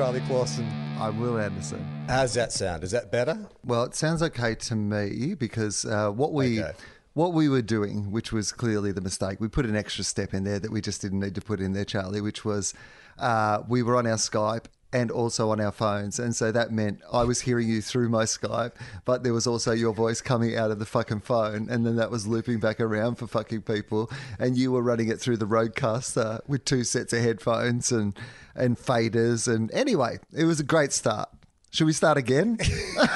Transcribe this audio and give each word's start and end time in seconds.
Charlie 0.00 0.20
Clausen. 0.20 0.66
I'm 0.98 1.20
Will 1.20 1.38
Anderson. 1.38 1.86
How's 2.08 2.32
that 2.32 2.52
sound? 2.52 2.84
Is 2.84 2.90
that 2.92 3.12
better? 3.12 3.38
Well, 3.66 3.84
it 3.84 3.94
sounds 3.94 4.22
okay 4.22 4.54
to 4.54 4.74
me 4.74 5.34
because 5.34 5.84
uh, 5.84 6.10
what 6.10 6.32
we 6.32 6.62
Okay. 6.62 6.72
what 7.12 7.34
we 7.34 7.50
were 7.50 7.60
doing, 7.60 8.10
which 8.10 8.32
was 8.32 8.50
clearly 8.50 8.92
the 8.92 9.02
mistake, 9.02 9.42
we 9.42 9.48
put 9.48 9.66
an 9.66 9.76
extra 9.76 10.02
step 10.02 10.32
in 10.32 10.44
there 10.44 10.58
that 10.58 10.70
we 10.72 10.80
just 10.80 11.02
didn't 11.02 11.20
need 11.20 11.34
to 11.34 11.42
put 11.42 11.60
in 11.60 11.74
there, 11.74 11.84
Charlie. 11.84 12.22
Which 12.22 12.46
was 12.46 12.72
uh, 13.18 13.60
we 13.68 13.82
were 13.82 13.94
on 13.94 14.06
our 14.06 14.16
Skype 14.16 14.64
and 14.92 15.10
also 15.10 15.50
on 15.50 15.60
our 15.60 15.72
phones, 15.72 16.18
and 16.18 16.34
so 16.34 16.50
that 16.52 16.72
meant 16.72 17.00
I 17.12 17.24
was 17.24 17.40
hearing 17.40 17.68
you 17.68 17.80
through 17.80 18.08
my 18.08 18.24
Skype, 18.24 18.72
but 19.04 19.22
there 19.22 19.32
was 19.32 19.46
also 19.46 19.72
your 19.72 19.92
voice 19.92 20.20
coming 20.20 20.56
out 20.56 20.70
of 20.70 20.78
the 20.78 20.86
fucking 20.86 21.20
phone, 21.20 21.68
and 21.70 21.86
then 21.86 21.96
that 21.96 22.10
was 22.10 22.26
looping 22.26 22.58
back 22.58 22.80
around 22.80 23.16
for 23.16 23.26
fucking 23.26 23.62
people, 23.62 24.10
and 24.38 24.56
you 24.56 24.72
were 24.72 24.82
running 24.82 25.08
it 25.08 25.20
through 25.20 25.36
the 25.36 25.46
RodeCaster 25.46 26.40
with 26.48 26.64
two 26.64 26.84
sets 26.84 27.12
of 27.12 27.22
headphones 27.22 27.92
and 27.92 28.16
and 28.54 28.76
faders, 28.76 29.52
and 29.52 29.70
anyway, 29.72 30.18
it 30.32 30.44
was 30.44 30.60
a 30.60 30.64
great 30.64 30.92
start. 30.92 31.28
Should 31.70 31.86
we 31.86 31.92
start 31.92 32.18
again? 32.18 32.58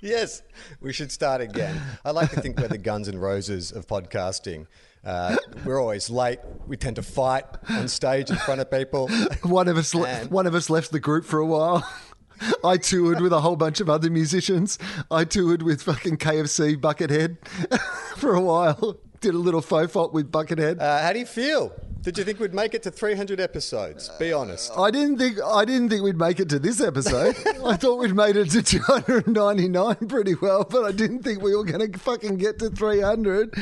Yes, 0.00 0.42
we 0.80 0.92
should 0.92 1.10
start 1.10 1.40
again. 1.40 1.80
I 2.04 2.12
like 2.12 2.30
to 2.30 2.40
think 2.40 2.58
we're 2.58 2.68
the 2.68 2.78
Guns 2.78 3.08
and 3.08 3.20
Roses 3.20 3.72
of 3.72 3.88
podcasting. 3.88 4.66
Uh, 5.04 5.36
we're 5.64 5.80
always 5.80 6.10
late. 6.10 6.38
We 6.66 6.76
tend 6.76 6.96
to 6.96 7.02
fight 7.02 7.44
on 7.68 7.88
stage 7.88 8.30
in 8.30 8.36
front 8.36 8.60
of 8.60 8.70
people. 8.70 9.08
one 9.42 9.68
of 9.68 9.76
us 9.76 9.94
le- 9.94 10.24
one 10.26 10.46
of 10.46 10.54
us 10.54 10.68
left 10.68 10.92
the 10.92 11.00
group 11.00 11.24
for 11.24 11.38
a 11.38 11.46
while. 11.46 11.88
I 12.64 12.76
toured 12.76 13.20
with 13.20 13.32
a 13.32 13.40
whole 13.40 13.56
bunch 13.56 13.80
of 13.80 13.90
other 13.90 14.10
musicians. 14.10 14.78
I 15.10 15.24
toured 15.24 15.62
with 15.62 15.82
fucking 15.82 16.18
KFC 16.18 16.76
Buckethead 16.76 17.36
for 18.16 18.34
a 18.34 18.40
while. 18.40 18.96
Did 19.20 19.34
a 19.34 19.38
little 19.38 19.62
faux 19.62 19.92
fop 19.92 20.12
with 20.12 20.30
Buckethead. 20.30 20.80
Uh, 20.80 21.02
how 21.02 21.12
do 21.12 21.18
you 21.18 21.26
feel? 21.26 21.72
Did 22.00 22.16
you 22.16 22.22
think 22.22 22.38
we'd 22.38 22.54
make 22.54 22.74
it 22.74 22.84
to 22.84 22.92
300 22.92 23.40
episodes? 23.40 24.08
Be 24.20 24.32
honest. 24.32 24.72
I 24.78 24.90
didn't 24.90 25.18
think 25.18 25.38
I 25.44 25.64
didn't 25.64 25.88
think 25.90 26.02
we'd 26.02 26.16
make 26.16 26.38
it 26.38 26.48
to 26.50 26.58
this 26.60 26.80
episode. 26.80 27.36
I 27.64 27.76
thought 27.76 27.98
we'd 27.98 28.14
made 28.14 28.36
it 28.36 28.50
to 28.50 28.62
299 28.62 29.96
pretty 30.08 30.34
well, 30.36 30.64
but 30.64 30.84
I 30.84 30.92
didn't 30.92 31.24
think 31.24 31.42
we 31.42 31.56
were 31.56 31.64
going 31.64 31.90
to 31.92 31.98
fucking 31.98 32.36
get 32.36 32.60
to 32.60 32.70
300. 32.70 33.52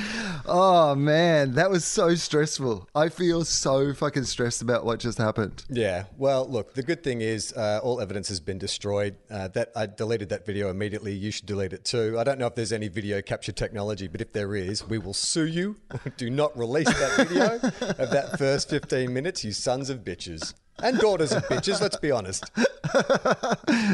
Oh 0.45 0.95
man, 0.95 1.55
that 1.55 1.71
was 1.71 1.85
so 1.85 2.15
stressful. 2.15 2.89
I 2.95 3.09
feel 3.09 3.45
so 3.45 3.95
fucking 3.95 4.25
stressed 4.25 4.61
about 4.61 4.85
what 4.85 5.01
just 5.01 5.17
happened. 5.17 5.65
Yeah. 5.71 6.05
Well, 6.19 6.47
look, 6.49 6.75
the 6.75 6.83
good 6.83 7.03
thing 7.03 7.23
is 7.23 7.55
uh, 7.55 7.81
all 7.83 8.01
evidence 8.03 8.29
has 8.29 8.39
been 8.41 8.59
destroyed. 8.59 9.17
Uh, 9.31 9.49
that 9.49 9.73
I 9.75 9.87
deleted 9.87 10.29
that 10.29 10.45
video 10.45 10.69
immediately. 10.71 11.15
You 11.15 11.31
should 11.31 11.47
delete 11.47 11.73
it 11.73 11.85
too. 11.85 12.17
I 12.19 12.25
don't 12.25 12.39
know 12.39 12.47
if 12.47 12.55
there's 12.55 12.73
any 12.73 12.89
video 12.89 13.23
capture 13.23 13.53
technology, 13.53 14.09
but 14.09 14.21
if 14.21 14.33
there 14.33 14.55
is, 14.55 14.87
we 14.87 14.99
will 14.99 15.15
sue 15.15 15.47
you. 15.47 15.77
Do 16.19 16.29
not 16.29 16.57
release 16.57 16.87
that 16.87 17.17
video 17.29 17.55
of 17.99 18.11
that 18.11 18.26
first 18.39 18.69
15 18.71 19.13
minutes, 19.13 19.45
you 19.45 19.53
sons 19.53 19.91
of 19.91 20.01
bitches. 20.01 20.55
And 20.79 20.99
daughters 20.99 21.33
of 21.33 21.43
bitches, 21.45 21.81
let's 21.81 21.97
be 21.97 22.11
honest. 22.11 22.51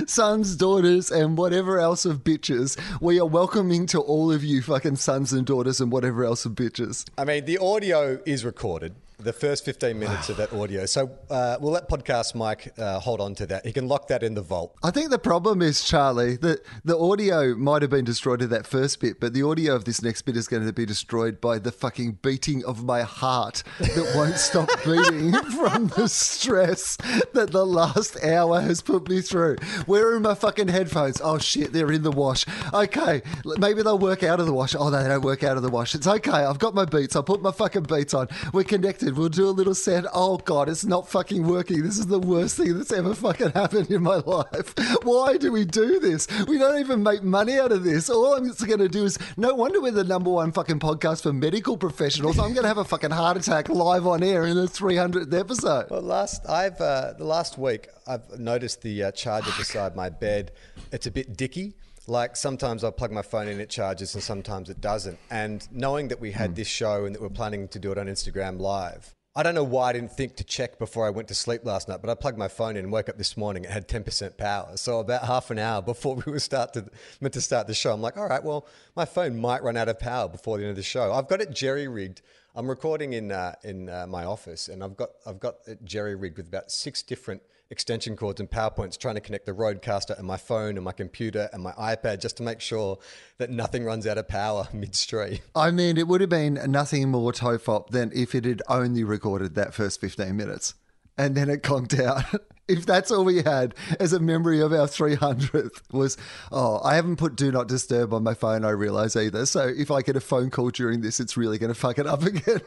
sons, 0.10 0.56
daughters, 0.56 1.10
and 1.10 1.38
whatever 1.38 1.78
else 1.78 2.04
of 2.04 2.24
bitches. 2.24 2.76
We 3.00 3.20
are 3.20 3.26
welcoming 3.26 3.86
to 3.86 4.00
all 4.00 4.32
of 4.32 4.42
you 4.42 4.62
fucking 4.62 4.96
sons 4.96 5.32
and 5.32 5.46
daughters 5.46 5.80
and 5.80 5.92
whatever 5.92 6.24
else 6.24 6.44
of 6.44 6.52
bitches. 6.52 7.04
I 7.16 7.24
mean, 7.24 7.44
the 7.44 7.58
audio 7.58 8.20
is 8.26 8.44
recorded. 8.44 8.94
The 9.22 9.32
first 9.32 9.64
15 9.64 9.96
minutes 9.98 10.28
of 10.30 10.36
that 10.38 10.52
audio. 10.62 10.84
So 10.84 11.10
uh, 11.30 11.56
we'll 11.60 11.72
let 11.72 11.88
Podcast 11.88 12.34
Mike 12.34 12.72
uh, 12.76 12.98
hold 12.98 13.20
on 13.20 13.36
to 13.36 13.46
that. 13.46 13.64
He 13.64 13.72
can 13.72 13.86
lock 13.86 14.08
that 14.08 14.24
in 14.24 14.34
the 14.34 14.42
vault. 14.42 14.74
I 14.82 14.90
think 14.90 15.10
the 15.10 15.18
problem 15.18 15.62
is, 15.62 15.84
Charlie, 15.84 16.36
that 16.38 16.60
the 16.84 16.98
audio 16.98 17.54
might 17.54 17.82
have 17.82 17.90
been 17.90 18.04
destroyed 18.04 18.42
of 18.42 18.50
that 18.50 18.66
first 18.66 19.00
bit, 19.00 19.20
but 19.20 19.32
the 19.32 19.42
audio 19.44 19.76
of 19.76 19.84
this 19.84 20.02
next 20.02 20.22
bit 20.22 20.36
is 20.36 20.48
going 20.48 20.66
to 20.66 20.72
be 20.72 20.84
destroyed 20.84 21.40
by 21.40 21.60
the 21.60 21.70
fucking 21.70 22.18
beating 22.22 22.64
of 22.64 22.82
my 22.84 23.02
heart 23.02 23.62
that 23.78 24.12
won't 24.16 24.36
stop 24.36 24.68
beating 24.84 25.32
from 25.52 25.86
the 25.88 26.08
stress 26.08 26.96
that 27.32 27.50
the 27.52 27.64
last 27.64 28.22
hour 28.24 28.60
has 28.60 28.82
put 28.82 29.08
me 29.08 29.20
through. 29.20 29.56
Where 29.86 30.12
are 30.12 30.20
my 30.20 30.34
fucking 30.34 30.68
headphones? 30.68 31.20
Oh 31.22 31.38
shit, 31.38 31.72
they're 31.72 31.92
in 31.92 32.02
the 32.02 32.10
wash. 32.10 32.44
Okay, 32.74 33.22
maybe 33.58 33.82
they'll 33.82 33.98
work 33.98 34.24
out 34.24 34.40
of 34.40 34.46
the 34.46 34.52
wash. 34.52 34.74
Oh, 34.76 34.90
they 34.90 35.06
don't 35.06 35.22
work 35.22 35.44
out 35.44 35.56
of 35.56 35.62
the 35.62 35.70
wash. 35.70 35.94
It's 35.94 36.06
okay. 36.08 36.30
I've 36.32 36.58
got 36.58 36.74
my 36.74 36.84
beats. 36.84 37.14
I'll 37.14 37.22
put 37.22 37.40
my 37.40 37.52
fucking 37.52 37.84
beats 37.84 38.14
on. 38.14 38.26
We're 38.52 38.64
connected. 38.64 39.11
We'll 39.16 39.28
do 39.28 39.48
a 39.48 39.50
little 39.50 39.74
set. 39.74 40.04
Oh 40.12 40.38
god, 40.38 40.68
it's 40.68 40.84
not 40.84 41.08
fucking 41.08 41.46
working. 41.46 41.82
This 41.82 41.98
is 41.98 42.06
the 42.06 42.18
worst 42.18 42.56
thing 42.56 42.76
that's 42.76 42.92
ever 42.92 43.14
fucking 43.14 43.50
happened 43.50 43.90
in 43.90 44.02
my 44.02 44.16
life. 44.26 44.74
Why 45.02 45.36
do 45.36 45.52
we 45.52 45.64
do 45.64 46.00
this? 46.00 46.26
We 46.46 46.58
don't 46.58 46.78
even 46.80 47.02
make 47.02 47.22
money 47.22 47.58
out 47.58 47.72
of 47.72 47.84
this. 47.84 48.08
All 48.08 48.34
I'm 48.34 48.44
going 48.44 48.78
to 48.78 48.88
do 48.88 49.04
is 49.04 49.18
no 49.36 49.54
wonder 49.54 49.80
we're 49.80 49.92
the 49.92 50.04
number 50.04 50.30
one 50.30 50.52
fucking 50.52 50.80
podcast 50.80 51.22
for 51.22 51.32
medical 51.32 51.76
professionals. 51.76 52.38
I'm 52.38 52.52
going 52.52 52.62
to 52.62 52.68
have 52.68 52.78
a 52.78 52.84
fucking 52.84 53.10
heart 53.10 53.36
attack 53.36 53.68
live 53.68 54.06
on 54.06 54.22
air 54.22 54.44
in 54.44 54.56
the 54.56 54.66
300th 54.66 55.38
episode. 55.38 55.90
Well, 55.90 56.02
last 56.02 56.48
I've 56.48 56.80
uh, 56.80 57.14
the 57.18 57.24
last 57.24 57.58
week 57.58 57.88
I've 58.06 58.38
noticed 58.38 58.82
the 58.82 59.04
uh, 59.04 59.10
charger 59.12 59.50
beside 59.58 59.94
my 59.96 60.08
bed. 60.08 60.52
It's 60.90 61.06
a 61.06 61.10
bit 61.10 61.36
dicky. 61.36 61.74
Like 62.06 62.34
sometimes 62.36 62.82
I 62.82 62.90
plug 62.90 63.12
my 63.12 63.22
phone 63.22 63.46
in, 63.48 63.60
it 63.60 63.70
charges, 63.70 64.14
and 64.14 64.22
sometimes 64.22 64.68
it 64.68 64.80
doesn't. 64.80 65.18
And 65.30 65.66
knowing 65.70 66.08
that 66.08 66.20
we 66.20 66.32
had 66.32 66.56
this 66.56 66.66
show 66.66 67.04
and 67.04 67.14
that 67.14 67.22
we're 67.22 67.28
planning 67.28 67.68
to 67.68 67.78
do 67.78 67.92
it 67.92 67.98
on 67.98 68.06
Instagram 68.06 68.60
Live, 68.60 69.14
I 69.34 69.42
don't 69.42 69.54
know 69.54 69.64
why 69.64 69.90
I 69.90 69.92
didn't 69.94 70.12
think 70.12 70.36
to 70.36 70.44
check 70.44 70.78
before 70.78 71.06
I 71.06 71.10
went 71.10 71.28
to 71.28 71.34
sleep 71.34 71.64
last 71.64 71.88
night. 71.88 72.00
But 72.02 72.10
I 72.10 72.14
plugged 72.14 72.36
my 72.36 72.48
phone 72.48 72.76
in 72.76 72.84
and 72.84 72.92
woke 72.92 73.08
up 73.08 73.16
this 73.18 73.36
morning. 73.36 73.64
It 73.64 73.70
had 73.70 73.88
ten 73.88 74.02
percent 74.02 74.36
power. 74.36 74.76
So 74.76 74.98
about 74.98 75.24
half 75.24 75.50
an 75.52 75.60
hour 75.60 75.80
before 75.92 76.16
we 76.16 76.30
were 76.30 76.40
start 76.40 76.72
to 76.74 76.86
meant 77.20 77.34
to 77.34 77.40
start 77.40 77.68
the 77.68 77.74
show, 77.74 77.92
I'm 77.92 78.02
like, 78.02 78.16
all 78.16 78.26
right, 78.28 78.42
well, 78.42 78.66
my 78.96 79.04
phone 79.04 79.40
might 79.40 79.62
run 79.62 79.76
out 79.76 79.88
of 79.88 80.00
power 80.00 80.28
before 80.28 80.58
the 80.58 80.64
end 80.64 80.70
of 80.70 80.76
the 80.76 80.82
show. 80.82 81.12
I've 81.12 81.28
got 81.28 81.40
it 81.40 81.52
jerry 81.52 81.86
rigged. 81.86 82.20
I'm 82.54 82.68
recording 82.68 83.12
in 83.12 83.30
uh, 83.30 83.54
in 83.62 83.88
uh, 83.88 84.06
my 84.08 84.24
office, 84.24 84.68
and 84.68 84.82
I've 84.82 84.96
got 84.96 85.10
I've 85.24 85.38
got 85.38 85.56
it 85.66 85.84
jerry 85.84 86.16
rigged 86.16 86.36
with 86.36 86.48
about 86.48 86.72
six 86.72 87.02
different 87.02 87.42
extension 87.72 88.14
cords 88.14 88.38
and 88.38 88.50
power 88.50 88.70
points 88.70 88.96
trying 88.96 89.16
to 89.16 89.20
connect 89.20 89.46
the 89.46 89.52
RodeCaster 89.52 90.16
and 90.16 90.26
my 90.26 90.36
phone 90.36 90.76
and 90.76 90.84
my 90.84 90.92
computer 90.92 91.48
and 91.52 91.62
my 91.62 91.72
ipad 91.72 92.20
just 92.20 92.36
to 92.36 92.42
make 92.42 92.60
sure 92.60 92.98
that 93.38 93.50
nothing 93.50 93.84
runs 93.84 94.06
out 94.06 94.18
of 94.18 94.28
power 94.28 94.68
midstream 94.72 95.38
I 95.56 95.70
mean, 95.72 95.96
it 95.96 96.06
would 96.06 96.20
have 96.20 96.30
been 96.30 96.60
nothing 96.68 97.10
more 97.10 97.32
tofop 97.32 97.88
than 97.88 98.12
if 98.14 98.34
it 98.34 98.44
had 98.44 98.62
only 98.68 99.02
recorded 99.02 99.54
that 99.56 99.74
first 99.74 100.00
15 100.00 100.36
minutes 100.36 100.74
and 101.18 101.34
then 101.34 101.48
it 101.48 101.62
conked 101.62 101.98
out. 101.98 102.24
if 102.68 102.86
that's 102.86 103.10
all 103.10 103.24
we 103.24 103.42
had 103.42 103.74
as 104.00 104.12
a 104.12 104.20
memory 104.20 104.60
of 104.60 104.72
our 104.72 104.86
300th 104.86 105.82
was, 105.92 106.16
oh, 106.50 106.80
I 106.82 106.94
haven't 106.94 107.16
put 107.16 107.36
do 107.36 107.50
not 107.52 107.68
disturb 107.68 108.14
on 108.14 108.22
my 108.22 108.34
phone, 108.34 108.64
I 108.64 108.70
realize 108.70 109.16
either. 109.16 109.46
So 109.46 109.66
if 109.66 109.90
I 109.90 110.02
get 110.02 110.16
a 110.16 110.20
phone 110.20 110.50
call 110.50 110.70
during 110.70 111.00
this, 111.00 111.20
it's 111.20 111.36
really 111.36 111.58
going 111.58 111.72
to 111.72 111.78
fuck 111.78 111.98
it 111.98 112.06
up 112.06 112.22
again. 112.26 112.60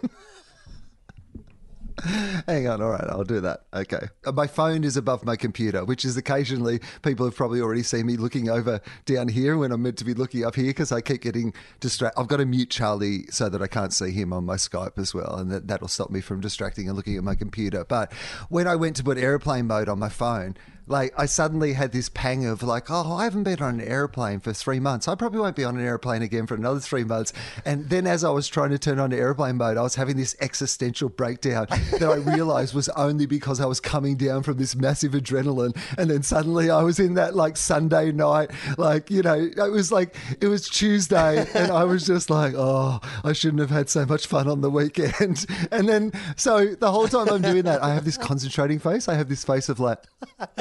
Hang 2.47 2.68
on, 2.68 2.81
all 2.81 2.89
right, 2.89 3.06
I'll 3.09 3.24
do 3.24 3.39
that. 3.42 3.62
Okay. 3.74 4.09
Uh, 4.25 4.31
My 4.31 4.47
phone 4.47 4.83
is 4.83 4.97
above 4.97 5.24
my 5.24 5.36
computer, 5.36 5.86
which 5.86 6.03
is 6.03 6.18
occasionally 6.18 6.80
people 7.03 7.25
have 7.25 7.36
probably 7.36 7.62
already 7.62 7.83
seen 7.83 8.06
me 8.06 8.18
looking 8.18 8.50
over 8.50 8.81
down 9.06 9.30
here 9.30 9.57
when 9.57 9.71
I'm 9.71 9.81
meant 9.81 9.97
to 10.00 10.06
be 10.06 10.13
looking 10.13 10.44
up 10.44 10.56
here 10.56 10.68
because 10.68 10.92
I 10.92 11.01
keep 11.01 11.21
getting 11.21 11.53
distracted. 11.80 12.19
I've 12.19 12.27
got 12.27 12.38
to 12.38 12.45
mute 12.45 12.69
Charlie 12.69 13.25
so 13.30 13.47
that 13.50 13.62
I 13.62 13.68
can't 13.68 13.94
see 13.94 14.12
him 14.12 14.33
on 14.33 14.45
my 14.45 14.56
Skype 14.56 14.97
as 14.97 15.13
well, 15.13 15.36
and 15.36 15.50
that, 15.51 15.68
that'll 15.68 15.88
stop 15.88 16.09
me 16.09 16.21
from 16.21 16.42
distracting 16.42 16.88
and 16.88 16.97
looking 16.97 17.15
at 17.15 17.24
my 17.24 17.36
computer. 17.36 17.86
But 17.86 18.12
when 18.50 18.68
I 18.68 18.75
went 18.75 18.98
to 18.98 19.03
put 19.03 19.18
airplane 19.18 19.68
mode 19.68 19.88
on 19.88 19.98
my 20.00 20.09
phone, 20.09 20.57
like 20.87 21.13
I 21.17 21.25
suddenly 21.25 21.73
had 21.73 21.91
this 21.91 22.09
pang 22.09 22.45
of 22.45 22.61
like, 22.61 22.89
oh, 22.89 23.13
I 23.13 23.23
haven't 23.23 23.43
been 23.43 23.61
on 23.61 23.79
an 23.79 23.87
airplane 23.87 24.39
for 24.39 24.53
three 24.53 24.79
months. 24.79 25.07
I 25.07 25.15
probably 25.15 25.39
won't 25.39 25.55
be 25.55 25.63
on 25.63 25.77
an 25.77 25.85
airplane 25.85 26.21
again 26.21 26.45
for 26.45 26.55
another 26.55 26.79
three 26.79 27.03
months. 27.03 27.33
And 27.65 27.89
then 27.89 28.05
as 28.05 28.23
I 28.23 28.29
was 28.29 28.47
trying 28.47 28.69
to 28.71 28.77
turn 28.77 28.99
on 28.99 29.11
airplane 29.11 29.57
mode, 29.57 29.77
I 29.77 29.81
was 29.81 29.95
having 29.95 30.17
this 30.17 30.35
existential 30.41 31.09
breakdown 31.09 31.67
that 31.69 32.03
I 32.03 32.15
realized 32.15 32.75
was 32.75 32.89
only 32.89 33.25
because 33.25 33.59
I 33.59 33.65
was 33.65 33.79
coming 33.79 34.15
down 34.15 34.43
from 34.43 34.57
this 34.57 34.75
massive 34.75 35.13
adrenaline. 35.13 35.75
And 35.97 36.09
then 36.09 36.23
suddenly 36.23 36.69
I 36.69 36.83
was 36.83 36.99
in 36.99 37.15
that 37.15 37.35
like 37.35 37.57
Sunday 37.57 38.11
night, 38.11 38.51
like, 38.77 39.09
you 39.09 39.21
know, 39.21 39.33
it 39.35 39.71
was 39.71 39.91
like, 39.91 40.15
it 40.39 40.47
was 40.47 40.69
Tuesday. 40.69 41.47
And 41.55 41.71
I 41.71 41.83
was 41.83 42.05
just 42.05 42.29
like, 42.29 42.53
oh, 42.55 42.99
I 43.23 43.33
shouldn't 43.33 43.59
have 43.59 43.71
had 43.71 43.89
so 43.89 44.05
much 44.05 44.27
fun 44.27 44.47
on 44.47 44.61
the 44.61 44.69
weekend. 44.69 45.45
And 45.71 45.89
then, 45.89 46.11
so 46.35 46.75
the 46.75 46.91
whole 46.91 47.07
time 47.07 47.27
I'm 47.27 47.41
doing 47.41 47.63
that, 47.63 47.83
I 47.83 47.93
have 47.93 48.05
this 48.05 48.17
concentrating 48.17 48.79
face. 48.79 49.07
I 49.07 49.15
have 49.15 49.29
this 49.29 49.43
face 49.43 49.67
of 49.67 49.79
like, 49.79 49.99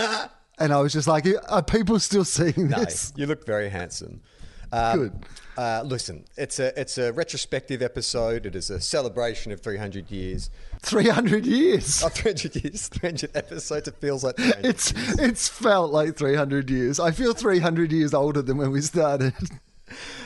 and 0.59 0.73
I 0.73 0.81
was 0.81 0.93
just 0.93 1.06
like, 1.09 1.27
are 1.49 1.62
people 1.62 1.99
still 2.01 2.25
seeing 2.25 2.69
No, 2.69 2.79
this? 2.85 3.12
you 3.17 3.27
look 3.27 3.45
very 3.47 3.69
handsome. 3.69 4.21
Um, 4.73 4.99
Good. 4.99 5.12
Uh, 5.56 5.83
listen, 5.85 6.25
it's 6.37 6.59
a 6.59 6.79
it's 6.81 6.99
a 6.99 7.12
retrospective 7.12 7.81
episode. 7.81 8.45
It 8.45 8.56
is 8.56 8.71
a 8.71 8.81
celebration 8.81 9.53
of 9.53 9.61
300 9.61 10.11
years. 10.11 10.51
300 10.83 11.47
years. 11.47 12.03
Oh, 12.03 12.09
300 12.09 12.56
years, 12.65 12.89
300 12.95 13.37
episodes. 13.37 13.87
It 13.87 13.95
feels 14.01 14.25
like 14.25 14.35
300 14.37 14.67
It's 14.67 14.93
it's 15.21 15.49
felt 15.49 15.93
like 15.93 16.17
300 16.17 16.71
years. 16.71 16.99
I 16.99 17.12
feel 17.12 17.35
300 17.35 17.93
years 17.93 18.12
older 18.15 18.43
than 18.43 18.56
when 18.56 18.71
we 18.73 18.81
started. 18.81 19.35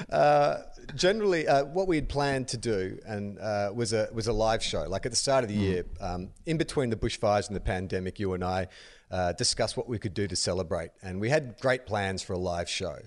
Uh, 0.09 0.59
generally, 0.95 1.47
uh, 1.49 1.65
what 1.65 1.89
we 1.89 1.97
had 1.97 2.09
planned 2.09 2.49
to 2.49 2.57
do 2.57 2.99
and 3.07 3.39
uh, 3.41 3.71
was 3.75 3.93
a 3.93 4.09
was 4.13 4.27
a 4.29 4.33
live 4.33 4.63
show. 4.63 4.83
Like 4.89 5.05
at 5.05 5.13
the 5.13 5.17
start 5.17 5.43
of 5.45 5.51
the 5.51 5.57
year, 5.57 5.85
um, 6.01 6.31
in 6.47 6.57
between 6.57 6.91
the 6.91 6.97
bushfires 6.97 7.49
and 7.49 7.57
the 7.57 7.61
pandemic, 7.61 8.19
you 8.19 8.33
and 8.35 8.45
I 8.45 8.69
uh, 9.11 9.33
discussed 9.33 9.77
what 9.77 9.89
we 9.89 9.99
could 9.99 10.15
do 10.15 10.27
to 10.29 10.37
celebrate, 10.37 10.91
and 11.03 11.21
we 11.21 11.29
had 11.29 11.59
great 11.61 11.87
plans 11.87 12.23
for 12.23 12.33
a 12.33 12.39
live 12.39 12.69
show. 12.69 12.99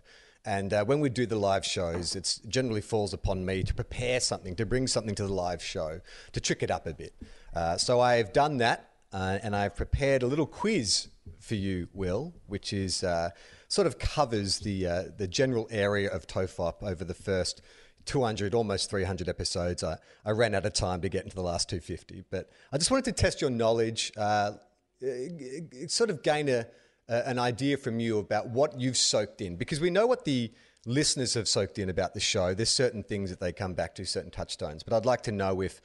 And 0.44 0.74
uh, 0.74 0.84
when 0.86 1.02
we 1.02 1.10
do 1.10 1.28
the 1.28 1.36
live 1.36 1.64
shows, 1.64 2.16
it 2.16 2.40
generally 2.48 2.82
falls 2.82 3.14
upon 3.14 3.46
me 3.46 3.64
to 3.64 3.74
prepare 3.74 4.20
something, 4.20 4.56
to 4.56 4.66
bring 4.66 4.88
something 4.88 5.14
to 5.16 5.28
the 5.28 5.34
live 5.34 5.62
show, 5.62 6.02
to 6.34 6.40
trick 6.40 6.64
it 6.64 6.72
up 6.72 6.88
a 6.88 6.94
bit. 6.94 7.14
Uh, 7.54 7.78
so 7.78 8.00
I've 8.00 8.34
done 8.34 8.58
that, 8.58 8.90
uh, 9.14 9.38
and 9.44 9.56
I've 9.56 9.76
prepared 9.76 10.24
a 10.24 10.28
little 10.28 10.48
quiz 10.48 11.10
for 11.40 11.56
you, 11.56 11.90
Will, 11.94 12.34
which 12.48 12.74
is 12.74 13.04
uh, 13.04 13.30
sort 13.68 13.86
of 13.86 14.00
covers 14.00 14.60
the 14.60 14.88
uh, 14.88 15.04
the 15.16 15.28
general 15.28 15.68
area 15.70 16.10
of 16.10 16.26
TOFOP 16.28 16.82
over 16.82 17.04
the 17.04 17.14
first 17.14 17.62
200, 18.06 18.54
almost 18.54 18.90
300 18.90 19.30
episodes. 19.30 19.84
I, 19.84 19.98
I 20.26 20.32
ran 20.32 20.56
out 20.56 20.66
of 20.66 20.74
time 20.74 21.02
to 21.02 21.10
get 21.10 21.24
into 21.24 21.36
the 21.36 21.44
last 21.44 21.70
250, 21.70 22.24
but 22.30 22.50
I 22.72 22.78
just 22.78 22.90
wanted 22.90 23.06
to 23.06 23.12
test 23.12 23.42
your 23.42 23.50
knowledge, 23.50 24.12
uh, 24.18 24.54
Uh, 25.04 25.88
sort 25.88 26.10
of 26.10 26.24
gain 26.24 26.50
a, 26.50 26.66
a, 27.10 27.28
an 27.28 27.40
idea 27.40 27.78
from 27.78 28.00
you 28.00 28.20
about 28.20 28.50
what 28.50 28.80
you've 28.80 28.98
soaked 28.98 29.42
in, 29.42 29.56
because 29.56 29.80
we 29.80 29.90
know 29.90 30.06
what 30.06 30.26
the 30.26 30.52
listeners 30.86 31.34
have 31.34 31.48
soaked 31.48 31.80
in 31.80 31.90
about 31.90 32.14
the 32.14 32.20
show. 32.20 32.54
There's 32.54 32.70
certain 32.70 33.04
things 33.04 33.30
that 33.30 33.40
they 33.40 33.52
come 33.52 33.74
back 33.74 33.96
to, 33.96 34.06
certain 34.06 34.32
touchstones, 34.32 34.84
but 34.84 34.94
I'd 34.96 35.06
like 35.06 35.22
to 35.24 35.32
know 35.32 35.62
if 35.62 35.82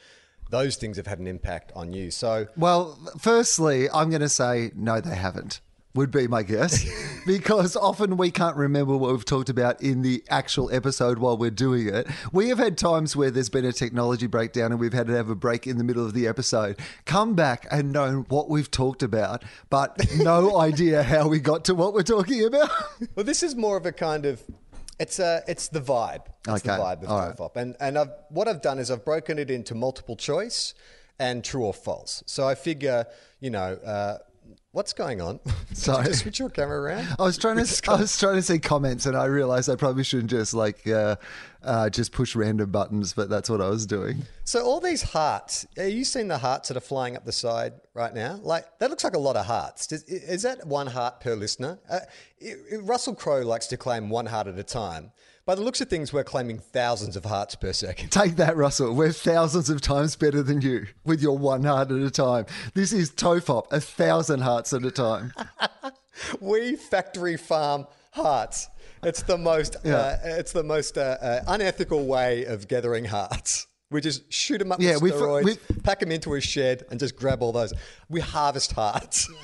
those 0.50 0.76
things 0.76 0.96
have 0.96 1.06
had 1.06 1.18
an 1.18 1.26
impact 1.26 1.72
on 1.74 1.92
you. 1.92 2.10
So 2.10 2.46
Well, 2.56 2.98
firstly, 3.18 3.88
I'm 3.90 4.10
going 4.10 4.22
to 4.22 4.28
say 4.28 4.70
no, 4.74 5.00
they 5.00 5.16
haven't. 5.16 5.60
Would 5.96 6.10
be 6.10 6.28
my 6.28 6.42
guess, 6.42 6.84
because 7.26 7.74
often 7.74 8.16
we 8.18 8.30
can't 8.30 8.54
remember 8.56 8.96
what 8.96 9.12
we've 9.12 9.24
talked 9.24 9.48
about 9.48 9.82
in 9.82 10.02
the 10.02 10.22
actual 10.28 10.70
episode 10.70 11.18
while 11.18 11.36
we're 11.38 11.50
doing 11.50 11.88
it. 11.88 12.06
We 12.32 12.50
have 12.50 12.58
had 12.58 12.76
times 12.76 13.16
where 13.16 13.30
there's 13.30 13.48
been 13.48 13.64
a 13.64 13.72
technology 13.72 14.26
breakdown 14.26 14.72
and 14.72 14.78
we've 14.80 14.92
had 14.92 15.06
to 15.06 15.14
have 15.14 15.30
a 15.30 15.34
break 15.34 15.66
in 15.66 15.78
the 15.78 15.84
middle 15.84 16.04
of 16.04 16.12
the 16.12 16.26
episode, 16.26 16.78
come 17.06 17.34
back 17.34 17.66
and 17.70 17.92
know 17.92 18.26
what 18.28 18.50
we've 18.50 18.70
talked 18.70 19.02
about, 19.02 19.42
but 19.70 19.96
no 20.18 20.58
idea 20.60 21.02
how 21.02 21.26
we 21.28 21.40
got 21.40 21.64
to 21.64 21.74
what 21.74 21.94
we're 21.94 22.02
talking 22.02 22.44
about. 22.44 22.70
Well, 23.14 23.24
this 23.24 23.42
is 23.42 23.56
more 23.56 23.76
of 23.76 23.86
a 23.86 23.92
kind 23.92 24.26
of 24.26 24.42
it's 24.98 25.18
a 25.18 25.42
it's 25.48 25.68
the 25.68 25.80
vibe. 25.80 26.26
It's 26.48 26.62
the 26.62 26.72
Okay, 26.72 26.82
vibe 26.82 27.02
of 27.04 27.10
all 27.10 27.18
right. 27.18 27.50
And 27.56 27.76
and 27.80 27.98
I've 27.98 28.10
what 28.28 28.48
I've 28.48 28.62
done 28.62 28.78
is 28.78 28.90
I've 28.90 29.04
broken 29.04 29.38
it 29.38 29.50
into 29.50 29.74
multiple 29.74 30.16
choice 30.16 30.74
and 31.18 31.42
true 31.42 31.64
or 31.64 31.74
false. 31.74 32.22
So 32.26 32.46
I 32.46 32.54
figure, 32.54 33.06
you 33.40 33.50
know, 33.50 33.78
uh, 33.84 34.18
what's 34.76 34.92
going 34.92 35.22
on? 35.22 35.40
Sorry. 35.72 36.12
switch 36.12 36.38
your 36.38 36.50
camera 36.50 36.78
around? 36.80 37.08
I 37.18 37.22
was 37.22 37.38
trying 37.38 37.56
to 37.64 37.90
I 37.90 37.96
was 37.96 38.16
trying 38.18 38.34
to 38.36 38.42
see 38.42 38.58
comments 38.58 39.06
and 39.06 39.16
I 39.16 39.24
realized 39.24 39.70
I 39.70 39.74
probably 39.76 40.04
shouldn't 40.04 40.30
just 40.30 40.52
like 40.52 40.86
uh, 40.86 41.16
uh, 41.62 41.88
just 41.88 42.12
push 42.12 42.36
random 42.36 42.70
buttons, 42.70 43.14
but 43.14 43.30
that's 43.30 43.48
what 43.48 43.62
I 43.62 43.68
was 43.70 43.86
doing. 43.86 44.22
So 44.44 44.62
all 44.64 44.78
these 44.80 45.02
hearts, 45.02 45.66
are 45.78 45.88
you 45.88 46.04
seeing 46.04 46.28
the 46.28 46.38
hearts 46.38 46.68
that 46.68 46.76
are 46.76 46.80
flying 46.80 47.16
up 47.16 47.24
the 47.24 47.32
side 47.32 47.72
right 47.94 48.14
now? 48.14 48.38
Like 48.42 48.78
that 48.78 48.90
looks 48.90 49.02
like 49.02 49.14
a 49.14 49.18
lot 49.18 49.36
of 49.36 49.46
hearts. 49.46 49.86
Does, 49.86 50.02
is 50.04 50.42
that 50.42 50.66
one 50.66 50.88
heart 50.88 51.20
per 51.20 51.34
listener? 51.34 51.78
Uh, 51.90 52.00
it- 52.38 52.58
it- 52.70 52.82
Russell 52.84 53.14
Crowe 53.14 53.40
likes 53.42 53.66
to 53.68 53.76
claim 53.78 54.10
one 54.10 54.26
heart 54.26 54.46
at 54.46 54.58
a 54.58 54.62
time. 54.62 55.10
By 55.46 55.54
the 55.54 55.62
looks 55.62 55.80
of 55.80 55.88
things, 55.88 56.12
we're 56.12 56.24
claiming 56.24 56.58
thousands 56.58 57.14
of 57.16 57.24
hearts 57.24 57.54
per 57.54 57.72
second. 57.72 58.10
Take 58.10 58.34
that, 58.34 58.56
Russell. 58.56 58.92
We're 58.92 59.12
thousands 59.12 59.70
of 59.70 59.80
times 59.80 60.16
better 60.16 60.42
than 60.42 60.60
you 60.60 60.88
with 61.04 61.22
your 61.22 61.38
one 61.38 61.62
heart 61.62 61.92
at 61.92 61.98
a 62.00 62.10
time. 62.10 62.46
This 62.74 62.92
is 62.92 63.12
TOFOP, 63.12 63.70
a 63.70 63.80
thousand 63.80 64.40
hearts 64.40 64.72
at 64.72 64.84
a 64.84 64.90
time. 64.90 65.32
we 66.40 66.74
factory 66.74 67.36
farm 67.36 67.86
hearts. 68.10 68.68
It's 69.04 69.22
the 69.22 69.38
most 69.38 69.76
uh, 69.86 70.16
it's 70.24 70.50
the 70.50 70.64
most 70.64 70.98
uh, 70.98 71.16
uh, 71.22 71.40
unethical 71.46 72.06
way 72.06 72.44
of 72.46 72.66
gathering 72.66 73.04
hearts. 73.04 73.68
We 73.88 74.00
just 74.00 74.32
shoot 74.32 74.58
them 74.58 74.72
up 74.72 74.80
Yeah, 74.80 74.94
with 74.94 75.02
we 75.02 75.10
steroids, 75.12 75.44
we- 75.44 75.80
pack 75.84 76.00
them 76.00 76.10
into 76.10 76.34
a 76.34 76.40
shed, 76.40 76.84
and 76.90 76.98
just 76.98 77.14
grab 77.14 77.40
all 77.40 77.52
those. 77.52 77.72
We 78.08 78.20
harvest 78.20 78.72
hearts. 78.72 79.30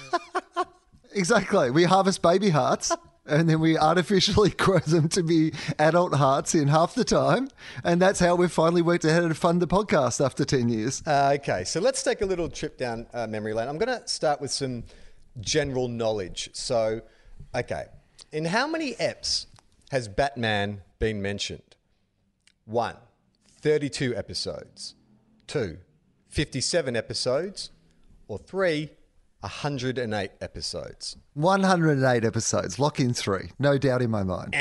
Exactly. 1.14 1.70
We 1.70 1.84
harvest 1.84 2.22
baby 2.22 2.48
hearts 2.48 2.90
and 3.32 3.48
then 3.48 3.60
we 3.60 3.78
artificially 3.78 4.50
grow 4.58 4.78
them 4.78 5.08
to 5.08 5.22
be 5.22 5.52
adult 5.78 6.14
hearts 6.14 6.54
in 6.54 6.68
half 6.68 6.94
the 6.94 7.04
time. 7.04 7.48
And 7.82 8.00
that's 8.00 8.20
how 8.20 8.34
we've 8.34 8.52
finally 8.52 8.82
worked 8.82 9.04
how 9.04 9.26
to 9.26 9.34
fund 9.34 9.62
the 9.62 9.66
podcast 9.66 10.24
after 10.24 10.44
10 10.44 10.68
years. 10.68 11.02
Uh, 11.06 11.36
okay, 11.40 11.64
so 11.64 11.80
let's 11.80 12.02
take 12.02 12.20
a 12.20 12.26
little 12.26 12.48
trip 12.48 12.76
down 12.76 13.06
uh, 13.14 13.26
memory 13.26 13.54
lane. 13.54 13.68
I'm 13.68 13.78
going 13.78 14.00
to 14.00 14.06
start 14.06 14.40
with 14.40 14.50
some 14.50 14.84
general 15.40 15.88
knowledge. 15.88 16.50
So, 16.52 17.00
okay, 17.54 17.86
in 18.30 18.44
how 18.44 18.66
many 18.66 18.94
eps 18.94 19.46
has 19.90 20.08
Batman 20.08 20.82
been 20.98 21.22
mentioned? 21.22 21.76
One, 22.66 22.96
32 23.60 24.14
episodes. 24.14 24.94
Two, 25.46 25.78
57 26.28 26.96
episodes. 26.96 27.70
Or 28.28 28.38
three, 28.38 28.90
108 29.42 30.30
episodes. 30.40 31.16
108 31.34 32.24
episodes, 32.24 32.78
lock 32.78 33.00
in 33.00 33.12
three. 33.12 33.50
No 33.58 33.76
doubt 33.76 34.02
in 34.02 34.10
my 34.10 34.22
mind. 34.22 34.54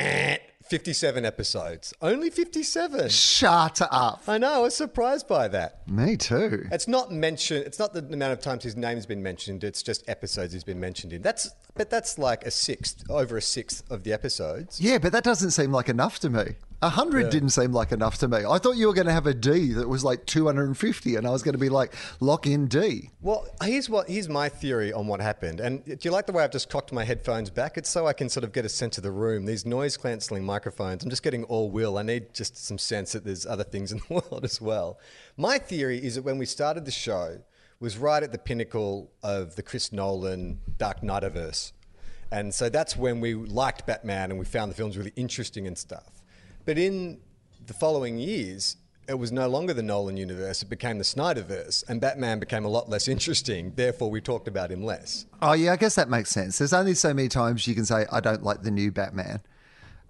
57 0.71 1.25
episodes. 1.25 1.93
Only 2.01 2.29
57. 2.29 3.09
Shut 3.09 3.81
up. 3.91 4.23
I 4.25 4.37
know, 4.37 4.53
I 4.53 4.57
was 4.59 4.75
surprised 4.75 5.27
by 5.27 5.49
that. 5.49 5.87
Me 5.87 6.15
too. 6.15 6.65
It's 6.71 6.87
not 6.87 7.11
mentioned. 7.11 7.65
It's 7.65 7.77
not 7.77 7.93
the 7.93 7.99
amount 7.99 8.33
of 8.33 8.39
times 8.39 8.63
his 8.63 8.77
name's 8.77 9.05
been 9.05 9.21
mentioned. 9.21 9.63
It's 9.63 9.83
just 9.83 10.07
episodes 10.09 10.53
he's 10.53 10.63
been 10.63 10.79
mentioned 10.79 11.11
in. 11.13 11.21
That's 11.21 11.51
but 11.75 11.89
that's 11.89 12.17
like 12.17 12.45
a 12.45 12.51
sixth, 12.51 13.03
over 13.09 13.37
a 13.37 13.41
sixth 13.41 13.83
of 13.91 14.03
the 14.03 14.13
episodes. 14.13 14.79
Yeah, 14.79 14.97
but 14.97 15.11
that 15.11 15.23
doesn't 15.23 15.51
seem 15.51 15.71
like 15.71 15.89
enough 15.89 16.19
to 16.19 16.29
me. 16.29 16.55
A 16.83 16.89
hundred 16.89 17.29
didn't 17.29 17.51
seem 17.51 17.73
like 17.73 17.91
enough 17.91 18.17
to 18.19 18.27
me. 18.27 18.39
I 18.39 18.57
thought 18.57 18.75
you 18.75 18.87
were 18.87 18.93
going 18.93 19.05
to 19.05 19.13
have 19.13 19.27
a 19.27 19.35
D 19.35 19.73
that 19.73 19.87
was 19.87 20.03
like 20.03 20.25
250, 20.25 21.15
and 21.15 21.27
I 21.27 21.29
was 21.29 21.43
going 21.43 21.53
to 21.53 21.59
be 21.59 21.69
like, 21.69 21.93
lock 22.19 22.47
in 22.47 22.65
D. 22.67 23.11
Well, 23.21 23.47
here's 23.63 23.87
what 23.87 24.09
here's 24.09 24.27
my 24.27 24.49
theory 24.49 24.91
on 24.91 25.05
what 25.05 25.21
happened. 25.21 25.59
And 25.59 25.85
do 25.85 25.97
you 26.01 26.09
like 26.09 26.25
the 26.25 26.31
way 26.31 26.43
I've 26.43 26.51
just 26.51 26.69
cocked 26.69 26.91
my 26.91 27.03
headphones 27.03 27.51
back? 27.51 27.77
It's 27.77 27.89
so 27.89 28.07
I 28.07 28.13
can 28.13 28.29
sort 28.29 28.43
of 28.43 28.51
get 28.51 28.65
a 28.65 28.69
sense 28.69 28.97
of 28.97 29.03
the 29.03 29.11
room. 29.11 29.45
These 29.45 29.63
noise 29.63 29.95
cancelling 29.95 30.43
microphones. 30.43 31.03
I'm 31.03 31.11
just 31.11 31.21
getting 31.21 31.43
all 31.43 31.69
will. 31.69 31.99
I 31.99 32.01
need 32.01 32.33
just 32.33 32.57
some 32.57 32.79
sense 32.79 33.11
that 33.11 33.25
there's 33.25 33.45
other 33.45 33.63
things 33.63 33.91
in 33.91 33.99
the 33.99 34.13
world 34.31 34.43
as 34.43 34.59
well. 34.59 34.99
My 35.37 35.59
theory 35.59 36.03
is 36.03 36.15
that 36.15 36.23
when 36.23 36.39
we 36.39 36.47
started 36.47 36.85
the 36.85 36.91
show 36.91 37.41
was 37.79 37.97
right 37.97 38.23
at 38.23 38.31
the 38.31 38.37
pinnacle 38.37 39.11
of 39.21 39.55
the 39.55 39.61
Chris 39.61 39.91
Nolan 39.91 40.61
Dark 40.77 41.01
Knightiverse. 41.01 41.73
And 42.31 42.53
so 42.53 42.69
that's 42.69 42.95
when 42.95 43.19
we 43.19 43.33
liked 43.33 43.85
Batman 43.85 44.31
and 44.31 44.39
we 44.39 44.45
found 44.45 44.71
the 44.71 44.75
films 44.75 44.97
really 44.97 45.13
interesting 45.15 45.67
and 45.67 45.77
stuff. 45.77 46.20
But 46.65 46.77
in 46.77 47.19
the 47.65 47.73
following 47.73 48.17
years, 48.17 48.77
it 49.07 49.15
was 49.15 49.31
no 49.31 49.47
longer 49.47 49.73
the 49.73 49.83
Nolan 49.83 50.17
universe, 50.17 50.61
it 50.61 50.69
became 50.69 50.97
the 50.97 51.03
Snyderverse, 51.03 51.83
and 51.89 51.99
Batman 51.99 52.39
became 52.39 52.65
a 52.65 52.69
lot 52.69 52.89
less 52.89 53.07
interesting. 53.07 53.73
Therefore, 53.75 54.09
we 54.09 54.21
talked 54.21 54.47
about 54.47 54.71
him 54.71 54.83
less. 54.83 55.25
Oh, 55.41 55.53
yeah, 55.53 55.73
I 55.73 55.75
guess 55.75 55.95
that 55.95 56.09
makes 56.09 56.29
sense. 56.29 56.57
There's 56.57 56.73
only 56.73 56.93
so 56.93 57.13
many 57.13 57.27
times 57.27 57.67
you 57.67 57.75
can 57.75 57.85
say, 57.85 58.05
I 58.11 58.19
don't 58.19 58.43
like 58.43 58.61
the 58.61 58.71
new 58.71 58.91
Batman. 58.91 59.41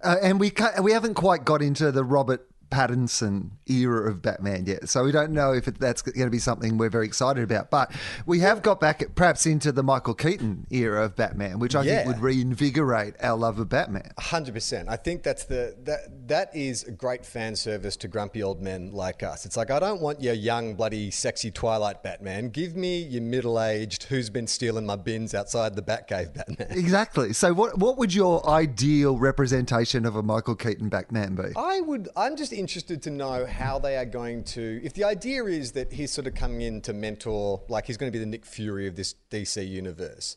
Uh, 0.02 0.16
and 0.20 0.40
we 0.40 0.52
we 0.82 0.92
haven't 0.92 1.14
quite 1.14 1.44
got 1.44 1.62
into 1.62 1.92
the 1.92 2.04
Robert 2.04 2.48
Pattinson 2.72 3.50
era 3.66 4.08
of 4.10 4.22
Batman 4.22 4.64
yet. 4.66 4.88
So 4.88 5.04
we 5.04 5.12
don't 5.12 5.30
know 5.32 5.52
if 5.52 5.68
it, 5.68 5.78
that's 5.78 6.00
going 6.02 6.24
to 6.26 6.30
be 6.30 6.38
something 6.38 6.78
we're 6.78 6.88
very 6.90 7.06
excited 7.06 7.44
about. 7.44 7.70
But 7.70 7.92
we 8.26 8.40
have 8.40 8.62
got 8.62 8.80
back 8.80 9.04
perhaps 9.14 9.44
into 9.46 9.72
the 9.72 9.82
Michael 9.82 10.14
Keaton 10.14 10.66
era 10.70 11.04
of 11.04 11.14
Batman, 11.14 11.58
which 11.58 11.74
I 11.74 11.82
Yeah. 11.82 11.96
think 11.96 12.08
would 12.08 12.20
reinvigorate 12.20 13.14
our 13.20 13.36
love 13.36 13.58
of 13.58 13.68
Batman. 13.68 14.10
Hundred 14.18 14.54
percent. 14.54 14.88
I 14.88 14.96
think 14.96 15.22
that's 15.22 15.44
the 15.44 15.76
that 15.84 16.28
that 16.28 16.54
is 16.56 16.84
a 16.84 16.90
great 16.92 17.24
fan 17.26 17.54
service 17.56 17.96
to 17.98 18.08
grumpy 18.08 18.42
old 18.42 18.62
men 18.62 18.90
like 18.92 19.22
us. 19.22 19.44
It's 19.46 19.56
like 19.56 19.70
I 19.70 19.78
don't 19.78 20.00
want 20.00 20.22
your 20.22 20.34
young, 20.34 20.74
bloody, 20.74 21.10
sexy 21.10 21.50
Twilight 21.50 22.02
Batman. 22.02 22.48
Give 22.48 22.74
me 22.76 23.02
your 23.02 23.22
middle-aged, 23.22 24.04
who's 24.04 24.30
been 24.30 24.46
stealing 24.46 24.86
my 24.86 24.96
bins 24.96 25.34
outside 25.34 25.76
the 25.76 25.82
Batcave 25.82 26.32
Batman. 26.34 26.68
Exactly. 26.82 27.32
So 27.32 27.52
what 27.52 27.78
what 27.78 27.98
would 27.98 28.14
your 28.14 28.48
ideal 28.48 29.18
representation 29.18 30.04
of 30.06 30.16
a 30.16 30.22
Michael 30.22 30.54
Keaton 30.56 30.88
Batman 30.88 31.34
be? 31.34 31.52
I 31.56 31.80
would. 31.80 32.08
I'm 32.16 32.36
just 32.36 32.52
interested 32.62 33.02
to 33.02 33.10
know 33.10 33.44
how 33.44 33.80
they 33.80 33.96
are 33.96 34.04
going 34.04 34.44
to. 34.44 34.80
If 34.84 34.94
the 34.94 35.02
idea 35.04 35.44
is 35.44 35.72
that 35.72 35.92
he's 35.92 36.12
sort 36.12 36.28
of 36.28 36.34
coming 36.34 36.62
in 36.62 36.80
to 36.82 36.92
mentor, 36.92 37.60
like 37.68 37.86
he's 37.86 37.96
going 37.96 38.10
to 38.10 38.16
be 38.16 38.22
the 38.22 38.30
Nick 38.30 38.46
Fury 38.46 38.86
of 38.86 38.94
this 38.94 39.16
DC 39.30 39.68
universe, 39.68 40.36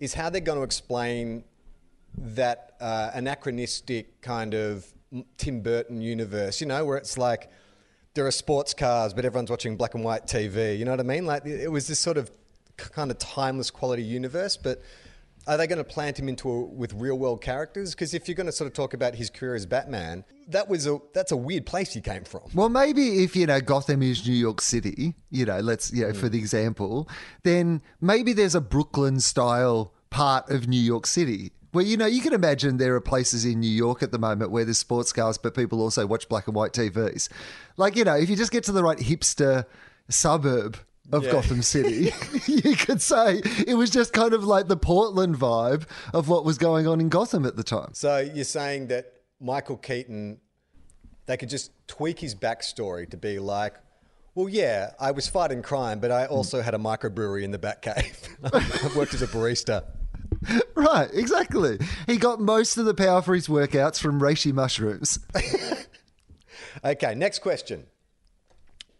is 0.00 0.14
how 0.14 0.28
they're 0.30 0.40
going 0.40 0.58
to 0.58 0.64
explain 0.64 1.44
that 2.18 2.72
uh, 2.80 3.12
anachronistic 3.14 4.20
kind 4.20 4.52
of 4.54 4.84
Tim 5.36 5.62
Burton 5.62 6.00
universe. 6.00 6.60
You 6.60 6.66
know, 6.66 6.84
where 6.84 6.96
it's 6.96 7.16
like 7.16 7.48
there 8.14 8.26
are 8.26 8.32
sports 8.32 8.74
cars, 8.74 9.14
but 9.14 9.24
everyone's 9.24 9.50
watching 9.50 9.76
black 9.76 9.94
and 9.94 10.02
white 10.02 10.26
TV. 10.26 10.76
You 10.76 10.84
know 10.84 10.90
what 10.90 11.00
I 11.00 11.04
mean? 11.04 11.24
Like 11.24 11.46
it 11.46 11.70
was 11.70 11.86
this 11.86 12.00
sort 12.00 12.16
of 12.16 12.30
kind 12.76 13.12
of 13.12 13.18
timeless 13.18 13.70
quality 13.70 14.02
universe, 14.02 14.56
but. 14.56 14.82
Are 15.50 15.56
they 15.56 15.66
going 15.66 15.78
to 15.78 15.84
plant 15.84 16.16
him 16.16 16.28
into 16.28 16.48
a, 16.48 16.60
with 16.64 16.92
real 16.92 17.18
world 17.18 17.42
characters? 17.42 17.90
Because 17.90 18.14
if 18.14 18.28
you're 18.28 18.36
going 18.36 18.46
to 18.46 18.52
sort 18.52 18.68
of 18.68 18.72
talk 18.72 18.94
about 18.94 19.16
his 19.16 19.30
career 19.30 19.56
as 19.56 19.66
Batman, 19.66 20.24
that 20.46 20.68
was 20.68 20.86
a 20.86 20.98
that's 21.12 21.32
a 21.32 21.36
weird 21.36 21.66
place 21.66 21.92
he 21.92 22.00
came 22.00 22.22
from. 22.22 22.42
Well, 22.54 22.68
maybe 22.68 23.24
if 23.24 23.34
you 23.34 23.46
know 23.46 23.60
Gotham 23.60 24.00
is 24.00 24.24
New 24.24 24.32
York 24.32 24.60
City, 24.60 25.14
you 25.28 25.44
know, 25.44 25.58
let's 25.58 25.92
you 25.92 26.06
know 26.06 26.12
hmm. 26.12 26.18
for 26.20 26.28
the 26.28 26.38
example, 26.38 27.08
then 27.42 27.82
maybe 28.00 28.32
there's 28.32 28.54
a 28.54 28.60
Brooklyn 28.60 29.18
style 29.18 29.92
part 30.10 30.48
of 30.50 30.68
New 30.68 30.80
York 30.80 31.04
City. 31.04 31.50
Where 31.72 31.84
you 31.84 31.96
know 31.96 32.06
you 32.06 32.22
can 32.22 32.32
imagine 32.32 32.76
there 32.76 32.94
are 32.94 33.00
places 33.00 33.44
in 33.44 33.58
New 33.58 33.66
York 33.66 34.04
at 34.04 34.12
the 34.12 34.20
moment 34.20 34.52
where 34.52 34.64
there's 34.64 34.78
sports 34.78 35.12
cars, 35.12 35.36
but 35.36 35.56
people 35.56 35.80
also 35.80 36.06
watch 36.06 36.28
black 36.28 36.46
and 36.46 36.54
white 36.54 36.74
TVs. 36.74 37.28
Like 37.76 37.96
you 37.96 38.04
know, 38.04 38.14
if 38.14 38.30
you 38.30 38.36
just 38.36 38.52
get 38.52 38.62
to 38.64 38.72
the 38.72 38.84
right 38.84 38.98
hipster 38.98 39.64
suburb 40.08 40.78
of 41.12 41.24
Yeah. 41.24 41.32
Gotham 41.32 41.62
City, 41.62 42.12
you 42.46 42.76
could 42.76 43.02
say 43.02 43.40
it 43.66 43.74
was 43.76 43.90
just 43.90 44.12
kind 44.12 44.32
of 44.32 44.44
like 44.44 44.68
the 44.68 44.76
Portland 44.76 45.36
vibe 45.36 45.84
of 46.12 46.28
what 46.28 46.44
was 46.44 46.58
going 46.58 46.86
on 46.86 47.00
in 47.00 47.08
Gotham 47.08 47.44
at 47.46 47.56
the 47.56 47.62
time. 47.64 47.90
So 47.94 48.18
you're 48.18 48.44
saying 48.44 48.88
that 48.88 49.12
Michael 49.40 49.76
Keaton, 49.76 50.38
they 51.26 51.36
could 51.36 51.48
just 51.48 51.70
tweak 51.86 52.18
his 52.18 52.34
backstory 52.34 53.08
to 53.10 53.16
be 53.16 53.38
like, 53.38 53.74
well, 54.34 54.48
yeah, 54.48 54.92
I 55.00 55.10
was 55.10 55.28
fighting 55.28 55.62
crime, 55.62 55.98
but 56.00 56.10
I 56.12 56.26
also 56.26 56.60
had 56.62 56.74
a 56.74 56.78
microbrewery 56.78 57.42
in 57.42 57.50
the 57.50 57.58
Batcave. 57.58 58.28
I've 58.84 58.94
worked 58.96 59.14
as 59.14 59.22
a 59.22 59.26
barista. 59.26 59.84
Right, 60.74 61.10
exactly. 61.12 61.78
He 62.06 62.16
got 62.16 62.40
most 62.40 62.78
of 62.78 62.86
the 62.86 62.94
power 62.94 63.20
for 63.20 63.34
his 63.34 63.46
workouts 63.48 64.00
from 64.00 64.18
reishi 64.20 64.54
mushrooms. 64.54 65.18
Okay, 66.82 67.14
next 67.14 67.40
question. 67.40 67.84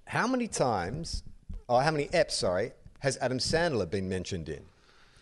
How 0.04 0.26
many 0.26 0.48
times, 0.48 1.22
or 1.70 1.82
how 1.82 1.90
many 1.92 2.08
eps, 2.08 2.32
sorry, 2.32 2.72
has 2.98 3.16
Adam 3.20 3.38
Sandler 3.38 3.88
been 3.88 4.08
mentioned 4.08 4.48
in? 4.48 4.62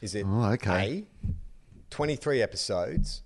Is 0.00 0.14
it 0.14 0.24
Oh, 0.26 0.44
okay. 0.52 1.04
A, 1.04 1.32
23 1.90 2.40
episodes, 2.42 3.22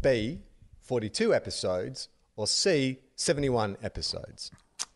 B, 0.00 0.40
42 0.82 1.34
episodes, 1.34 2.08
or 2.36 2.46
C, 2.46 2.98
71 3.16 3.76
episodes? 3.82 4.50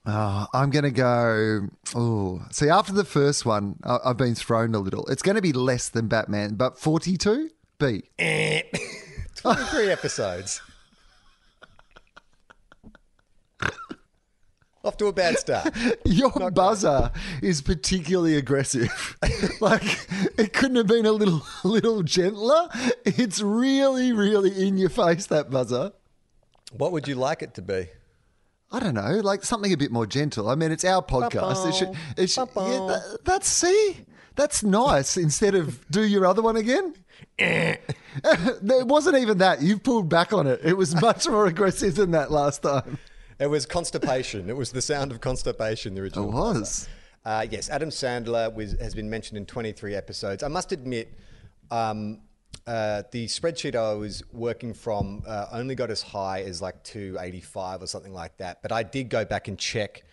Oh, 0.07 0.47
I'm 0.55 0.71
going 0.71 0.85
to 0.85 0.91
go. 0.93 1.69
Oh, 1.95 2.43
see, 2.53 2.69
after 2.69 2.93
the 2.93 3.05
first 3.05 3.45
one, 3.45 3.77
I- 3.83 3.99
I've 4.05 4.17
been 4.17 4.37
thrown 4.37 4.75
a 4.75 4.79
little. 4.79 5.05
It's 5.07 5.23
going 5.23 5.35
to 5.35 5.43
be 5.43 5.53
less 5.53 5.89
than 5.89 6.07
Batman, 6.07 6.55
but 6.55 6.79
42? 6.79 7.51
B. 7.79 8.05
Eh, 8.19 8.63
23 9.37 9.91
episodes. 9.91 10.61
Off 14.87 14.97
to 14.99 15.07
a 15.07 15.13
bad 15.13 15.37
start. 15.37 15.75
Your 16.05 16.31
buzzer 16.53 17.11
is 17.43 17.61
particularly 17.61 18.37
aggressive. 18.37 19.17
like 19.61 19.83
it 20.39 20.53
couldn't 20.53 20.77
have 20.77 20.87
been 20.87 21.07
a 21.07 21.11
little 21.11 21.45
little 21.65 22.05
gentler. 22.05 22.69
It's 23.05 23.41
really, 23.41 24.13
really 24.13 24.65
in 24.65 24.79
your 24.79 24.89
face. 24.89 25.27
That 25.27 25.51
buzzer. 25.51 25.91
What 26.71 26.93
would 26.93 27.09
you 27.09 27.17
like 27.17 27.43
it 27.43 27.55
to 27.55 27.63
be? 27.63 27.89
I 28.71 28.79
don't 28.79 28.95
know, 28.95 29.21
like 29.25 29.43
something 29.43 29.73
a 29.73 29.77
bit 29.77 29.91
more 29.91 30.07
gentle. 30.07 30.49
I 30.49 30.55
mean, 30.55 30.71
it's 30.71 30.85
our 30.85 31.03
podcast. 31.03 31.69
It 31.69 31.75
should. 31.75 31.91
It 32.17 32.31
should 32.31 32.49
yeah, 32.55 32.87
that, 32.89 33.19
that's 33.25 33.49
see. 33.49 34.07
That's 34.37 34.63
nice. 34.63 35.17
Instead 35.17 35.57
of 35.57 35.85
do 35.91 36.03
your 36.03 36.27
other 36.27 36.43
one 36.43 36.57
again. 36.57 36.95
Eh. 37.41 37.75
it 38.25 38.87
wasn't 38.87 39.17
even 39.17 39.39
that. 39.39 39.63
You've 39.63 39.83
pulled 39.83 40.09
back 40.09 40.33
on 40.33 40.47
it. 40.47 40.61
It 40.63 40.77
was 40.77 40.95
much 41.01 41.29
more 41.29 41.47
aggressive 41.47 41.97
than 41.97 42.13
that 42.13 42.31
last 42.31 42.63
time. 42.63 42.99
It 43.39 43.49
was 43.49 43.67
constipation. 43.67 44.49
It 44.49 44.57
was 44.57 44.73
the 44.73 44.81
sound 44.81 45.13
of 45.13 45.21
constipation, 45.21 45.95
the 45.95 46.03
original. 46.03 46.31
It 46.31 46.33
was. 46.33 46.89
Uh, 47.25 47.47
yes, 47.51 47.69
Adam 47.69 47.91
Sandler 47.91 48.55
was, 48.55 48.73
has 48.81 48.95
been 48.95 49.11
mentioned 49.11 49.37
in 49.37 49.47
23 49.47 49.95
episodes. 49.95 50.43
I 50.43 50.49
must 50.49 50.73
admit, 50.73 51.13
um, 51.71 52.21
uh, 52.67 53.03
the 53.11 53.27
spreadsheet 53.27 53.75
I 53.75 53.95
was 53.95 54.23
working 54.33 54.73
from 54.73 55.23
uh, 55.27 55.47
only 55.53 55.75
got 55.75 55.91
as 55.91 56.03
high 56.03 56.43
as 56.43 56.63
like 56.63 56.83
285 56.83 57.83
or 57.83 57.87
something 57.87 58.13
like 58.13 58.37
that. 58.39 58.63
But 58.63 58.73
I 58.73 58.83
did 58.83 59.09
go 59.09 59.25
back 59.25 59.49
and 59.49 59.59
check 59.59 60.05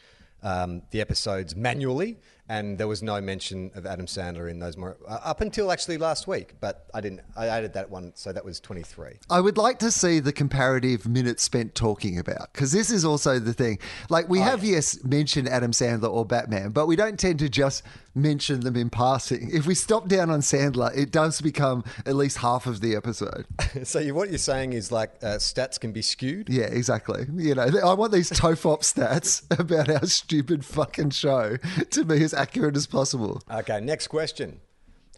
um, 0.42 0.82
the 0.92 1.00
episodes 1.00 1.56
manually, 1.56 2.18
and 2.50 2.78
there 2.78 2.88
was 2.88 3.02
no 3.02 3.22
mention 3.22 3.72
of 3.74 3.86
Adam 3.86 4.06
Sandler 4.06 4.50
in 4.50 4.60
those 4.60 4.76
more 4.76 4.98
uh, 5.08 5.20
up 5.24 5.40
until 5.40 5.72
actually 5.72 5.98
last 5.98 6.28
week. 6.28 6.56
But 6.60 6.88
I 6.94 7.00
didn't. 7.00 7.22
I 7.38 7.48
added 7.48 7.74
that 7.74 7.90
one, 7.90 8.12
so 8.16 8.34
that 8.34 8.44
was 8.44 8.60
23. 8.60 9.20
I 9.30 9.40
would 9.40 9.58
like 9.58 9.80
to 9.80 9.92
see 9.92 10.20
the 10.20 10.34
comparative 10.34 11.08
minutes 11.08 11.44
spent 11.44 11.74
talking 11.74 12.20
about 12.20 12.52
because 12.52 12.72
this 12.72 12.92
is 12.92 13.06
also 13.06 13.40
the 13.40 13.54
thing. 13.54 13.80
Like 14.10 14.28
we 14.28 14.40
have 14.40 14.64
yes 14.64 15.04
mentioned 15.04 15.48
Adam 15.48 15.72
Sandler 15.72 16.12
or 16.12 16.26
Batman, 16.26 16.72
but 16.72 16.88
we 16.88 16.96
don't 16.96 17.20
tend 17.20 17.40
to 17.40 17.50
just 17.50 17.84
mention 18.16 18.62
them 18.62 18.76
in 18.76 18.90
passing. 18.90 19.50
If 19.52 19.66
we 19.66 19.76
stop 19.76 20.08
down 20.08 20.30
on 20.30 20.42
Sandler, 20.42 20.96
it 20.96 21.12
does 21.12 21.42
become 21.42 21.84
at 22.06 22.16
least 22.16 22.38
half 22.38 22.68
of 22.68 22.82
the 22.82 22.96
episode. 22.96 23.46
so 23.84 24.00
you, 24.00 24.14
what 24.14 24.30
you're 24.30 24.38
saying 24.38 24.74
is 24.74 24.92
like 24.92 25.12
uh, 25.22 25.38
stats 25.38 25.80
can 25.80 25.92
be 25.92 26.02
skewed. 26.02 26.50
Yeah, 26.50 26.66
exactly. 26.66 27.26
You 27.36 27.56
know, 27.56 27.68
I 27.84 27.94
want 27.94 28.12
these 28.12 28.30
tofop 28.30 28.82
stats 28.82 29.44
about 29.60 29.90
our 29.90 30.06
stupid 30.06 30.66
fucking 30.66 31.12
show 31.12 31.58
to 31.92 32.06
be 32.06 32.24
as 32.24 32.34
accurate 32.34 32.76
as 32.76 32.88
possible. 32.88 33.42
Okay, 33.52 33.80
next 33.82 34.08
question. 34.08 34.60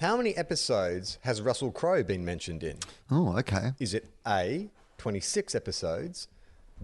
How 0.01 0.17
many 0.17 0.35
episodes 0.35 1.19
has 1.21 1.41
Russell 1.41 1.71
Crowe 1.71 2.03
been 2.03 2.25
mentioned 2.25 2.63
in? 2.63 2.79
Oh, 3.09 3.37
okay. 3.37 3.71
Is 3.79 3.93
it 3.93 4.09
A, 4.27 4.69
26 4.97 5.55
episodes, 5.55 6.27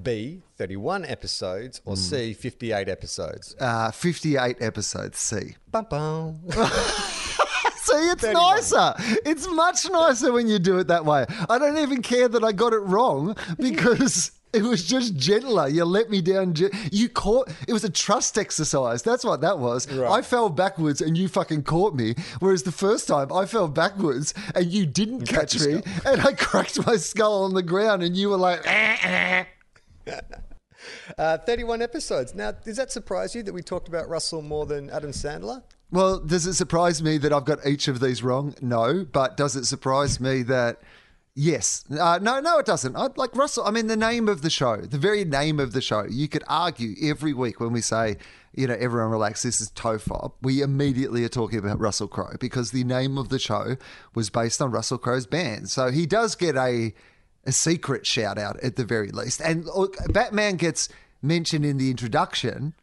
B, 0.01 0.41
31 0.57 1.05
episodes, 1.05 1.81
or 1.85 1.97
C, 1.97 2.33
58 2.33 2.87
episodes? 2.87 3.55
Uh, 3.59 3.91
58 3.91 4.57
episodes, 4.61 5.17
C. 5.19 5.55
Bum, 5.69 5.85
bum. 5.89 6.39
See, 6.51 8.09
it's 8.09 8.23
nicer. 8.23 8.93
It's 9.25 9.47
much 9.49 9.89
nicer 9.89 10.31
when 10.31 10.47
you 10.47 10.59
do 10.59 10.77
it 10.79 10.87
that 10.87 11.03
way. 11.03 11.25
I 11.49 11.57
don't 11.57 11.77
even 11.77 12.01
care 12.01 12.27
that 12.27 12.43
I 12.43 12.51
got 12.51 12.73
it 12.73 12.79
wrong 12.79 13.35
because 13.57 14.31
it 14.53 14.61
was 14.61 14.85
just 14.85 15.15
gentler. 15.15 15.67
You 15.67 15.83
let 15.85 16.09
me 16.09 16.21
down. 16.21 16.53
You 16.91 17.09
caught. 17.09 17.49
It 17.67 17.73
was 17.73 17.83
a 17.83 17.89
trust 17.89 18.37
exercise. 18.37 19.01
That's 19.01 19.23
what 19.23 19.41
that 19.41 19.59
was. 19.59 19.91
I 19.99 20.21
fell 20.21 20.49
backwards 20.49 21.01
and 21.01 21.17
you 21.17 21.27
fucking 21.27 21.63
caught 21.63 21.95
me. 21.95 22.15
Whereas 22.39 22.63
the 22.63 22.71
first 22.71 23.07
time 23.07 23.33
I 23.33 23.45
fell 23.45 23.67
backwards 23.67 24.33
and 24.53 24.67
you 24.71 24.85
didn't 24.85 25.25
catch 25.25 25.55
your 25.55 25.77
me, 25.77 25.83
and 26.05 26.21
I 26.21 26.33
cracked 26.37 26.85
my 26.85 26.97
skull 26.97 27.43
on 27.43 27.53
the 27.55 27.63
ground, 27.63 28.03
and 28.03 28.15
you 28.15 28.29
were 28.29 28.37
like, 28.37 28.61
"Eh, 28.65 28.97
eh." 29.01 29.45
Uh, 31.17 31.37
31 31.37 31.81
episodes. 31.81 32.33
Now, 32.33 32.51
does 32.51 32.77
that 32.77 32.91
surprise 32.91 33.35
you 33.35 33.43
that 33.43 33.53
we 33.53 33.61
talked 33.61 33.87
about 33.87 34.09
Russell 34.09 34.41
more 34.41 34.65
than 34.65 34.89
Adam 34.89 35.11
Sandler? 35.11 35.61
Well, 35.91 36.19
does 36.19 36.47
it 36.47 36.53
surprise 36.53 37.03
me 37.03 37.17
that 37.19 37.33
I've 37.33 37.45
got 37.45 37.65
each 37.67 37.87
of 37.87 37.99
these 37.99 38.23
wrong? 38.23 38.55
No, 38.61 39.05
but 39.05 39.37
does 39.37 39.55
it 39.55 39.65
surprise 39.65 40.19
me 40.19 40.41
that 40.43 40.79
yes? 41.35 41.83
Uh, 41.91 42.17
no, 42.21 42.39
no, 42.39 42.59
it 42.59 42.65
doesn't. 42.65 42.95
I, 42.95 43.09
like 43.15 43.35
Russell, 43.35 43.65
I 43.65 43.71
mean, 43.71 43.87
the 43.87 43.97
name 43.97 44.29
of 44.29 44.41
the 44.41 44.49
show, 44.49 44.77
the 44.77 44.97
very 44.97 45.25
name 45.25 45.59
of 45.59 45.73
the 45.73 45.81
show. 45.81 46.05
You 46.09 46.29
could 46.29 46.43
argue 46.47 46.95
every 47.09 47.33
week 47.33 47.59
when 47.59 47.73
we 47.73 47.81
say, 47.81 48.17
you 48.53 48.67
know, 48.67 48.77
everyone 48.79 49.11
relax. 49.11 49.43
This 49.43 49.59
is 49.59 49.69
Tofop. 49.71 50.33
We 50.41 50.61
immediately 50.61 51.25
are 51.25 51.29
talking 51.29 51.59
about 51.59 51.79
Russell 51.79 52.07
Crowe 52.07 52.37
because 52.39 52.71
the 52.71 52.85
name 52.85 53.17
of 53.17 53.29
the 53.29 53.39
show 53.39 53.75
was 54.15 54.29
based 54.29 54.61
on 54.61 54.71
Russell 54.71 54.97
Crowe's 54.97 55.27
band. 55.27 55.69
So 55.69 55.91
he 55.91 56.05
does 56.05 56.35
get 56.35 56.55
a 56.55 56.93
a 57.45 57.51
secret 57.51 58.05
shout 58.05 58.37
out 58.37 58.59
at 58.61 58.75
the 58.75 58.85
very 58.85 59.09
least. 59.11 59.41
And 59.41 59.65
look, 59.65 59.97
Batman 60.13 60.55
gets 60.57 60.89
mentioned 61.21 61.65
in 61.65 61.77
the 61.77 61.89
introduction. 61.89 62.73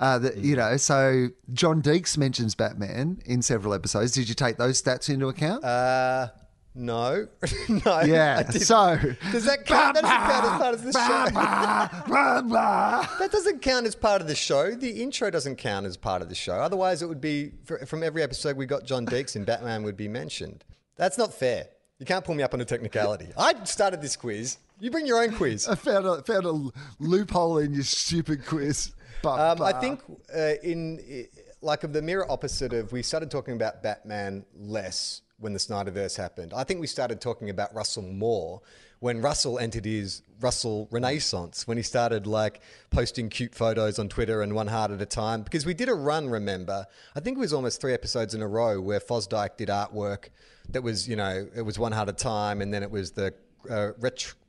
Uh, 0.00 0.16
that 0.20 0.36
you 0.36 0.54
know, 0.54 0.76
so 0.76 1.26
John 1.52 1.82
Deeks 1.82 2.16
mentions 2.16 2.54
Batman 2.54 3.20
in 3.26 3.42
several 3.42 3.74
episodes. 3.74 4.12
Did 4.12 4.28
you 4.28 4.34
take 4.36 4.56
those 4.56 4.80
stats 4.80 5.10
into 5.12 5.26
account? 5.26 5.64
Uh, 5.64 6.28
No, 6.76 7.26
no. 7.68 8.00
Yeah. 8.02 8.48
So 8.50 8.96
does 9.32 9.44
that 9.46 9.66
count? 9.66 9.96
That 9.96 10.02
doesn't 10.04 10.28
count 10.28 10.44
as 10.44 10.60
part 10.60 10.74
of 10.74 10.82
the 10.84 10.92
show. 10.92 12.06
Blah, 12.06 12.42
blah. 12.42 13.08
That 13.18 13.32
doesn't 13.32 13.60
count 13.62 13.86
as 13.86 13.96
part 13.96 14.20
of 14.20 14.28
the 14.28 14.36
show. 14.36 14.76
The 14.76 15.02
intro 15.02 15.30
doesn't 15.30 15.56
count 15.56 15.84
as 15.86 15.96
part 15.96 16.22
of 16.22 16.28
the 16.28 16.36
show. 16.36 16.54
Otherwise, 16.54 17.02
it 17.02 17.06
would 17.08 17.20
be 17.20 17.50
fr- 17.64 17.84
from 17.84 18.04
every 18.04 18.22
episode 18.22 18.56
we 18.56 18.66
got 18.66 18.84
John 18.84 19.04
Deeks 19.04 19.34
and 19.34 19.44
Batman 19.44 19.82
would 19.82 19.96
be 19.96 20.06
mentioned. 20.06 20.64
That's 20.94 21.18
not 21.18 21.34
fair. 21.34 21.66
You 21.98 22.06
can't 22.06 22.24
pull 22.24 22.34
me 22.34 22.42
up 22.42 22.54
on 22.54 22.60
a 22.60 22.64
technicality. 22.64 23.28
I 23.36 23.64
started 23.64 24.00
this 24.00 24.16
quiz. 24.16 24.58
You 24.80 24.90
bring 24.90 25.06
your 25.06 25.20
own 25.20 25.32
quiz. 25.32 25.66
I 25.66 25.74
found 25.74 26.06
a 26.06 26.22
found 26.22 26.46
a 26.46 26.70
loophole 27.00 27.58
in 27.58 27.74
your 27.74 27.82
stupid 27.82 28.46
quiz. 28.46 28.92
Bah, 29.22 29.52
Um, 29.52 29.62
I 29.62 29.72
think 29.72 30.00
uh, 30.34 30.54
in 30.62 31.26
like 31.60 31.82
of 31.82 31.92
the 31.92 32.02
mirror 32.02 32.30
opposite 32.30 32.72
of 32.72 32.92
we 32.92 33.02
started 33.02 33.32
talking 33.32 33.54
about 33.54 33.82
Batman 33.82 34.44
less 34.56 35.22
when 35.40 35.52
the 35.52 35.58
Snyderverse 35.58 36.16
happened. 36.16 36.52
I 36.54 36.62
think 36.62 36.80
we 36.80 36.86
started 36.86 37.20
talking 37.20 37.50
about 37.50 37.74
Russell 37.74 38.02
more 38.02 38.60
when 39.00 39.20
Russell 39.20 39.58
entered 39.58 39.84
his 39.84 40.22
Russell 40.40 40.86
Renaissance 40.92 41.66
when 41.66 41.76
he 41.76 41.82
started 41.82 42.28
like 42.28 42.60
posting 42.90 43.28
cute 43.28 43.54
photos 43.56 43.98
on 43.98 44.08
Twitter 44.08 44.42
and 44.42 44.54
one 44.54 44.68
heart 44.68 44.92
at 44.92 45.02
a 45.02 45.06
time 45.06 45.42
because 45.42 45.66
we 45.66 45.74
did 45.74 45.88
a 45.88 45.94
run. 45.94 46.28
Remember, 46.28 46.86
I 47.16 47.20
think 47.20 47.38
it 47.38 47.40
was 47.40 47.52
almost 47.52 47.80
three 47.80 47.92
episodes 47.94 48.34
in 48.34 48.42
a 48.42 48.48
row 48.48 48.80
where 48.80 49.00
Fosdyke 49.00 49.56
did 49.56 49.68
artwork 49.68 50.28
that 50.70 50.82
was 50.82 51.08
you 51.08 51.16
know 51.16 51.48
it 51.54 51.62
was 51.62 51.78
one 51.78 51.92
heart 51.92 52.16
time 52.18 52.60
and 52.60 52.72
then 52.72 52.82
it 52.82 52.90
was 52.90 53.12
the 53.12 53.34
uh, 53.70 53.90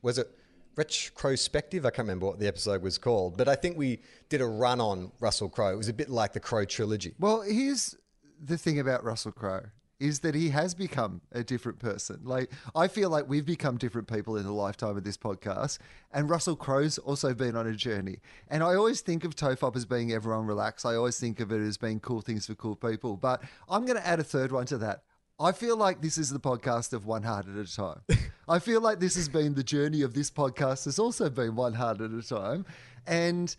was 0.01 0.17
it 0.17 0.29
retrospective. 0.75 1.85
I 1.85 1.89
can't 1.89 2.07
remember 2.07 2.25
what 2.27 2.39
the 2.39 2.47
episode 2.47 2.81
was 2.81 2.97
called, 2.97 3.37
but 3.37 3.49
I 3.49 3.55
think 3.55 3.77
we 3.77 3.99
did 4.29 4.39
a 4.39 4.45
run 4.45 4.79
on 4.79 5.11
Russell 5.19 5.49
Crowe. 5.49 5.73
It 5.73 5.77
was 5.77 5.89
a 5.89 5.93
bit 5.93 6.09
like 6.09 6.31
the 6.33 6.39
Crow 6.39 6.63
trilogy. 6.63 7.13
Well, 7.19 7.41
here's 7.41 7.95
the 8.41 8.57
thing 8.57 8.79
about 8.79 9.03
Russell 9.03 9.33
Crowe 9.33 9.65
is 9.99 10.19
that 10.19 10.33
he 10.33 10.47
has 10.49 10.73
become 10.73 11.19
a 11.33 11.43
different 11.43 11.77
person. 11.77 12.21
Like 12.23 12.49
I 12.73 12.87
feel 12.87 13.09
like 13.09 13.27
we've 13.27 13.45
become 13.45 13.77
different 13.77 14.07
people 14.07 14.37
in 14.37 14.45
the 14.45 14.53
lifetime 14.53 14.95
of 14.95 15.03
this 15.03 15.17
podcast, 15.17 15.79
and 16.13 16.29
Russell 16.29 16.55
Crowe's 16.55 16.97
also 16.97 17.33
been 17.33 17.57
on 17.57 17.67
a 17.67 17.73
journey. 17.73 18.19
And 18.47 18.63
I 18.63 18.75
always 18.75 19.01
think 19.01 19.25
of 19.25 19.35
Tofop 19.35 19.75
as 19.75 19.85
being 19.85 20.13
everyone 20.13 20.45
relax. 20.45 20.85
I 20.85 20.95
always 20.95 21.19
think 21.19 21.41
of 21.41 21.51
it 21.51 21.59
as 21.59 21.77
being 21.77 21.99
cool 21.99 22.21
things 22.21 22.47
for 22.47 22.55
cool 22.55 22.77
people. 22.77 23.17
But 23.17 23.43
I'm 23.67 23.85
going 23.85 23.97
to 23.97 24.07
add 24.07 24.21
a 24.21 24.23
third 24.23 24.53
one 24.53 24.65
to 24.67 24.77
that. 24.77 25.03
I 25.39 25.51
feel 25.53 25.77
like 25.77 26.01
this 26.01 26.17
is 26.17 26.29
the 26.29 26.39
podcast 26.39 26.91
of 26.93 27.05
one 27.05 27.23
heart 27.23 27.45
at 27.47 27.55
a 27.55 27.73
time. 27.73 28.01
I 28.47 28.59
feel 28.59 28.81
like 28.81 28.99
this 28.99 29.15
has 29.15 29.29
been 29.29 29.53
the 29.53 29.63
journey 29.63 30.01
of 30.01 30.13
this 30.13 30.29
podcast 30.29 30.85
has 30.85 30.99
also 30.99 31.29
been 31.29 31.55
one 31.55 31.73
heart 31.73 32.01
at 32.01 32.11
a 32.11 32.21
time, 32.21 32.65
and. 33.07 33.55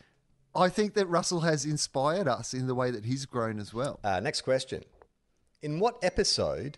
I 0.53 0.69
think 0.69 0.95
that 0.95 1.07
Russell 1.07 1.43
has 1.43 1.65
inspired 1.65 2.27
us 2.27 2.55
in 2.55 2.67
the 2.67 2.75
way 2.75 2.91
that 2.91 3.05
he's 3.05 3.25
grown 3.25 3.61
as 3.61 3.73
well. 3.73 4.01
Uh, 4.03 4.19
next 4.19 4.41
question. 4.41 4.83
In 5.63 5.79
what 5.79 5.97
episode 6.03 6.77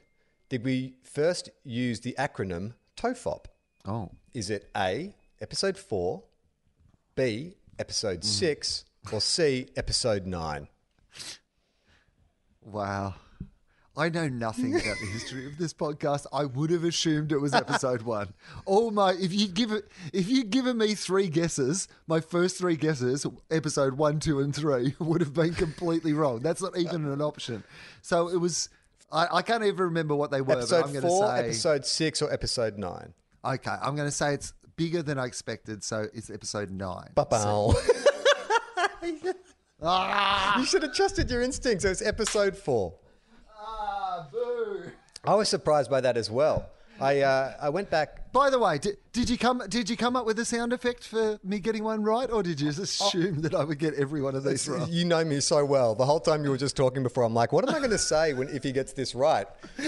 did 0.51 0.63
we 0.63 0.97
first 1.03 1.49
use 1.65 2.01
the 2.01 2.15
acronym 2.19 2.75
TOFOP? 2.99 3.47
Oh. 3.87 4.11
Is 4.35 4.51
it 4.51 4.69
A, 4.77 5.15
episode 5.41 5.79
four, 5.79 6.23
B, 7.15 7.55
episode 7.79 8.21
Mm. 8.21 8.25
six, 8.25 8.85
or 9.11 9.23
C, 9.23 9.69
episode 9.75 10.27
nine? 10.27 10.69
Wow. 12.61 13.15
I 13.95 14.09
know 14.09 14.27
nothing 14.27 14.75
about 14.75 14.99
the 15.01 15.07
history 15.07 15.47
of 15.47 15.59
this 15.59 15.75
podcast. 15.75 16.25
I 16.33 16.47
would 16.47 16.71
have 16.71 16.83
assumed 16.83 17.31
it 17.31 17.39
was 17.39 17.53
episode 17.53 18.03
one. 18.03 18.33
All 18.65 18.91
my 18.91 19.13
if 19.13 19.35
you 19.35 19.49
give 19.49 19.71
it 19.71 19.87
if 20.15 20.29
you'd 20.29 20.49
given 20.49 20.79
me 20.79 20.95
three 20.95 21.29
guesses, 21.29 21.89
my 22.07 22.21
first 22.21 22.57
three 22.57 22.77
guesses, 22.77 23.27
episode 23.51 23.99
one, 23.99 24.19
two, 24.19 24.41
and 24.41 24.55
three, 24.55 24.95
would 24.99 25.21
have 25.21 25.35
been 25.35 25.55
completely 25.55 26.15
wrong. 26.15 26.41
That's 26.41 26.63
not 26.63 26.77
even 26.79 27.05
an 27.07 27.21
option. 27.21 27.65
So 28.01 28.29
it 28.29 28.39
was 28.39 28.71
I, 29.11 29.29
I 29.31 29.43
can't 29.43 29.63
even 29.63 29.85
remember 29.85 30.15
what 30.15 30.31
they 30.31 30.41
were, 30.41 30.47
but 30.55 30.59
Episode 30.59 30.85
I'm 30.87 30.93
gonna 30.95 31.07
four, 31.07 31.27
say 31.27 31.39
episode 31.41 31.85
six, 31.85 32.23
or 32.23 32.33
episode 32.33 32.79
nine? 32.79 33.13
Okay, 33.45 33.77
I'm 33.83 33.95
gonna 33.95 34.11
say 34.11 34.33
it's 34.33 34.55
bigger 34.77 35.03
than 35.03 35.19
I 35.19 35.27
expected, 35.27 35.85
so 35.85 36.07
it's 36.15 36.31
episode 36.31 36.71
nine. 36.71 37.11
Ba-bow. 37.15 37.75
Ah, 39.85 40.61
you 40.61 40.65
should 40.65 40.85
have 40.85 40.95
trusted 40.95 41.29
your 41.29 41.43
instincts. 41.43 41.85
It 41.85 41.89
was 41.89 42.03
episode 42.03 42.57
four. 42.57 42.95
I 45.25 45.35
was 45.35 45.49
surprised 45.49 45.91
by 45.91 46.01
that 46.01 46.17
as 46.17 46.31
well. 46.31 46.69
I 47.01 47.21
uh, 47.21 47.55
I 47.61 47.69
went 47.69 47.91
back. 47.91 48.33
By 48.33 48.49
the 48.49 48.59
way, 48.59 48.79
did, 48.79 48.97
did 49.13 49.29
you 49.29 49.37
come 49.37 49.63
did 49.69 49.91
you 49.91 49.97
come 49.97 50.15
up 50.15 50.25
with 50.25 50.39
a 50.39 50.45
sound 50.45 50.73
effect 50.73 51.05
for 51.05 51.39
me 51.43 51.59
getting 51.59 51.85
one 51.85 52.03
right, 52.03 52.31
or 52.31 52.43
did 52.43 52.61
you 52.61 52.71
just 52.71 52.79
assume 52.79 53.41
that 53.43 53.55
I 53.55 53.65
would 53.65 53.79
get 53.79 53.95
every 53.95 54.23
one 54.23 54.35
of 54.35 54.45
these 54.45 54.69
right? 54.69 54.89
You 54.89 55.05
know 55.05 55.25
me 55.25 55.41
so 55.41 55.65
well. 55.65 55.95
The 55.95 56.05
whole 56.05 56.21
time 56.21 56.45
you 56.45 56.51
were 56.51 56.57
just 56.57 56.77
talking 56.77 57.03
before, 57.03 57.25
I'm 57.25 57.35
like, 57.35 57.53
what 57.53 57.69
am 57.69 57.75
I 57.75 57.79
going 57.79 57.91
to 57.91 57.99
say 57.99 58.35
when 58.35 58.49
if 58.49 58.63
he 58.63 58.73
gets 58.73 58.93
this 58.93 59.15
right? 59.15 59.47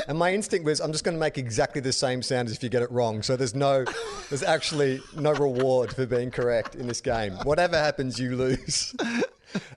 And 0.08 0.18
my 0.18 0.32
instinct 0.34 0.64
was, 0.64 0.80
I'm 0.80 0.92
just 0.92 1.04
going 1.04 1.14
to 1.14 1.20
make 1.20 1.38
exactly 1.38 1.80
the 1.80 1.92
same 1.92 2.22
sound 2.22 2.48
as 2.48 2.56
if 2.56 2.62
you 2.62 2.68
get 2.68 2.82
it 2.82 2.90
wrong. 2.90 3.22
So 3.22 3.36
there's 3.36 3.54
no, 3.54 3.84
there's 4.28 4.42
actually 4.42 5.00
no 5.16 5.32
reward 5.32 5.92
for 5.94 6.06
being 6.06 6.30
correct 6.30 6.74
in 6.74 6.86
this 6.88 7.00
game. 7.00 7.34
Whatever 7.44 7.76
happens, 7.76 8.18
you 8.18 8.36
lose. 8.36 8.94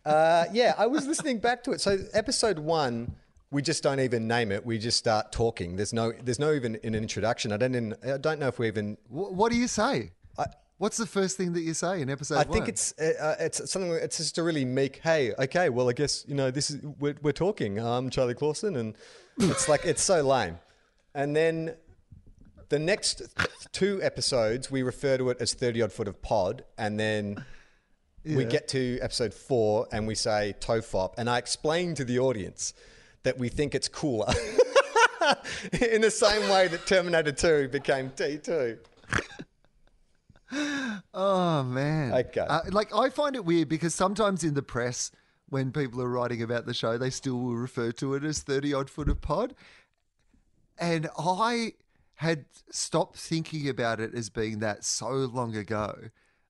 Uh, 0.03 0.45
yeah, 0.51 0.73
I 0.75 0.87
was 0.87 1.05
listening 1.05 1.37
back 1.37 1.63
to 1.63 1.71
it. 1.71 1.79
So 1.79 1.99
episode 2.13 2.57
one. 2.57 3.15
We 3.49 3.61
just 3.61 3.81
don't 3.81 3.99
even 3.99 4.27
name 4.27 4.51
it. 4.51 4.65
We 4.65 4.77
just 4.77 4.97
start 4.97 5.31
talking. 5.31 5.77
There's 5.77 5.93
no, 5.93 6.11
there's 6.11 6.39
no 6.39 6.53
even 6.53 6.77
an 6.83 6.95
introduction. 6.95 7.51
I 7.51 7.57
don't, 7.57 7.75
even, 7.75 7.95
I 8.05 8.17
don't 8.17 8.39
know 8.39 8.47
if 8.47 8.59
we 8.59 8.67
even 8.67 8.97
Wh- 9.07 9.31
what 9.31 9.51
do 9.51 9.57
you 9.57 9.67
say? 9.67 10.11
What's 10.79 10.97
the 10.97 11.07
first 11.07 11.37
thing 11.37 11.53
that 11.53 11.61
you 11.61 11.73
say 11.73 12.01
in 12.01 12.10
episode 12.10 12.36
I 12.36 12.43
one? 12.43 12.53
think 12.53 12.69
it's 12.69 12.93
uh, 12.99 13.13
uh, 13.19 13.36
it's 13.39 13.71
something. 13.71 13.91
It's 13.93 14.17
just 14.17 14.38
a 14.38 14.43
really 14.43 14.63
meek. 14.63 14.99
Hey, 15.03 15.33
okay, 15.33 15.69
well, 15.69 15.89
I 15.89 15.93
guess 15.93 16.23
you 16.27 16.36
know 16.36 16.51
this 16.51 16.69
is 16.69 16.83
we're, 16.99 17.15
we're 17.23 17.31
talking. 17.31 17.79
I'm 17.79 18.12
Charlie 18.12 18.36
Clausen, 18.36 18.75
and 18.75 18.95
it's 19.39 19.67
like 19.67 19.86
it's 19.86 20.03
so 20.03 20.21
lame. 20.21 20.60
And 21.15 21.36
then 21.36 21.73
the 22.69 22.77
next 22.77 23.23
two 23.71 23.99
episodes, 24.03 24.69
we 24.69 24.83
refer 24.83 25.17
to 25.17 25.31
it 25.31 25.38
as 25.39 25.55
thirty 25.55 25.81
odd 25.81 25.91
foot 25.91 26.07
of 26.07 26.21
pod, 26.21 26.63
and 26.77 26.99
then 26.99 27.43
we 28.23 28.45
get 28.45 28.67
to 28.67 28.99
episode 29.01 29.33
four, 29.33 29.88
and 29.91 30.05
we 30.05 30.13
say 30.13 30.53
tofop, 30.60 31.15
and 31.17 31.27
I 31.27 31.39
explain 31.39 31.95
to 31.95 32.05
the 32.05 32.19
audience 32.19 32.75
that 33.27 33.37
we 33.37 33.49
think 33.49 33.75
it's 33.75 33.89
cooler. 33.89 34.27
In 35.91 35.99
the 35.99 36.09
same 36.09 36.49
way 36.49 36.69
that 36.69 36.87
Terminator 36.87 37.33
2 37.33 37.67
became 37.67 38.09
T2. 38.11 38.77
Oh 41.13 41.61
man. 41.63 42.13
Okay. 42.13 42.39
Uh, 42.39 42.61
like 42.71 42.95
I 42.95 43.09
find 43.09 43.35
it 43.35 43.43
weird 43.43 43.67
because 43.67 43.93
sometimes 43.93 44.45
in 44.45 44.53
the 44.53 44.61
press, 44.61 45.11
when 45.49 45.73
people 45.73 46.01
are 46.01 46.07
writing 46.07 46.41
about 46.41 46.65
the 46.65 46.73
show, 46.73 46.97
they 46.97 47.09
still 47.09 47.37
will 47.37 47.55
refer 47.55 47.91
to 47.93 48.13
it 48.13 48.23
as 48.23 48.39
thirty 48.39 48.73
odd 48.73 48.89
foot 48.89 49.09
of 49.09 49.19
pod. 49.19 49.55
And 50.79 51.09
I 51.19 51.73
had 52.15 52.45
stopped 52.71 53.17
thinking 53.17 53.67
about 53.67 53.99
it 53.99 54.15
as 54.15 54.29
being 54.29 54.59
that 54.59 54.85
so 54.85 55.09
long 55.09 55.53
ago. 55.53 55.95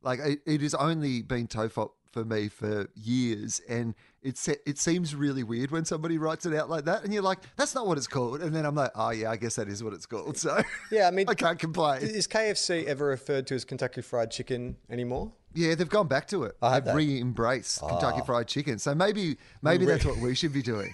Like 0.03 0.19
it, 0.19 0.41
it 0.45 0.61
has 0.61 0.75
only 0.75 1.23
been 1.23 1.47
Tofop 1.47 1.89
for 2.11 2.23
me 2.23 2.49
for 2.49 2.89
years, 2.93 3.61
and 3.67 3.95
it 4.27 4.37
se- 4.37 4.57
it 4.65 4.77
seems 4.77 5.15
really 5.15 5.43
weird 5.43 5.71
when 5.71 5.85
somebody 5.85 6.17
writes 6.17 6.45
it 6.45 6.53
out 6.53 6.69
like 6.69 6.83
that, 6.83 7.05
and 7.05 7.13
you're 7.13 7.23
like, 7.23 7.39
"That's 7.55 7.73
not 7.73 7.87
what 7.87 7.97
it's 7.97 8.07
called," 8.07 8.41
and 8.41 8.53
then 8.53 8.65
I'm 8.65 8.75
like, 8.75 8.91
"Oh 8.93 9.11
yeah, 9.11 9.31
I 9.31 9.37
guess 9.37 9.55
that 9.55 9.69
is 9.69 9.81
what 9.81 9.93
it's 9.93 10.05
called." 10.05 10.37
So 10.37 10.61
Yeah, 10.91 11.07
I 11.07 11.11
mean, 11.11 11.27
I 11.29 11.33
can't 11.33 11.57
complain. 11.57 12.01
Is 12.01 12.27
KFC 12.27 12.85
ever 12.85 13.05
referred 13.05 13.47
to 13.47 13.55
as 13.55 13.63
Kentucky 13.63 14.01
Fried 14.01 14.29
Chicken 14.29 14.75
anymore? 14.89 15.31
Yeah, 15.53 15.75
they've 15.75 15.87
gone 15.87 16.07
back 16.07 16.27
to 16.27 16.43
it. 16.43 16.57
I've 16.61 16.83
they've 16.83 16.95
re-embraced 16.95 17.79
ah. 17.81 17.87
Kentucky 17.87 18.21
Fried 18.25 18.47
Chicken. 18.47 18.79
So 18.79 18.93
maybe 18.93 19.37
maybe 19.61 19.85
that's 19.85 20.05
what 20.05 20.17
we 20.17 20.35
should 20.35 20.53
be 20.53 20.61
doing. 20.61 20.93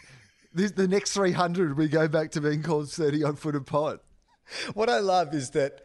This, 0.53 0.69
the 0.69 0.87
next 0.87 1.13
300, 1.13 1.75
we 1.75 1.87
go 1.87 2.07
back 2.07 2.29
to 2.31 2.41
being 2.41 2.61
called 2.61 2.87
30 2.91 3.23
on 3.23 3.35
foot 3.35 3.55
of 3.55 3.65
pot. 3.65 4.01
What 4.75 4.87
I 4.87 4.99
love 4.99 5.33
is 5.33 5.49
that 5.51 5.81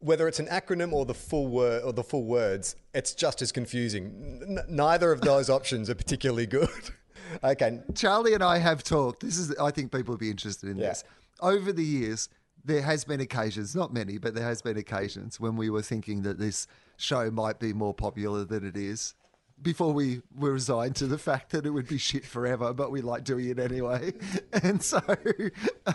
whether 0.00 0.26
it's 0.26 0.40
an 0.40 0.46
acronym 0.46 0.92
or 0.92 1.04
the 1.04 1.14
full 1.14 1.46
word 1.46 1.84
or 1.84 1.92
the 1.92 2.02
full 2.02 2.24
words, 2.24 2.76
it's 2.98 3.14
just 3.14 3.40
as 3.40 3.52
confusing. 3.52 4.40
N- 4.42 4.58
neither 4.68 5.12
of 5.12 5.20
those 5.20 5.48
options 5.48 5.88
are 5.88 5.94
particularly 5.94 6.46
good. 6.46 6.68
okay, 7.44 7.80
Charlie 7.94 8.34
and 8.34 8.42
I 8.42 8.58
have 8.58 8.82
talked. 8.82 9.20
This 9.20 9.38
is, 9.38 9.54
I 9.56 9.70
think 9.70 9.92
people 9.92 10.12
would 10.12 10.20
be 10.20 10.30
interested 10.30 10.68
in 10.68 10.76
Yeah. 10.76 10.88
this. 10.88 11.04
Over 11.40 11.72
the 11.72 11.84
years, 11.84 12.28
there 12.64 12.82
has 12.82 13.04
been 13.04 13.20
occasions, 13.20 13.76
not 13.76 13.94
many, 13.94 14.18
but 14.18 14.34
there 14.34 14.44
has 14.44 14.60
been 14.60 14.76
occasions 14.76 15.38
when 15.38 15.54
we 15.56 15.70
were 15.70 15.80
thinking 15.82 16.22
that 16.22 16.38
this 16.40 16.66
show 16.96 17.30
might 17.30 17.60
be 17.60 17.72
more 17.72 17.94
popular 17.94 18.44
than 18.44 18.66
it 18.66 18.76
is. 18.76 19.14
Before 19.60 19.92
we 19.92 20.22
were 20.36 20.52
resigned 20.52 20.96
to 20.96 21.06
the 21.06 21.18
fact 21.18 21.50
that 21.50 21.66
it 21.66 21.70
would 21.70 21.88
be 21.88 21.98
shit 21.98 22.24
forever, 22.24 22.72
but 22.72 22.92
we 22.92 23.00
like 23.00 23.24
doing 23.24 23.48
it 23.48 23.58
anyway, 23.58 24.12
and 24.62 24.82
so 24.82 25.00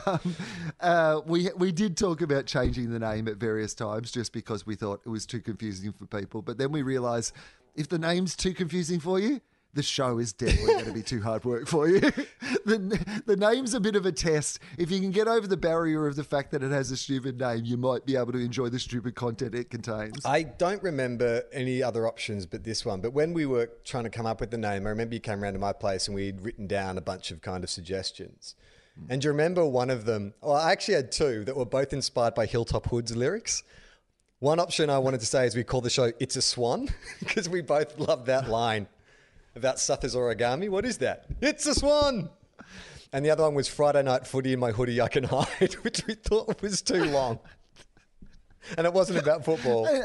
um, 0.05 0.35
uh, 0.81 1.21
we 1.25 1.49
we 1.55 1.71
did 1.71 1.95
talk 1.95 2.21
about 2.21 2.45
changing 2.45 2.91
the 2.91 2.99
name 2.99 3.27
at 3.27 3.37
various 3.37 3.73
times, 3.73 4.11
just 4.11 4.33
because 4.33 4.65
we 4.65 4.75
thought 4.75 5.01
it 5.05 5.09
was 5.09 5.25
too 5.25 5.39
confusing 5.39 5.93
for 5.93 6.05
people. 6.05 6.41
But 6.41 6.57
then 6.57 6.71
we 6.71 6.81
realised 6.81 7.33
if 7.75 7.87
the 7.87 7.99
name's 7.99 8.35
too 8.35 8.53
confusing 8.53 8.99
for 8.99 9.19
you, 9.19 9.39
the 9.73 9.83
show 9.83 10.19
is 10.19 10.33
definitely 10.33 10.73
going 10.73 10.85
to 10.85 10.93
be 10.93 11.01
too 11.01 11.21
hard 11.21 11.43
work 11.45 11.67
for 11.67 11.87
you. 11.87 11.99
the, 12.65 13.23
the 13.25 13.35
name's 13.35 13.73
a 13.73 13.79
bit 13.79 13.95
of 13.95 14.05
a 14.05 14.11
test. 14.11 14.59
If 14.77 14.91
you 14.91 14.99
can 14.99 15.11
get 15.11 15.27
over 15.27 15.47
the 15.47 15.57
barrier 15.57 16.05
of 16.07 16.15
the 16.15 16.23
fact 16.23 16.51
that 16.51 16.61
it 16.61 16.71
has 16.71 16.91
a 16.91 16.97
stupid 16.97 17.39
name, 17.39 17.65
you 17.65 17.77
might 17.77 18.05
be 18.05 18.15
able 18.15 18.33
to 18.33 18.39
enjoy 18.39 18.69
the 18.69 18.79
stupid 18.79 19.15
content 19.15 19.55
it 19.55 19.69
contains. 19.69 20.25
I 20.25 20.43
don't 20.43 20.81
remember 20.83 21.43
any 21.51 21.81
other 21.81 22.07
options 22.07 22.45
but 22.45 22.63
this 22.63 22.85
one. 22.85 23.01
But 23.01 23.13
when 23.13 23.33
we 23.33 23.45
were 23.45 23.69
trying 23.83 24.03
to 24.03 24.09
come 24.09 24.25
up 24.25 24.39
with 24.39 24.51
the 24.51 24.57
name, 24.57 24.85
I 24.85 24.89
remember 24.91 25.15
you 25.15 25.21
came 25.21 25.43
around 25.43 25.53
to 25.53 25.59
my 25.59 25.73
place 25.73 26.07
and 26.07 26.15
we'd 26.15 26.41
written 26.41 26.67
down 26.67 26.97
a 26.97 27.01
bunch 27.01 27.31
of 27.31 27.41
kind 27.41 27.63
of 27.63 27.69
suggestions. 27.69 28.55
Hmm. 28.95 29.05
And 29.11 29.21
do 29.21 29.27
you 29.27 29.31
remember 29.31 29.65
one 29.65 29.89
of 29.89 30.05
them? 30.05 30.35
Well, 30.41 30.53
I 30.53 30.71
actually 30.71 30.95
had 30.95 31.11
two 31.11 31.43
that 31.45 31.55
were 31.55 31.65
both 31.65 31.93
inspired 31.93 32.35
by 32.35 32.45
Hilltop 32.45 32.87
Hood's 32.87 33.15
lyrics. 33.15 33.63
One 34.37 34.59
option 34.59 34.89
I 34.89 34.99
wanted 34.99 35.21
to 35.21 35.25
say 35.25 35.47
is 35.47 35.55
we 35.55 35.63
call 35.63 35.81
the 35.81 35.89
show 35.89 36.11
It's 36.19 36.35
a 36.35 36.41
Swan 36.41 36.89
because 37.19 37.49
we 37.49 37.61
both 37.61 37.97
love 37.97 38.25
that 38.25 38.49
line 38.49 38.87
about 39.55 39.79
Suffa's 39.79 40.15
origami. 40.15 40.69
What 40.69 40.85
is 40.85 40.97
that? 40.99 41.25
It's 41.41 41.65
a 41.65 41.75
swan. 41.75 42.29
And 43.11 43.23
the 43.23 43.29
other 43.29 43.43
one 43.43 43.53
was 43.53 43.67
Friday 43.67 44.01
night 44.03 44.25
footy 44.25 44.53
in 44.53 44.59
my 44.59 44.71
hoodie 44.71 44.99
I 44.99 45.07
can 45.07 45.23
hide, 45.25 45.73
which 45.81 46.05
we 46.07 46.15
thought 46.15 46.61
was 46.61 46.81
too 46.81 47.05
long. 47.05 47.39
And 48.77 48.87
it 48.87 48.93
wasn't 48.93 49.19
about 49.19 49.45
football. 49.45 49.87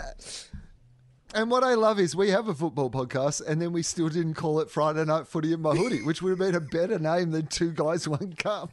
And 1.35 1.51
what 1.51 1.63
I 1.63 1.75
love 1.75 2.01
is 2.01 2.17
we 2.17 2.31
have 2.31 2.49
a 2.49 2.55
football 2.55 2.89
podcast, 2.91 3.47
and 3.47 3.61
then 3.61 3.71
we 3.71 3.83
still 3.83 4.09
didn't 4.09 4.33
call 4.33 4.61
it 4.61 4.71
Friday 4.71 5.05
Night 5.05 5.27
Footy 5.27 5.53
in 5.53 5.61
my 5.61 5.75
hoodie, 5.75 6.03
which 6.03 6.23
would 6.23 6.31
have 6.31 6.39
been 6.39 6.55
a 6.55 6.61
better 6.61 6.99
name 6.99 7.33
than 7.33 7.49
Two 7.49 7.71
Guys 7.71 8.09
One 8.09 8.33
Cup. 8.33 8.73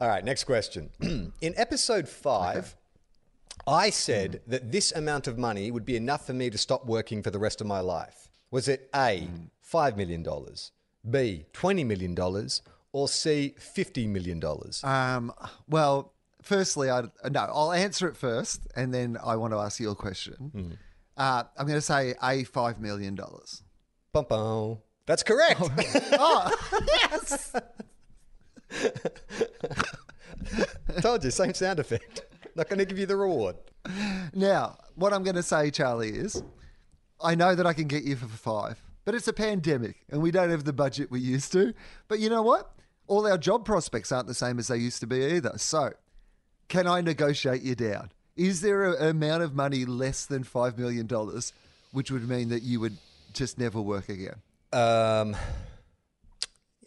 All 0.00 0.08
right, 0.08 0.24
next 0.24 0.44
question. 0.44 0.88
In 1.42 1.54
episode 1.58 2.08
five, 2.08 2.74
I 3.66 3.90
said 3.90 4.40
that 4.46 4.72
this 4.72 4.92
amount 4.92 5.26
of 5.26 5.36
money 5.36 5.70
would 5.70 5.84
be 5.84 5.94
enough 5.94 6.26
for 6.26 6.32
me 6.32 6.48
to 6.48 6.56
stop 6.56 6.86
working 6.86 7.22
for 7.22 7.30
the 7.30 7.38
rest 7.38 7.60
of 7.60 7.66
my 7.66 7.80
life. 7.80 8.30
Was 8.50 8.66
it 8.66 8.88
A, 8.94 9.26
hmm. 9.26 9.44
$5 9.74 9.96
million, 9.96 10.22
B, 11.10 11.46
$20 11.52 11.86
million, 11.86 12.16
or 12.92 13.08
C, 13.08 13.54
$50 13.58 14.08
million? 14.08 14.40
Um, 14.84 15.32
well, 15.68 16.12
firstly, 16.42 16.90
I 16.90 17.02
no, 17.28 17.40
I'll 17.52 17.72
answer 17.72 18.06
it 18.06 18.16
first, 18.16 18.60
and 18.76 18.94
then 18.94 19.18
I 19.22 19.36
want 19.36 19.52
to 19.52 19.58
ask 19.58 19.80
you 19.80 19.90
a 19.90 19.96
question. 19.96 20.78
Uh, 21.16 21.44
I'm 21.56 21.66
going 21.66 21.78
to 21.78 21.80
say 21.80 22.14
a 22.22 22.44
five 22.44 22.80
million 22.80 23.14
dollars. 23.14 23.62
Bum, 24.12 24.26
bum. 24.28 24.78
That's 25.06 25.22
correct. 25.22 25.60
Oh, 25.60 25.70
oh 26.12 26.80
yes. 26.86 27.52
Told 31.02 31.24
you, 31.24 31.30
same 31.30 31.54
sound 31.54 31.78
effect. 31.78 32.22
Not 32.54 32.68
going 32.68 32.78
to 32.78 32.84
give 32.84 32.98
you 32.98 33.06
the 33.06 33.16
reward. 33.16 33.56
Now, 34.34 34.78
what 34.94 35.12
I'm 35.12 35.22
going 35.24 35.36
to 35.36 35.42
say, 35.42 35.70
Charlie, 35.70 36.10
is 36.10 36.42
I 37.20 37.34
know 37.34 37.54
that 37.54 37.66
I 37.66 37.72
can 37.72 37.86
get 37.86 38.04
you 38.04 38.16
for 38.16 38.26
five, 38.26 38.78
but 39.04 39.14
it's 39.14 39.28
a 39.28 39.32
pandemic 39.32 40.04
and 40.10 40.22
we 40.22 40.30
don't 40.30 40.50
have 40.50 40.64
the 40.64 40.72
budget 40.72 41.10
we 41.10 41.20
used 41.20 41.52
to. 41.52 41.74
But 42.08 42.20
you 42.20 42.28
know 42.28 42.42
what? 42.42 42.70
All 43.06 43.26
our 43.26 43.38
job 43.38 43.64
prospects 43.64 44.10
aren't 44.12 44.26
the 44.26 44.34
same 44.34 44.58
as 44.58 44.68
they 44.68 44.78
used 44.78 45.00
to 45.00 45.06
be 45.06 45.24
either. 45.24 45.52
So, 45.56 45.92
can 46.68 46.86
I 46.86 47.00
negotiate 47.00 47.62
you 47.62 47.74
down? 47.74 48.10
Is 48.36 48.62
there 48.62 48.84
an 48.84 49.10
amount 49.10 49.42
of 49.42 49.54
money 49.54 49.84
less 49.84 50.26
than 50.26 50.42
$5 50.42 50.78
million, 50.78 51.08
which 51.92 52.10
would 52.10 52.28
mean 52.28 52.48
that 52.48 52.62
you 52.62 52.80
would 52.80 52.96
just 53.32 53.58
never 53.58 53.80
work 53.80 54.08
again? 54.08 54.36
Um, 54.72 55.36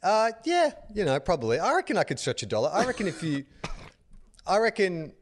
uh, 0.04 0.32
yeah, 0.44 0.72
you 0.94 1.06
know, 1.06 1.20
probably. 1.20 1.60
I 1.60 1.74
reckon 1.76 1.98
I 1.98 2.04
could 2.04 2.20
stretch 2.20 2.44
a 2.44 2.46
dollar. 2.46 2.70
I 2.74 2.86
reckon 2.86 3.08
if 3.08 3.24
you, 3.24 3.46
I 4.46 4.58
reckon, 4.58 5.14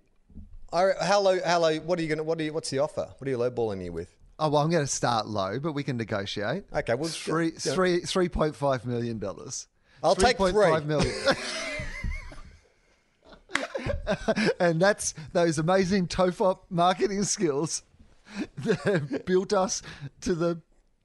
I, 0.73 0.91
how 1.01 1.21
low, 1.21 1.39
how 1.45 1.59
low, 1.59 1.75
what 1.77 1.99
are 1.99 2.01
you 2.01 2.07
going 2.07 2.17
to, 2.17 2.23
what 2.23 2.39
are 2.39 2.43
you, 2.43 2.53
what's 2.53 2.69
the 2.69 2.79
offer? 2.79 3.07
What 3.17 3.27
are 3.27 3.29
you 3.29 3.37
lowballing 3.37 3.77
me 3.77 3.89
with? 3.89 4.09
Oh, 4.37 4.49
well, 4.49 4.61
I'm 4.61 4.69
going 4.69 4.83
to 4.83 4.91
start 4.91 5.27
low, 5.27 5.59
but 5.59 5.71
we 5.71 5.83
can 5.83 5.95
negotiate. 5.97 6.65
Okay, 6.73 6.93
well, 6.93 7.09
Three, 7.09 7.53
yeah. 7.53 7.73
three, 7.73 8.01
$3.5 8.01 8.85
million. 8.85 9.21
I'll 10.03 10.15
take 10.15 10.37
three. 10.37 10.51
3.5 10.51 10.85
million. 10.85 11.13
and 14.59 14.81
that's 14.81 15.13
those 15.33 15.57
amazing 15.57 16.07
Tofop 16.07 16.59
marketing 16.69 17.23
skills 17.23 17.83
that 18.57 18.79
have 18.81 19.25
built 19.25 19.53
us 19.53 19.81
to 20.21 20.35
the 20.35 20.61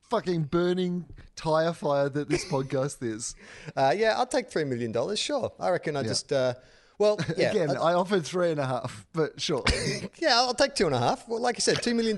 fucking 0.09 0.43
burning 0.45 1.07
tire 1.37 1.73
fire 1.73 2.09
that 2.09 2.29
this 2.29 2.45
podcast 2.51 3.03
is. 3.03 3.37
Uh, 3.77 3.95
yeah, 3.97 4.19
I'll 4.19 4.27
take 4.27 4.51
$3 4.51 4.66
million. 4.66 4.93
Sure. 5.16 5.53
I 5.61 5.71
reckon 5.71 5.97
I 5.97 6.03
just, 6.03 6.33
uh, 6.33 6.55
well, 7.00 7.18
yeah. 7.36 7.50
Again, 7.50 7.70
I- 7.70 7.90
I 7.90 7.94
offered 7.94 8.24
three 8.26 8.50
and 8.50 8.60
a 8.60 8.66
half, 8.66 9.06
but 9.14 9.40
sure. 9.40 9.64
yeah, 10.18 10.34
I'll 10.36 10.54
take 10.54 10.74
two 10.74 10.84
and 10.86 10.94
a 10.94 10.98
half. 10.98 11.26
Well, 11.26 11.40
like 11.40 11.56
I 11.56 11.60
said, 11.60 11.78
$2 11.78 11.96
million 11.96 12.16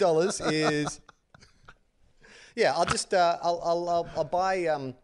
is, 0.53 1.01
yeah, 2.57 2.75
I'll 2.75 2.85
just, 2.85 3.15
uh, 3.15 3.39
I'll, 3.43 3.61
I'll, 3.65 3.89
I'll, 3.89 4.11
I'll 4.17 4.25
buy, 4.25 4.67
um, 4.67 4.95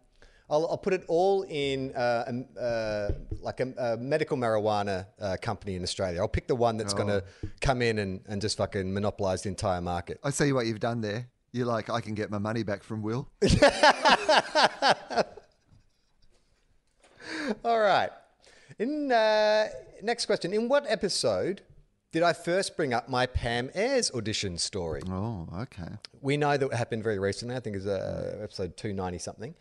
I'll, 0.50 0.66
I'll 0.70 0.78
put 0.78 0.94
it 0.94 1.04
all 1.06 1.42
in 1.48 1.94
uh, 1.94 2.24
um, 2.26 2.46
uh, 2.60 3.10
like 3.40 3.60
a, 3.60 3.72
a 3.78 3.96
medical 3.98 4.36
marijuana 4.36 5.06
uh, 5.20 5.36
company 5.40 5.76
in 5.76 5.82
Australia. 5.84 6.20
I'll 6.20 6.26
pick 6.28 6.48
the 6.48 6.56
one 6.56 6.76
that's 6.76 6.94
going 6.94 7.08
to 7.08 7.22
come 7.60 7.80
in 7.82 7.98
and, 8.00 8.20
and 8.26 8.40
just 8.42 8.56
fucking 8.56 8.92
monopolize 8.92 9.42
the 9.42 9.50
entire 9.50 9.80
market. 9.80 10.18
I 10.24 10.30
see 10.30 10.52
what 10.52 10.66
you've 10.66 10.80
done 10.80 11.00
there. 11.02 11.28
You're 11.52 11.66
like, 11.66 11.88
I 11.88 12.00
can 12.00 12.14
get 12.14 12.30
my 12.30 12.38
money 12.38 12.62
back 12.64 12.82
from 12.82 13.02
Will. 13.02 13.28
All 17.64 17.80
right. 17.80 18.10
In 18.78 19.10
uh, 19.10 19.68
next 20.02 20.26
question, 20.26 20.52
in 20.52 20.68
what 20.68 20.84
episode 20.88 21.62
did 22.12 22.22
I 22.22 22.32
first 22.32 22.76
bring 22.76 22.94
up 22.94 23.08
my 23.08 23.26
Pam 23.26 23.70
Ayres 23.74 24.12
audition 24.12 24.56
story? 24.56 25.02
Oh, 25.10 25.48
okay. 25.62 25.90
We 26.20 26.36
know 26.36 26.56
that 26.56 26.64
it 26.64 26.74
happened 26.74 27.02
very 27.02 27.18
recently. 27.18 27.56
I 27.56 27.60
think 27.60 27.74
it 27.74 27.80
was 27.80 27.86
uh, 27.88 28.38
episode 28.40 28.76
290 28.76 29.18
something. 29.18 29.54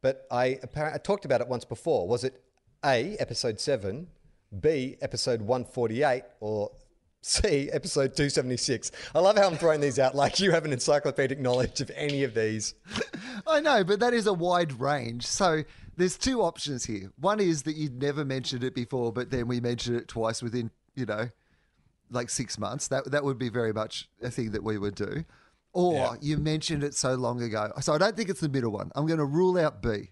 But 0.00 0.26
I, 0.30 0.58
apparently, 0.62 0.96
I 0.96 0.98
talked 0.98 1.26
about 1.26 1.42
it 1.42 1.48
once 1.48 1.66
before. 1.66 2.08
Was 2.08 2.24
it 2.24 2.42
A, 2.84 3.16
episode 3.18 3.60
7, 3.60 4.06
B, 4.58 4.96
episode 5.02 5.42
148, 5.42 6.22
or 6.40 6.72
C, 7.20 7.70
episode 7.70 8.16
276? 8.16 8.90
I 9.14 9.20
love 9.20 9.36
how 9.36 9.46
I'm 9.46 9.56
throwing 9.56 9.82
these 9.82 9.98
out 9.98 10.14
like 10.14 10.40
you 10.40 10.50
have 10.50 10.64
an 10.64 10.72
encyclopedic 10.72 11.38
knowledge 11.38 11.82
of 11.82 11.90
any 11.94 12.24
of 12.24 12.34
these. 12.34 12.74
I 13.46 13.60
know, 13.60 13.84
but 13.84 14.00
that 14.00 14.14
is 14.14 14.26
a 14.26 14.32
wide 14.32 14.80
range. 14.80 15.26
So 15.26 15.62
there's 16.02 16.18
two 16.18 16.42
options 16.42 16.84
here. 16.86 17.12
One 17.20 17.38
is 17.38 17.62
that 17.62 17.76
you'd 17.76 18.02
never 18.02 18.24
mentioned 18.24 18.64
it 18.64 18.74
before, 18.74 19.12
but 19.12 19.30
then 19.30 19.46
we 19.46 19.60
mentioned 19.60 19.96
it 19.96 20.08
twice 20.08 20.42
within, 20.42 20.70
you 20.96 21.06
know, 21.06 21.28
like 22.10 22.28
six 22.28 22.58
months. 22.58 22.88
That 22.88 23.10
that 23.12 23.22
would 23.22 23.38
be 23.38 23.48
very 23.48 23.72
much 23.72 24.08
a 24.20 24.28
thing 24.30 24.50
that 24.50 24.64
we 24.64 24.78
would 24.78 24.96
do. 24.96 25.24
Or 25.72 25.94
Yeah. 25.94 26.14
you 26.20 26.36
mentioned 26.38 26.82
it 26.84 26.94
so 26.94 27.14
long 27.14 27.40
ago. 27.40 27.72
So 27.80 27.92
I 27.94 27.98
don't 27.98 28.16
think 28.16 28.28
it's 28.28 28.40
the 28.40 28.48
middle 28.48 28.72
one. 28.72 28.90
I'm 28.96 29.06
going 29.06 29.18
to 29.20 29.24
rule 29.24 29.56
out 29.56 29.80
B. 29.80 30.10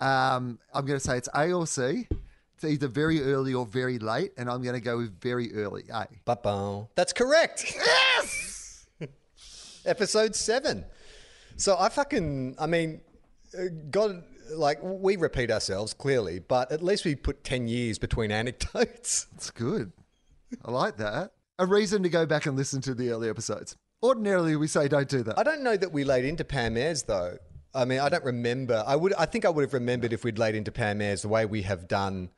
Um, 0.00 0.58
I'm 0.74 0.86
going 0.86 0.98
to 0.98 1.04
say 1.04 1.18
it's 1.18 1.28
A 1.34 1.52
or 1.52 1.66
C. 1.66 2.08
It's 2.54 2.64
either 2.64 2.88
very 2.88 3.22
early 3.22 3.52
or 3.54 3.66
very 3.66 3.98
late, 3.98 4.32
and 4.38 4.48
I'm 4.50 4.62
going 4.62 4.74
to 4.74 4.80
go 4.80 4.96
with 4.96 5.20
very 5.20 5.52
early. 5.54 5.84
A. 5.92 6.06
Ba-bum. 6.24 6.88
That's 6.96 7.12
correct. 7.12 7.64
Yes! 7.76 8.86
Episode 9.84 10.34
seven. 10.34 10.84
So 11.56 11.76
I 11.78 11.88
fucking, 11.88 12.56
I 12.58 12.66
mean, 12.66 13.00
uh, 13.56 13.64
God, 13.90 14.24
like, 14.52 14.78
we 14.82 15.16
repeat 15.16 15.50
ourselves 15.50 15.94
clearly, 15.94 16.38
but 16.38 16.70
at 16.72 16.82
least 16.82 17.04
we 17.04 17.14
put 17.14 17.44
10 17.44 17.68
years 17.68 17.98
between 17.98 18.30
anecdotes. 18.32 19.26
It's 19.34 19.50
good. 19.50 19.92
I 20.64 20.70
like 20.70 20.96
that. 20.98 21.32
A 21.58 21.66
reason 21.66 22.02
to 22.02 22.08
go 22.08 22.26
back 22.26 22.46
and 22.46 22.56
listen 22.56 22.80
to 22.82 22.94
the 22.94 23.10
early 23.10 23.28
episodes. 23.28 23.76
Ordinarily, 24.02 24.56
we 24.56 24.66
say 24.66 24.88
don't 24.88 25.08
do 25.08 25.22
that. 25.22 25.38
I 25.38 25.42
don't 25.42 25.62
know 25.62 25.76
that 25.76 25.92
we 25.92 26.04
laid 26.04 26.24
into 26.24 26.44
Pam 26.44 26.76
Ayres, 26.76 27.04
though. 27.04 27.38
I 27.74 27.84
mean, 27.84 28.00
I 28.00 28.08
don't 28.08 28.24
remember. 28.24 28.82
I 28.86 28.96
would, 28.96 29.14
I 29.14 29.26
think 29.26 29.44
I 29.44 29.48
would 29.48 29.62
have 29.62 29.72
remembered 29.72 30.12
if 30.12 30.24
we'd 30.24 30.38
laid 30.38 30.54
into 30.54 30.72
Pam 30.72 31.00
Ayres 31.00 31.22
the 31.22 31.28
way 31.28 31.46
we 31.46 31.62
have 31.62 31.88
done 31.88 32.30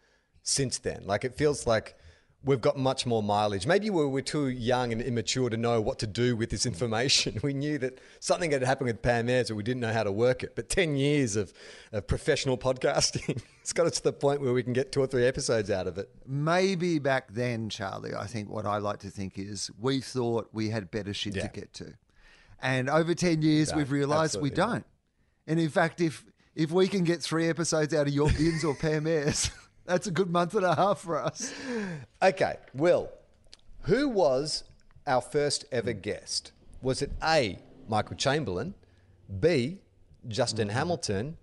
since 0.43 0.79
then. 0.79 1.05
Like, 1.07 1.25
it 1.25 1.35
feels 1.35 1.67
like 1.67 1.97
we've 2.45 2.61
got 2.61 2.77
much 2.77 3.07
more 3.07 3.23
mileage. 3.23 3.67
Maybe 3.67 3.89
we 3.91 4.05
were 4.07 4.23
too 4.23 4.49
young 4.49 4.93
and 4.93 5.01
immature 5.01 5.49
to 5.51 5.57
know 5.57 5.81
what 5.81 5.99
to 6.01 6.07
do 6.07 6.37
with 6.37 6.51
this 6.51 6.67
information. 6.67 7.41
We 7.43 7.55
knew 7.55 7.79
that 7.79 7.99
something 8.21 8.51
had 8.53 8.63
happened 8.63 8.87
with 8.89 9.03
Pam 9.03 9.29
Ayres, 9.29 9.49
but 9.49 9.57
we 9.57 9.63
didn't 9.63 9.81
know 9.81 9.93
how 9.93 10.05
to 10.05 10.13
work 10.13 10.43
it. 10.43 10.55
But 10.55 10.69
10 10.69 10.97
years 10.97 11.37
of, 11.37 11.53
of 11.93 12.07
professional 12.07 12.57
podcasting, 12.57 13.43
it's 13.61 13.73
got 13.73 13.87
us 13.87 13.95
to 13.97 14.03
the 14.03 14.13
point 14.13 14.41
where 14.41 14.53
we 14.53 14.63
can 14.63 14.73
get 14.73 14.93
two 14.93 15.01
or 15.01 15.07
three 15.07 15.27
episodes 15.27 15.71
out 15.71 15.87
of 15.87 15.99
it. 15.99 16.09
Maybe 16.27 16.99
back 16.99 17.33
then, 17.33 17.69
Charlie, 17.69 18.15
I 18.15 18.27
think 18.27 18.49
what 18.49 18.67
I 18.67 18.79
like 18.79 19.01
to 19.01 19.11
think 19.11 19.39
is 19.39 19.71
we 19.79 20.01
thought 20.01 20.49
we 20.53 20.71
had 20.71 20.91
better 20.91 21.13
shit 21.15 21.37
Yeah. 21.37 21.43
to 21.43 21.49
get 21.49 21.73
to. 21.75 21.95
And 22.63 22.89
over 22.89 23.15
10 23.15 23.43
years, 23.43 23.69
don't. 23.69 23.79
we've 23.79 23.91
realized 23.93 24.41
we 24.41 24.51
don't. 24.51 24.87
And 25.47 25.61
in 25.61 25.69
fact, 25.69 26.01
if 26.01 26.25
if 26.55 26.71
we 26.71 26.87
can 26.89 27.03
get 27.05 27.21
three 27.21 27.49
episodes 27.49 27.93
out 27.93 28.07
of 28.07 28.15
your 28.15 28.31
bins 28.31 28.65
or 28.65 28.75
Pam 28.77 29.07
Ayres, 29.09 29.51
that's 29.85 30.07
a 30.07 30.11
good 30.11 30.31
month 30.31 30.55
and 30.55 30.65
a 30.65 30.75
half 30.75 31.01
for 31.01 31.17
us. 31.17 31.53
Okay, 32.23 32.57
Will, 32.73 33.11
who 33.83 34.09
was 34.09 34.65
our 35.07 35.21
first 35.21 35.65
ever 35.71 35.93
guest? 35.93 36.53
Was 36.83 37.03
it 37.03 37.13
A, 37.23 37.59
Michael 37.89 38.17
Chamberlain, 38.17 38.75
B, 39.41 39.79
Justin 40.29 40.69
mm-hmm. 40.69 40.77
Hamilton, 40.77 41.37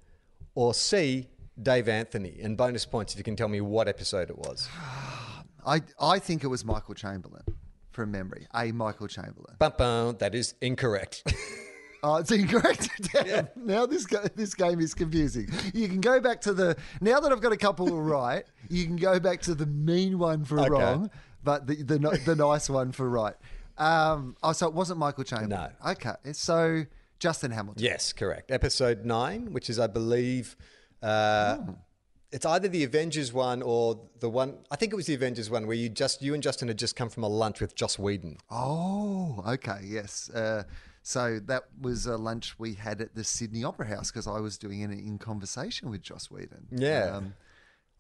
or 0.56 0.74
C, 0.74 1.28
Dave 1.62 1.88
Anthony? 1.88 2.40
And 2.42 2.58
bonus 2.58 2.86
points 2.86 3.14
if 3.14 3.20
you 3.20 3.24
can 3.24 3.36
tell 3.36 3.48
me 3.48 3.62
what 3.62 3.88
episode 3.88 4.30
it 4.30 4.38
was. 4.38 4.68
I, 5.66 5.82
I 6.00 6.18
think 6.18 6.44
it 6.44 6.48
was 6.48 6.66
Michael 6.66 6.96
Chamberlain 6.96 7.44
from 7.92 8.12
memory. 8.12 8.48
A 8.56 8.72
Michael 8.72 9.08
Chamberlain. 9.08 9.56
Bum, 9.60 9.74
bum, 9.78 10.18
that 10.18 10.34
is 10.34 10.56
incorrect. 10.62 11.24
Oh, 12.04 12.16
it's 12.16 12.32
incorrect. 12.32 12.90
Damn. 13.14 13.48
Now 13.56 13.86
this 13.86 14.06
this 14.36 14.54
game 14.56 14.80
is 14.80 14.94
confusing. 14.94 15.50
You 15.74 15.88
can 15.88 16.02
go 16.02 16.20
back 16.20 16.42
to 16.42 16.54
the 16.54 16.76
now 17.00 17.20
that 17.20 17.32
I've 17.32 17.42
got 17.42 17.52
a 17.52 17.58
couple 17.58 17.88
right. 18.02 18.44
You 18.70 18.86
can 18.86 18.96
go 18.96 19.20
back 19.20 19.42
to 19.42 19.54
the 19.56 19.66
mean 19.68 20.18
one 20.18 20.44
for 20.44 20.60
Okay. 20.60 20.70
wrong, 20.70 21.12
but 21.44 21.68
the 21.68 21.76
the, 21.84 22.00
the 22.26 22.36
nice 22.36 22.70
one 22.70 22.92
for 22.92 23.08
right. 23.10 23.36
Um, 23.78 24.36
oh, 24.44 24.52
so 24.54 24.68
it 24.68 24.74
wasn't 24.74 25.00
Michael 25.00 25.24
Chamberlain. 25.24 25.72
No. 25.84 25.92
Okay, 25.92 26.14
so 26.34 26.86
Justin 27.20 27.52
Hamilton. 27.52 27.84
yes, 27.84 28.14
correct. 28.14 28.52
Episode 28.52 29.06
nine, 29.06 29.54
which 29.54 29.70
is, 29.70 29.80
I 29.80 29.88
believe, 29.88 30.56
uh, 31.02 31.58
it's 32.32 32.46
either 32.46 32.68
the 32.68 32.84
Avengers 32.84 33.32
one 33.34 33.62
or 33.62 34.00
the 34.20 34.30
one. 34.30 34.58
I 34.70 34.76
think 34.76 34.92
it 34.94 34.96
was 34.96 35.06
the 35.08 35.14
Avengers 35.16 35.50
one 35.50 35.68
where 35.68 35.76
you 35.78 35.90
just 35.90 36.22
you 36.22 36.34
and 36.34 36.42
Justin 36.44 36.68
had 36.68 36.78
just 36.78 36.96
come 36.96 37.10
from 37.10 37.24
a 37.24 37.28
lunch 37.28 37.60
with 37.62 37.76
Joss 37.76 37.98
Whedon. 38.00 38.38
Oh, 38.50 39.44
okay, 39.48 39.80
yes. 39.84 40.30
Uh, 40.30 40.64
so 41.04 41.40
that 41.46 41.64
was 41.80 42.06
a 42.06 42.18
lunch 42.18 42.56
we 42.60 42.74
had 42.74 43.02
at 43.02 43.16
the 43.16 43.24
Sydney 43.24 43.64
Opera 43.64 43.88
House 43.88 44.12
because 44.12 44.28
I 44.28 44.40
was 44.40 44.58
doing 44.58 44.82
it 44.82 44.92
in 44.92 45.18
conversation 45.18 45.90
with 45.90 46.02
Joss 46.02 46.30
Whedon. 46.30 46.68
Yeah. 46.72 47.12
Um, 47.16 47.34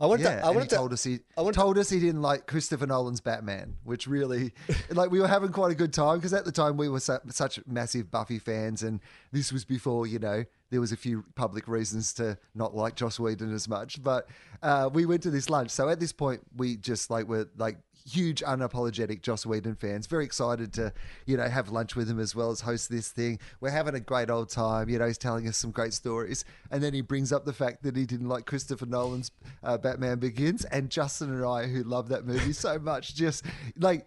I 0.01 0.07
wanted 0.07 0.23
yeah, 0.23 0.37
to. 0.37 0.45
I 0.47 0.49
wanted 0.49 0.69
to. 0.69 0.75
told 0.77 0.93
us 0.93 1.03
he 1.03 1.19
told 1.51 1.77
us 1.77 1.91
he 1.91 1.99
didn't 1.99 2.23
like 2.23 2.47
Christopher 2.47 2.87
Nolan's 2.87 3.21
Batman, 3.21 3.75
which 3.83 4.07
really, 4.07 4.51
like, 4.89 5.11
we 5.11 5.19
were 5.19 5.27
having 5.27 5.51
quite 5.51 5.71
a 5.71 5.75
good 5.75 5.93
time 5.93 6.17
because 6.17 6.33
at 6.33 6.43
the 6.43 6.51
time 6.51 6.75
we 6.75 6.89
were 6.89 6.99
su- 6.99 7.19
such 7.29 7.59
massive 7.67 8.09
Buffy 8.09 8.39
fans, 8.39 8.81
and 8.81 8.99
this 9.31 9.53
was 9.53 9.63
before 9.63 10.07
you 10.07 10.17
know 10.17 10.43
there 10.71 10.81
was 10.81 10.91
a 10.91 10.97
few 10.97 11.23
public 11.35 11.67
reasons 11.67 12.13
to 12.13 12.35
not 12.55 12.75
like 12.75 12.95
Joss 12.95 13.19
Whedon 13.19 13.53
as 13.53 13.67
much. 13.67 14.01
But 14.01 14.27
uh, 14.63 14.89
we 14.91 15.05
went 15.05 15.21
to 15.21 15.29
this 15.29 15.51
lunch, 15.51 15.69
so 15.69 15.87
at 15.87 15.99
this 15.99 16.13
point 16.13 16.41
we 16.57 16.77
just 16.77 17.11
like 17.11 17.27
were 17.27 17.47
like 17.55 17.77
huge 18.05 18.41
unapologetic 18.41 19.21
Joss 19.21 19.45
Whedon 19.45 19.75
fans, 19.75 20.07
very 20.07 20.25
excited 20.25 20.73
to 20.73 20.93
you 21.25 21.37
know 21.37 21.47
have 21.47 21.69
lunch 21.69 21.95
with 21.95 22.09
him 22.09 22.19
as 22.19 22.35
well 22.35 22.51
as 22.51 22.61
host 22.61 22.89
this 22.89 23.09
thing. 23.09 23.39
We're 23.59 23.69
having 23.69 23.95
a 23.95 23.99
great 23.99 24.29
old 24.29 24.49
time. 24.49 24.89
You 24.89 24.99
know, 24.99 25.07
he's 25.07 25.17
telling 25.17 25.47
us 25.47 25.57
some 25.57 25.71
great 25.71 25.93
stories, 25.93 26.45
and 26.69 26.81
then 26.81 26.93
he 26.93 27.01
brings 27.01 27.31
up 27.31 27.45
the 27.45 27.53
fact 27.53 27.83
that 27.83 27.95
he 27.95 28.05
didn't 28.05 28.29
like 28.29 28.45
Christopher 28.45 28.85
Nolan's 28.85 29.31
uh, 29.63 29.77
Batman 29.77 30.19
Begins, 30.19 30.65
and 30.65 30.89
Justin 30.89 31.31
and 31.31 31.45
I, 31.45 31.67
who 31.67 31.83
love 31.83 32.09
that 32.09 32.25
movie 32.25 32.53
so 32.53 32.79
much, 32.79 33.15
just 33.15 33.45
like 33.77 34.05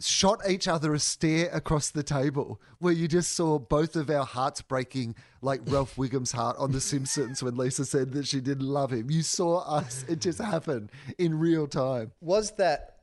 shot 0.00 0.40
each 0.48 0.66
other 0.66 0.94
a 0.94 0.98
stare 0.98 1.48
across 1.52 1.90
the 1.90 2.02
table 2.02 2.60
where 2.78 2.92
you 2.92 3.08
just 3.08 3.32
saw 3.32 3.58
both 3.58 3.96
of 3.96 4.10
our 4.10 4.24
hearts 4.24 4.62
breaking 4.62 5.14
like 5.42 5.60
Ralph 5.66 5.96
Wiggum's 5.98 6.32
heart 6.32 6.56
on 6.58 6.72
The 6.72 6.80
Simpsons 6.80 7.42
when 7.42 7.56
Lisa 7.56 7.84
said 7.84 8.12
that 8.12 8.26
she 8.26 8.40
didn't 8.40 8.66
love 8.66 8.92
him. 8.92 9.10
You 9.10 9.22
saw 9.22 9.60
us, 9.60 10.04
it 10.08 10.20
just 10.20 10.38
happened 10.38 10.90
in 11.18 11.38
real 11.38 11.66
time. 11.66 12.12
Was 12.20 12.52
that 12.52 12.96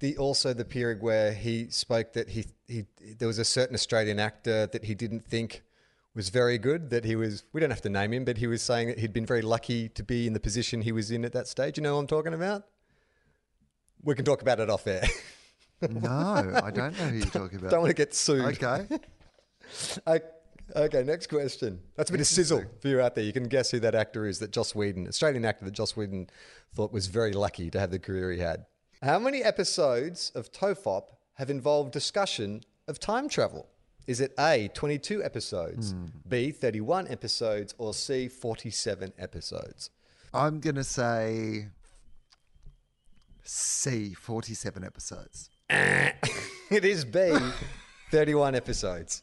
the 0.00 0.16
also 0.16 0.54
the 0.54 0.64
period 0.64 1.02
where 1.02 1.32
he 1.32 1.68
spoke 1.70 2.12
that 2.12 2.28
he 2.28 2.44
he 2.66 2.84
there 3.18 3.28
was 3.28 3.38
a 3.38 3.44
certain 3.44 3.74
Australian 3.74 4.20
actor 4.20 4.66
that 4.66 4.84
he 4.84 4.94
didn't 4.94 5.24
think 5.24 5.62
was 6.14 6.28
very 6.28 6.58
good 6.58 6.90
that 6.90 7.04
he 7.04 7.16
was 7.16 7.44
we 7.52 7.60
don't 7.60 7.70
have 7.70 7.82
to 7.82 7.88
name 7.88 8.12
him 8.12 8.24
but 8.24 8.38
he 8.38 8.46
was 8.46 8.62
saying 8.62 8.88
that 8.88 8.98
he'd 8.98 9.12
been 9.12 9.26
very 9.26 9.42
lucky 9.42 9.88
to 9.88 10.02
be 10.02 10.26
in 10.26 10.32
the 10.32 10.40
position 10.40 10.82
he 10.82 10.92
was 10.92 11.10
in 11.10 11.24
at 11.24 11.32
that 11.32 11.48
stage 11.48 11.76
you 11.76 11.82
know 11.82 11.94
what 11.94 12.02
I'm 12.02 12.06
talking 12.06 12.34
about 12.34 12.64
we 14.02 14.14
can 14.14 14.24
talk 14.24 14.42
about 14.42 14.60
it 14.60 14.70
off 14.70 14.86
air 14.86 15.04
No, 15.80 16.10
I 16.10 16.70
don't 16.70 16.98
know 16.98 17.04
who 17.06 17.16
you're 17.18 17.26
talking 17.26 17.58
about. 17.58 17.70
don't 17.70 17.82
want 17.82 17.90
to 17.90 17.94
get 17.94 18.14
sued 18.14 18.62
Okay. 18.62 18.86
I, 20.06 20.20
okay 20.74 21.02
next 21.02 21.28
question 21.28 21.80
that's 21.94 22.10
a 22.10 22.12
bit 22.12 22.20
of 22.20 22.26
sizzle 22.26 22.64
for 22.80 22.88
you 22.88 23.00
out 23.00 23.14
there 23.14 23.24
you 23.24 23.32
can 23.32 23.44
guess 23.44 23.70
who 23.70 23.80
that 23.80 23.94
actor 23.94 24.26
is 24.26 24.38
that 24.38 24.50
Joss 24.50 24.74
Whedon 24.74 25.06
Australian 25.06 25.44
actor 25.44 25.64
that 25.64 25.72
Joss 25.72 25.96
Whedon 25.96 26.28
thought 26.74 26.92
was 26.92 27.06
very 27.06 27.32
lucky 27.32 27.70
to 27.70 27.78
have 27.78 27.90
the 27.90 27.98
career 27.98 28.32
he 28.32 28.40
had 28.40 28.64
how 29.02 29.18
many 29.18 29.42
episodes 29.42 30.32
of 30.34 30.50
Tofop 30.50 31.04
have 31.34 31.50
involved 31.50 31.92
discussion 31.92 32.62
of 32.88 32.98
time 32.98 33.28
travel? 33.28 33.68
Is 34.08 34.20
it 34.20 34.32
A, 34.38 34.70
22 34.74 35.22
episodes, 35.22 35.92
hmm. 35.92 36.06
B, 36.28 36.50
31 36.50 37.08
episodes, 37.08 37.74
or 37.78 37.94
C, 37.94 38.26
47 38.26 39.12
episodes? 39.18 39.90
I'm 40.34 40.60
going 40.60 40.76
to 40.76 40.84
say 40.84 41.68
C, 43.44 44.14
47 44.14 44.82
episodes. 44.82 45.50
It 46.70 46.84
is 46.84 47.04
B, 47.06 47.34
31 48.10 48.54
episodes. 48.54 49.22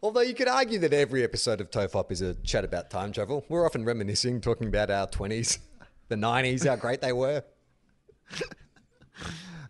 Although 0.00 0.20
you 0.20 0.34
could 0.34 0.46
argue 0.46 0.78
that 0.80 0.92
every 0.92 1.24
episode 1.24 1.60
of 1.60 1.68
Tofop 1.70 2.12
is 2.12 2.20
a 2.22 2.34
chat 2.34 2.64
about 2.64 2.88
time 2.88 3.10
travel. 3.12 3.44
We're 3.48 3.66
often 3.66 3.84
reminiscing, 3.84 4.40
talking 4.40 4.68
about 4.68 4.88
our 4.90 5.08
20s, 5.08 5.58
the 6.08 6.14
90s, 6.14 6.66
how 6.66 6.76
great 6.76 7.00
they 7.00 7.12
were. 7.12 7.42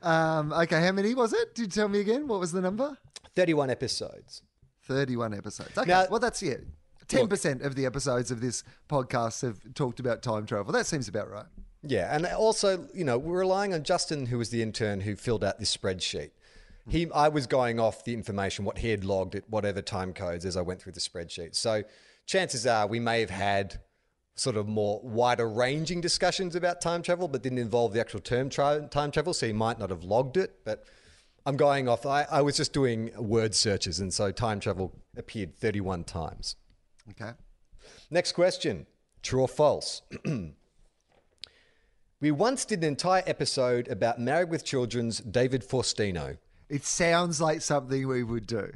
Um, 0.02 0.52
okay, 0.52 0.84
how 0.84 0.92
many 0.92 1.14
was 1.14 1.32
it? 1.32 1.54
Did 1.54 1.62
you 1.62 1.68
tell 1.68 1.88
me 1.88 2.00
again? 2.00 2.26
What 2.28 2.40
was 2.40 2.52
the 2.52 2.60
number? 2.60 2.98
31 3.34 3.70
episodes. 3.70 4.42
31 4.84 5.32
episodes. 5.34 5.76
Okay, 5.78 5.90
Now- 5.90 6.06
well, 6.10 6.20
that's 6.20 6.42
it. 6.42 6.66
10% 7.08 7.64
of 7.64 7.74
the 7.76 7.84
episodes 7.86 8.30
of 8.30 8.40
this 8.40 8.62
podcast 8.88 9.42
have 9.42 9.58
talked 9.74 10.00
about 10.00 10.22
time 10.22 10.44
travel. 10.46 10.72
That 10.72 10.86
seems 10.86 11.08
about 11.08 11.30
right. 11.30 11.44
Yeah, 11.84 12.14
and 12.14 12.26
also, 12.26 12.88
you 12.94 13.04
know, 13.04 13.18
we're 13.18 13.40
relying 13.40 13.74
on 13.74 13.82
Justin, 13.82 14.26
who 14.26 14.38
was 14.38 14.50
the 14.50 14.62
intern 14.62 15.00
who 15.00 15.16
filled 15.16 15.42
out 15.42 15.58
this 15.58 15.76
spreadsheet. 15.76 16.30
He, 16.88 17.10
I 17.12 17.28
was 17.28 17.46
going 17.46 17.78
off 17.78 18.04
the 18.04 18.14
information 18.14 18.64
what 18.64 18.78
he 18.78 18.90
had 18.90 19.04
logged 19.04 19.34
at 19.34 19.48
whatever 19.48 19.82
time 19.82 20.12
codes 20.12 20.44
as 20.44 20.56
I 20.56 20.62
went 20.62 20.80
through 20.80 20.92
the 20.92 21.00
spreadsheet. 21.00 21.54
So, 21.54 21.84
chances 22.26 22.66
are 22.66 22.86
we 22.86 22.98
may 23.00 23.20
have 23.20 23.30
had 23.30 23.80
sort 24.34 24.56
of 24.56 24.66
more 24.66 25.00
wider 25.02 25.48
ranging 25.48 26.00
discussions 26.00 26.56
about 26.56 26.80
time 26.80 27.02
travel, 27.02 27.28
but 27.28 27.42
didn't 27.42 27.58
involve 27.58 27.92
the 27.92 28.00
actual 28.00 28.20
term 28.20 28.48
tra- 28.48 28.88
time 28.90 29.10
travel. 29.10 29.34
So 29.34 29.46
he 29.46 29.52
might 29.52 29.78
not 29.78 29.90
have 29.90 30.04
logged 30.04 30.36
it. 30.36 30.64
But 30.64 30.84
I'm 31.44 31.56
going 31.56 31.88
off. 31.88 32.06
I, 32.06 32.26
I 32.30 32.42
was 32.42 32.56
just 32.56 32.72
doing 32.72 33.10
word 33.16 33.54
searches, 33.54 34.00
and 34.00 34.12
so 34.12 34.30
time 34.30 34.60
travel 34.60 34.92
appeared 35.16 35.56
31 35.56 36.04
times. 36.04 36.56
Okay. 37.10 37.32
Next 38.10 38.32
question 38.32 38.86
True 39.22 39.42
or 39.42 39.48
false? 39.48 40.02
we 42.22 42.30
once 42.30 42.64
did 42.64 42.78
an 42.78 42.84
entire 42.84 43.24
episode 43.26 43.88
about 43.88 44.20
Married 44.20 44.48
with 44.48 44.64
Children's 44.64 45.18
David 45.18 45.68
Faustino. 45.68 46.38
It 46.68 46.84
sounds 46.84 47.40
like 47.40 47.60
something 47.62 48.06
we 48.06 48.22
would 48.22 48.46
do. 48.46 48.74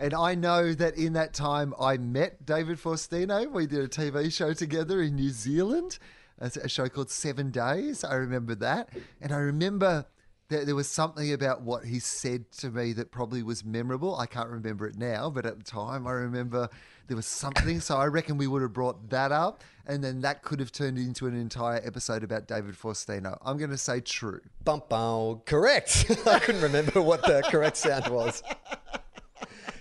And 0.00 0.12
I 0.12 0.34
know 0.34 0.74
that 0.74 0.96
in 0.96 1.12
that 1.12 1.32
time 1.32 1.74
I 1.80 1.96
met 1.96 2.44
David 2.44 2.76
Faustino. 2.76 3.48
We 3.52 3.68
did 3.68 3.84
a 3.84 3.88
TV 3.88 4.32
show 4.32 4.52
together 4.52 5.00
in 5.00 5.14
New 5.14 5.30
Zealand, 5.30 6.00
a 6.40 6.68
show 6.68 6.88
called 6.88 7.08
Seven 7.08 7.52
Days. 7.52 8.02
I 8.02 8.14
remember 8.16 8.56
that. 8.56 8.88
And 9.20 9.30
I 9.30 9.38
remember 9.38 10.04
that 10.48 10.66
there 10.66 10.74
was 10.74 10.88
something 10.88 11.32
about 11.32 11.62
what 11.62 11.84
he 11.84 12.00
said 12.00 12.50
to 12.52 12.68
me 12.68 12.92
that 12.94 13.12
probably 13.12 13.44
was 13.44 13.64
memorable. 13.64 14.16
I 14.16 14.26
can't 14.26 14.48
remember 14.48 14.88
it 14.88 14.96
now, 14.96 15.30
but 15.30 15.46
at 15.46 15.56
the 15.56 15.64
time 15.64 16.04
I 16.08 16.12
remember 16.12 16.68
there 17.08 17.16
was 17.16 17.26
something. 17.26 17.80
So 17.80 17.96
I 17.96 18.06
reckon 18.06 18.36
we 18.38 18.46
would 18.46 18.62
have 18.62 18.72
brought 18.72 19.10
that 19.10 19.32
up. 19.32 19.62
And 19.86 20.04
then 20.04 20.20
that 20.20 20.42
could 20.42 20.60
have 20.60 20.70
turned 20.70 20.98
into 20.98 21.26
an 21.26 21.34
entire 21.34 21.80
episode 21.82 22.22
about 22.22 22.46
David 22.46 22.74
Faustino. 22.74 23.38
I'm 23.42 23.56
going 23.56 23.70
to 23.70 23.78
say 23.78 24.00
true. 24.00 24.40
Bum 24.62 24.82
bum. 24.88 25.40
Correct. 25.46 26.04
I 26.26 26.38
couldn't 26.38 26.60
remember 26.60 27.00
what 27.00 27.22
the 27.22 27.42
correct 27.50 27.78
sound 27.78 28.08
was. 28.08 28.42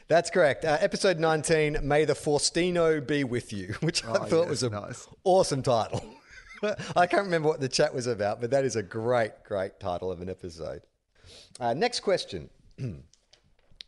That's 0.08 0.30
correct. 0.30 0.64
Uh, 0.64 0.78
episode 0.80 1.20
19, 1.20 1.80
May 1.84 2.06
the 2.06 2.14
Faustino 2.14 3.06
be 3.06 3.26
with 3.26 3.52
you, 3.52 3.76
which 3.82 4.06
I 4.06 4.12
Oh, 4.12 4.24
thought 4.24 4.42
yes, 4.44 4.50
was 4.50 4.64
an 4.64 4.72
nice. 4.72 5.08
awesome 5.26 5.62
title. 5.62 6.02
I 6.96 7.06
can't 7.08 7.26
remember 7.26 7.50
what 7.50 7.60
the 7.60 7.68
chat 7.68 7.94
was 7.94 8.08
about, 8.08 8.40
but 8.40 8.50
that 8.52 8.64
is 8.64 8.78
a 8.78 8.84
great, 8.84 9.32
great 9.44 9.82
title 9.82 10.10
of 10.10 10.22
an 10.22 10.30
episode. 10.30 10.84
Uh, 11.60 11.74
next 11.74 12.00
question. 12.00 12.50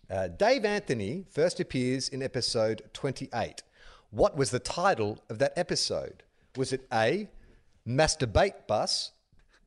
Uh, 0.10 0.28
Dave 0.28 0.66
Anthony 0.66 1.26
first 1.30 1.60
appears 1.60 2.10
in 2.10 2.24
episode 2.24 2.82
28. 2.94 3.62
What 4.10 4.36
was 4.36 4.50
the 4.50 4.60
title 4.60 5.20
of 5.30 5.38
that 5.38 5.54
episode? 5.56 6.24
Was 6.58 6.74
it 6.74 6.88
A, 6.92 7.30
Masturbate 7.88 8.66
Bus, 8.68 9.12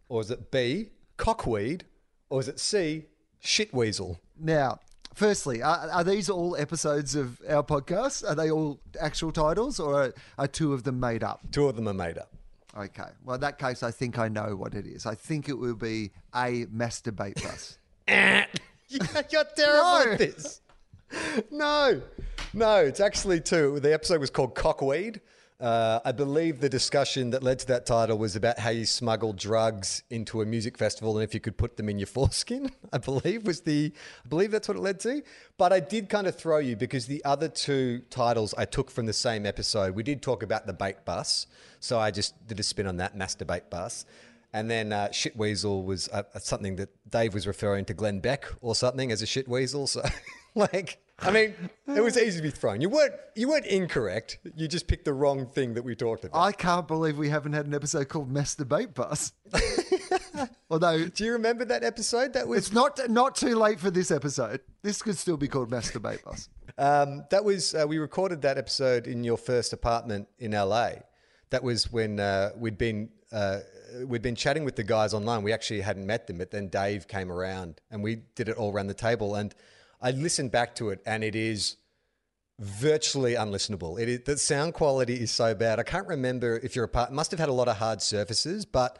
or 0.09 0.18
was 0.18 0.33
it 0.33 0.50
B, 0.50 0.90
Cockweed, 1.16 1.85
or 2.28 2.38
was 2.38 2.48
it 2.48 2.59
C, 2.59 3.05
Shitweasel? 3.40 4.18
Now, 4.37 4.81
firstly, 5.14 5.62
are, 5.62 5.88
are 5.92 6.02
these 6.02 6.28
all 6.28 6.57
episodes 6.57 7.14
of 7.14 7.40
our 7.48 7.62
podcast? 7.62 8.28
Are 8.28 8.35
they 8.35 8.50
all 8.50 8.81
actual 9.00 9.31
titles 9.31 9.78
or 9.78 10.02
are, 10.02 10.14
are 10.38 10.48
two 10.48 10.72
of 10.72 10.83
them 10.83 10.98
made 10.98 11.22
up? 11.22 11.40
Two 11.52 11.68
of 11.68 11.76
them 11.76 11.87
are 11.87 11.94
made 11.94 12.18
up. 12.18 12.33
Okay. 12.76 13.11
Well, 13.24 13.37
in 13.37 13.40
that 13.42 13.61
case, 13.61 13.85
I 13.85 13.92
think 13.92 14.18
I 14.18 14.28
know 14.28 14.57
what 14.57 14.74
it 14.74 14.87
is. 14.87 15.07
I 15.07 15.14
think 15.14 15.48
it 15.48 15.59
will 15.59 15.76
be 15.76 16.11
a 16.35 16.66
masturbate 16.66 17.40
bus. 17.42 17.78
You're 19.31 19.44
terrible 19.57 20.07
No. 20.07 20.12
at 20.12 20.18
this. 20.18 20.61
No, 21.50 22.00
no, 22.55 22.76
it's 22.76 23.00
actually 23.00 23.40
two. 23.40 23.78
The 23.81 23.92
episode 23.92 24.18
was 24.20 24.31
called 24.31 24.55
Cockweed. 24.55 25.20
Uh, 25.61 26.00
I 26.05 26.11
believe 26.11 26.59
the 26.61 26.68
discussion 26.68 27.31
that 27.31 27.42
led 27.42 27.59
to 27.61 27.66
that 27.68 27.87
title 27.87 28.18
was 28.18 28.35
about 28.35 28.59
how 28.59 28.70
you 28.70 28.85
smuggle 28.85 29.33
drugs 29.33 30.02
into 30.11 30.40
a 30.42 30.46
music 30.46 30.76
festival 30.76 31.16
and 31.18 31.22
if 31.22 31.35
you 31.35 31.40
could 31.40 31.57
put 31.57 31.76
them 31.76 31.88
in 31.88 31.98
your 31.98 32.07
foreskin. 32.16 32.70
I 32.92 32.98
believe 32.98 33.44
was 33.46 33.61
the. 33.61 33.92
I 34.24 34.28
believe 34.28 34.50
that's 34.50 34.66
what 34.68 34.76
it 34.76 34.81
led 34.81 34.98
to. 35.00 35.22
But 35.59 35.72
I 35.72 35.81
did 35.81 36.09
kind 36.09 36.26
of 36.26 36.35
throw 36.35 36.59
you 36.59 36.74
because 36.76 37.07
the 37.07 37.22
other 37.24 37.48
two 37.48 38.00
titles 38.11 38.55
I 38.59 38.64
took 38.64 38.90
from 38.90 39.07
the 39.07 39.12
same 39.12 39.44
episode. 39.46 39.94
We 39.94 40.02
did 40.02 40.20
talk 40.22 40.42
about 40.42 40.66
the 40.66 40.72
bait 40.72 41.05
bus, 41.05 41.46
so 41.78 41.98
I 42.00 42.11
just 42.11 42.44
did 42.48 42.59
a 42.59 42.62
spin 42.64 42.87
on 42.87 42.96
that 42.96 43.16
masturbate 43.16 43.68
bus. 43.70 44.05
And 44.53 44.71
then 44.71 44.93
uh, 44.93 45.09
shitweasel 45.09 45.85
was 45.85 46.09
uh, 46.09 46.25
something 46.38 46.77
that 46.77 46.91
Dave 47.11 47.33
was 47.33 47.47
referring 47.47 47.87
to 47.87 47.95
Glenn 47.95 48.21
Beck 48.21 48.47
or 48.61 48.75
something 48.75 49.11
as 49.11 49.23
a 49.23 49.25
shitweasel. 49.25 49.88
So, 49.88 50.03
like, 50.55 50.99
I 51.19 51.31
mean, 51.31 51.55
it 51.87 52.03
was 52.03 52.19
easy 52.19 52.38
to 52.38 52.43
be 52.43 52.51
thrown. 52.51 52.81
You 52.83 52.91
weren't 52.91 53.15
you 53.35 53.49
weren't 53.49 53.65
incorrect. 53.65 54.38
You 54.55 54.69
just 54.69 54.88
picked 54.88 55.07
the 55.07 55.15
wrong 55.15 55.47
thing 55.47 55.73
that 55.75 55.83
we 55.85 55.95
talked 55.95 56.25
about. 56.25 56.38
I 56.38 56.53
can't 56.53 56.87
believe 56.87 57.17
we 57.17 57.31
haven't 57.31 57.55
had 57.55 57.67
an 57.67 57.75
episode 57.75 58.09
called 58.09 58.31
Masturbate 58.31 58.93
Bus. 58.93 59.33
Although 60.71 61.07
Do 61.09 61.25
you 61.25 61.33
remember 61.33 61.65
that 61.67 61.85
episode? 61.85 62.33
That 62.35 62.49
was 62.49 62.59
it's 62.59 62.73
not 62.73 62.99
not 63.09 63.35
too 63.35 63.55
late 63.55 63.81
for 63.81 63.91
this 63.91 64.11
episode. 64.11 64.61
This 64.83 65.01
could 65.01 65.17
still 65.17 65.37
be 65.37 65.49
called 65.49 65.71
Masturbate 65.71 66.25
Bus. 66.25 66.49
um, 66.77 67.25
that 67.31 67.45
was 67.45 67.75
uh, 67.75 67.87
we 67.88 67.99
recorded 67.99 68.43
that 68.43 68.59
episode 68.59 69.07
in 69.07 69.25
your 69.25 69.37
first 69.38 69.73
apartment 69.73 70.29
in 70.38 70.53
LA. 70.53 70.91
That 71.51 71.62
was 71.62 71.93
when 71.93 72.19
uh, 72.21 72.51
we'd 72.57 72.79
been 72.79 73.11
uh, 73.31 73.61
we'd 74.07 74.22
been 74.22 74.35
chatting 74.35 74.64
with 74.64 74.76
the 74.76 74.85
guys 74.85 75.14
online. 75.14 75.42
We 75.42 75.52
actually 75.52 75.81
hadn't 75.81 76.07
met 76.07 76.26
them, 76.26 76.38
but 76.38 76.50
then 76.50 76.68
Dave 76.68 77.09
came 77.09 77.31
around 77.31 77.81
and 77.90 78.02
we 78.02 78.22
did 78.35 78.48
it 78.48 78.57
all 78.57 78.72
around 78.72 78.87
the 78.87 78.94
table. 78.94 79.35
And 79.35 79.55
I 80.00 80.11
listened 80.11 80.50
back 80.50 80.74
to 80.76 80.90
it, 80.90 81.00
and 81.07 81.22
it 81.22 81.37
is 81.37 81.76
virtually 82.59 83.35
unlistenable. 83.35 84.00
It 84.00 84.09
is, 84.09 84.20
the 84.24 84.37
sound 84.37 84.74
quality 84.74 85.14
is 85.14 85.31
so 85.31 85.55
bad. 85.55 85.78
I 85.78 85.85
can't 85.85 86.07
remember 86.07 86.59
if 86.62 86.74
you're 86.74 86.85
a 86.85 86.88
part. 86.88 87.12
Must 87.12 87.31
have 87.31 87.40
had 87.40 87.48
a 87.48 87.52
lot 87.52 87.68
of 87.68 87.76
hard 87.76 88.02
surfaces, 88.02 88.64
but 88.64 88.98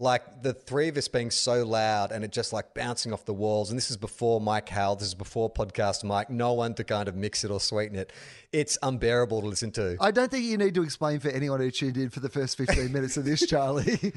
like 0.00 0.42
the 0.42 0.52
three 0.52 0.88
of 0.88 0.96
us 0.96 1.06
being 1.06 1.30
so 1.30 1.64
loud 1.64 2.10
and 2.10 2.24
it 2.24 2.32
just 2.32 2.52
like 2.52 2.74
bouncing 2.74 3.12
off 3.12 3.24
the 3.24 3.34
walls. 3.34 3.70
And 3.70 3.78
this 3.78 3.90
is 3.90 3.96
before 3.96 4.40
Mike 4.40 4.68
Howell. 4.68 4.96
This 4.96 5.08
is 5.08 5.14
before 5.14 5.52
podcast 5.52 6.02
Mike. 6.02 6.30
No 6.30 6.52
one 6.52 6.74
to 6.74 6.84
kind 6.84 7.08
of 7.08 7.14
mix 7.14 7.44
it 7.44 7.50
or 7.50 7.60
sweeten 7.60 7.96
it. 7.96 8.12
It's 8.52 8.76
unbearable 8.82 9.40
to 9.42 9.46
listen 9.46 9.70
to. 9.72 9.96
I 10.00 10.10
don't 10.10 10.30
think 10.30 10.44
you 10.44 10.58
need 10.58 10.74
to 10.74 10.82
explain 10.82 11.20
for 11.20 11.28
anyone 11.28 11.60
who 11.60 11.70
tuned 11.70 11.96
in 11.96 12.10
for 12.10 12.20
the 12.20 12.28
first 12.28 12.56
15 12.56 12.92
minutes 12.92 13.16
of 13.16 13.24
this, 13.24 13.46
Charlie, 13.46 14.12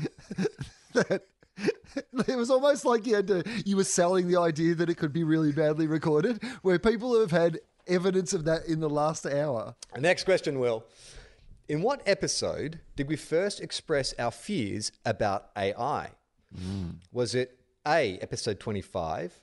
that 0.93 1.23
it 2.27 2.35
was 2.35 2.49
almost 2.49 2.83
like 2.83 3.05
you 3.05 3.15
had 3.15 3.27
to, 3.27 3.43
you 3.65 3.77
were 3.77 3.83
selling 3.83 4.27
the 4.27 4.39
idea 4.39 4.73
that 4.75 4.89
it 4.89 4.95
could 4.95 5.13
be 5.13 5.23
really 5.23 5.51
badly 5.51 5.85
recorded, 5.85 6.43
where 6.63 6.79
people 6.79 7.19
have 7.19 7.31
had 7.31 7.59
evidence 7.87 8.33
of 8.33 8.45
that 8.45 8.65
in 8.65 8.79
the 8.79 8.89
last 8.89 9.25
hour. 9.25 9.75
Next 9.97 10.23
question, 10.23 10.59
Will. 10.59 10.83
In 11.67 11.81
what 11.81 12.01
episode 12.05 12.79
did 12.95 13.09
we 13.09 13.17
first 13.17 13.59
express 13.59 14.13
our 14.17 14.31
fears 14.31 14.91
about 15.05 15.49
AI? 15.57 16.11
Was 17.11 17.35
it 17.35 17.59
A, 17.85 18.17
episode 18.19 18.59
25, 18.59 19.41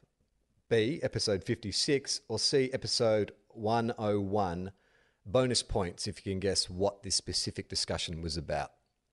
B, 0.71 1.01
episode 1.03 1.45
56, 1.45 2.23
or 2.29 2.39
C, 2.39 2.71
episode 2.73 3.33
101? 3.49 4.73
Bonus 5.27 5.63
points 5.63 6.07
if 6.07 6.25
you 6.25 6.33
can 6.33 6.41
guess 6.41 6.69
what 6.71 7.03
this 7.03 7.15
specific 7.15 7.69
discussion 7.69 8.23
was 8.23 8.37
about. 8.39 8.71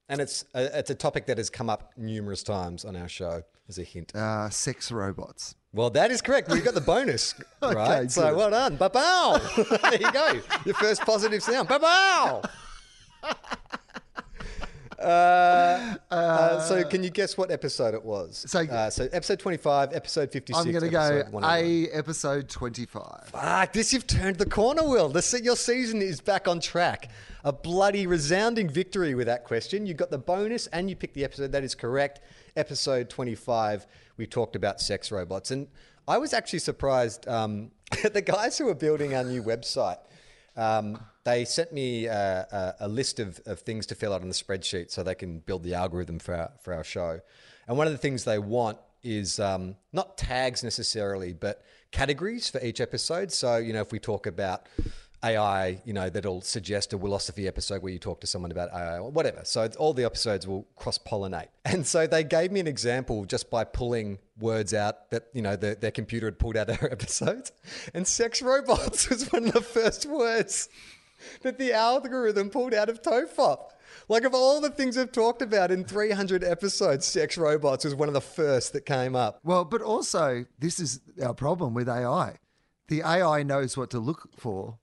And 0.09 0.19
it's 0.21 0.45
a, 0.53 0.79
it's 0.79 0.89
a 0.89 0.95
topic 0.95 1.25
that 1.27 1.37
has 1.37 1.49
come 1.49 1.69
up 1.69 1.91
numerous 1.97 2.43
times 2.43 2.83
on 2.85 2.95
our 2.97 3.07
show 3.07 3.43
as 3.69 3.77
a 3.77 3.83
hint. 3.83 4.13
Uh, 4.15 4.49
sex 4.49 4.91
robots. 4.91 5.55
Well, 5.73 5.89
that 5.91 6.11
is 6.11 6.21
correct. 6.21 6.49
We 6.49 6.59
got 6.61 6.73
the 6.73 6.81
bonus, 6.81 7.35
right? 7.61 7.75
Okay, 7.75 8.07
so 8.09 8.29
good. 8.29 8.37
well 8.37 8.49
done. 8.51 8.75
Ba-bow. 8.77 9.39
there 9.83 10.01
you 10.01 10.11
go. 10.11 10.41
Your 10.65 10.75
first 10.75 11.01
positive 11.01 11.41
sound. 11.43 11.67
Ba-bow. 11.69 12.41
Uh, 15.01 15.95
uh, 16.11 16.59
so 16.61 16.83
can 16.83 17.03
you 17.03 17.09
guess 17.09 17.35
what 17.35 17.49
episode 17.49 17.95
it 17.95 18.03
was? 18.03 18.45
So- 18.47 18.61
uh, 18.61 18.89
so 18.89 19.09
episode 19.11 19.39
25, 19.39 19.93
episode 19.93 20.31
56. 20.31 20.59
I'm 20.59 20.71
going 20.71 20.83
to 20.83 20.89
go 20.91 21.23
101. 21.31 21.43
A, 21.43 21.87
episode 21.89 22.47
25. 22.47 23.29
Fuck, 23.29 23.73
this 23.73 23.93
you've 23.93 24.05
turned 24.05 24.37
the 24.37 24.45
corner, 24.45 24.83
Will. 24.87 25.09
This, 25.09 25.33
your 25.41 25.55
season 25.55 26.01
is 26.03 26.21
back 26.21 26.47
on 26.47 26.59
track. 26.59 27.09
A 27.43 27.51
bloody 27.51 28.05
resounding 28.05 28.69
victory 28.69 29.15
with 29.15 29.25
that 29.25 29.43
question. 29.43 29.87
You 29.87 29.95
got 29.95 30.11
the 30.11 30.19
bonus 30.19 30.67
and 30.67 30.87
you 30.87 30.95
picked 30.95 31.15
the 31.15 31.23
episode. 31.23 31.51
That 31.51 31.63
is 31.63 31.73
correct. 31.73 32.21
Episode 32.55 33.09
25, 33.09 33.87
we 34.17 34.27
talked 34.27 34.55
about 34.55 34.79
sex 34.79 35.11
robots. 35.11 35.49
And 35.49 35.67
I 36.07 36.19
was 36.19 36.31
actually 36.33 36.59
surprised. 36.59 37.27
Um, 37.27 37.71
the 38.13 38.21
guys 38.21 38.57
who 38.59 38.69
are 38.69 38.75
building 38.75 39.15
our 39.15 39.23
new 39.23 39.41
website, 39.41 39.97
um, 40.55 40.99
they 41.23 41.45
sent 41.45 41.71
me 41.71 42.07
uh, 42.07 42.13
a, 42.13 42.75
a 42.81 42.87
list 42.87 43.19
of, 43.19 43.39
of 43.45 43.59
things 43.59 43.85
to 43.87 43.95
fill 43.95 44.13
out 44.13 44.21
on 44.21 44.27
the 44.27 44.33
spreadsheet 44.33 44.91
so 44.91 45.03
they 45.03 45.15
can 45.15 45.39
build 45.39 45.63
the 45.63 45.73
algorithm 45.73 46.19
for 46.19 46.35
our, 46.35 46.51
for 46.61 46.73
our 46.73 46.83
show. 46.83 47.19
And 47.67 47.77
one 47.77 47.87
of 47.87 47.93
the 47.93 47.99
things 47.99 48.23
they 48.23 48.39
want 48.39 48.77
is 49.03 49.39
um, 49.39 49.75
not 49.93 50.17
tags 50.17 50.63
necessarily, 50.63 51.33
but 51.33 51.63
categories 51.91 52.49
for 52.49 52.63
each 52.63 52.81
episode. 52.81 53.31
So, 53.31 53.57
you 53.57 53.73
know, 53.73 53.81
if 53.81 53.91
we 53.91 53.99
talk 53.99 54.27
about 54.27 54.67
AI, 55.23 55.81
you 55.85 55.93
know, 55.93 56.09
that'll 56.09 56.41
suggest 56.41 56.93
a 56.93 56.97
philosophy 56.97 57.47
episode 57.47 57.83
where 57.83 57.91
you 57.91 57.99
talk 57.99 58.21
to 58.21 58.27
someone 58.27 58.51
about 58.51 58.73
AI 58.73 58.97
or 58.97 59.11
whatever. 59.11 59.41
So 59.43 59.69
all 59.77 59.93
the 59.93 60.03
episodes 60.03 60.47
will 60.47 60.67
cross 60.75 60.97
pollinate. 60.97 61.47
And 61.65 61.85
so 61.87 62.05
they 62.05 62.23
gave 62.23 62.51
me 62.51 62.59
an 62.59 62.67
example 62.67 63.23
just 63.25 63.49
by 63.49 63.63
pulling 63.63 64.19
words 64.39 64.73
out 64.73 65.09
that, 65.11 65.27
you 65.33 65.41
know, 65.41 65.55
the, 65.55 65.77
their 65.79 65.91
computer 65.91 66.27
had 66.27 66.37
pulled 66.37 66.57
out 66.57 66.69
our 66.69 66.85
episodes. 66.91 67.51
And 67.93 68.07
sex 68.07 68.41
robots 68.41 69.09
was 69.09 69.31
one 69.31 69.45
of 69.45 69.53
the 69.53 69.61
first 69.61 70.05
words 70.05 70.69
that 71.43 71.59
the 71.59 71.71
algorithm 71.71 72.49
pulled 72.49 72.73
out 72.73 72.89
of 72.89 73.01
Tofop. 73.01 73.69
Like 74.09 74.23
of 74.23 74.33
all 74.33 74.59
the 74.59 74.69
things 74.69 74.97
we've 74.97 75.11
talked 75.11 75.41
about 75.41 75.71
in 75.71 75.83
300 75.83 76.43
episodes, 76.43 77.05
sex 77.05 77.37
robots 77.37 77.85
was 77.85 77.95
one 77.95 78.07
of 78.07 78.13
the 78.13 78.21
first 78.21 78.73
that 78.73 78.85
came 78.85 79.15
up. 79.15 79.39
Well, 79.43 79.65
but 79.65 79.81
also, 79.81 80.45
this 80.59 80.79
is 80.79 80.99
our 81.23 81.33
problem 81.33 81.73
with 81.73 81.87
AI. 81.87 82.37
The 82.87 83.03
AI 83.03 83.43
knows 83.43 83.77
what 83.77 83.89
to 83.91 83.99
look 83.99 84.29
for 84.35 84.79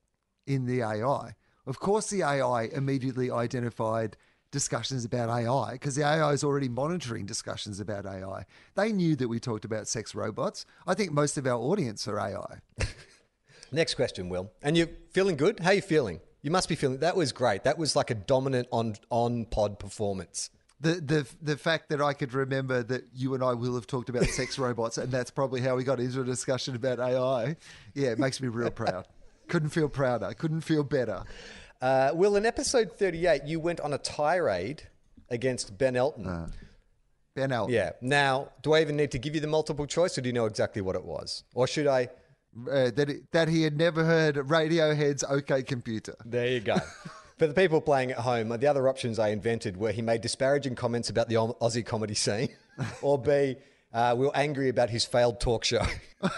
in 0.49 0.65
the 0.65 0.83
AI. 0.83 1.35
Of 1.67 1.79
course, 1.79 2.09
the 2.09 2.23
AI 2.23 2.65
immediately 2.73 3.31
identified 3.31 4.17
discussions 4.51 5.05
about 5.05 5.29
AI 5.29 5.73
because 5.73 5.95
the 5.95 6.03
AI 6.03 6.33
is 6.33 6.43
already 6.43 6.69
monitoring 6.69 7.27
discussions 7.27 7.79
about 7.79 8.07
AI. 8.07 8.47
They 8.75 8.91
knew 8.93 9.15
that 9.17 9.29
we 9.29 9.39
talked 9.39 9.67
about 9.67 9.87
sex 9.87 10.15
robots. 10.15 10.65
I 10.87 10.95
think 10.95 11.13
most 11.13 11.37
of 11.37 11.47
our 11.47 11.59
audience 11.59 12.09
are 12.09 12.19
AI. 12.19 12.61
Next 13.73 13.95
question, 13.95 14.31
Will. 14.31 14.51
And 14.63 14.77
you're 14.77 14.89
feeling 15.13 15.37
good? 15.37 15.61
How 15.61 15.73
you 15.73 15.83
feeling? 15.83 16.21
You 16.41 16.51
must 16.51 16.71
be 16.71 16.75
feeling. 16.75 16.99
That 16.99 17.17
was 17.17 17.33
great. 17.33 17.65
That 17.65 17.77
was 17.77 17.95
like 17.95 18.11
a 18.11 18.15
dominant 18.15 18.69
on 18.73 18.95
on 19.11 19.45
pod 19.45 19.79
performance. 19.79 20.49
The, 20.81 20.95
the 20.95 21.27
the 21.43 21.57
fact 21.59 21.91
that 21.91 22.01
I 22.01 22.15
could 22.15 22.33
remember 22.33 22.83
that 22.85 23.09
you 23.13 23.35
and 23.35 23.45
I 23.45 23.53
will 23.53 23.75
have 23.75 23.87
talked 23.87 24.09
about 24.09 24.25
sex 24.25 24.59
robots, 24.67 24.97
and 24.97 25.13
that's 25.13 25.31
probably 25.31 25.61
how 25.61 25.77
we 25.77 25.85
got 25.85 26.01
into 26.01 26.23
a 26.23 26.25
discussion 26.25 26.75
about 26.75 27.01
AI. 27.01 27.57
Yeah, 27.95 28.11
it 28.11 28.19
makes 28.19 28.41
me 28.41 28.49
real 28.49 28.71
proud. 28.71 29.07
Couldn't 29.49 29.71
feel 29.71 29.89
prouder. 29.89 30.33
Couldn't 30.35 30.61
feel 30.63 30.85
better. 30.85 31.25
Uh, 31.81 32.11
Will, 32.15 32.37
in 32.37 32.45
episode 32.45 32.93
38, 32.97 33.45
you 33.45 33.61
went 33.61 33.81
on 33.81 33.93
a 33.93 33.99
tirade 33.99 34.83
against 35.31 35.79
Ben 35.79 35.97
Elton. 35.97 36.53
Ben 37.35 37.53
Elton. 37.53 37.75
yeah. 37.75 37.93
Now, 38.01 38.49
do 38.63 38.75
I 38.75 38.81
even 38.81 38.97
need 38.97 39.13
to 39.13 39.19
give 39.19 39.35
you 39.35 39.41
the 39.41 39.47
multiple 39.47 39.87
choice, 39.87 40.19
or 40.19 40.21
do 40.21 40.29
you 40.29 40.33
know 40.33 40.47
exactly 40.47 40.83
what 40.83 40.97
it 40.97 41.05
was, 41.05 41.45
or 41.55 41.67
should 41.67 41.87
I? 41.87 42.09
uh, 42.71 42.91
that 42.91 43.11
it, 43.11 43.33
that 43.33 43.49
he 43.49 43.63
had 43.63 43.77
never 43.77 44.05
heard 44.05 44.37
Radiohead's 44.37 45.25
"OK 45.25 45.63
Computer." 45.63 46.15
There 46.25 46.49
you 46.49 46.61
go. 46.61 46.77
For 47.39 47.47
the 47.47 47.55
people 47.55 47.81
playing 47.81 48.11
at 48.11 48.19
home, 48.19 48.49
the 48.49 48.67
other 48.67 48.89
options 48.89 49.21
I 49.21 49.29
invented 49.29 49.77
were 49.77 49.93
he 49.93 50.03
made 50.03 50.23
disparaging 50.23 50.75
comments 50.75 51.09
about 51.09 51.29
the 51.29 51.37
Aussie 51.37 51.87
comedy 51.87 52.15
scene, 52.15 52.49
or 53.03 53.17
B, 53.17 53.57
uh, 53.93 54.15
we 54.19 54.27
were 54.27 54.37
angry 54.37 54.69
about 54.69 54.91
his 54.91 55.05
failed 55.05 55.39
talk 55.39 55.65
show. 55.65 55.85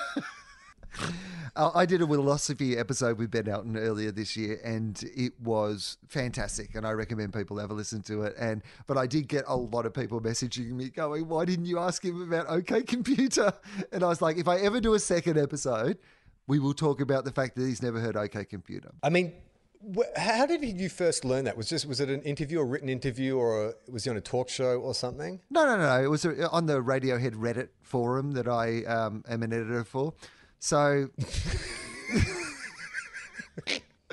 Uh, 1.57 1.71
I 1.75 1.87
did 1.87 2.03
a 2.03 2.07
philosophy 2.07 2.77
episode 2.77 3.19
with 3.19 3.31
Ben 3.31 3.49
Elton 3.49 3.77
earlier 3.77 4.11
this 4.11 4.37
year, 4.37 4.61
and 4.65 5.03
it 5.15 5.33
was 5.41 5.99
fantastic. 6.09 6.75
And 6.75 6.87
I 6.87 6.93
recommend 6.93 7.33
people 7.33 7.59
have 7.59 7.71
a 7.71 7.75
listen 7.75 8.03
to 8.03 8.23
it. 8.23 8.35
And 8.39 8.63
but 8.87 8.97
I 8.97 9.07
did 9.07 9.29
get 9.29 9.45
a 9.47 9.57
lot 9.57 9.87
of 9.87 9.95
people 9.95 10.21
messaging 10.21 10.71
me 10.73 10.91
going, 10.91 11.29
"Why 11.29 11.45
didn't 11.45 11.67
you 11.67 11.79
ask 11.79 12.05
him 12.05 12.23
about 12.23 12.49
OK 12.49 12.83
Computer?" 12.83 13.53
And 13.93 14.03
I 14.03 14.09
was 14.09 14.23
like, 14.23 14.37
"If 14.37 14.49
I 14.49 14.59
ever 14.59 14.81
do 14.81 14.95
a 14.95 14.99
second 14.99 15.39
episode, 15.39 15.99
we 16.47 16.59
will 16.59 16.75
talk 16.75 17.01
about 17.01 17.25
the 17.25 17.33
fact 17.33 17.57
that 17.57 17.63
he's 17.63 17.83
never 17.83 18.01
heard 18.01 18.17
OK 18.17 18.45
Computer." 18.45 18.93
I 19.03 19.11
mean, 19.11 19.33
how 20.17 20.47
did 20.47 20.63
you 20.63 20.89
first 20.89 21.25
learn 21.25 21.45
that? 21.45 21.57
Was 21.57 21.69
just 21.69 21.87
was 21.87 22.01
it 22.01 22.11
an 22.11 22.23
interview, 22.23 22.61
a 22.61 22.65
written 22.65 22.89
interview, 22.89 23.37
or 23.37 23.69
a, 23.69 23.75
was 23.91 24.05
he 24.05 24.11
on 24.11 24.17
a 24.17 24.21
talk 24.21 24.49
show 24.49 24.81
or 24.81 24.95
something? 24.95 25.41
No, 25.51 25.65
no, 25.65 25.77
no. 25.77 26.03
It 26.03 26.09
was 26.09 26.25
on 26.27 26.67
the 26.67 26.83
Radiohead 26.83 27.35
Reddit 27.35 27.69
forum 27.81 28.33
that 28.33 28.47
I 28.47 28.85
um, 28.85 29.25
am 29.29 29.43
an 29.43 29.53
editor 29.53 29.85
for. 29.85 30.15
So, 30.61 31.09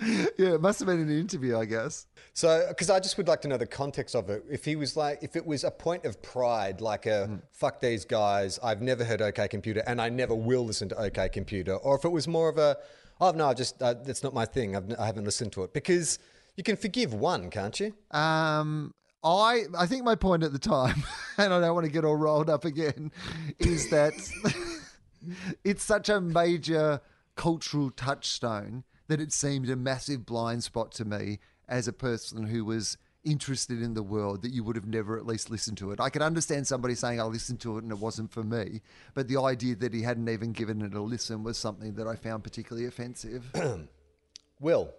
yeah, 0.01 0.53
it 0.53 0.61
must 0.61 0.79
have 0.79 0.87
been 0.87 1.01
an 1.01 1.11
interview, 1.11 1.57
I 1.57 1.65
guess. 1.65 2.07
So, 2.33 2.65
because 2.69 2.89
I 2.89 3.01
just 3.01 3.17
would 3.17 3.27
like 3.27 3.41
to 3.41 3.49
know 3.49 3.57
the 3.57 3.67
context 3.67 4.15
of 4.15 4.29
it. 4.29 4.45
If 4.49 4.63
he 4.63 4.77
was 4.77 4.95
like, 4.95 5.19
if 5.21 5.35
it 5.35 5.45
was 5.45 5.65
a 5.65 5.71
point 5.71 6.05
of 6.05 6.21
pride, 6.21 6.79
like 6.79 7.05
a 7.05 7.41
fuck 7.51 7.81
these 7.81 8.05
guys, 8.05 8.59
I've 8.63 8.81
never 8.81 9.03
heard 9.03 9.21
OK 9.21 9.47
Computer, 9.49 9.83
and 9.85 10.01
I 10.01 10.07
never 10.07 10.33
will 10.35 10.63
listen 10.63 10.87
to 10.89 10.97
OK 11.01 11.29
Computer, 11.29 11.75
or 11.75 11.97
if 11.97 12.05
it 12.05 12.11
was 12.11 12.29
more 12.29 12.47
of 12.47 12.57
a, 12.57 12.77
oh 13.19 13.31
no, 13.31 13.47
I 13.49 13.53
just 13.53 13.81
uh, 13.81 13.95
that's 13.95 14.23
not 14.23 14.33
my 14.33 14.45
thing. 14.45 14.75
I've, 14.75 14.93
I 14.97 15.05
haven't 15.05 15.25
listened 15.25 15.51
to 15.53 15.63
it 15.63 15.73
because 15.73 16.19
you 16.55 16.63
can 16.63 16.77
forgive 16.77 17.13
one, 17.13 17.49
can't 17.49 17.77
you? 17.77 17.93
Um, 18.11 18.93
I 19.21 19.63
I 19.77 19.85
think 19.85 20.05
my 20.05 20.15
point 20.15 20.43
at 20.43 20.53
the 20.53 20.59
time, 20.59 21.03
and 21.37 21.53
I 21.53 21.59
don't 21.59 21.75
want 21.75 21.87
to 21.87 21.91
get 21.91 22.05
all 22.05 22.15
rolled 22.15 22.49
up 22.49 22.63
again, 22.63 23.11
is 23.59 23.89
that 23.89 24.13
it's 25.63 25.83
such 25.83 26.09
a 26.09 26.21
major 26.21 27.01
cultural 27.35 27.91
touchstone 27.91 28.83
that 29.07 29.21
it 29.21 29.31
seemed 29.31 29.69
a 29.69 29.75
massive 29.75 30.25
blind 30.25 30.63
spot 30.63 30.91
to 30.93 31.05
me 31.05 31.39
as 31.67 31.87
a 31.87 31.93
person 31.93 32.47
who 32.47 32.65
was 32.65 32.97
interested 33.23 33.81
in 33.81 33.93
the 33.93 34.03
world 34.03 34.41
that 34.41 34.53
you 34.53 34.63
would 34.63 34.75
have 34.75 34.87
never 34.87 35.17
at 35.17 35.25
least 35.25 35.49
listened 35.49 35.77
to 35.77 35.91
it. 35.91 35.99
I 35.99 36.09
could 36.09 36.21
understand 36.21 36.65
somebody 36.65 36.95
saying 36.95 37.19
I 37.19 37.25
listened 37.25 37.59
to 37.61 37.77
it 37.77 37.83
and 37.83 37.91
it 37.91 37.99
wasn't 37.99 38.31
for 38.31 38.43
me, 38.43 38.81
but 39.13 39.27
the 39.27 39.37
idea 39.37 39.75
that 39.75 39.93
he 39.93 40.01
hadn't 40.01 40.29
even 40.29 40.53
given 40.53 40.81
it 40.81 40.93
a 40.93 41.01
listen 41.01 41.43
was 41.43 41.57
something 41.57 41.95
that 41.95 42.07
I 42.07 42.15
found 42.15 42.43
particularly 42.43 42.87
offensive. 42.87 43.51
Will, 44.59 44.93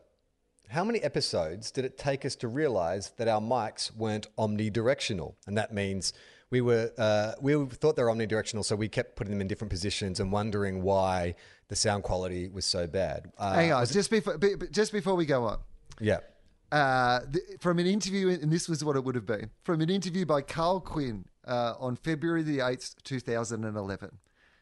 how 0.69 0.85
many 0.85 1.01
episodes 1.01 1.71
did 1.71 1.85
it 1.85 1.97
take 1.97 2.25
us 2.27 2.37
to 2.37 2.49
realize 2.49 3.13
that 3.17 3.29
our 3.29 3.41
mics 3.41 3.95
weren't 3.97 4.29
omnidirectional? 4.37 5.35
And 5.47 5.57
that 5.57 5.73
means 5.73 6.13
we 6.51 6.61
were 6.61 6.91
uh, 6.99 7.33
we 7.41 7.53
thought 7.67 7.97
they 7.97 8.03
were 8.03 8.11
omnidirectional, 8.11 8.65
so 8.65 8.75
we 8.77 8.89
kept 8.89 9.17
putting 9.17 9.33
them 9.33 9.41
in 9.41 9.49
different 9.49 9.71
positions 9.71 10.21
and 10.21 10.33
wondering 10.33 10.83
why 10.83 11.35
the 11.69 11.77
sound 11.77 12.03
quality 12.05 12.49
was 12.49 12.65
so 12.65 12.87
bad. 12.87 13.31
Uh, 13.39 13.55
Hang 13.55 13.73
on, 13.73 13.87
just 13.87 14.11
before 14.11 14.39
be- 14.39 14.55
be- 14.55 14.69
just 14.69 14.93
before 14.93 15.15
we 15.15 15.27
go 15.27 15.45
on. 15.45 15.59
yeah. 16.01 16.19
uh, 16.73 17.21
th- 17.33 17.45
from 17.61 17.79
an 17.79 17.87
interview, 17.87 18.29
and 18.29 18.51
this 18.53 18.69
was 18.69 18.85
what 18.85 18.97
it 18.97 19.05
would 19.05 19.15
have 19.15 19.27
been 19.27 19.51
from 19.65 19.81
an 19.81 19.91
interview 19.91 20.25
by 20.27 20.41
Karl 20.43 20.81
Quinn 20.81 21.25
uh, 21.47 21.75
on 21.79 21.97
February 21.97 22.43
the 22.43 22.59
8th, 22.59 22.95
2011. 23.05 24.11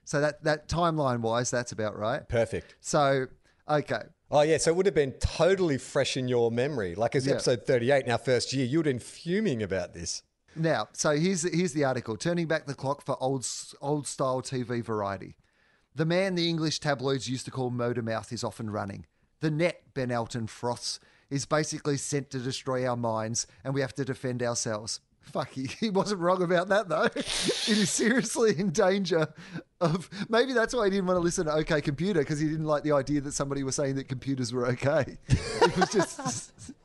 So 0.04 0.20
that, 0.20 0.42
that 0.44 0.68
timeline 0.68 1.20
wise, 1.20 1.50
that's 1.50 1.72
about 1.72 1.98
right. 1.98 2.28
Perfect. 2.28 2.76
So, 2.80 3.26
okay. 3.68 4.02
Oh 4.30 4.42
yeah, 4.42 4.56
so 4.58 4.70
it 4.70 4.76
would 4.76 4.86
have 4.86 4.94
been 4.94 5.12
totally 5.12 5.78
fresh 5.78 6.16
in 6.16 6.28
your 6.28 6.50
memory. 6.52 6.94
Like 6.94 7.14
as 7.16 7.26
Yeah. 7.26 7.34
episode 7.34 7.64
38 7.66 8.04
in 8.06 8.12
our 8.12 8.18
first 8.18 8.52
year, 8.52 8.66
you 8.66 8.78
would 8.78 8.86
have 8.86 8.94
been 8.94 9.00
fuming 9.00 9.62
about 9.64 9.94
this. 9.94 10.22
Now, 10.56 10.88
so 10.92 11.16
here's 11.16 11.42
here's 11.42 11.72
the 11.72 11.84
article: 11.84 12.16
turning 12.16 12.46
back 12.46 12.66
the 12.66 12.74
clock 12.74 13.04
for 13.04 13.16
old 13.22 13.46
old 13.80 14.06
style 14.06 14.42
TV 14.42 14.82
variety. 14.82 15.36
The 15.94 16.06
man 16.06 16.34
the 16.34 16.48
English 16.48 16.80
tabloids 16.80 17.28
used 17.28 17.44
to 17.46 17.50
call 17.50 17.70
motor 17.70 18.02
mouth 18.02 18.32
is 18.32 18.44
often 18.44 18.70
running. 18.70 19.06
The 19.40 19.50
net 19.50 19.82
Ben 19.94 20.10
Elton 20.10 20.46
froths 20.46 21.00
is 21.30 21.46
basically 21.46 21.96
sent 21.96 22.30
to 22.30 22.38
destroy 22.38 22.86
our 22.86 22.96
minds, 22.96 23.46
and 23.64 23.74
we 23.74 23.80
have 23.80 23.94
to 23.94 24.04
defend 24.04 24.42
ourselves. 24.42 25.00
Fuck, 25.20 25.50
he, 25.50 25.66
he 25.80 25.90
wasn't 25.90 26.20
wrong 26.20 26.42
about 26.42 26.68
that 26.68 26.88
though. 26.88 27.04
it 27.14 27.68
is 27.68 27.90
seriously 27.90 28.58
in 28.58 28.70
danger 28.70 29.28
of. 29.80 30.08
Maybe 30.28 30.52
that's 30.52 30.74
why 30.74 30.84
he 30.84 30.90
didn't 30.90 31.06
want 31.06 31.16
to 31.16 31.22
listen 31.22 31.46
to 31.46 31.52
OK 31.52 31.80
Computer 31.80 32.20
because 32.20 32.38
he 32.38 32.46
didn't 32.48 32.66
like 32.66 32.84
the 32.84 32.92
idea 32.92 33.20
that 33.22 33.32
somebody 33.32 33.62
was 33.62 33.74
saying 33.74 33.96
that 33.96 34.08
computers 34.08 34.52
were 34.52 34.66
okay. 34.68 35.18
it 35.28 35.76
was 35.76 35.90
just. 35.90 36.52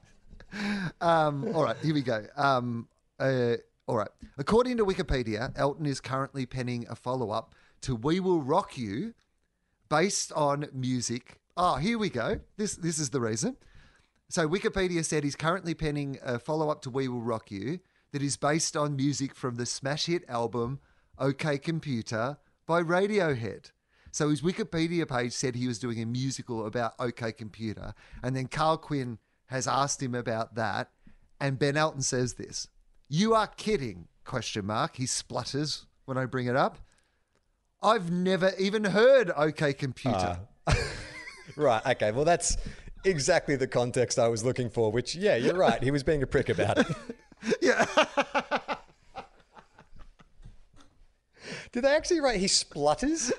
Um, 0.99 1.55
all 1.55 1.63
right, 1.63 1.77
here 1.81 1.93
we 1.93 2.01
go. 2.01 2.25
Um, 2.35 2.89
uh, 3.21 3.57
all 3.87 3.97
right. 3.97 4.09
According 4.37 4.77
to 4.77 4.85
Wikipedia, 4.85 5.51
Elton 5.55 5.85
is 5.85 5.99
currently 6.01 6.45
penning 6.45 6.85
a 6.89 6.95
follow 6.95 7.31
up 7.31 7.55
to 7.81 7.95
We 7.95 8.19
Will 8.19 8.41
Rock 8.41 8.77
You 8.77 9.13
based 9.89 10.31
on 10.33 10.67
music. 10.73 11.39
Oh, 11.55 11.75
here 11.75 11.97
we 11.97 12.09
go. 12.09 12.39
This, 12.57 12.75
this 12.75 12.99
is 12.99 13.09
the 13.09 13.21
reason. 13.21 13.57
So 14.29 14.47
Wikipedia 14.47 15.03
said 15.03 15.23
he's 15.23 15.35
currently 15.35 15.73
penning 15.73 16.17
a 16.23 16.39
follow 16.39 16.69
up 16.69 16.81
to 16.83 16.89
We 16.89 17.07
Will 17.07 17.21
Rock 17.21 17.51
You 17.51 17.79
that 18.13 18.21
is 18.21 18.37
based 18.37 18.77
on 18.77 18.95
music 18.95 19.35
from 19.35 19.55
the 19.55 19.65
smash 19.65 20.05
hit 20.05 20.23
album 20.27 20.79
OK 21.19 21.57
Computer 21.57 22.37
by 22.65 22.81
Radiohead. 22.81 23.71
So 24.11 24.29
his 24.29 24.41
Wikipedia 24.41 25.07
page 25.07 25.33
said 25.33 25.55
he 25.55 25.67
was 25.67 25.79
doing 25.79 26.01
a 26.01 26.05
musical 26.05 26.65
about 26.65 26.93
OK 26.99 27.31
Computer, 27.33 27.93
and 28.23 28.35
then 28.35 28.47
Karl 28.47 28.77
Quinn 28.77 29.19
has 29.47 29.67
asked 29.67 30.01
him 30.01 30.15
about 30.15 30.55
that, 30.55 30.91
and 31.39 31.59
Ben 31.59 31.77
Elton 31.77 32.01
says 32.01 32.33
this: 32.33 32.67
"You 33.13 33.35
are 33.35 33.47
kidding?" 33.47 34.07
Question 34.23 34.65
mark. 34.65 34.95
He 34.95 35.05
splutters 35.05 35.85
when 36.05 36.17
I 36.17 36.25
bring 36.25 36.47
it 36.47 36.55
up. 36.55 36.77
I've 37.83 38.09
never 38.09 38.53
even 38.57 38.85
heard 38.85 39.31
OK 39.35 39.73
Computer. 39.73 40.39
Ah. 40.67 40.75
Right. 41.57 41.85
Okay. 41.85 42.11
Well, 42.13 42.23
that's 42.23 42.55
exactly 43.03 43.57
the 43.57 43.67
context 43.67 44.17
I 44.17 44.29
was 44.29 44.45
looking 44.45 44.69
for. 44.69 44.89
Which, 44.89 45.15
yeah, 45.15 45.35
you're 45.35 45.57
right. 45.57 45.83
He 45.83 45.91
was 45.91 46.01
being 46.01 46.23
a 46.23 46.27
prick 46.27 46.47
about 46.47 46.77
it. 46.77 46.87
yeah. 47.61 47.85
Did 51.73 51.83
they 51.83 51.93
actually 51.93 52.21
write 52.21 52.39
he 52.39 52.47
splutters? 52.47 53.33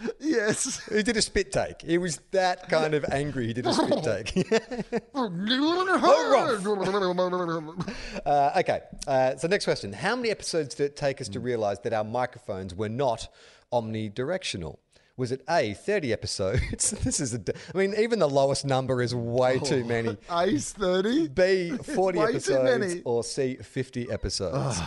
yes. 0.20 0.84
He 0.92 1.02
did 1.02 1.16
a 1.16 1.22
spit 1.22 1.50
take. 1.52 1.82
He 1.82 1.98
was 1.98 2.18
that 2.30 2.68
kind 2.68 2.94
of 2.94 3.04
angry. 3.10 3.48
He 3.48 3.52
did 3.52 3.66
a 3.66 3.72
spit 3.72 4.04
take. 4.04 4.52
uh, 8.26 8.50
okay. 8.58 8.80
Uh, 9.06 9.36
so 9.36 9.48
next 9.48 9.64
question: 9.64 9.92
How 9.92 10.16
many 10.16 10.30
episodes 10.30 10.74
did 10.74 10.84
it 10.84 10.96
take 10.96 11.20
us 11.20 11.28
to 11.30 11.40
realise 11.40 11.78
that 11.80 11.92
our 11.92 12.04
microphones 12.04 12.74
were 12.74 12.88
not 12.88 13.28
omnidirectional? 13.72 14.78
Was 15.16 15.32
it 15.32 15.42
A, 15.50 15.74
30 15.74 16.12
episodes? 16.12 16.90
this 17.02 17.18
is 17.18 17.34
a. 17.34 17.38
d- 17.38 17.52
I 17.74 17.78
mean, 17.78 17.94
even 17.98 18.20
the 18.20 18.28
lowest 18.28 18.64
number 18.64 19.02
is 19.02 19.14
way 19.14 19.58
too 19.58 19.84
many. 19.84 20.16
Ace 20.30 20.72
30? 20.72 21.28
B, 21.28 21.70
40 21.76 22.18
Way 22.18 22.24
too 22.26 22.30
episodes. 22.30 22.78
many. 22.78 23.02
Or 23.04 23.24
C, 23.24 23.56
50 23.56 24.10
episodes. 24.12 24.78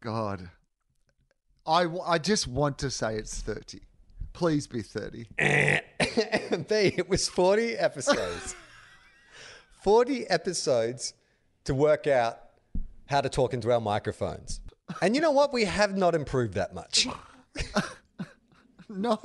God. 0.00 0.50
I, 1.66 1.86
I 2.04 2.18
just 2.18 2.48
want 2.48 2.78
to 2.78 2.90
say 2.90 3.16
it's 3.16 3.40
30. 3.40 3.80
Please 4.32 4.66
be 4.66 4.82
30. 4.82 5.26
B, 5.38 6.74
it 6.96 7.08
was 7.08 7.28
40 7.28 7.74
episodes. 7.74 8.54
40 9.82 10.26
episodes 10.28 11.14
to 11.64 11.74
work 11.74 12.06
out 12.06 12.38
how 13.06 13.20
to 13.20 13.28
talk 13.28 13.52
into 13.52 13.70
our 13.72 13.80
microphones. 13.80 14.60
And 15.00 15.14
you 15.14 15.20
know 15.20 15.32
what? 15.32 15.52
We 15.52 15.64
have 15.64 15.96
not 15.96 16.14
improved 16.14 16.54
that 16.54 16.74
much. 16.74 17.06
No. 18.88 19.18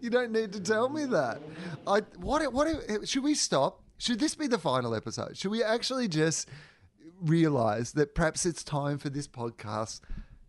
You 0.00 0.10
don't 0.10 0.32
need 0.32 0.52
to 0.54 0.60
tell 0.60 0.88
me 0.88 1.04
that. 1.04 1.40
I 1.86 2.00
what 2.16 2.52
what 2.52 2.66
should 3.08 3.22
we 3.22 3.34
stop? 3.34 3.80
Should 3.98 4.18
this 4.18 4.34
be 4.34 4.48
the 4.48 4.58
final 4.58 4.92
episode? 4.94 5.36
Should 5.36 5.52
we 5.52 5.62
actually 5.62 6.08
just 6.08 6.48
realize 7.20 7.92
that 7.92 8.14
perhaps 8.16 8.44
it's 8.44 8.64
time 8.64 8.98
for 8.98 9.08
this 9.08 9.28
podcast 9.28 10.00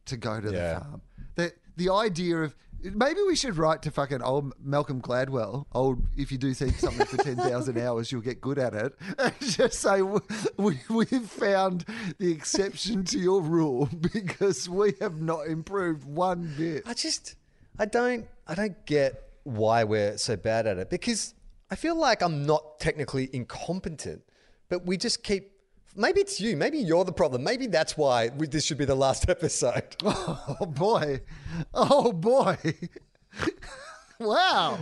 to 0.05 0.17
go 0.17 0.39
to 0.41 0.51
Yeah. 0.51 0.73
the 0.73 0.79
farm? 0.79 1.01
That 1.35 1.53
the 1.75 1.89
idea 1.91 2.37
of 2.37 2.55
maybe 2.95 3.21
we 3.27 3.35
should 3.35 3.57
write 3.57 3.81
to 3.83 3.91
fucking 3.91 4.21
old 4.21 4.53
Malcolm 4.63 5.01
Gladwell. 5.01 5.65
Old, 5.73 6.05
if 6.15 6.31
you 6.31 6.37
do 6.37 6.53
think 6.53 6.75
something 6.75 7.05
for 7.05 7.17
ten 7.17 7.35
thousand 7.35 7.77
hours, 7.85 8.11
you'll 8.11 8.21
get 8.21 8.41
good 8.41 8.59
at 8.59 8.73
it. 8.73 8.95
And 9.17 9.33
just 9.41 9.79
say 9.79 10.01
we 10.01 10.79
we've 10.89 11.29
found 11.29 11.85
the 12.17 12.31
exception 12.31 13.03
to 13.05 13.19
your 13.19 13.41
rule 13.41 13.89
because 14.13 14.69
we 14.69 14.93
have 15.01 15.21
not 15.21 15.47
improved 15.47 16.03
one 16.03 16.53
bit. 16.57 16.83
I 16.85 16.93
just, 16.93 17.35
I 17.79 17.85
don't, 17.85 18.27
I 18.47 18.55
don't 18.55 18.85
get 18.85 19.23
why 19.43 19.83
we're 19.83 20.17
so 20.17 20.35
bad 20.35 20.67
at 20.67 20.77
it 20.77 20.89
because 20.89 21.33
I 21.71 21.75
feel 21.75 21.95
like 21.95 22.21
I'm 22.21 22.45
not 22.45 22.79
technically 22.79 23.29
incompetent, 23.33 24.21
but 24.69 24.85
we 24.85 24.97
just 24.97 25.23
keep. 25.23 25.51
Maybe 25.97 26.21
it's 26.21 26.39
you. 26.39 26.55
Maybe 26.55 26.77
you're 26.77 27.03
the 27.03 27.11
problem. 27.11 27.43
Maybe 27.43 27.67
that's 27.67 27.97
why 27.97 28.29
we, 28.29 28.47
this 28.47 28.63
should 28.65 28.77
be 28.77 28.85
the 28.85 28.95
last 28.95 29.29
episode. 29.35 29.95
Oh 30.03 30.65
boy. 30.65 31.21
Oh 31.73 32.13
boy. 32.13 32.57
wow. 34.19 34.77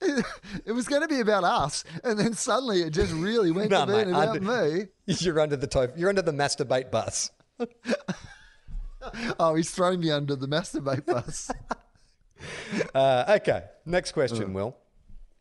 It 0.00 0.72
was 0.72 0.86
going 0.86 1.02
to 1.02 1.08
be 1.08 1.20
about 1.20 1.44
us, 1.44 1.84
and 2.04 2.18
then 2.18 2.34
suddenly 2.34 2.82
it 2.82 2.90
just 2.90 3.12
really 3.12 3.50
went 3.50 3.70
No, 3.70 3.84
to 3.86 3.92
being 3.92 4.10
about 4.10 4.36
under- 4.36 4.40
me. 4.76 4.86
You're 5.06 5.40
under 5.40 5.56
the 5.56 5.66
to- 5.68 5.92
You're 5.96 6.08
under 6.10 6.22
the 6.22 6.32
masturbate 6.32 6.90
bus. 6.90 7.30
Oh, 9.38 9.54
he's 9.54 9.70
thrown 9.70 10.00
me 10.00 10.10
under 10.10 10.36
the 10.36 10.46
masturbate 10.46 11.06
bus. 11.06 11.50
Uh, 12.94 13.36
okay, 13.40 13.64
next 13.86 14.12
question, 14.12 14.52
Will. 14.52 14.76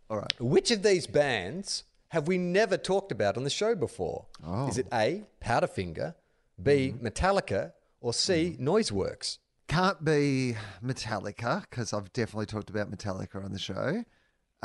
All 0.09 0.17
right. 0.17 0.33
Which 0.41 0.71
of 0.71 0.81
these 0.83 1.07
bands 1.07 1.83
have 2.09 2.27
we 2.27 2.37
never 2.37 2.77
talked 2.77 3.11
about 3.11 3.37
on 3.37 3.43
the 3.43 3.49
show 3.49 3.75
before? 3.75 4.25
Is 4.67 4.77
it 4.77 4.87
A, 4.91 5.23
Powderfinger, 5.43 6.15
B, 6.61 6.93
Metallica, 7.01 7.71
or 8.01 8.13
C, 8.13 8.57
Noiseworks? 8.59 9.37
Can't 9.67 10.03
be 10.03 10.55
Metallica 10.83 11.61
because 11.69 11.93
I've 11.93 12.11
definitely 12.11 12.47
talked 12.47 12.71
about 12.71 12.91
Metallica 12.91 13.43
on 13.43 13.51
the 13.53 13.59
show. 13.59 14.03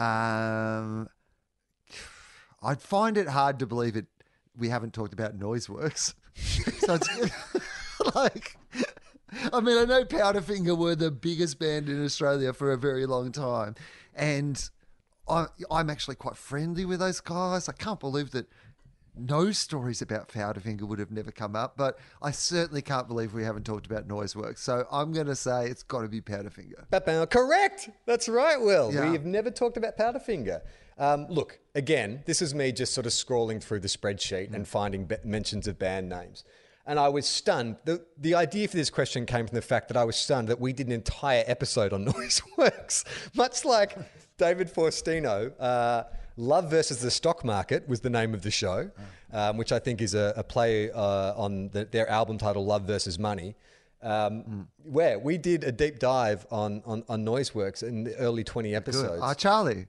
Um, 0.03 1.09
I'd 2.63 2.81
find 2.81 3.19
it 3.19 3.29
hard 3.29 3.59
to 3.59 3.67
believe 3.67 3.97
it. 3.97 4.07
We 4.57 4.71
haven't 4.71 4.95
talked 4.95 5.13
about 5.13 5.39
Noiseworks, 5.39 6.15
so 6.35 6.95
it's 6.95 8.15
like. 8.15 8.57
I 9.53 9.61
mean, 9.61 9.77
I 9.77 9.85
know 9.85 10.05
Powderfinger 10.05 10.79
were 10.79 10.95
the 10.95 11.11
biggest 11.11 11.59
band 11.59 11.89
in 11.89 12.03
Australia 12.05 12.53
for 12.53 12.73
a 12.73 12.79
very 12.79 13.05
long 13.05 13.33
time, 13.33 13.75
and 14.15 14.71
I, 15.29 15.47
I'm 15.71 15.91
actually 15.91 16.17
quite 16.17 16.37
friendly 16.37 16.85
with 16.85 17.01
those 17.01 17.21
guys. 17.21 17.69
I 17.69 17.73
can't 17.73 18.01
believe 18.01 18.31
that 18.33 18.47
no 19.17 19.53
stories 19.53 20.03
about 20.03 20.29
Powderfinger 20.29 20.83
would 20.83 20.99
have 20.99 21.11
never 21.11 21.31
come 21.31 21.55
up, 21.55 21.77
but 21.77 21.99
I 22.21 22.33
certainly 22.33 22.83
can't 22.83 23.07
believe 23.07 23.33
we 23.33 23.45
haven't 23.45 23.65
talked 23.65 23.87
about 23.87 24.09
Noiseworks. 24.09 24.59
So 24.59 24.87
I'm 24.91 25.13
going 25.13 25.27
to 25.27 25.37
say 25.37 25.67
it's 25.69 25.83
got 25.83 26.03
to 26.03 26.09
be 26.09 26.21
Powderfinger. 26.21 26.85
Correct. 27.31 27.91
That's 28.07 28.29
right, 28.29 28.61
Will. 28.61 28.93
Yeah. 28.93 29.07
We 29.07 29.13
have 29.13 29.25
never 29.25 29.51
talked 29.51 29.77
about 29.77 29.97
Powderfinger. 29.97 30.63
Um, 30.99 31.27
look, 31.29 31.59
again, 31.75 32.23
this 32.27 32.43
is 32.43 32.55
me 32.55 32.73
just 32.73 32.93
sort 32.95 33.07
of 33.07 33.13
scrolling 33.13 33.63
through 33.63 33.81
the 33.81 33.89
spreadsheet 33.89 34.53
and 34.53 34.67
finding 34.67 35.07
be- 35.07 35.17
mentions 35.25 35.67
of 35.67 35.79
band 35.79 36.09
names. 36.09 36.45
And 36.87 36.99
I 36.99 37.09
was 37.09 37.27
stunned. 37.27 37.77
The, 37.85 38.05
the 38.19 38.35
idea 38.35 38.69
for 38.69 38.77
this 38.77 38.91
question 38.91 39.27
came 39.27 39.47
from 39.47 39.55
the 39.55 39.63
fact 39.63 39.89
that 39.89 39.97
I 39.97 40.05
was 40.05 40.17
stunned 40.17 40.49
that 40.49 40.61
we 40.61 40.73
did 40.73 40.87
an 40.87 40.93
entire 40.93 41.43
episode 41.47 41.93
on 41.93 42.05
Noiseworks. 42.07 43.05
Much 43.35 43.65
like 43.65 43.97
David 44.37 44.73
Faustino, 44.73 45.53
uh, 45.61 46.05
Love 46.37 46.69
versus 46.69 47.01
the 47.01 47.11
Stock 47.11 47.45
Market 47.45 47.89
was 47.89 48.01
the 48.01 48.11
name 48.11 48.35
of 48.35 48.43
the 48.43 48.51
show, 48.51 48.91
um, 49.33 49.57
which 49.57 49.71
I 49.71 49.79
think 49.79 50.01
is 50.03 50.15
a, 50.15 50.35
a 50.37 50.43
play 50.43 50.91
uh, 50.91 51.33
on 51.37 51.69
the, 51.69 51.85
their 51.85 52.09
album 52.09 52.39
title 52.39 52.65
Love 52.65 52.83
versus 52.83 53.19
Money. 53.19 53.55
Um, 54.03 54.69
Where 54.83 55.19
we 55.19 55.39
did 55.39 55.65
a 55.65 55.73
deep 55.73 55.99
dive 55.99 56.45
on, 56.51 56.83
on, 56.85 57.05
on 57.09 57.25
Noiseworks 57.25 57.83
in 57.83 58.05
the 58.05 58.17
early 58.17 58.45
20 58.45 58.71
Good. 58.71 58.77
episodes. 58.77 59.23
Uh, 59.23 59.35
Charlie, 59.35 59.87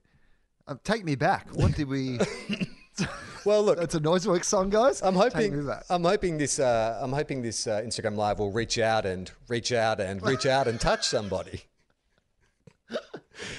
uh, 0.67 0.75
take 0.83 1.03
me 1.03 1.15
back. 1.15 1.49
What 1.53 1.75
did 1.75 1.87
we. 1.89 2.19
well, 3.45 3.63
look, 3.63 3.77
That's 3.77 3.95
a 3.95 3.99
Noiseworks 3.99 4.45
song, 4.45 4.69
guys. 4.69 5.01
I'm 5.01 5.15
hoping. 5.15 5.69
I'm 5.89 6.03
hoping 6.03 6.37
this 6.37 6.59
uh, 6.59 6.99
I'm 7.01 7.11
hoping 7.11 7.41
this 7.41 7.67
uh, 7.67 7.81
Instagram 7.81 8.15
live 8.15 8.39
will 8.39 8.51
reach 8.51 8.77
out 8.79 9.05
and 9.05 9.29
reach 9.49 9.73
out 9.73 9.99
and 9.99 10.21
reach 10.25 10.45
out 10.45 10.67
and 10.67 10.79
touch 10.79 11.05
somebody. 11.07 11.63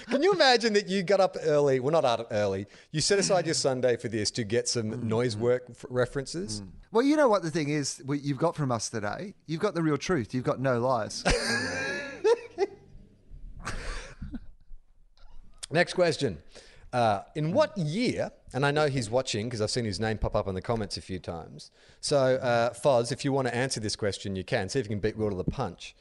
Can 0.08 0.22
you 0.22 0.32
imagine 0.32 0.72
that 0.74 0.88
you 0.88 1.02
got 1.02 1.20
up 1.20 1.36
early? 1.42 1.80
Well, 1.80 1.92
not 1.92 2.04
up 2.04 2.28
early. 2.30 2.66
You 2.92 3.00
set 3.00 3.18
aside 3.18 3.46
your 3.46 3.54
Sunday 3.54 3.96
for 3.96 4.08
this 4.08 4.30
to 4.32 4.44
get 4.44 4.68
some 4.68 5.06
noise 5.08 5.36
work 5.36 5.64
references. 5.88 6.62
Well, 6.92 7.04
you 7.04 7.16
know 7.16 7.28
what 7.28 7.42
the 7.42 7.50
thing 7.50 7.68
is 7.68 8.02
what 8.06 8.22
you've 8.22 8.38
got 8.38 8.56
from 8.56 8.72
us 8.72 8.88
today? 8.88 9.34
You've 9.46 9.60
got 9.60 9.74
the 9.74 9.82
real 9.82 9.98
truth. 9.98 10.32
You've 10.34 10.44
got 10.44 10.60
no 10.60 10.78
lies. 10.78 11.24
Next 15.70 15.94
question. 15.94 16.38
Uh, 16.92 17.22
in 17.34 17.52
what 17.52 17.76
year, 17.76 18.30
and 18.54 18.64
I 18.64 18.70
know 18.70 18.86
he's 18.86 19.10
watching 19.10 19.46
because 19.46 19.60
I've 19.60 19.70
seen 19.70 19.84
his 19.84 20.00
name 20.00 20.16
pop 20.18 20.34
up 20.36 20.46
in 20.48 20.54
the 20.54 20.62
comments 20.62 20.96
a 20.96 21.02
few 21.02 21.18
times. 21.18 21.70
So, 22.00 22.36
uh, 22.36 22.72
Foz, 22.72 23.12
if 23.12 23.24
you 23.24 23.32
want 23.32 23.48
to 23.48 23.54
answer 23.54 23.80
this 23.80 23.96
question, 23.96 24.36
you 24.36 24.44
can. 24.44 24.68
See 24.68 24.78
if 24.78 24.86
you 24.86 24.90
can 24.90 25.00
beat 25.00 25.16
Will 25.16 25.30
to 25.30 25.36
the 25.36 25.44
punch. 25.44 25.94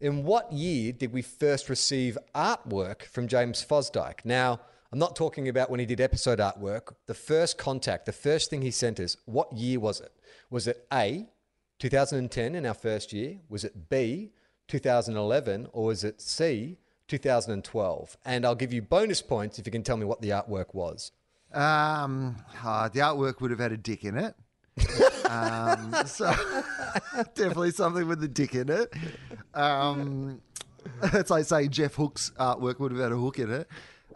In 0.00 0.22
what 0.22 0.52
year 0.52 0.92
did 0.92 1.12
we 1.12 1.22
first 1.22 1.68
receive 1.68 2.16
artwork 2.32 3.02
from 3.02 3.26
James 3.26 3.64
Fosdyke? 3.68 4.24
Now, 4.24 4.60
I'm 4.92 4.98
not 5.00 5.16
talking 5.16 5.48
about 5.48 5.70
when 5.70 5.80
he 5.80 5.86
did 5.86 6.00
episode 6.00 6.38
artwork. 6.38 6.94
The 7.06 7.14
first 7.14 7.58
contact, 7.58 8.06
the 8.06 8.12
first 8.12 8.48
thing 8.48 8.62
he 8.62 8.70
sent 8.70 9.00
us, 9.00 9.16
what 9.26 9.52
year 9.52 9.80
was 9.80 10.00
it? 10.00 10.12
Was 10.50 10.68
it 10.68 10.86
A, 10.92 11.26
2010 11.80 12.54
in 12.54 12.64
our 12.64 12.74
first 12.74 13.12
year? 13.12 13.38
Was 13.48 13.64
it 13.64 13.88
B, 13.88 14.30
2011? 14.68 15.66
Or 15.72 15.86
was 15.86 16.04
it 16.04 16.20
C, 16.20 16.78
2012? 17.08 18.16
And 18.24 18.46
I'll 18.46 18.54
give 18.54 18.72
you 18.72 18.82
bonus 18.82 19.20
points 19.20 19.58
if 19.58 19.66
you 19.66 19.72
can 19.72 19.82
tell 19.82 19.96
me 19.96 20.06
what 20.06 20.22
the 20.22 20.30
artwork 20.30 20.74
was. 20.74 21.10
Um, 21.52 22.36
ah, 22.62 22.88
the 22.92 23.00
artwork 23.00 23.40
would 23.40 23.50
have 23.50 23.58
had 23.58 23.72
a 23.72 23.76
dick 23.76 24.04
in 24.04 24.16
it. 24.16 24.36
Um, 25.28 25.94
so 26.06 26.32
definitely 27.34 27.70
something 27.70 28.06
with 28.06 28.22
a 28.22 28.28
dick 28.28 28.54
in 28.54 28.68
it. 28.70 28.92
Um, 29.54 30.40
it's 31.02 31.30
like 31.30 31.44
saying 31.44 31.70
Jeff 31.70 31.94
Hook's 31.94 32.32
artwork 32.38 32.78
would 32.80 32.92
have 32.92 33.00
had 33.00 33.12
a 33.12 33.16
hook 33.16 33.38
in 33.38 33.52
it. 33.52 33.68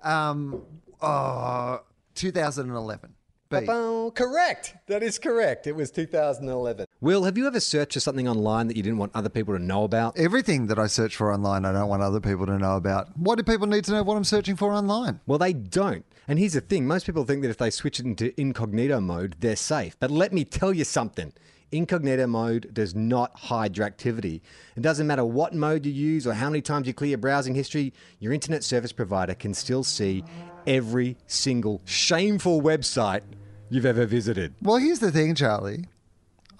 Um, 0.02 0.62
oh, 1.00 1.80
2011. 2.14 3.14
B. 3.60 3.66
Correct. 4.14 4.76
That 4.86 5.02
is 5.02 5.18
correct. 5.18 5.66
It 5.66 5.76
was 5.76 5.90
2011. 5.90 6.86
Will, 7.00 7.24
have 7.24 7.36
you 7.36 7.46
ever 7.46 7.60
searched 7.60 7.94
for 7.94 8.00
something 8.00 8.26
online 8.26 8.68
that 8.68 8.76
you 8.76 8.82
didn't 8.82 8.98
want 8.98 9.12
other 9.14 9.28
people 9.28 9.54
to 9.54 9.62
know 9.62 9.84
about? 9.84 10.18
Everything 10.18 10.68
that 10.68 10.78
I 10.78 10.86
search 10.86 11.16
for 11.16 11.32
online, 11.32 11.64
I 11.64 11.72
don't 11.72 11.88
want 11.88 12.02
other 12.02 12.20
people 12.20 12.46
to 12.46 12.58
know 12.58 12.76
about. 12.76 13.08
Why 13.16 13.34
do 13.34 13.42
people 13.42 13.66
need 13.66 13.84
to 13.84 13.92
know 13.92 14.02
what 14.02 14.16
I'm 14.16 14.24
searching 14.24 14.56
for 14.56 14.72
online? 14.72 15.20
Well, 15.26 15.38
they 15.38 15.52
don't. 15.52 16.04
And 16.28 16.38
here's 16.38 16.52
the 16.52 16.60
thing 16.60 16.86
most 16.86 17.06
people 17.06 17.24
think 17.24 17.42
that 17.42 17.50
if 17.50 17.58
they 17.58 17.70
switch 17.70 17.98
it 17.98 18.06
into 18.06 18.38
incognito 18.40 19.00
mode, 19.00 19.36
they're 19.40 19.56
safe. 19.56 19.96
But 19.98 20.10
let 20.10 20.32
me 20.32 20.44
tell 20.44 20.72
you 20.72 20.84
something. 20.84 21.32
Incognito 21.72 22.26
mode 22.26 22.72
does 22.74 22.94
not 22.94 23.34
hide 23.34 23.76
your 23.78 23.86
activity. 23.86 24.42
It 24.76 24.82
doesn't 24.82 25.06
matter 25.06 25.24
what 25.24 25.54
mode 25.54 25.86
you 25.86 25.92
use 25.92 26.26
or 26.26 26.34
how 26.34 26.50
many 26.50 26.60
times 26.60 26.86
you 26.86 26.92
clear 26.92 27.10
your 27.10 27.18
browsing 27.18 27.54
history, 27.54 27.94
your 28.20 28.32
internet 28.32 28.62
service 28.62 28.92
provider 28.92 29.34
can 29.34 29.54
still 29.54 29.82
see 29.82 30.22
every 30.66 31.16
single 31.26 31.80
shameful 31.86 32.60
website 32.60 33.22
you've 33.70 33.86
ever 33.86 34.04
visited. 34.04 34.54
Well, 34.60 34.76
here's 34.76 34.98
the 34.98 35.10
thing, 35.10 35.34
Charlie. 35.34 35.86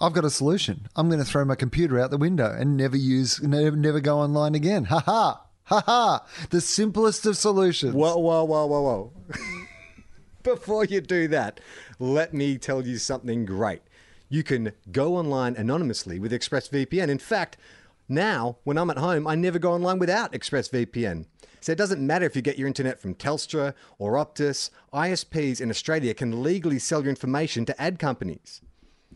I've 0.01 0.13
got 0.13 0.25
a 0.25 0.31
solution. 0.31 0.87
I'm 0.95 1.07
going 1.07 1.19
to 1.19 1.25
throw 1.25 1.45
my 1.45 1.55
computer 1.55 1.99
out 1.99 2.09
the 2.09 2.17
window 2.17 2.51
and 2.51 2.75
never 2.75 2.97
use, 2.97 3.41
never, 3.41 3.77
never 3.77 3.99
go 3.99 4.17
online 4.17 4.55
again. 4.55 4.85
Ha 4.85 4.99
ha. 4.99 5.45
Ha 5.65 5.81
ha. 5.85 6.25
The 6.49 6.61
simplest 6.61 7.25
of 7.25 7.37
solutions. 7.37 7.93
Whoa, 7.93 8.17
whoa, 8.17 8.43
whoa, 8.43 8.65
whoa, 8.65 8.81
whoa. 8.81 9.11
Before 10.43 10.83
you 10.83 10.99
do 10.99 11.27
that, 11.29 11.61
let 11.99 12.33
me 12.33 12.57
tell 12.57 12.85
you 12.85 12.97
something 12.97 13.45
great. 13.45 13.81
You 14.27 14.43
can 14.43 14.73
go 14.91 15.15
online 15.15 15.55
anonymously 15.55 16.19
with 16.19 16.33
ExpressVPN. 16.33 17.07
In 17.07 17.17
fact, 17.17 17.55
now, 18.09 18.57
when 18.65 18.77
I'm 18.77 18.89
at 18.89 18.97
home, 18.97 19.25
I 19.25 19.35
never 19.35 19.59
go 19.59 19.71
online 19.71 19.99
without 19.99 20.33
ExpressVPN. 20.33 21.25
So 21.61 21.71
it 21.71 21.77
doesn't 21.77 22.05
matter 22.05 22.25
if 22.25 22.35
you 22.35 22.41
get 22.41 22.57
your 22.57 22.67
internet 22.67 22.99
from 22.99 23.15
Telstra 23.15 23.73
or 23.97 24.13
Optus, 24.13 24.69
ISPs 24.93 25.61
in 25.61 25.69
Australia 25.69 26.13
can 26.13 26.43
legally 26.43 26.79
sell 26.79 27.01
your 27.01 27.09
information 27.09 27.63
to 27.65 27.81
ad 27.81 27.99
companies. 27.99 28.61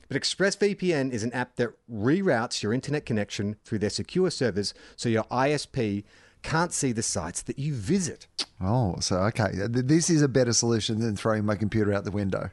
But 0.07 0.21
ExpressVPN 0.21 1.11
is 1.11 1.23
an 1.23 1.33
app 1.33 1.57
that 1.57 1.73
reroutes 1.91 2.63
your 2.63 2.73
internet 2.73 3.05
connection 3.05 3.57
through 3.65 3.79
their 3.79 3.89
secure 3.89 4.31
servers 4.31 4.73
so 4.95 5.09
your 5.09 5.25
ISP 5.25 6.05
can't 6.47 6.71
see 6.71 6.93
the 6.93 7.03
sites 7.03 7.41
that 7.41 7.59
you 7.59 7.73
visit. 7.73 8.25
Oh, 8.61 8.95
so 9.01 9.17
okay. 9.23 9.51
This 9.53 10.09
is 10.09 10.21
a 10.21 10.29
better 10.29 10.53
solution 10.53 10.99
than 10.99 11.17
throwing 11.17 11.45
my 11.45 11.55
computer 11.55 11.93
out 11.93 12.05
the 12.05 12.11
window. 12.11 12.51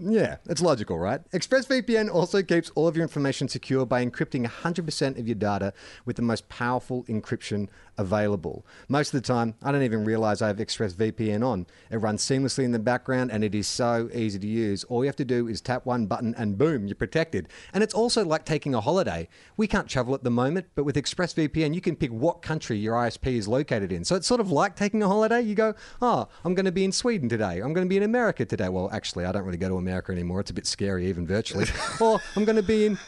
Yeah, 0.00 0.38
it's 0.46 0.60
logical, 0.60 0.98
right? 0.98 1.20
ExpressVPN 1.30 2.12
also 2.12 2.42
keeps 2.42 2.70
all 2.74 2.88
of 2.88 2.96
your 2.96 3.04
information 3.04 3.46
secure 3.46 3.86
by 3.86 4.04
encrypting 4.04 4.44
100% 4.44 5.18
of 5.18 5.28
your 5.28 5.36
data 5.36 5.72
with 6.04 6.16
the 6.16 6.22
most 6.22 6.48
powerful 6.48 7.04
encryption 7.04 7.68
available. 7.98 8.66
Most 8.88 9.14
of 9.14 9.22
the 9.22 9.26
time, 9.26 9.54
I 9.62 9.72
don't 9.72 9.82
even 9.82 10.04
realize 10.04 10.42
I 10.42 10.48
have 10.48 10.56
ExpressVPN 10.58 11.44
on. 11.44 11.66
It 11.90 11.98
runs 11.98 12.22
seamlessly 12.22 12.64
in 12.64 12.72
the 12.72 12.78
background 12.78 13.30
and 13.32 13.42
it 13.42 13.54
is 13.54 13.66
so 13.66 14.08
easy 14.12 14.38
to 14.38 14.46
use. 14.46 14.84
All 14.84 15.04
you 15.04 15.08
have 15.08 15.16
to 15.16 15.24
do 15.24 15.48
is 15.48 15.60
tap 15.60 15.86
one 15.86 16.06
button 16.06 16.34
and 16.36 16.58
boom, 16.58 16.86
you're 16.86 16.96
protected. 16.96 17.48
And 17.72 17.82
it's 17.82 17.94
also 17.94 18.24
like 18.24 18.44
taking 18.44 18.74
a 18.74 18.80
holiday. 18.80 19.28
We 19.56 19.66
can't 19.66 19.88
travel 19.88 20.14
at 20.14 20.24
the 20.24 20.30
moment, 20.30 20.66
but 20.74 20.84
with 20.84 20.96
ExpressVPN, 20.96 21.74
you 21.74 21.80
can 21.80 21.96
pick 21.96 22.10
what 22.10 22.42
country 22.42 22.78
your 22.78 22.94
ISP 22.94 23.36
is 23.36 23.48
located 23.48 23.92
in. 23.92 24.04
So 24.04 24.14
it's 24.16 24.26
sort 24.26 24.40
of 24.40 24.50
like 24.50 24.76
taking 24.76 25.02
a 25.02 25.08
holiday. 25.08 25.40
You 25.40 25.54
go, 25.54 25.74
oh, 26.02 26.28
I'm 26.44 26.54
going 26.54 26.66
to 26.66 26.72
be 26.72 26.84
in 26.84 26.92
Sweden 26.92 27.28
today. 27.28 27.60
I'm 27.60 27.72
going 27.72 27.86
to 27.86 27.88
be 27.88 27.96
in 27.96 28.02
America 28.02 28.44
today. 28.44 28.68
Well, 28.68 28.90
actually, 28.92 29.24
I 29.24 29.32
don't 29.32 29.44
really 29.44 29.58
go 29.58 29.68
to 29.68 29.76
America 29.76 30.12
anymore. 30.12 30.40
It's 30.40 30.50
a 30.50 30.54
bit 30.54 30.66
scary, 30.66 31.06
even 31.06 31.26
virtually. 31.26 31.66
or 32.00 32.20
I'm 32.36 32.44
going 32.44 32.56
to 32.56 32.62
be 32.62 32.86
in 32.86 32.98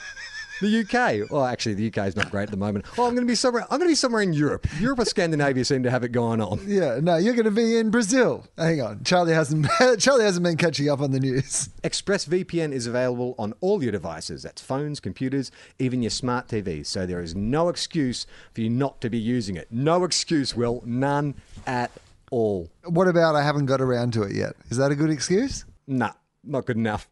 the 0.60 0.80
UK. 0.80 1.30
Well, 1.30 1.44
actually, 1.44 1.74
the 1.74 1.88
UK 1.88 2.08
is 2.08 2.16
not 2.16 2.30
great 2.30 2.44
at 2.44 2.50
the 2.50 2.56
moment. 2.56 2.86
Oh, 2.96 3.06
I'm 3.06 3.14
going 3.14 3.26
to 3.26 3.30
be 3.30 3.34
somewhere. 3.34 3.62
I'm 3.64 3.78
going 3.78 3.88
to 3.88 3.92
be 3.92 3.94
somewhere 3.94 4.22
in 4.22 4.32
Europe. 4.32 4.66
Europe 4.80 5.00
or 5.00 5.04
Scandinavia 5.04 5.64
seem 5.64 5.82
to 5.82 5.90
have 5.90 6.04
it 6.04 6.12
going 6.12 6.40
on. 6.40 6.60
Yeah, 6.66 7.00
no, 7.00 7.16
you're 7.16 7.34
going 7.34 7.44
to 7.44 7.50
be 7.50 7.76
in 7.76 7.90
Brazil. 7.90 8.46
Hang 8.56 8.80
on, 8.80 9.04
Charlie 9.04 9.32
hasn't. 9.34 9.66
Charlie 9.98 10.24
hasn't 10.24 10.44
been 10.44 10.56
catching 10.56 10.88
up 10.88 11.00
on 11.00 11.12
the 11.12 11.20
news. 11.20 11.68
ExpressVPN 11.82 12.72
is 12.72 12.86
available 12.86 13.34
on 13.38 13.54
all 13.60 13.82
your 13.82 13.92
devices. 13.92 14.42
That's 14.42 14.62
phones, 14.62 15.00
computers, 15.00 15.50
even 15.78 16.02
your 16.02 16.10
smart 16.10 16.48
TVs. 16.48 16.86
So 16.86 17.06
there 17.06 17.20
is 17.20 17.34
no 17.34 17.68
excuse 17.68 18.26
for 18.54 18.60
you 18.60 18.70
not 18.70 19.00
to 19.00 19.10
be 19.10 19.18
using 19.18 19.56
it. 19.56 19.68
No 19.70 20.04
excuse, 20.04 20.54
Will. 20.54 20.82
None 20.84 21.34
at 21.66 21.90
all. 22.30 22.68
What 22.84 23.08
about 23.08 23.34
I 23.34 23.42
haven't 23.42 23.66
got 23.66 23.80
around 23.80 24.12
to 24.14 24.22
it 24.22 24.34
yet? 24.34 24.54
Is 24.70 24.76
that 24.76 24.90
a 24.90 24.94
good 24.94 25.10
excuse? 25.10 25.64
Nah, 25.86 26.12
not 26.44 26.66
good 26.66 26.76
enough. 26.76 27.08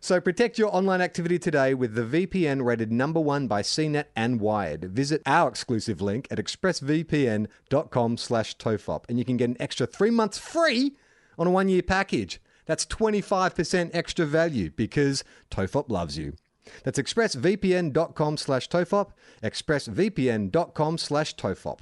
So 0.00 0.20
protect 0.20 0.58
your 0.58 0.74
online 0.74 1.00
activity 1.00 1.38
today 1.38 1.74
with 1.74 1.94
the 1.94 2.02
VPN 2.02 2.64
rated 2.64 2.92
number 2.92 3.20
one 3.20 3.46
by 3.46 3.62
CNET 3.62 4.06
and 4.14 4.40
Wired. 4.40 4.84
Visit 4.84 5.22
our 5.26 5.48
exclusive 5.48 6.00
link 6.00 6.28
at 6.30 6.38
expressvpn.com 6.38 8.16
slash 8.16 8.56
tofop 8.56 9.04
and 9.08 9.18
you 9.18 9.24
can 9.24 9.36
get 9.36 9.50
an 9.50 9.56
extra 9.60 9.86
three 9.86 10.10
months 10.10 10.38
free 10.38 10.96
on 11.38 11.46
a 11.46 11.50
one-year 11.50 11.82
package. 11.82 12.40
That's 12.66 12.86
25% 12.86 13.90
extra 13.92 14.26
value 14.26 14.70
because 14.70 15.24
Tofop 15.50 15.90
loves 15.90 16.16
you. 16.16 16.34
That's 16.82 16.98
expressvpn.com 16.98 18.36
slash 18.38 18.68
tofop, 18.68 19.10
expressvpn.com 19.42 20.98
slash 20.98 21.36
tofop. 21.36 21.80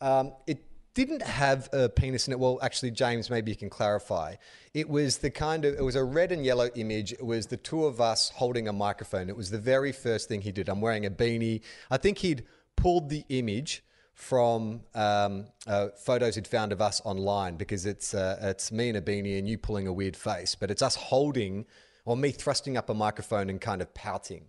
Um, 0.00 0.32
it 0.46 0.67
didn't 0.98 1.22
have 1.22 1.68
a 1.72 1.88
penis 1.88 2.26
in 2.26 2.32
it. 2.32 2.40
Well, 2.40 2.58
actually, 2.60 2.90
James, 2.90 3.30
maybe 3.30 3.52
you 3.52 3.56
can 3.56 3.70
clarify. 3.70 4.34
It 4.74 4.88
was 4.88 5.18
the 5.18 5.30
kind 5.30 5.64
of, 5.64 5.74
it 5.74 5.82
was 5.82 5.94
a 5.94 6.02
red 6.02 6.32
and 6.32 6.44
yellow 6.44 6.70
image. 6.74 7.12
It 7.12 7.24
was 7.24 7.46
the 7.46 7.56
two 7.56 7.84
of 7.84 8.00
us 8.00 8.30
holding 8.30 8.66
a 8.66 8.72
microphone. 8.72 9.28
It 9.28 9.36
was 9.36 9.52
the 9.52 9.60
very 9.60 9.92
first 9.92 10.28
thing 10.28 10.40
he 10.40 10.50
did. 10.50 10.68
I'm 10.68 10.80
wearing 10.80 11.06
a 11.06 11.10
beanie. 11.10 11.60
I 11.88 11.98
think 11.98 12.18
he'd 12.18 12.42
pulled 12.74 13.10
the 13.10 13.24
image 13.28 13.84
from 14.12 14.80
um, 14.96 15.46
uh, 15.68 15.90
photos 16.04 16.34
he'd 16.34 16.48
found 16.48 16.72
of 16.72 16.80
us 16.80 17.00
online 17.04 17.54
because 17.54 17.86
it's 17.86 18.12
uh, 18.12 18.36
it's 18.42 18.72
me 18.72 18.88
in 18.88 18.96
a 18.96 19.00
beanie 19.00 19.38
and 19.38 19.48
you 19.48 19.56
pulling 19.56 19.86
a 19.86 19.92
weird 19.92 20.16
face, 20.16 20.56
but 20.56 20.68
it's 20.68 20.82
us 20.82 20.96
holding 20.96 21.64
or 22.04 22.16
me 22.16 22.32
thrusting 22.32 22.76
up 22.76 22.90
a 22.90 22.94
microphone 22.94 23.48
and 23.48 23.60
kind 23.60 23.80
of 23.80 23.94
pouting. 23.94 24.46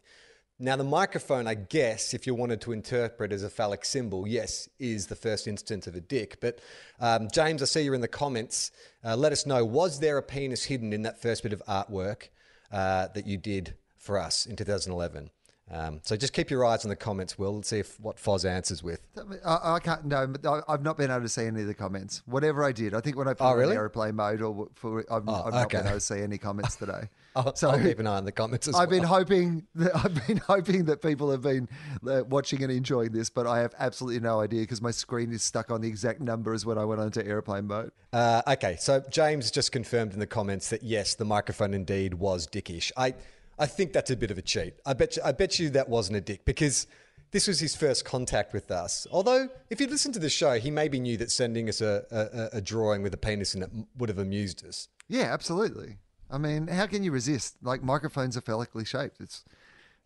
Now, 0.62 0.76
the 0.76 0.84
microphone, 0.84 1.47
I 1.47 1.53
guess, 1.53 2.14
if 2.14 2.28
you 2.28 2.36
wanted 2.36 2.60
to 2.62 2.74
interpret 2.74 3.32
as 3.32 3.43
a 3.43 3.49
phallic 3.49 3.86
symbol, 3.86 4.28
yes, 4.28 4.68
is 4.78 5.07
the 5.07 5.16
first 5.16 5.47
instance 5.47 5.88
of 5.88 5.95
a 5.95 6.01
dick. 6.01 6.38
But 6.41 6.60
um, 6.99 7.30
James, 7.32 7.62
I 7.62 7.66
see 7.66 7.82
you're 7.84 7.95
in 7.95 8.01
the 8.01 8.10
comments. 8.10 8.72
Uh, 9.01 9.16
let 9.16 9.32
us 9.32 9.45
know 9.45 9.64
was 9.64 10.01
there 10.01 10.18
a 10.18 10.22
penis 10.24 10.66
hidden 10.66 10.91
in 10.91 11.03
that 11.03 11.22
first 11.22 11.43
bit 11.43 11.53
of 11.53 11.64
artwork 11.66 12.28
uh, 12.74 13.07
that 13.16 13.26
you 13.26 13.38
did 13.38 13.76
for 13.97 14.20
us 14.20 14.45
in 14.45 14.57
2011? 14.57 15.30
Um, 15.72 16.01
so 16.03 16.18
just 16.18 16.34
keep 16.34 16.49
your 16.49 16.66
eyes 16.66 16.84
on 16.84 16.89
the 16.89 16.95
comments, 16.95 17.38
Will. 17.38 17.55
Let's 17.55 17.70
see 17.70 17.80
if 17.80 17.97
what 17.99 18.18
Foz 18.18 18.43
answers 18.43 18.84
with. 18.84 18.99
I, 19.45 19.76
I 19.76 19.80
can't. 19.80 20.03
No, 20.03 20.28
but 20.28 20.45
I, 20.45 20.62
I've 20.74 20.82
not 20.84 20.97
been 20.97 21.12
able 21.12 21.22
to 21.22 21.30
see 21.30 21.45
any 21.45 21.62
of 21.62 21.68
the 21.68 21.76
comments. 21.76 22.22
Whatever 22.26 22.66
I 22.66 22.72
did, 22.74 22.93
I 22.95 22.99
think 23.01 23.16
when 23.16 23.28
I 23.30 23.34
put 23.34 23.45
Oh, 23.45 23.51
it 23.53 23.60
really? 23.60 23.72
in 23.74 23.78
airplane 23.78 24.16
mode, 24.16 24.41
or 24.41 24.68
for 24.74 25.05
I've, 25.12 25.24
Oh, 25.28 25.43
I've 25.45 25.53
not 25.53 25.66
okay. 25.68 25.78
been 25.78 25.88
able 25.88 25.97
to 25.97 26.01
see 26.01 26.22
any 26.22 26.38
comments 26.39 26.76
today. 26.76 27.07
I'll, 27.36 27.55
so 27.55 27.69
I'll 27.69 27.82
keep 27.82 27.99
an 27.99 28.07
eye 28.07 28.17
on 28.17 28.25
the 28.25 28.32
comments 28.32 28.67
as 28.67 28.75
I've 28.75 28.89
well. 28.89 28.99
been 28.99 29.07
hoping 29.07 29.67
that 29.75 29.95
I've 30.03 30.27
been 30.27 30.38
hoping 30.38 30.86
that 30.86 31.01
people 31.01 31.32
have 31.32 31.41
been 31.41 31.69
uh, 32.07 32.23
watching 32.27 32.63
and 32.63 32.71
enjoying 32.71 33.11
this, 33.11 33.30
but 33.30 33.47
I 33.47 33.59
have 33.59 33.73
absolutely 33.80 34.19
no 34.19 34.41
idea 34.41 34.61
because 34.61 34.82
my 34.82 34.91
screen 34.91 35.32
is 35.32 35.43
stuck 35.43 35.71
on 35.71 35.82
the 35.82 35.88
exact 35.88 36.21
number 36.21 36.53
as 36.53 36.65
when 36.65 36.77
I 36.77 36.86
went 36.86 37.01
onto 37.01 37.21
airplane 37.21 37.67
mode. 37.67 37.91
Uh, 38.11 38.41
okay, 38.47 38.75
so 38.80 39.03
James 39.09 39.51
just 39.51 39.71
confirmed 39.71 40.13
in 40.13 40.19
the 40.19 40.27
comments 40.27 40.69
that 40.69 40.84
yes, 40.84 41.15
the 41.15 41.25
microphone 41.25 41.73
indeed 41.73 42.15
was 42.15 42.47
dickish. 42.47 42.91
I, 42.97 43.13
I 43.57 43.65
think 43.65 43.93
that's 43.93 44.11
a 44.11 44.17
bit 44.17 44.32
of 44.32 44.38
a 44.38 44.41
cheat. 44.41 44.73
I 44.86 44.93
bet 44.93 45.17
you, 45.17 45.21
I 45.23 45.32
bet 45.32 45.59
you 45.59 45.69
that 45.71 45.89
wasn't 45.89 46.17
a 46.17 46.21
dick 46.21 46.45
because 46.45 46.88
this 47.32 47.47
was 47.47 47.59
his 47.59 47.75
first 47.75 48.05
contact 48.05 48.53
with 48.53 48.71
us. 48.71 49.05
Although, 49.11 49.49
if 49.69 49.80
you 49.80 49.88
listen 49.88 50.11
to 50.13 50.19
the 50.19 50.30
show, 50.30 50.59
he 50.59 50.71
maybe 50.71 50.99
knew 50.99 51.17
that 51.17 51.30
sending 51.30 51.69
us 51.69 51.82
a, 51.82 52.03
a, 52.11 52.57
a 52.57 52.61
drawing 52.61 53.03
with 53.03 53.13
a 53.13 53.17
penis 53.17 53.53
in 53.53 53.61
it 53.61 53.69
would 53.97 54.09
have 54.09 54.17
amused 54.17 54.65
us. 54.65 54.88
Yeah, 55.07 55.32
absolutely. 55.34 55.97
I 56.30 56.38
mean, 56.38 56.67
how 56.67 56.86
can 56.86 57.03
you 57.03 57.11
resist? 57.11 57.55
Like 57.61 57.82
microphones 57.84 58.38
are 58.38 58.41
phallically 58.41 58.86
shaped. 58.86 59.19
It's 59.19 59.43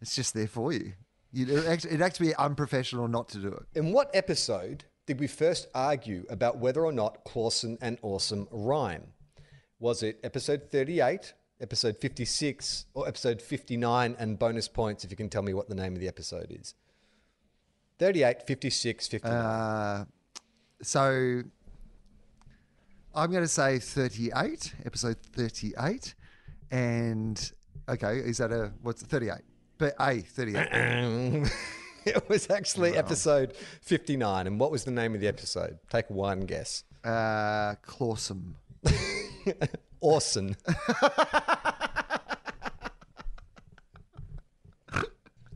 it's 0.01 0.15
just 0.15 0.33
there 0.33 0.47
for 0.47 0.71
you. 0.71 0.93
you 1.31 1.47
it 1.47 1.65
actually, 1.65 1.91
it'd 1.91 2.01
actually 2.01 2.27
be 2.27 2.35
unprofessional 2.35 3.07
not 3.07 3.29
to 3.29 3.37
do 3.39 3.47
it. 3.49 3.63
In 3.75 3.91
what 3.91 4.09
episode 4.13 4.85
did 5.05 5.19
we 5.19 5.27
first 5.27 5.67
argue 5.73 6.25
about 6.29 6.57
whether 6.57 6.85
or 6.85 6.91
not 6.91 7.23
Clawson 7.23 7.77
and 7.81 7.97
Awesome 8.01 8.47
rhyme? 8.51 9.07
Was 9.79 10.01
it 10.01 10.19
episode 10.23 10.69
38, 10.71 11.33
episode 11.59 11.97
56, 11.97 12.85
or 12.93 13.07
episode 13.07 13.41
59? 13.41 14.15
And 14.17 14.39
bonus 14.39 14.69
points 14.69 15.03
if 15.03 15.11
you 15.11 15.17
can 15.17 15.29
tell 15.29 15.41
me 15.41 15.53
what 15.53 15.67
the 15.67 15.75
name 15.75 15.93
of 15.93 15.99
the 15.99 16.07
episode 16.07 16.47
is. 16.49 16.73
38, 17.99 18.43
56, 18.47 19.07
59. 19.07 19.33
Uh, 19.33 20.05
so 20.81 21.43
I'm 23.15 23.29
going 23.31 23.43
to 23.43 23.47
say 23.47 23.77
38, 23.77 24.73
episode 24.85 25.17
38, 25.33 26.15
and 26.71 27.51
okay, 27.87 28.17
is 28.17 28.39
that 28.39 28.51
a 28.51 28.71
what's 28.81 29.03
it, 29.03 29.09
38? 29.09 29.37
But 29.77 29.95
a 29.99 30.21
38. 30.21 30.67
it 32.05 32.27
was 32.27 32.49
actually 32.49 32.97
episode 32.97 33.55
59. 33.81 34.47
And 34.47 34.59
what 34.59 34.71
was 34.71 34.83
the 34.83 34.91
name 34.91 35.13
of 35.13 35.21
the 35.21 35.27
episode? 35.27 35.77
Take 35.89 36.09
one 36.09 36.41
guess. 36.41 36.83
Uh, 37.03 37.75
Clawsome. 37.83 38.55
Awesome. 40.03 40.55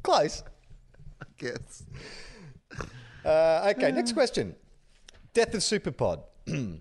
Close. 0.02 0.44
I 1.22 1.26
guess. 1.38 1.84
Uh, 3.26 3.74
okay, 3.76 3.92
next 3.92 4.14
question. 4.14 4.56
Death 5.34 5.54
of 5.54 5.60
Superpod. 5.60 6.24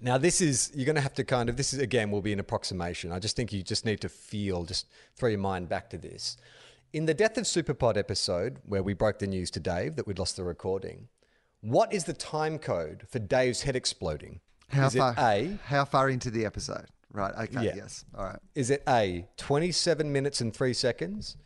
now, 0.00 0.18
this 0.18 0.40
is, 0.40 0.70
you're 0.74 0.84
going 0.86 0.96
to 0.96 1.02
have 1.02 1.14
to 1.14 1.24
kind 1.24 1.48
of, 1.48 1.56
this 1.56 1.72
is, 1.72 1.80
again, 1.80 2.10
will 2.10 2.22
be 2.22 2.32
an 2.32 2.40
approximation. 2.40 3.12
I 3.12 3.18
just 3.18 3.36
think 3.36 3.52
you 3.52 3.62
just 3.62 3.84
need 3.84 4.00
to 4.02 4.08
feel, 4.08 4.64
just 4.64 4.86
throw 5.16 5.28
your 5.30 5.38
mind 5.38 5.68
back 5.68 5.88
to 5.90 5.98
this. 5.98 6.36
In 6.92 7.06
the 7.06 7.14
Death 7.14 7.36
of 7.36 7.44
Superpod 7.44 7.96
episode, 7.96 8.58
where 8.64 8.82
we 8.82 8.94
broke 8.94 9.18
the 9.18 9.26
news 9.26 9.50
to 9.52 9.60
Dave 9.60 9.96
that 9.96 10.06
we'd 10.06 10.18
lost 10.18 10.36
the 10.36 10.44
recording, 10.44 11.08
what 11.60 11.92
is 11.92 12.04
the 12.04 12.12
time 12.12 12.58
code 12.58 13.04
for 13.08 13.18
Dave's 13.18 13.62
head 13.62 13.74
exploding? 13.76 14.40
How 14.68 14.86
is 14.86 14.94
far? 14.94 15.14
A, 15.18 15.58
How 15.64 15.84
far 15.84 16.10
into 16.10 16.30
the 16.30 16.44
episode? 16.44 16.86
Right. 17.12 17.32
Okay. 17.34 17.64
Yeah. 17.66 17.72
Yes. 17.76 18.04
All 18.16 18.24
right. 18.24 18.38
is 18.54 18.70
it 18.70 18.82
A, 18.88 19.26
27 19.36 20.12
minutes 20.12 20.40
and 20.42 20.54
3 20.54 20.74
seconds, 20.74 21.36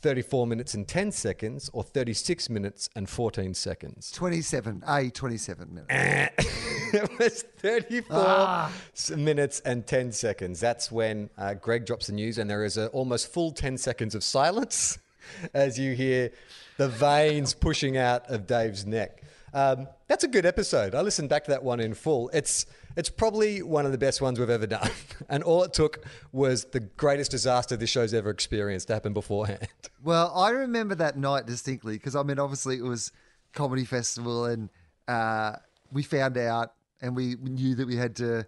34 0.00 0.46
minutes 0.46 0.74
and 0.74 0.86
10 0.86 1.12
seconds, 1.12 1.70
or 1.72 1.82
36 1.82 2.50
minutes 2.50 2.90
and 2.94 3.08
14 3.08 3.54
seconds? 3.54 4.10
27. 4.10 4.84
A 4.86 5.08
27 5.10 5.74
minutes. 5.74 6.46
it 6.94 7.18
was 7.18 7.42
34 7.58 8.16
Ah. 8.16 8.72
minutes 9.16 9.60
and 9.60 9.86
10 9.86 10.12
seconds. 10.12 10.60
That's 10.60 10.90
when 10.92 11.30
uh, 11.38 11.54
Greg 11.54 11.86
drops 11.86 12.06
the 12.06 12.12
news, 12.12 12.38
and 12.38 12.48
there 12.48 12.64
is 12.64 12.76
a 12.76 12.88
almost 12.88 13.32
full 13.32 13.52
10 13.52 13.76
seconds 13.78 14.14
of 14.14 14.22
silence 14.24 14.98
as 15.54 15.78
you 15.78 15.94
hear 15.94 16.30
the 16.76 16.88
veins 16.88 17.54
pushing 17.54 17.96
out 17.96 18.28
of 18.30 18.46
Dave's 18.46 18.84
neck. 18.86 19.22
Um, 19.52 19.86
that's 20.08 20.24
a 20.24 20.28
good 20.28 20.44
episode. 20.46 20.94
I 20.96 21.00
listened 21.02 21.28
back 21.28 21.44
to 21.44 21.50
that 21.52 21.62
one 21.62 21.78
in 21.80 21.94
full. 21.94 22.28
It's 22.32 22.66
it's 22.96 23.08
probably 23.08 23.60
one 23.62 23.86
of 23.86 23.92
the 23.92 23.98
best 23.98 24.20
ones 24.20 24.38
we've 24.38 24.50
ever 24.50 24.66
done, 24.66 24.90
and 25.28 25.42
all 25.44 25.62
it 25.62 25.72
took 25.72 26.04
was 26.32 26.64
the 26.66 26.80
greatest 26.80 27.30
disaster 27.30 27.76
this 27.76 27.90
show's 27.90 28.12
ever 28.14 28.30
experienced 28.30 28.88
to 28.88 28.94
happen 28.94 29.12
beforehand. 29.12 29.68
Well, 30.02 30.32
I 30.36 30.50
remember 30.50 30.94
that 30.96 31.16
night 31.16 31.46
distinctly 31.46 31.94
because 31.94 32.14
I 32.14 32.22
mean, 32.24 32.38
obviously, 32.38 32.76
it 32.76 32.82
was 32.82 33.10
comedy 33.54 33.84
festival, 33.86 34.44
and 34.44 34.68
uh, 35.08 35.52
we 35.90 36.02
found 36.02 36.36
out, 36.36 36.74
and 37.00 37.16
we 37.16 37.36
knew 37.36 37.74
that 37.74 37.86
we 37.86 37.96
had 37.96 38.16
to 38.16 38.46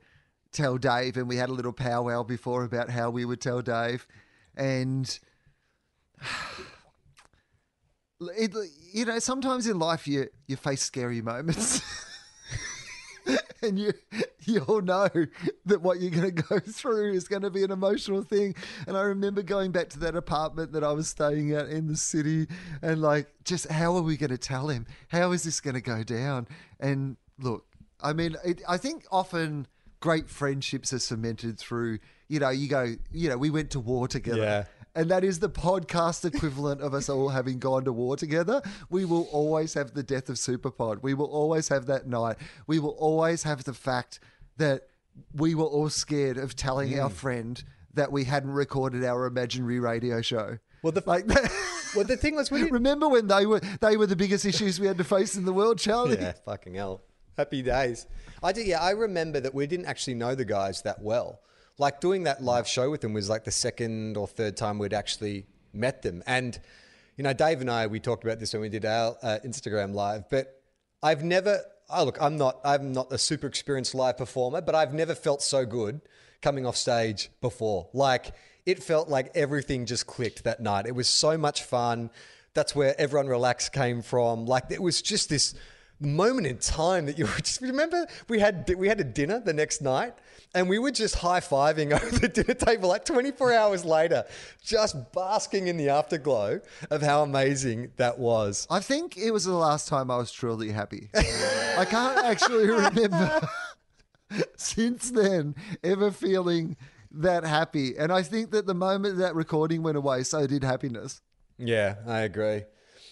tell 0.53 0.79
Dave, 0.79 1.17
and 1.17 1.29
we 1.29 1.37
had 1.37 1.49
a 1.49 1.53
little 1.53 1.73
powwow 1.73 2.23
before 2.23 2.65
about 2.65 2.91
how 2.91 3.11
we 3.11 3.25
would 3.25 3.41
tell 3.41 3.63
Dave, 3.63 4.07
and 4.57 5.19
it, 8.21 8.55
you 8.93 9.05
know, 9.05 9.19
sometimes 9.19 9.67
in 9.67 9.79
life 9.79 10.09
you 10.09 10.29
you 10.47 10.57
face 10.57 10.83
scary 10.83 11.21
moments. 11.21 11.83
and 13.63 13.79
you 13.79 13.93
you 14.45 14.61
all 14.63 14.81
know 14.81 15.09
that 15.65 15.83
what 15.83 16.01
you're 16.01 16.11
going 16.11 16.35
to 16.35 16.43
go 16.43 16.59
through 16.61 17.13
is 17.13 17.27
going 17.27 17.43
to 17.43 17.51
be 17.51 17.65
an 17.65 17.71
emotional 17.71 18.23
thing. 18.23 18.55
And 18.87 18.97
I 18.97 19.03
remember 19.03 19.43
going 19.43 19.73
back 19.73 19.89
to 19.91 19.99
that 20.01 20.15
apartment 20.15 20.73
that 20.73 20.85
I 20.85 20.93
was 20.93 21.09
staying 21.09 21.53
at 21.53 21.69
in 21.69 21.89
the 21.89 21.97
city, 21.97 22.47
and 22.83 23.03
like, 23.03 23.29
just 23.45 23.71
how 23.71 23.97
are 23.97 24.03
we 24.03 24.17
going 24.17 24.31
to 24.31 24.39
tell 24.39 24.69
him? 24.69 24.87
How 25.09 25.33
is 25.33 25.43
this 25.43 25.61
going 25.61 25.75
to 25.75 25.81
go 25.81 26.03
down? 26.03 26.47
And 26.79 27.17
look, 27.39 27.67
I 28.03 28.13
mean, 28.13 28.37
it, 28.45 28.63
I 28.69 28.77
think 28.77 29.05
often 29.11 29.67
great 30.01 30.29
friendships 30.29 30.93
are 30.93 30.99
cemented 30.99 31.59
through. 31.59 31.99
You 32.29 32.41
know, 32.41 32.51
you 32.51 32.69
go, 32.69 32.95
you 33.13 33.29
know, 33.29 33.39
we 33.39 33.51
went 33.51 33.71
to 33.73 33.81
war 33.81 34.09
together. 34.09 34.39
Yeah. 34.43 34.65
And 34.95 35.11
that 35.11 35.25
is 35.25 35.41
the 35.41 35.51
podcast 35.51 36.25
equivalent 36.25 36.81
of 36.81 36.95
us 36.95 37.09
all 37.11 37.29
having 37.29 37.59
gone 37.59 37.85
to 37.85 37.93
war 37.93 38.17
together. 38.17 38.63
We 38.89 39.05
will 39.05 39.25
always 39.31 39.75
have 39.75 39.93
the 39.93 40.03
death 40.03 40.31
of 40.31 40.37
Superpod. 40.37 41.03
We 41.03 41.13
will 41.13 41.27
always 41.27 41.69
have 41.69 41.85
that 41.87 42.07
night. 42.07 42.37
We 42.67 42.79
will 42.79 42.97
always 42.99 43.43
have 43.43 43.65
the 43.65 43.75
fact 43.75 44.21
that 44.57 44.89
we 45.35 45.55
were 45.55 45.65
all 45.67 45.91
scared 45.91 46.39
of 46.39 46.57
telling 46.57 46.93
Mm. 46.93 47.03
our 47.05 47.11
friend 47.11 47.63
that 47.93 48.11
we 48.11 48.25
hadn't 48.25 48.53
recorded 48.53 49.05
our 49.05 49.27
imaginary 49.27 49.81
radio 49.81 50.23
show. 50.23 50.59
Well, 50.83 50.93
the 50.93 51.03
Like 51.05 51.27
that. 51.27 51.51
well, 51.95 52.05
the 52.05 52.17
thing 52.17 52.35
was, 52.35 52.51
we 52.51 52.61
didn't. 52.61 52.73
Remember 52.73 53.09
when 53.09 53.27
they 53.27 53.45
were 53.45 53.61
they 53.81 53.97
were 53.97 54.07
the 54.07 54.17
biggest 54.17 54.45
issues 54.47 54.81
we 54.81 54.87
had 54.87 54.99
to 54.99 55.05
face 55.05 55.37
in 55.37 55.45
the 55.45 55.53
world, 55.53 55.79
Charlie? 55.79 56.17
Yeah, 56.19 56.33
fucking 56.45 56.75
hell. 56.75 57.03
Happy 57.37 57.61
days. 57.61 58.07
I 58.43 58.53
did, 58.53 58.67
yeah, 58.67 58.81
I 58.81 58.93
remember 58.93 59.41
that 59.41 59.55
we 59.55 59.67
didn't 59.67 59.87
actually 59.87 60.15
know 60.15 60.35
the 60.35 60.45
guys 60.47 60.83
that 60.83 61.03
well. 61.03 61.41
Like 61.79 62.01
doing 62.01 62.25
that 62.25 62.43
live 62.43 62.67
show 62.67 62.91
with 62.91 63.03
them 63.03 63.13
was 63.13 63.29
like 63.29 63.45
the 63.45 63.51
second 63.51 64.17
or 64.17 64.27
third 64.27 64.57
time 64.57 64.79
we'd 64.79 64.95
actually 64.95 65.47
met 65.75 66.01
them. 66.01 66.23
And, 66.27 66.59
you 67.19 67.25
know, 67.25 67.35
Dave 67.35 67.61
and 67.61 67.71
I, 67.71 67.89
we 67.89 68.01
talked 68.01 68.25
about 68.25 68.41
this 68.41 68.55
when 68.55 68.63
we 68.63 68.71
did 68.71 68.87
our 68.87 69.17
uh, 69.23 69.39
Instagram 69.45 69.93
live, 69.93 70.31
but 70.31 70.63
I've 71.03 71.23
never, 71.23 71.61
oh, 71.91 72.05
look, 72.05 72.17
I'm 72.23 72.39
not, 72.39 72.59
I'm 72.65 72.93
not 72.93 73.13
a 73.13 73.19
super 73.19 73.47
experienced 73.47 73.95
live 73.95 74.17
performer, 74.17 74.63
but 74.63 74.75
I've 74.75 74.95
never 74.95 75.15
felt 75.15 75.43
so 75.43 75.67
good 75.67 76.01
coming 76.41 76.65
off 76.65 76.77
stage 76.77 77.31
before. 77.43 77.91
Like, 77.93 78.35
it 78.65 78.83
felt 78.83 79.11
like 79.11 79.31
everything 79.35 79.85
just 79.85 80.07
clicked 80.07 80.45
that 80.45 80.61
night. 80.61 80.87
It 80.87 80.95
was 80.95 81.09
so 81.09 81.37
much 81.37 81.63
fun. 81.63 82.11
That's 82.55 82.75
where 82.75 82.99
everyone 82.99 83.27
relaxed 83.27 83.75
came 83.75 84.01
from. 84.01 84.47
Like, 84.47 84.71
it 84.71 84.81
was 84.81 85.03
just 85.03 85.29
this 85.29 85.55
moment 86.01 86.47
in 86.47 86.59
time 86.59 87.07
that 87.07 87.19
you 87.19 87.25
were 87.25 87.31
just 87.43 87.61
remember 87.61 88.07
we 88.29 88.39
had 88.39 88.71
we 88.77 88.89
had 88.89 89.01
a 89.01 89.05
dinner 89.05 89.41
the 89.41 89.53
next 89.53 89.81
night 89.81 90.15
and 90.55 90.69
we 90.69 90.79
were 90.79 90.91
just 90.91 91.17
high-fiving 91.17 91.93
over 92.03 92.19
the 92.19 92.29
dinner 92.29 92.55
table 92.55 92.89
like 92.89 93.05
24 93.05 93.53
hours 93.53 93.85
later 93.85 94.25
just 94.63 94.95
basking 95.13 95.69
in 95.69 95.77
the 95.77 95.89
afterglow 95.89 96.61
of 96.91 97.03
how 97.03 97.23
amazing 97.23 97.91
that 97.97 98.19
was 98.19 98.67
I 98.71 98.81
think 98.81 99.17
it 99.17 99.31
was 99.31 99.45
the 99.45 99.55
last 99.55 99.89
time 99.89 100.11
I 100.11 100.17
was 100.17 100.33
truly 100.33 100.71
happy. 100.71 101.11
I 101.15 101.85
can't 101.89 102.19
actually 102.25 102.69
remember 102.71 103.49
since 104.57 105.11
then 105.11 105.55
ever 105.83 106.11
feeling 106.11 106.77
that 107.11 107.45
happy. 107.45 107.97
And 107.97 108.13
I 108.13 108.23
think 108.23 108.51
that 108.51 108.67
the 108.67 108.75
moment 108.75 109.19
that 109.19 109.35
recording 109.35 109.83
went 109.83 109.97
away, 109.97 110.23
so 110.23 110.47
did 110.47 110.63
happiness. 110.63 111.23
yeah 111.59 111.95
i 112.07 112.21
agree 112.21 112.63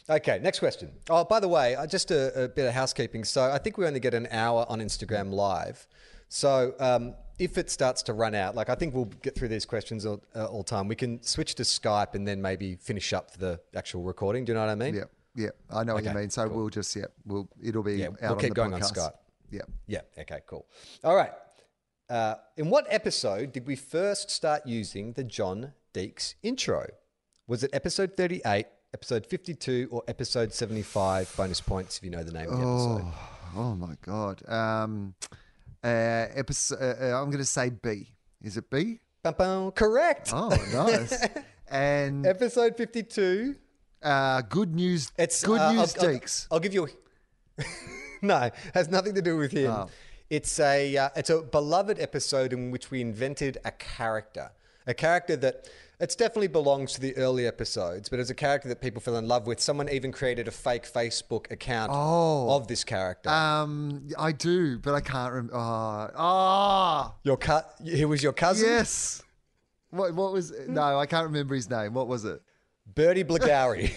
okay 0.09 0.38
next 0.42 0.59
question 0.59 0.90
oh 1.11 1.24
by 1.24 1.40
the 1.40 1.48
way 1.48 1.74
uh, 1.74 1.86
just 1.86 2.11
a, 2.11 2.44
a 2.44 2.48
bit 2.48 2.66
of 2.66 2.72
housekeeping 2.74 3.24
so 3.24 3.50
i 3.50 3.59
think 3.59 3.78
we 3.78 3.86
only 3.86 4.00
get 4.00 4.14
an 4.14 4.26
hour 4.30 4.66
on 4.68 4.80
instagram 4.80 5.30
live 5.32 5.86
so 6.28 6.74
um, 6.80 7.14
if 7.38 7.59
it 7.59 7.70
starts 7.70 8.02
to 8.02 8.12
run 8.12 8.34
out 8.34 8.55
like 8.55 8.68
i 8.68 8.74
think 8.74 8.94
we'll 8.94 9.05
get 9.22 9.34
through 9.34 9.48
these 9.48 9.64
questions 9.64 10.05
all, 10.07 10.22
uh, 10.36 10.46
all 10.46 10.62
time 10.64 10.88
we 10.88 10.96
can 10.96 11.22
switch 11.22 11.55
to 11.55 11.62
skype 11.62 12.14
and 12.14 12.26
then 12.26 12.40
maybe 12.42 12.76
finish 12.76 13.12
up 13.12 13.32
the 13.38 13.59
actual 13.74 14.02
recording 14.02 14.44
do 14.44 14.52
you 14.52 14.55
know 14.55 14.61
what 14.64 14.70
i 14.70 14.74
mean 14.74 14.94
Yeah, 14.94 15.05
yeah, 15.36 15.48
I 15.70 15.82
know 15.84 15.94
what 15.94 16.05
you 16.05 16.12
mean. 16.12 16.30
So 16.30 16.46
we'll 16.48 16.68
just 16.68 16.94
yeah, 16.94 17.07
we'll 17.26 17.48
it'll 17.62 17.82
be 17.82 17.94
Yeah, 17.94 18.07
out 18.09 18.20
we'll 18.22 18.32
on 18.34 18.38
keep 18.38 18.55
going 18.55 18.72
on. 18.72 18.80
Skype. 18.82 19.14
Yeah. 19.50 19.62
Yeah. 19.88 20.02
Okay. 20.16 20.38
Cool. 20.46 20.64
All 21.02 21.16
right. 21.16 21.32
Uh, 22.09 22.36
in 22.57 22.70
what 22.70 22.86
episode 22.88 23.50
did 23.52 23.66
we 23.66 23.74
first 23.74 24.30
start 24.30 24.64
using 24.64 25.12
the 25.14 25.24
John 25.24 25.72
Deeks 25.92 26.34
intro? 26.44 26.86
Was 27.48 27.64
it 27.64 27.70
episode 27.72 28.16
thirty-eight, 28.16 28.66
episode 28.95 29.26
fifty-two, 29.26 29.88
or 29.90 30.03
episode 30.09 30.53
seventy-five? 30.55 31.34
Bonus 31.36 31.61
points 31.61 31.99
if 31.99 32.05
you 32.05 32.11
know 32.11 32.22
the 32.22 32.32
name 32.32 32.49
of 32.49 32.59
the 32.59 32.64
episode. 32.64 33.12
Oh 33.57 33.74
my 33.74 33.95
god. 34.03 34.42
Um, 34.49 35.14
uh, 35.82 35.86
episode. 36.34 36.78
Uh, 36.80 37.05
uh, 37.16 37.20
I'm 37.20 37.26
going 37.26 37.38
to 37.38 37.45
say 37.45 37.70
B. 37.70 38.09
Is 38.40 38.57
it 38.57 38.70
B? 38.70 39.01
Correct. 39.74 40.30
Oh, 40.32 40.49
nice. 40.72 41.28
and 41.70 42.26
Episode 42.26 42.76
fifty-two. 42.76 43.57
uh, 44.03 44.42
good 44.42 44.74
news. 44.74 45.12
It's 45.18 45.42
good 45.45 45.61
uh, 45.61 45.72
news, 45.72 45.97
I'll, 45.97 46.09
I'll- 46.09 46.20
I'll 46.53 46.61
give 46.61 46.72
you. 46.74 46.86
A, 46.86 47.64
no, 48.22 48.51
has 48.74 48.88
nothing 48.88 49.14
to 49.14 49.22
do 49.22 49.36
with 49.36 49.53
him. 49.53 49.70
Oh. 49.70 49.88
It's 50.30 50.59
a 50.61 50.97
uh, 50.97 51.09
it's 51.16 51.30
a 51.30 51.42
beloved 51.42 51.99
episode 52.01 52.53
in 52.53 52.70
which 52.70 52.90
we 52.90 53.01
invented 53.01 53.59
a 53.64 53.70
character, 53.70 54.51
a 54.86 54.95
character 54.95 55.36
that 55.36 55.68
It's 56.01 56.16
definitely 56.16 56.49
belongs 56.49 56.92
to 56.95 57.01
the 57.01 57.16
early 57.16 57.47
episodes, 57.47 58.09
but 58.09 58.18
as 58.18 58.28
a 58.28 58.34
character 58.34 58.68
that 58.68 58.80
people 58.80 59.01
fell 59.01 59.16
in 59.16 59.28
love 59.28 59.47
with, 59.47 59.61
someone 59.61 59.88
even 59.88 60.11
created 60.11 60.49
a 60.49 60.51
fake 60.51 60.90
Facebook 60.92 61.51
account 61.53 61.92
Oh. 61.95 62.57
of 62.57 62.66
this 62.66 62.82
character. 62.82 63.30
Um, 63.30 64.09
I 64.18 64.32
do, 64.32 64.78
but 64.80 64.95
I 64.95 65.01
can't 65.01 65.32
remember. 65.32 65.55
Ah, 65.57 66.11
ah, 66.16 67.14
your 67.22 67.36
cu- 67.36 67.61
he 67.84 68.05
was 68.05 68.22
your 68.22 68.32
cousin, 68.32 68.68
yes. 68.68 69.22
What? 69.90 70.12
What 70.14 70.32
was? 70.32 70.53
No, 70.66 70.99
I 70.99 71.07
can't 71.07 71.26
remember 71.26 71.55
his 71.55 71.70
name. 71.70 71.95
What 71.95 72.09
was 72.09 72.24
it? 72.24 72.42
Bertie 72.97 73.22
Blagari. 73.22 73.92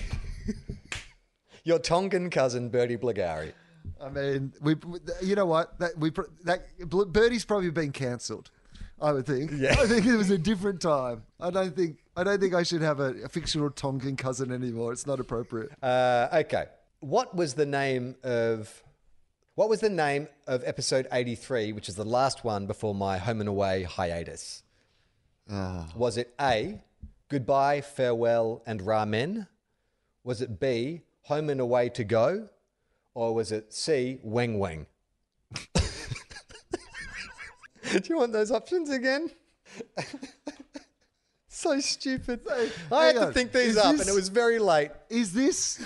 your 1.63 1.79
Tongan 1.79 2.29
cousin, 2.29 2.69
Bertie 2.69 2.97
Blagari. 2.97 3.53
I 3.99 4.09
mean, 4.09 4.53
we. 4.61 4.75
You 5.23 5.33
know 5.35 5.47
what? 5.47 5.79
That 5.79 5.97
we. 5.97 6.11
That 6.43 6.67
Birdie's 6.87 7.45
probably 7.45 7.71
been 7.71 7.91
cancelled. 7.91 8.51
I 8.99 9.11
would 9.11 9.25
think. 9.25 9.51
Yeah. 9.55 9.75
I 9.79 9.85
think 9.85 10.05
it 10.05 10.15
was 10.15 10.31
a 10.31 10.37
different 10.37 10.81
time. 10.81 11.23
I 11.39 11.51
don't 11.51 11.75
think. 11.75 11.99
I 12.15 12.23
don't 12.23 12.39
think 12.39 12.55
I 12.55 12.63
should 12.63 12.81
have 12.81 12.99
a, 12.99 13.13
a 13.23 13.29
fictional 13.29 13.69
Tongan 13.69 14.15
cousin 14.15 14.51
anymore. 14.51 14.91
It's 14.91 15.05
not 15.05 15.19
appropriate. 15.19 15.71
Uh, 15.83 16.27
okay. 16.33 16.65
What 16.99 17.35
was 17.35 17.53
the 17.53 17.65
name 17.65 18.15
of 18.23 18.83
what 19.57 19.69
was 19.69 19.79
the 19.79 19.89
name 19.89 20.27
of 20.45 20.63
episode 20.65 21.07
83, 21.11 21.73
which 21.73 21.89
is 21.89 21.95
the 21.95 22.05
last 22.05 22.43
one 22.43 22.67
before 22.67 22.93
my 22.93 23.17
home 23.17 23.39
and 23.39 23.49
away 23.49 23.83
hiatus? 23.83 24.61
Was 25.49 26.17
it 26.17 26.33
A, 26.39 26.79
goodbye, 27.29 27.81
farewell, 27.81 28.61
and 28.65 28.81
ramen? 28.81 29.47
Was 30.23 30.41
it 30.41 30.59
B, 30.59 31.01
home 31.23 31.49
and 31.49 31.59
away 31.59 31.89
to 31.89 32.03
go? 32.03 32.49
Or 33.13 33.33
was 33.33 33.51
it 33.51 33.73
C, 33.73 34.19
weng 34.23 34.57
weng? 34.59 34.85
Do 37.91 38.01
you 38.09 38.17
want 38.17 38.33
those 38.33 38.51
options 38.51 38.89
again? 38.89 39.29
so 41.47 41.79
stupid. 41.79 42.41
I 42.91 43.05
had 43.05 43.15
hang 43.15 43.27
to 43.27 43.31
think 43.33 43.51
these 43.51 43.69
Is 43.71 43.77
up, 43.77 43.91
this- 43.93 44.01
and 44.01 44.09
it 44.09 44.13
was 44.15 44.29
very 44.29 44.59
late. 44.59 44.91
Is 45.09 45.33
this 45.33 45.81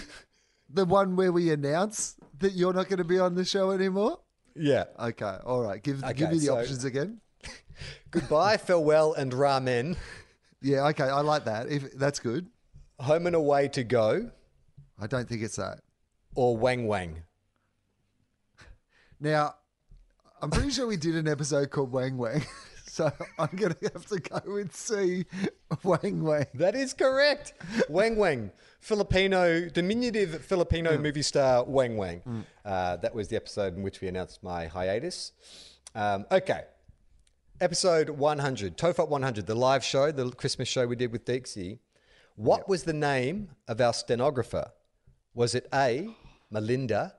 the 0.69 0.85
one 0.85 1.15
where 1.15 1.31
we 1.31 1.51
announce 1.51 2.15
that 2.39 2.53
you're 2.53 2.73
not 2.73 2.87
going 2.89 2.97
to 2.97 3.03
be 3.03 3.19
on 3.19 3.35
the 3.35 3.45
show 3.45 3.71
anymore? 3.71 4.19
Yeah. 4.55 4.85
Okay. 4.99 5.37
All 5.45 5.61
right. 5.61 5.81
Give 5.81 6.03
Okay, 6.03 6.13
give 6.13 6.31
me 6.31 6.39
the 6.39 6.45
so- 6.47 6.57
options 6.59 6.83
again. 6.83 7.21
Goodbye, 8.11 8.57
farewell, 8.57 9.13
and 9.13 9.31
ramen. 9.31 9.95
Yeah. 10.61 10.87
Okay. 10.89 11.05
I 11.05 11.21
like 11.21 11.45
that. 11.45 11.69
If 11.69 11.93
that's 11.93 12.19
good. 12.19 12.47
Home 12.99 13.25
and 13.27 13.35
away 13.35 13.67
to 13.69 13.83
go, 13.83 14.29
I 14.99 15.07
don't 15.07 15.27
think 15.27 15.41
it's 15.41 15.55
that. 15.55 15.79
or 16.35 16.55
wang 16.55 16.85
wang. 16.87 17.23
Now, 19.19 19.55
I'm 20.41 20.49
pretty 20.49 20.71
sure 20.71 20.87
we 20.87 20.97
did 20.97 21.15
an 21.15 21.27
episode 21.27 21.69
called 21.69 21.91
Wang 21.91 22.17
Wang. 22.17 22.43
So 22.83 23.09
I'm 23.39 23.55
going 23.55 23.73
to 23.73 23.91
have 23.93 24.05
to 24.07 24.19
go 24.19 24.41
with 24.47 24.75
C, 24.75 25.23
Wang 25.81 26.23
Wang. 26.25 26.45
That 26.55 26.75
is 26.75 26.93
correct. 26.93 27.53
wang 27.87 28.17
wang. 28.17 28.51
Filipino, 28.81 29.69
diminutive 29.69 30.43
Filipino 30.43 30.97
movie 30.97 31.21
star 31.21 31.63
Wang 31.63 31.95
Wang. 31.95 32.45
Uh, 32.65 32.97
that 32.97 33.15
was 33.15 33.29
the 33.29 33.37
episode 33.37 33.77
in 33.77 33.83
which 33.83 34.01
we 34.01 34.09
announced 34.09 34.43
my 34.43 34.67
hiatus. 34.67 35.31
Um, 35.95 36.25
okay. 36.33 36.63
Episode 37.61 38.09
100, 38.09 38.77
Tofop 38.77 39.07
100, 39.07 39.47
the 39.47 39.55
live 39.55 39.85
show, 39.85 40.11
the 40.11 40.29
Christmas 40.31 40.67
show 40.67 40.85
we 40.85 40.97
did 40.97 41.13
with 41.13 41.23
Deeksy. 41.23 41.79
What 42.35 42.67
was 42.67 42.83
the 42.83 42.91
name 42.93 43.51
of 43.69 43.79
our 43.79 43.93
stenographer? 43.93 44.69
Was 45.33 45.55
it 45.55 45.69
A, 45.73 46.13
Melinda, 46.49 47.15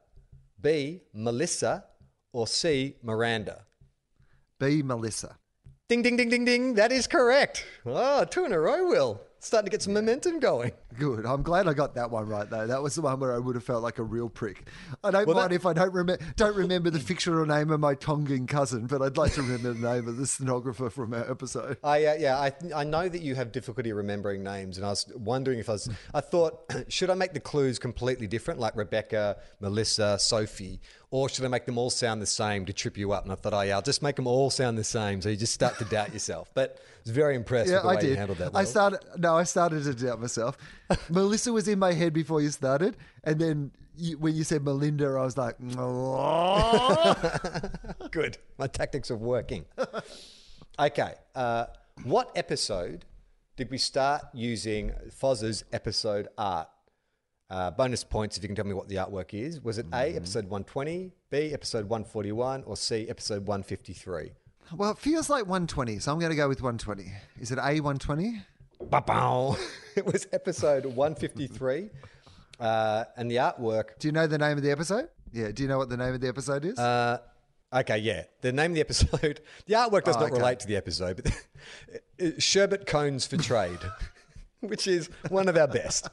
B, 0.60 1.00
Melissa, 1.14 1.84
or 2.32 2.46
C, 2.46 2.96
Miranda? 3.02 3.64
B, 4.58 4.82
Melissa. 4.82 5.36
Ding, 5.88 6.02
ding, 6.02 6.16
ding, 6.16 6.28
ding, 6.30 6.44
ding. 6.44 6.74
That 6.74 6.92
is 6.92 7.06
correct. 7.06 7.64
Oh, 7.84 8.24
two 8.24 8.44
in 8.46 8.52
a 8.52 8.58
row, 8.58 8.88
Will. 8.88 9.20
Starting 9.40 9.66
to 9.66 9.70
get 9.72 9.82
some 9.82 9.92
momentum 9.92 10.38
going. 10.38 10.70
Good. 10.96 11.26
I'm 11.26 11.42
glad 11.42 11.66
I 11.66 11.72
got 11.74 11.96
that 11.96 12.12
one 12.12 12.28
right 12.28 12.48
though. 12.48 12.64
That 12.68 12.80
was 12.80 12.94
the 12.94 13.02
one 13.02 13.18
where 13.18 13.34
I 13.34 13.38
would 13.38 13.56
have 13.56 13.64
felt 13.64 13.82
like 13.82 13.98
a 13.98 14.02
real 14.04 14.28
prick. 14.28 14.68
I 15.02 15.10
don't 15.10 15.26
Well, 15.26 15.34
mind 15.34 15.50
that- 15.50 15.56
if 15.56 15.66
I 15.66 15.72
don't 15.72 15.92
remember 15.92 16.24
don't 16.36 16.54
remember 16.54 16.90
the 16.90 17.00
fictional 17.00 17.44
name 17.44 17.70
of 17.72 17.80
my 17.80 17.96
Tongan 17.96 18.46
cousin, 18.46 18.86
but 18.86 19.02
I'd 19.02 19.16
like 19.16 19.32
to 19.32 19.42
remember 19.42 19.72
the 19.72 19.94
name 19.94 20.06
of 20.06 20.16
the 20.16 20.28
stenographer 20.28 20.88
from 20.90 21.12
our 21.12 21.28
episode. 21.28 21.76
I, 21.82 22.06
uh, 22.06 22.14
yeah, 22.20 22.38
I, 22.38 22.52
I 22.72 22.84
know 22.84 23.08
that 23.08 23.20
you 23.20 23.34
have 23.34 23.50
difficulty 23.50 23.92
remembering 23.92 24.44
names, 24.44 24.76
and 24.76 24.86
I 24.86 24.90
was 24.90 25.12
wondering 25.16 25.58
if 25.58 25.68
I 25.68 25.72
was. 25.72 25.90
I 26.14 26.20
thought, 26.20 26.60
should 26.88 27.10
I 27.10 27.14
make 27.14 27.32
the 27.34 27.40
clues 27.40 27.80
completely 27.80 28.28
different, 28.28 28.60
like 28.60 28.76
Rebecca, 28.76 29.38
Melissa, 29.58 30.20
Sophie, 30.20 30.80
or 31.12 31.28
should 31.28 31.44
I 31.44 31.48
make 31.48 31.66
them 31.66 31.78
all 31.78 31.90
sound 31.90 32.20
the 32.22 32.26
same 32.26 32.64
to 32.66 32.72
trip 32.72 32.96
you 32.96 33.12
up? 33.12 33.22
And 33.22 33.30
I 33.32 33.36
thought, 33.36 33.54
oh 33.54 33.60
yeah, 33.60 33.76
I'll 33.76 33.82
just 33.82 34.02
make 34.02 34.16
them 34.16 34.26
all 34.26 34.50
sound 34.50 34.76
the 34.78 34.82
same, 34.84 35.20
so 35.22 35.28
you 35.28 35.36
just 35.36 35.52
start 35.54 35.78
to 35.78 35.84
doubt 35.84 36.12
yourself. 36.12 36.50
But 36.54 36.78
I 36.80 36.82
was 37.04 37.12
very 37.12 37.36
impressed 37.36 37.70
Yeah, 37.70 37.76
with 37.76 37.82
the 37.84 37.88
I 37.88 37.94
way 37.94 38.02
you 38.02 38.08
did. 38.08 38.18
handled 38.18 38.38
that. 38.38 38.50
I 38.54 38.64
started. 38.64 38.98
No, 39.18 39.36
I 39.36 39.44
started 39.44 39.84
to 39.84 39.94
doubt 39.94 40.20
myself. 40.20 40.56
Melissa 41.10 41.52
was 41.52 41.68
in 41.68 41.78
my 41.78 41.92
head 41.92 42.12
before 42.14 42.40
you 42.40 42.48
started, 42.50 42.96
and 43.24 43.38
then 43.38 43.70
you, 43.96 44.16
when 44.18 44.34
you 44.34 44.42
said 44.42 44.64
Melinda, 44.64 45.06
I 45.06 45.22
was 45.22 45.36
like, 45.36 45.56
Good. 48.10 48.38
My 48.58 48.66
tactics 48.66 49.10
are 49.10 49.16
working. 49.16 49.64
okay. 50.78 51.14
Uh, 51.34 51.66
what 52.04 52.30
episode 52.34 53.04
did 53.56 53.70
we 53.70 53.76
start 53.78 54.22
using 54.32 54.92
Foz's 55.10 55.64
episode 55.74 56.28
art? 56.38 56.68
Uh, 57.52 57.70
bonus 57.70 58.02
points 58.02 58.38
if 58.38 58.42
you 58.42 58.48
can 58.48 58.56
tell 58.56 58.64
me 58.64 58.72
what 58.72 58.88
the 58.88 58.94
artwork 58.94 59.34
is. 59.34 59.62
Was 59.62 59.76
it 59.76 59.84
A, 59.92 60.16
episode 60.16 60.44
120, 60.44 61.12
B, 61.28 61.52
episode 61.52 61.86
141, 61.86 62.62
or 62.64 62.78
C, 62.78 63.06
episode 63.10 63.46
153? 63.46 64.30
well, 64.74 64.92
it 64.92 64.96
feels 64.98 65.28
like 65.28 65.42
120, 65.42 65.98
so 65.98 66.12
I'm 66.12 66.18
going 66.18 66.30
to 66.30 66.36
go 66.36 66.48
with 66.48 66.62
120. 66.62 67.12
Is 67.40 67.50
it 67.52 67.58
A 67.58 67.80
120? 67.80 68.40
Ba-bow. 68.88 69.58
it 69.96 70.06
was 70.06 70.26
episode 70.32 70.86
153. 70.86 71.90
Uh, 72.58 73.04
and 73.18 73.30
the 73.30 73.36
artwork 73.36 73.98
Do 73.98 74.08
you 74.08 74.12
know 74.12 74.26
the 74.26 74.38
name 74.38 74.56
of 74.56 74.62
the 74.62 74.70
episode? 74.70 75.08
Yeah. 75.30 75.50
Do 75.52 75.62
you 75.62 75.68
know 75.68 75.76
what 75.76 75.90
the 75.90 75.98
name 75.98 76.14
of 76.14 76.22
the 76.22 76.28
episode 76.28 76.64
is? 76.64 76.78
Uh, 76.78 77.18
okay, 77.70 77.98
yeah. 77.98 78.22
The 78.40 78.52
name 78.52 78.70
of 78.70 78.74
the 78.76 78.80
episode, 78.80 79.42
the 79.66 79.74
artwork 79.74 80.04
does 80.04 80.16
Oh, 80.16 80.20
not 80.20 80.30
okay. 80.30 80.38
relate 80.40 80.60
to 80.60 80.66
the 80.66 80.76
episode, 80.76 81.22
but 82.18 82.32
Sherbet 82.42 82.86
Cones 82.86 83.26
for 83.26 83.36
Trade, 83.36 83.80
which 84.60 84.86
is 84.86 85.10
one 85.28 85.50
of 85.50 85.56
our 85.58 85.68
best. 85.68 86.08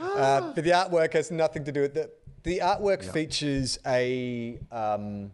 Uh, 0.00 0.52
but 0.52 0.54
the 0.56 0.70
artwork 0.70 1.12
has 1.12 1.30
nothing 1.30 1.64
to 1.64 1.72
do 1.72 1.80
with 1.82 1.96
it. 1.96 2.18
The 2.42 2.58
artwork 2.58 3.04
features 3.04 3.78
a 3.86 4.58
um, 4.70 5.30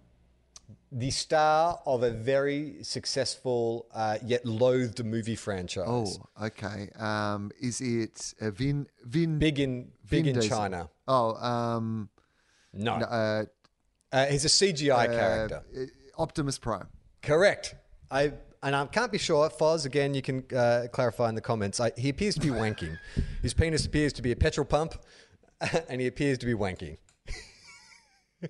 the 0.93 1.11
star 1.11 1.81
of 1.87 2.03
a 2.03 2.11
very 2.11 2.76
successful 2.83 3.87
uh, 3.95 4.18
yet 4.24 4.45
loathed 4.47 5.05
movie 5.05 5.37
franchise. 5.37 5.85
oh, 5.87 6.09
okay. 6.47 6.91
Um, 6.99 7.51
is 7.61 7.81
it 7.81 8.35
uh, 8.41 8.51
Vin 8.51 8.87
Vin 9.05 9.39
Big 9.39 9.59
in 9.59 9.91
big 10.09 10.24
Vin 10.24 10.26
in 10.29 10.35
Diesel? 10.41 10.57
China. 10.57 10.89
Oh, 11.07 11.35
um, 11.37 12.09
No. 12.72 12.99
no, 12.99 13.07
uh, 13.07 13.45
Uh, 14.12 14.26
he's 14.26 14.45
a 14.45 14.49
CGI 14.49 15.07
character. 15.07 15.62
Optimus 16.16 16.59
Prime. 16.59 16.89
Correct. 17.22 17.74
I 18.11 18.33
and 18.63 18.75
I 18.75 18.87
can't 18.87 19.13
be 19.13 19.19
sure. 19.19 19.49
Foz, 19.51 19.87
again, 19.87 20.15
you 20.15 20.23
can 20.23 20.45
uh, 20.55 20.87
clarify 20.93 21.29
in 21.29 21.35
the 21.35 21.41
comments. 21.41 21.81
I, 21.81 21.93
he 21.97 22.09
appears 22.09 22.35
to 22.35 22.41
be 22.41 22.49
wanking. 22.49 22.99
His 23.43 23.55
penis 23.55 23.87
appears 23.87 24.13
to 24.15 24.23
be 24.23 24.33
a 24.33 24.37
petrol 24.37 24.65
pump, 24.65 24.95
and 25.89 26.01
he 26.01 26.07
appears 26.07 26.39
to 26.39 26.47
be 26.47 26.55
wanking. 26.55 26.99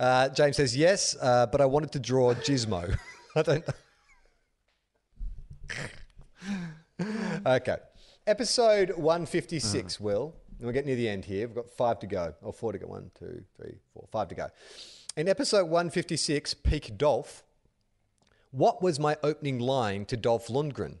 uh, 0.00 0.28
James 0.30 0.56
says 0.56 0.76
yes, 0.76 1.16
uh, 1.20 1.46
but 1.46 1.60
I 1.60 1.66
wanted 1.66 1.92
to 1.92 2.00
draw 2.00 2.34
Gizmo. 2.34 2.96
I 3.34 3.42
don't. 3.42 3.64
okay, 7.46 7.76
episode 8.26 8.92
one 8.96 9.26
fifty 9.26 9.58
six. 9.58 10.00
Will 10.00 10.34
and 10.58 10.66
we're 10.66 10.72
getting 10.72 10.88
near 10.88 10.96
the 10.96 11.08
end 11.08 11.24
here. 11.24 11.46
We've 11.46 11.56
got 11.56 11.70
five 11.70 11.98
to 12.00 12.06
go, 12.06 12.34
or 12.42 12.52
four 12.52 12.72
to 12.72 12.78
go. 12.78 12.86
One, 12.86 13.10
two, 13.18 13.44
three, 13.56 13.74
four, 13.92 14.06
five 14.10 14.28
to 14.28 14.34
go. 14.34 14.48
In 15.16 15.28
episode 15.28 15.66
one 15.66 15.90
fifty 15.90 16.16
six, 16.16 16.54
Peak 16.54 16.96
Dolph. 16.96 17.42
What 18.56 18.80
was 18.80 18.98
my 18.98 19.18
opening 19.22 19.58
line 19.58 20.06
to 20.06 20.16
Dolph 20.16 20.46
Lundgren? 20.46 20.96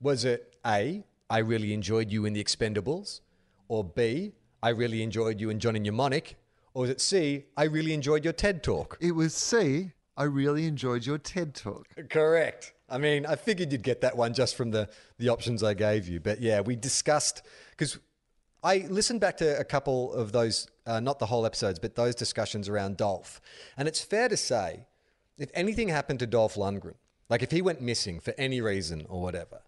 Was 0.00 0.24
it 0.24 0.56
A, 0.64 1.04
I 1.28 1.38
really 1.40 1.74
enjoyed 1.74 2.10
you 2.10 2.24
in 2.24 2.32
The 2.32 2.42
Expendables? 2.42 3.20
Or 3.68 3.84
B, 3.84 4.32
I 4.62 4.70
really 4.70 5.02
enjoyed 5.02 5.38
you 5.38 5.50
in 5.50 5.60
Johnny 5.60 5.80
Mnemonic? 5.80 6.36
Or 6.72 6.80
was 6.80 6.90
it 6.90 7.02
C, 7.02 7.44
I 7.58 7.64
really 7.64 7.92
enjoyed 7.92 8.24
your 8.24 8.32
TED 8.32 8.62
Talk? 8.62 8.96
It 9.02 9.12
was 9.12 9.34
C. 9.34 9.92
I 10.16 10.22
really 10.22 10.64
enjoyed 10.64 11.04
your 11.04 11.18
TED 11.18 11.54
talk. 11.54 11.88
Correct. 12.08 12.72
I 12.88 12.96
mean, 12.96 13.26
I 13.26 13.36
figured 13.36 13.70
you'd 13.70 13.82
get 13.82 14.00
that 14.00 14.16
one 14.16 14.32
just 14.32 14.56
from 14.56 14.70
the, 14.70 14.88
the 15.18 15.28
options 15.28 15.62
I 15.62 15.74
gave 15.74 16.08
you. 16.08 16.20
But 16.20 16.40
yeah, 16.40 16.62
we 16.62 16.74
discussed, 16.74 17.42
because 17.72 17.98
I 18.64 18.86
listened 18.88 19.20
back 19.20 19.36
to 19.36 19.60
a 19.60 19.64
couple 19.64 20.14
of 20.14 20.32
those, 20.32 20.66
uh, 20.86 21.00
not 21.00 21.18
the 21.18 21.26
whole 21.26 21.44
episodes, 21.44 21.78
but 21.78 21.96
those 21.96 22.14
discussions 22.14 22.66
around 22.66 22.96
Dolph. 22.96 23.42
And 23.76 23.86
it's 23.86 24.00
fair 24.00 24.30
to 24.30 24.38
say, 24.38 24.86
if 25.38 25.50
anything 25.54 25.88
happened 25.88 26.18
to 26.20 26.26
Dolph 26.26 26.54
Lundgren, 26.54 26.94
like 27.28 27.42
if 27.42 27.50
he 27.50 27.62
went 27.62 27.80
missing 27.80 28.20
for 28.20 28.34
any 28.38 28.60
reason 28.60 29.06
or 29.08 29.22
whatever, 29.22 29.62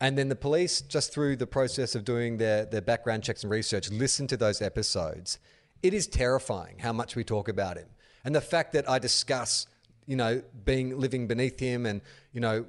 and 0.00 0.18
then 0.18 0.28
the 0.28 0.36
police, 0.36 0.80
just 0.80 1.12
through 1.12 1.36
the 1.36 1.46
process 1.46 1.94
of 1.94 2.04
doing 2.04 2.36
their, 2.36 2.64
their 2.64 2.82
background 2.82 3.22
checks 3.22 3.42
and 3.42 3.50
research, 3.50 3.90
listen 3.90 4.26
to 4.26 4.36
those 4.36 4.60
episodes, 4.60 5.38
it 5.82 5.94
is 5.94 6.06
terrifying 6.06 6.78
how 6.78 6.92
much 6.92 7.14
we 7.16 7.24
talk 7.24 7.48
about 7.48 7.76
him. 7.76 7.86
And 8.24 8.34
the 8.34 8.40
fact 8.40 8.72
that 8.72 8.88
I 8.88 8.98
discuss, 8.98 9.66
you 10.06 10.16
know, 10.16 10.42
being 10.64 10.98
living 10.98 11.26
beneath 11.26 11.60
him 11.60 11.86
and 11.86 12.00
you 12.34 12.40
know, 12.40 12.66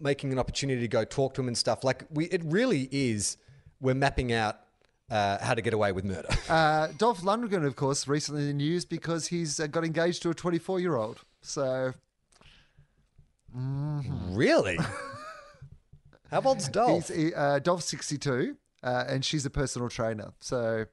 making 0.00 0.32
an 0.32 0.38
opportunity 0.38 0.80
to 0.80 0.88
go 0.88 1.04
talk 1.04 1.32
to 1.34 1.40
him 1.40 1.48
and 1.48 1.56
stuff. 1.56 1.84
Like 1.84 2.04
we, 2.10 2.26
it 2.26 2.42
really 2.44 2.88
is. 2.90 3.38
We're 3.80 3.94
mapping 3.94 4.32
out 4.32 4.60
uh, 5.10 5.38
how 5.42 5.54
to 5.54 5.62
get 5.62 5.72
away 5.72 5.92
with 5.92 6.04
murder. 6.04 6.28
Uh, 6.48 6.88
Dolph 6.98 7.22
Lundgren, 7.22 7.64
of 7.64 7.76
course, 7.76 8.08
recently 8.08 8.42
in 8.42 8.48
the 8.48 8.54
news 8.54 8.84
because 8.84 9.28
he's 9.28 9.60
uh, 9.60 9.68
got 9.68 9.84
engaged 9.84 10.22
to 10.22 10.30
a 10.30 10.34
24 10.34 10.80
year 10.80 10.96
old. 10.96 11.20
So 11.46 11.92
really? 14.30 14.78
How 16.30 16.40
old's 16.42 16.68
Dolph? 16.68 17.08
he's, 17.08 17.16
he, 17.16 17.34
uh, 17.34 17.60
Dolph's 17.60 17.86
62 17.86 18.56
uh, 18.82 19.04
and 19.08 19.24
she's 19.24 19.46
a 19.46 19.50
personal 19.50 19.88
trainer. 19.88 20.32
So 20.40 20.86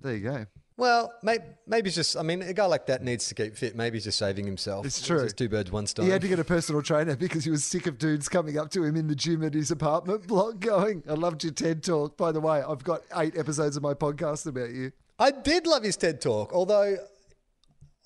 there 0.00 0.14
you 0.14 0.20
go. 0.20 0.46
Well, 0.78 1.10
maybe, 1.22 1.44
maybe 1.66 1.88
it's 1.88 1.96
just. 1.96 2.18
I 2.18 2.22
mean, 2.22 2.42
a 2.42 2.52
guy 2.52 2.66
like 2.66 2.86
that 2.86 3.02
needs 3.02 3.28
to 3.28 3.34
keep 3.34 3.56
fit. 3.56 3.74
Maybe 3.74 3.96
he's 3.96 4.04
just 4.04 4.18
saving 4.18 4.44
himself. 4.44 4.84
It's 4.84 5.00
true. 5.04 5.22
just 5.22 5.38
two 5.38 5.48
birds, 5.48 5.72
one 5.72 5.86
stone. 5.86 6.04
He 6.04 6.12
had 6.12 6.20
to 6.20 6.28
get 6.28 6.38
a 6.38 6.44
personal 6.44 6.82
trainer 6.82 7.16
because 7.16 7.44
he 7.44 7.50
was 7.50 7.64
sick 7.64 7.86
of 7.86 7.96
dudes 7.96 8.28
coming 8.28 8.58
up 8.58 8.70
to 8.72 8.84
him 8.84 8.94
in 8.94 9.06
the 9.06 9.14
gym 9.14 9.42
at 9.42 9.54
his 9.54 9.70
apartment 9.70 10.26
block 10.26 10.60
going, 10.60 11.02
I 11.08 11.14
loved 11.14 11.44
your 11.44 11.54
TED 11.54 11.82
talk. 11.82 12.18
By 12.18 12.30
the 12.30 12.40
way, 12.40 12.62
I've 12.62 12.84
got 12.84 13.02
eight 13.16 13.38
episodes 13.38 13.78
of 13.78 13.82
my 13.82 13.94
podcast 13.94 14.46
about 14.46 14.70
you. 14.70 14.92
I 15.18 15.30
did 15.30 15.66
love 15.66 15.82
his 15.82 15.96
TED 15.96 16.20
talk, 16.20 16.52
although 16.52 16.98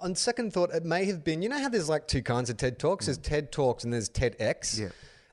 on 0.00 0.14
second 0.14 0.52
thought, 0.52 0.70
it 0.72 0.84
may 0.84 1.04
have 1.06 1.24
been. 1.24 1.42
You 1.42 1.48
know 1.48 1.58
how 1.58 1.68
there's 1.68 1.88
like 1.88 2.06
two 2.08 2.22
kinds 2.22 2.50
of 2.50 2.56
TED 2.56 2.78
talks. 2.78 3.06
There's 3.06 3.18
mm. 3.18 3.22
TED 3.22 3.52
talks 3.52 3.84
and 3.84 3.92
there's 3.92 4.08
TEDx. 4.08 4.78
Yeah. 4.78 4.88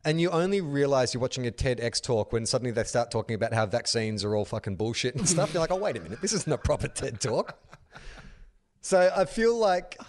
And 0.05 0.21
you 0.21 0.29
only 0.29 0.61
realize 0.61 1.13
you're 1.13 1.21
watching 1.21 1.47
a 1.47 1.51
TEDx 1.51 2.01
talk 2.01 2.31
when 2.31 2.45
suddenly 2.45 2.71
they 2.71 2.83
start 2.83 3.11
talking 3.11 3.35
about 3.35 3.53
how 3.53 3.65
vaccines 3.65 4.23
are 4.23 4.35
all 4.35 4.45
fucking 4.45 4.77
bullshit 4.77 5.15
and 5.15 5.27
stuff. 5.27 5.53
You're 5.53 5.61
like, 5.61 5.71
oh 5.71 5.77
wait 5.77 5.97
a 5.97 5.99
minute, 5.99 6.21
this 6.21 6.33
isn't 6.33 6.51
a 6.51 6.57
proper 6.57 6.87
TED 6.87 7.19
talk. 7.19 7.57
So 8.81 9.11
I 9.13 9.25
feel 9.25 9.57
like 9.57 9.99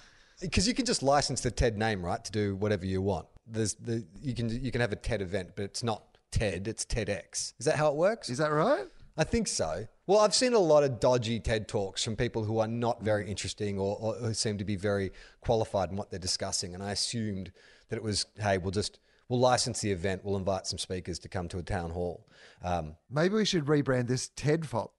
because 0.41 0.69
you 0.69 0.75
can 0.75 0.85
just 0.85 1.03
license 1.03 1.41
the 1.41 1.51
TED 1.51 1.77
name, 1.77 2.05
right, 2.05 2.25
to 2.25 2.31
do 2.31 2.55
whatever 2.57 2.87
you 2.87 3.03
want. 3.03 3.27
There's 3.47 3.75
the 3.75 4.05
you 4.21 4.35
can 4.35 4.49
you 4.51 4.71
can 4.71 4.81
have 4.81 4.93
a 4.93 4.97
TED 4.97 5.23
event, 5.23 5.51
but 5.57 5.65
it's 5.65 5.83
not 5.83 6.05
TED, 6.31 6.69
it's 6.69 6.85
TEDx. 6.85 7.55
Is 7.59 7.67
that 7.67 7.77
how 7.77 7.89
it 7.89 7.97
works? 7.97 8.29
Is 8.29 8.39
that 8.39 8.53
right? 8.53 8.87
I 9.19 9.25
think 9.25 9.49
so. 9.49 9.89
Well, 10.07 10.21
I've 10.21 10.35
seen 10.35 10.55
a 10.55 10.61
lot 10.61 10.85
of 10.85 11.01
dodgy 11.01 11.41
TED 11.41 11.67
talks 11.67 12.05
from 12.05 12.15
people 12.15 12.45
who 12.45 12.61
are 12.61 12.69
not 12.69 13.03
very 13.03 13.29
interesting 13.29 13.77
or, 13.77 13.97
or 14.01 14.15
who 14.15 14.33
seem 14.33 14.59
to 14.59 14.65
be 14.65 14.77
very 14.77 15.11
qualified 15.41 15.91
in 15.91 15.97
what 15.97 16.09
they're 16.11 16.21
discussing, 16.21 16.73
and 16.73 16.83
I 16.83 16.93
assumed 16.93 17.51
that 17.89 17.97
it 17.97 18.03
was, 18.03 18.27
hey, 18.41 18.59
we'll 18.59 18.71
just 18.71 19.01
we'll 19.29 19.41
license 19.41 19.81
the 19.81 19.91
event, 19.91 20.25
we'll 20.25 20.37
invite 20.37 20.69
some 20.69 20.79
speakers 20.79 21.19
to 21.19 21.29
come 21.29 21.49
to 21.49 21.59
a 21.59 21.63
town 21.63 21.91
hall. 21.91 22.27
Um, 22.63 22.95
Maybe 23.11 23.35
we 23.35 23.45
should 23.45 23.65
rebrand 23.65 24.07
this 24.07 24.29
TED 24.37 24.65
Fop. 24.65 24.93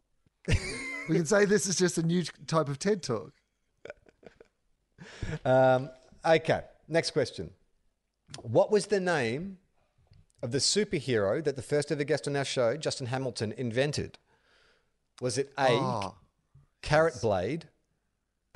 we 0.48 1.16
can 1.16 1.26
say 1.26 1.46
this 1.46 1.66
is 1.66 1.78
just 1.78 1.98
a 1.98 2.04
new 2.04 2.24
type 2.46 2.68
of 2.68 2.78
TED 2.78 3.02
talk. 3.02 3.32
um, 5.46 5.90
okay, 6.26 6.62
next 6.90 7.12
question. 7.12 7.52
What 8.42 8.70
was 8.70 8.86
the 8.88 9.00
name 9.00 9.59
of 10.42 10.52
the 10.52 10.58
superhero 10.60 11.44
that 11.44 11.56
the 11.56 11.62
first 11.62 11.92
ever 11.92 12.04
guest 12.04 12.28
on 12.28 12.36
our 12.36 12.46
show, 12.46 12.78
Justin 12.78 13.08
Hamilton, 13.08 13.54
invented? 13.58 14.18
Was 15.22 15.38
it 15.38 15.52
A, 15.58 15.70
Oh, 15.72 16.16
Carrot 16.82 17.16
Blade? 17.22 17.66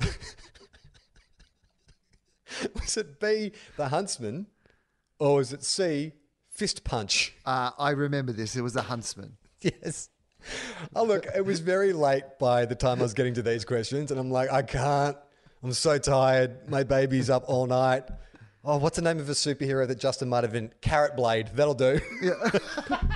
was 2.74 2.96
it 2.96 3.20
B, 3.20 3.52
the 3.76 3.88
Huntsman? 3.88 4.46
Or 5.18 5.36
was 5.36 5.52
it 5.52 5.62
C, 5.62 6.12
Fist 6.50 6.84
Punch? 6.84 7.34
uh, 7.46 7.70
I 7.78 7.90
remember 7.90 8.32
this. 8.32 8.56
It 8.56 8.62
was 8.62 8.76
a 8.76 8.82
huntsman. 8.82 9.36
Yes. 9.62 10.10
Oh, 10.94 11.04
look, 11.04 11.24
it 11.34 11.42
was 11.42 11.60
very 11.60 11.94
late 11.94 12.24
by 12.38 12.66
the 12.66 12.74
time 12.74 12.98
I 12.98 13.02
was 13.02 13.14
getting 13.14 13.32
to 13.32 13.42
these 13.42 13.64
questions, 13.64 14.10
and 14.10 14.20
I'm 14.20 14.30
like, 14.30 14.52
I 14.52 14.60
can't. 14.60 15.16
I'm 15.62 15.72
so 15.72 15.96
tired. 15.96 16.68
My 16.68 16.82
baby's 16.82 17.30
up 17.30 17.44
all 17.46 17.66
night. 17.66 18.04
Oh, 18.64 18.78
what's 18.78 18.96
the 18.96 19.02
name 19.02 19.18
of 19.18 19.28
a 19.28 19.32
superhero 19.32 19.86
that 19.86 19.98
Justin 19.98 20.28
might 20.30 20.42
have 20.42 20.52
been? 20.52 20.72
Carrot 20.80 21.16
Blade. 21.16 21.50
That'll 21.54 21.74
do. 21.74 22.00
Yeah. 22.22 22.32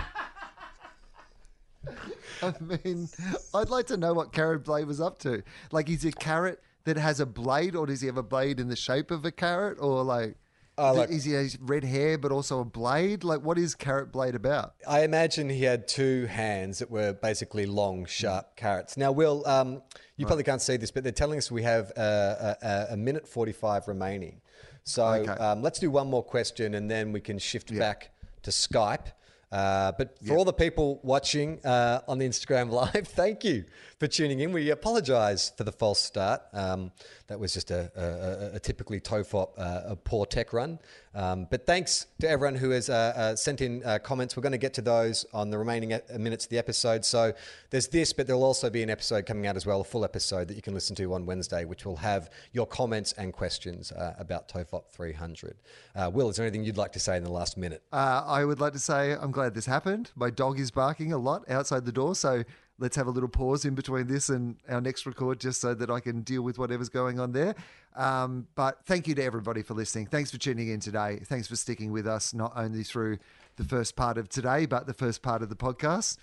I 2.43 2.55
mean, 2.61 3.09
I'd 3.55 3.71
like 3.71 3.87
to 3.87 3.97
know 3.97 4.13
what 4.15 4.33
Carrot 4.33 4.65
Blade 4.65 4.87
was 4.87 5.01
up 5.01 5.19
to. 5.21 5.43
Like, 5.73 5.89
is 5.89 6.05
it 6.05 6.19
carrot 6.19 6.61
that 6.85 6.97
has 6.97 7.19
a 7.19 7.27
blade, 7.27 7.75
or 7.75 7.87
does 7.87 8.01
he 8.01 8.07
have 8.07 8.17
a 8.17 8.23
blade 8.23 8.61
in 8.61 8.69
the 8.69 8.77
shape 8.77 9.11
of 9.11 9.25
a 9.25 9.33
carrot, 9.33 9.79
or 9.81 10.05
like, 10.05 10.37
th- 10.77 10.95
look- 10.95 11.11
is 11.11 11.25
he 11.25 11.33
has 11.33 11.59
red 11.61 11.83
hair 11.83 12.17
but 12.19 12.31
also 12.31 12.61
a 12.61 12.65
blade? 12.65 13.25
Like, 13.25 13.41
what 13.41 13.59
is 13.59 13.75
Carrot 13.75 14.13
Blade 14.13 14.35
about? 14.37 14.75
I 14.87 15.03
imagine 15.03 15.49
he 15.51 15.65
had 15.65 15.89
two 15.89 16.27
hands 16.27 16.79
that 16.79 16.91
were 16.91 17.13
basically 17.13 17.67
long, 17.67 18.07
sharp 18.07 18.55
carrots. 18.55 18.97
Now, 18.97 19.11
Will, 19.11 19.45
um, 19.47 19.83
you 20.17 20.27
probably 20.27 20.45
can't 20.45 20.63
see 20.63 20.77
this, 20.77 20.91
but 20.93 21.03
they're 21.03 21.13
telling 21.13 21.39
us 21.39 21.51
we 21.51 21.63
have 21.63 21.91
uh, 21.97 22.55
a, 22.63 22.67
a, 22.67 22.87
a 22.91 22.97
minute 22.97 23.27
45 23.27 23.89
remaining. 23.89 24.41
So 24.85 25.05
Okay. 25.07 25.31
um, 25.33 25.63
let's 25.63 25.79
do 25.79 25.91
one 25.91 26.09
more 26.09 26.23
question 26.23 26.75
and 26.75 26.91
then 26.91 27.13
we 27.13 27.21
can 27.21 27.39
shift 27.39 27.77
back 27.77 28.11
to 28.43 28.51
Skype. 28.51 29.13
Uh, 29.51 29.93
but 29.97 30.19
for 30.27 30.37
all 30.37 30.45
the 30.45 30.53
people 30.53 31.01
watching 31.03 31.59
uh, 31.65 32.03
on 32.07 32.19
the 32.19 32.29
Instagram 32.29 32.71
Live, 32.95 33.09
thank 33.09 33.45
you 33.45 33.65
for 33.99 34.07
tuning 34.07 34.41
in. 34.41 34.53
We 34.53 34.69
apologise 34.71 35.51
for 35.57 35.65
the 35.65 35.73
false 35.73 36.01
start. 36.01 36.43
Um, 36.53 36.93
that 37.29 37.39
was 37.39 37.53
just 37.55 37.71
a, 37.71 37.91
a, 37.95 38.57
a- 38.57 38.61
typically 38.61 39.01
TOFOP, 39.01 39.51
uh, 39.59 39.83
a 39.93 39.97
poor 39.97 40.27
tech 40.27 40.53
run. 40.53 40.79
Um, 41.15 41.47
but 41.51 41.67
thanks 41.67 42.07
to 42.21 42.29
everyone 42.29 42.55
who 42.55 42.71
has 42.71 42.89
uh, 42.89 43.13
uh, 43.17 43.37
sent 43.37 43.61
in 43.61 43.83
uh, 43.85 43.99
comments. 43.99 44.37
We're 44.37 44.43
going 44.43 44.53
to 44.53 44.59
get 44.59 44.73
to 44.75 44.83
those 44.83 45.27
on 45.35 45.51
the 45.51 45.59
remaining 45.59 45.93
e- 45.93 46.19
minutes 46.19 46.45
of 46.47 46.51
the 46.51 46.59
episode. 46.59 47.05
So 47.05 47.33
there's 47.71 47.89
this, 47.89 48.13
but 48.13 48.27
there'll 48.27 48.45
also 48.45 48.71
be 48.71 48.83
an 48.83 48.89
episode 48.91 49.27
coming 49.27 49.47
out 49.47 49.57
as 49.57 49.67
well, 49.67 49.81
a 49.81 49.85
full 49.85 50.05
episode 50.05 50.49
that 50.49 50.55
you 50.55 50.63
can 50.63 50.75
listen 50.75 50.97
to 50.97 51.13
on 51.15 51.27
Wednesday, 51.27 51.65
which 51.65 51.85
will 51.85 51.97
have 51.97 52.31
your 52.53 52.67
comments 52.67 53.13
and 53.15 53.33
questions 53.33 53.93
uh, 53.93 54.15
about 54.19 54.49
TOFOP 54.49 54.89
300. 54.91 55.57
Uh, 55.95 56.11
Will, 56.13 56.31
is 56.31 56.37
there 56.37 56.47
anything 56.47 56.65
you'd 56.65 56.77
like 56.79 56.93
to 56.93 57.01
say 57.01 57.17
in 57.17 57.25
the 57.25 57.33
last 57.33 57.57
minute? 57.59 57.83
Uh, 57.93 58.23
I 58.27 58.45
would 58.45 58.61
like 58.61 58.73
to 58.73 58.79
say 58.79 59.13
I'm 59.13 59.33
glad 59.33 59.55
this 59.55 59.67
happened. 59.67 60.13
My 60.17 60.31
dog 60.31 60.59
is 60.59 60.71
barking 60.71 61.13
a 61.13 61.19
lot 61.19 61.45
outside 61.51 61.85
the 61.85 61.93
door, 61.93 62.15
so 62.15 62.43
let's 62.79 62.97
have 62.97 63.07
a 63.07 63.11
little 63.11 63.29
pause 63.29 63.65
in 63.65 63.75
between 63.75 64.07
this 64.07 64.29
and 64.29 64.57
our 64.69 64.81
next 64.81 65.05
record 65.05 65.41
just 65.41 65.61
so 65.61 65.75
that 65.75 65.91
I 65.91 66.01
can 66.01 66.23
deal 66.23 66.43
with 66.43 66.59
whatever's 66.59 66.89
going 66.89 67.19
on 67.19 67.33
there. 67.33 67.55
Um, 67.97 68.47
but 68.55 68.79
thank 68.87 69.09
you 69.09 69.15
to 69.17 69.23
everybody 69.23 69.63
for 69.63 69.75
listening. 69.75 70.07
Thanks 70.07 70.31
for 70.31 70.39
tuning 70.39 70.69
in 70.69 70.81
today. 70.81 71.21
Thanks 71.25 71.49
for 71.49 71.57
sticking 71.57 71.91
with 71.91 72.07
us, 72.07 72.33
not 72.33 72.53
only 72.55 72.85
through 72.85 73.19
the 73.57 73.65
first 73.65 73.97
part 73.97 74.17
of 74.17 74.29
today, 74.29 74.67
but 74.67 74.87
the 74.87 74.95
first 74.95 75.23
part 75.23 75.43
of 75.43 75.49
the 75.49 75.57
podcast. 75.57 76.17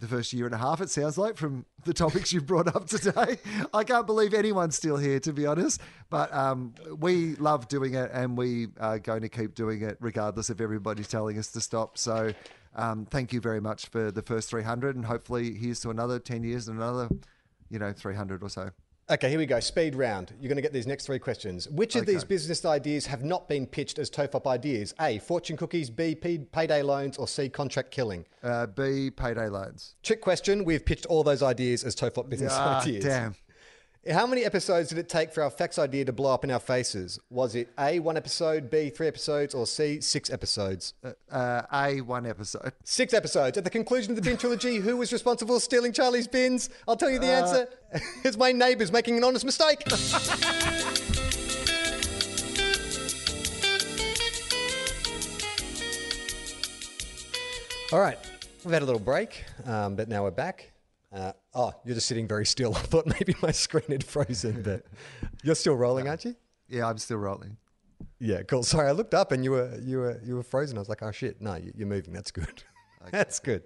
The 0.00 0.08
first 0.08 0.32
year 0.32 0.46
and 0.46 0.54
a 0.54 0.58
half, 0.58 0.80
it 0.80 0.90
sounds 0.90 1.16
like, 1.16 1.36
from 1.36 1.64
the 1.84 1.94
topics 1.94 2.32
you've 2.32 2.46
brought 2.46 2.74
up 2.74 2.88
today. 2.88 3.38
I 3.74 3.84
can't 3.84 4.04
believe 4.04 4.34
anyone's 4.34 4.74
still 4.74 4.96
here, 4.96 5.20
to 5.20 5.32
be 5.32 5.46
honest. 5.46 5.80
But 6.10 6.34
um, 6.34 6.74
we 6.98 7.36
love 7.36 7.68
doing 7.68 7.94
it 7.94 8.10
and 8.12 8.36
we 8.36 8.68
are 8.80 8.98
going 8.98 9.20
to 9.20 9.28
keep 9.28 9.54
doing 9.54 9.82
it 9.82 9.98
regardless 10.00 10.50
of 10.50 10.60
everybody 10.60 11.04
telling 11.04 11.38
us 11.38 11.52
to 11.52 11.60
stop. 11.60 11.98
So 11.98 12.32
um, 12.74 13.06
thank 13.06 13.32
you 13.32 13.40
very 13.40 13.60
much 13.60 13.86
for 13.86 14.10
the 14.10 14.22
first 14.22 14.50
300 14.50 14.96
and 14.96 15.04
hopefully 15.04 15.54
here's 15.54 15.80
to 15.80 15.90
another 15.90 16.18
10 16.18 16.42
years 16.44 16.68
and 16.68 16.78
another, 16.78 17.08
you 17.70 17.78
know, 17.78 17.92
300 17.92 18.42
or 18.42 18.48
so. 18.48 18.70
Okay, 19.10 19.28
here 19.28 19.38
we 19.38 19.46
go. 19.46 19.58
Speed 19.60 19.94
round. 19.96 20.32
You're 20.40 20.48
going 20.48 20.56
to 20.56 20.62
get 20.62 20.72
these 20.72 20.86
next 20.86 21.04
three 21.06 21.18
questions. 21.18 21.68
Which 21.68 21.96
of 21.96 22.06
these 22.06 22.24
business 22.24 22.64
ideas 22.64 23.04
have 23.06 23.24
not 23.24 23.48
been 23.48 23.66
pitched 23.66 23.98
as 23.98 24.08
TOFOP 24.08 24.46
ideas? 24.46 24.94
A. 25.00 25.18
Fortune 25.18 25.56
cookies. 25.56 25.90
B. 25.90 26.14
payday 26.14 26.82
loans. 26.82 27.18
Or 27.18 27.26
C. 27.28 27.48
Contract 27.48 27.90
killing. 27.90 28.24
Uh, 28.42 28.66
B, 28.66 29.10
payday 29.10 29.48
loans. 29.48 29.96
Trick 30.02 30.20
question. 30.22 30.64
We've 30.64 30.86
pitched 30.86 31.04
all 31.06 31.24
those 31.24 31.42
ideas 31.42 31.82
as 31.84 31.94
TOFOP 31.96 32.30
business 32.30 32.52
Ah, 32.54 32.80
ideas. 32.82 33.04
damn. 33.04 33.34
How 34.10 34.26
many 34.26 34.44
episodes 34.44 34.88
did 34.88 34.98
it 34.98 35.08
take 35.08 35.32
for 35.32 35.44
our 35.44 35.50
facts 35.50 35.78
idea 35.78 36.04
to 36.06 36.12
blow 36.12 36.34
up 36.34 36.42
in 36.42 36.50
our 36.50 36.58
faces? 36.58 37.20
Was 37.30 37.54
it 37.54 37.68
A. 37.78 38.00
One 38.00 38.16
episode. 38.16 38.68
B. 38.68 38.90
Three 38.90 39.06
episodes. 39.06 39.54
Or 39.54 39.64
C. 39.64 40.00
Six 40.00 40.28
episodes. 40.28 40.94
Uh, 41.30 41.62
A, 41.72 42.00
one 42.00 42.26
episode. 42.26 42.72
Six 42.82 43.14
episodes. 43.14 43.56
At 43.58 43.62
the 43.62 43.70
conclusion 43.70 44.10
of 44.10 44.16
the 44.16 44.22
bin 44.22 44.36
trilogy, 44.36 44.76
who 44.80 44.96
was 44.96 45.12
responsible 45.12 45.54
for 45.54 45.60
stealing 45.60 45.92
Charlie's 45.92 46.26
bins? 46.26 46.68
I'll 46.88 46.96
tell 46.96 47.10
you 47.10 47.20
the 47.20 47.28
answer. 47.28 47.68
it's 48.24 48.36
my 48.36 48.50
neighbours 48.50 48.90
making 48.90 49.18
an 49.18 49.22
honest 49.22 49.44
mistake. 49.44 49.84
All 57.92 58.00
right, 58.00 58.18
we've 58.64 58.72
had 58.72 58.82
a 58.82 58.86
little 58.86 58.98
break, 58.98 59.44
um, 59.66 59.94
but 59.94 60.08
now 60.08 60.24
we're 60.24 60.30
back. 60.32 60.72
Uh, 61.12 61.32
oh, 61.54 61.72
you're 61.84 61.94
just 61.94 62.06
sitting 62.06 62.26
very 62.28 62.46
still. 62.46 62.74
I 62.76 62.80
thought 62.80 63.06
maybe 63.06 63.34
my 63.42 63.50
screen 63.52 63.84
had 63.88 64.04
frozen, 64.04 64.62
but 64.62 64.84
you're 65.42 65.54
still 65.54 65.76
rolling, 65.76 66.08
aren't 66.08 66.24
you? 66.24 66.36
Yeah, 66.68 66.88
I'm 66.88 66.98
still 66.98 67.18
rolling. 67.18 67.56
Yeah, 68.18 68.42
cool. 68.42 68.62
Sorry, 68.62 68.88
I 68.88 68.92
looked 68.92 69.14
up 69.14 69.32
and 69.32 69.44
you 69.44 69.50
were 69.52 69.78
you 69.82 69.98
were 69.98 70.20
you 70.24 70.36
were 70.36 70.42
frozen. 70.42 70.76
I 70.78 70.80
was 70.80 70.88
like, 70.88 71.02
oh 71.02 71.10
shit, 71.12 71.40
no, 71.40 71.54
you- 71.56 71.72
you're 71.76 71.88
moving. 71.88 72.12
That's 72.12 72.30
good. 72.30 72.62
That's 73.10 73.40
good. 73.40 73.64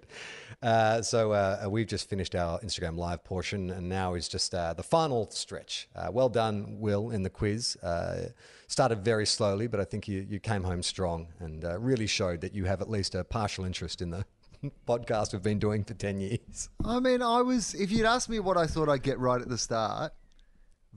Uh, 0.63 1.03
so 1.03 1.31
uh, 1.31 1.67
we've 1.69 1.85
just 1.85 2.09
finished 2.09 2.33
our 2.33 2.59
Instagram 2.61 2.97
live 2.97 3.23
portion, 3.23 3.69
and 3.69 3.87
now 3.87 4.15
is 4.15 4.27
just 4.27 4.55
uh, 4.55 4.73
the 4.73 4.81
final 4.81 5.29
stretch. 5.29 5.87
Uh, 5.95 6.09
well 6.11 6.27
done, 6.29 6.79
Will, 6.79 7.11
in 7.11 7.21
the 7.21 7.29
quiz. 7.29 7.77
Uh, 7.83 8.29
started 8.67 9.05
very 9.05 9.27
slowly, 9.27 9.67
but 9.67 9.79
I 9.79 9.83
think 9.85 10.07
you 10.07 10.25
you 10.27 10.39
came 10.39 10.63
home 10.63 10.81
strong 10.81 11.27
and 11.39 11.63
uh, 11.63 11.77
really 11.79 12.07
showed 12.07 12.41
that 12.41 12.55
you 12.55 12.65
have 12.65 12.81
at 12.81 12.89
least 12.89 13.13
a 13.13 13.23
partial 13.23 13.63
interest 13.63 14.01
in 14.01 14.09
the 14.09 14.25
podcast 14.87 15.33
we've 15.33 15.43
been 15.43 15.59
doing 15.59 15.83
for 15.83 15.93
ten 15.93 16.19
years. 16.19 16.69
I 16.83 16.99
mean, 16.99 17.21
I 17.21 17.41
was, 17.41 17.73
if 17.73 17.91
you'd 17.91 18.05
asked 18.05 18.29
me 18.29 18.39
what 18.39 18.57
I 18.57 18.67
thought 18.67 18.89
I'd 18.89 19.03
get 19.03 19.19
right 19.19 19.41
at 19.41 19.49
the 19.49 19.57
start, 19.57 20.13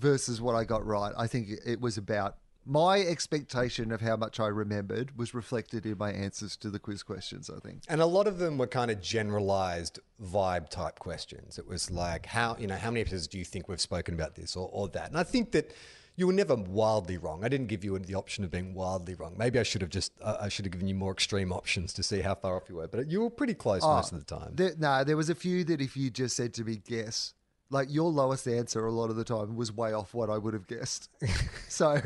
versus 0.01 0.41
what 0.41 0.55
I 0.55 0.65
got 0.65 0.85
right. 0.85 1.13
I 1.17 1.27
think 1.27 1.49
it 1.65 1.81
was 1.81 1.99
about 1.99 2.37
my 2.67 3.01
expectation 3.01 3.91
of 3.91 4.01
how 4.01 4.17
much 4.17 4.39
I 4.39 4.47
remembered 4.47 5.17
was 5.17 5.35
reflected 5.35 5.87
in 5.87 5.99
my 5.99 6.11
answers 6.11 6.57
to 6.59 6.71
the 6.71 6.79
quiz 6.79 7.03
questions. 7.03 7.51
I 7.51 7.59
think. 7.61 7.83
And 7.89 8.01
a 8.01 8.07
lot 8.07 8.27
of 8.27 8.39
them 8.39 8.59
were 8.59 8.67
kind 8.67 8.91
of 8.91 9.01
generalized 9.01 9.99
vibe 10.23 10.69
type 10.71 10.99
questions. 10.99 11.59
It 11.59 11.67
was 11.67 11.91
like, 11.91 12.27
how 12.27 12.57
you 12.59 12.67
know, 12.67 12.77
how 12.77 12.91
many 12.91 13.01
episodes 13.01 13.29
do 13.29 13.39
you 13.39 13.45
think 13.45 13.69
we've 13.69 13.81
spoken 13.81 14.15
about 14.15 14.35
this 14.35 14.57
or, 14.57 14.69
or 14.73 14.89
that? 14.89 15.09
And 15.09 15.19
I 15.19 15.23
think 15.23 15.53
that 15.53 15.73
you 16.21 16.27
were 16.27 16.35
never 16.35 16.55
wildly 16.55 17.17
wrong. 17.17 17.43
I 17.43 17.49
didn't 17.49 17.69
give 17.69 17.83
you 17.83 17.99
the 17.99 18.15
option 18.15 18.45
of 18.45 18.51
being 18.51 18.75
wildly 18.75 19.15
wrong. 19.15 19.37
Maybe 19.39 19.59
I 19.59 19.63
should 19.63 19.81
have 19.81 19.89
just 19.89 20.13
uh, 20.21 20.37
I 20.39 20.51
should 20.51 20.67
have 20.67 20.73
given 20.73 20.87
you 20.87 20.95
more 20.95 21.13
extreme 21.13 21.51
options 21.51 21.95
to 21.95 22.03
see 22.03 22.21
how 22.21 22.35
far 22.35 22.57
off 22.57 22.69
you 22.69 22.77
were. 22.77 22.89
But 22.89 23.11
you 23.11 23.23
were 23.23 23.31
pretty 23.31 23.55
close 23.55 23.83
most 23.83 24.13
of 24.13 24.19
the 24.19 24.25
time. 24.27 24.53
There, 24.55 24.75
no, 24.79 25.03
there 25.03 25.17
was 25.17 25.31
a 25.31 25.35
few 25.35 25.65
that 25.65 25.81
if 25.81 25.97
you 25.97 26.11
just 26.11 26.37
said 26.37 26.53
to 26.55 26.65
me, 26.65 26.83
guess, 26.87 27.33
like 27.71 27.89
your 27.91 28.11
lowest 28.11 28.47
answer 28.47 28.85
a 28.85 28.93
lot 28.93 29.09
of 29.09 29.17
the 29.17 29.25
time 29.25 29.57
was 29.57 29.73
way 29.73 29.95
off 29.95 30.13
what 30.13 30.29
I 30.29 30.37
would 30.37 30.53
have 30.53 30.67
guessed. 30.67 31.09
so, 31.69 31.99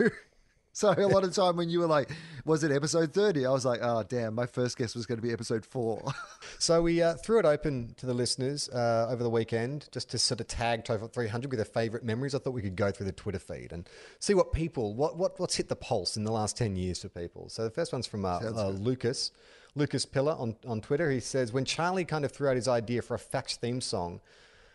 so 0.76 0.90
a 0.90 1.06
lot 1.06 1.22
of 1.22 1.32
time 1.32 1.56
when 1.56 1.70
you 1.70 1.78
were 1.78 1.86
like, 1.86 2.10
was 2.44 2.64
it 2.64 2.72
episode 2.72 3.14
30? 3.14 3.46
I 3.46 3.50
was 3.50 3.64
like, 3.64 3.78
oh, 3.80 4.02
damn, 4.02 4.34
my 4.34 4.44
first 4.44 4.76
guess 4.76 4.96
was 4.96 5.06
going 5.06 5.18
to 5.18 5.22
be 5.22 5.32
episode 5.32 5.64
four. 5.64 6.02
So 6.58 6.80
we 6.80 7.02
uh, 7.02 7.14
threw 7.14 7.38
it 7.38 7.44
open 7.44 7.94
to 7.96 8.06
the 8.06 8.14
listeners 8.14 8.68
uh, 8.70 9.08
over 9.10 9.22
the 9.22 9.28
weekend 9.28 9.88
just 9.92 10.10
to 10.10 10.18
sort 10.18 10.40
of 10.40 10.46
tag 10.46 10.84
Tofop 10.84 11.12
300 11.12 11.50
with 11.50 11.58
their 11.58 11.64
favourite 11.64 12.04
memories. 12.04 12.34
I 12.34 12.38
thought 12.38 12.52
we 12.52 12.62
could 12.62 12.76
go 12.76 12.90
through 12.90 13.06
the 13.06 13.12
Twitter 13.12 13.38
feed 13.38 13.72
and 13.72 13.88
see 14.18 14.34
what 14.34 14.52
people, 14.52 14.94
what, 14.94 15.16
what 15.16 15.38
what's 15.38 15.56
hit 15.56 15.68
the 15.68 15.76
pulse 15.76 16.16
in 16.16 16.24
the 16.24 16.32
last 16.32 16.56
10 16.56 16.76
years 16.76 17.02
for 17.02 17.08
people. 17.08 17.48
So 17.48 17.64
the 17.64 17.70
first 17.70 17.92
one's 17.92 18.06
from 18.06 18.24
uh, 18.24 18.40
uh, 18.40 18.68
Lucas. 18.68 19.32
Lucas 19.74 20.06
Pillar 20.06 20.36
on, 20.38 20.56
on 20.66 20.80
Twitter. 20.80 21.10
He 21.10 21.20
says, 21.20 21.52
when 21.52 21.64
Charlie 21.64 22.04
kind 22.04 22.24
of 22.24 22.32
threw 22.32 22.48
out 22.48 22.56
his 22.56 22.68
idea 22.68 23.02
for 23.02 23.14
a 23.14 23.18
fax 23.18 23.56
theme 23.56 23.80
song, 23.80 24.20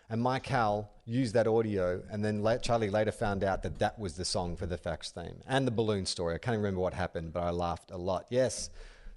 and 0.09 0.21
Mike 0.21 0.47
Howell 0.47 0.89
used 1.05 1.33
that 1.33 1.47
audio, 1.47 2.01
and 2.11 2.23
then 2.23 2.43
Charlie 2.61 2.89
later 2.89 3.11
found 3.11 3.43
out 3.43 3.63
that 3.63 3.79
that 3.79 3.97
was 3.97 4.13
the 4.13 4.25
song 4.25 4.55
for 4.55 4.65
the 4.65 4.77
fax 4.77 5.11
theme 5.11 5.41
and 5.47 5.65
the 5.65 5.71
balloon 5.71 6.05
story. 6.05 6.35
I 6.35 6.37
can't 6.37 6.57
remember 6.57 6.81
what 6.81 6.93
happened, 6.93 7.33
but 7.33 7.43
I 7.43 7.51
laughed 7.51 7.91
a 7.91 7.97
lot. 7.97 8.25
Yes, 8.29 8.69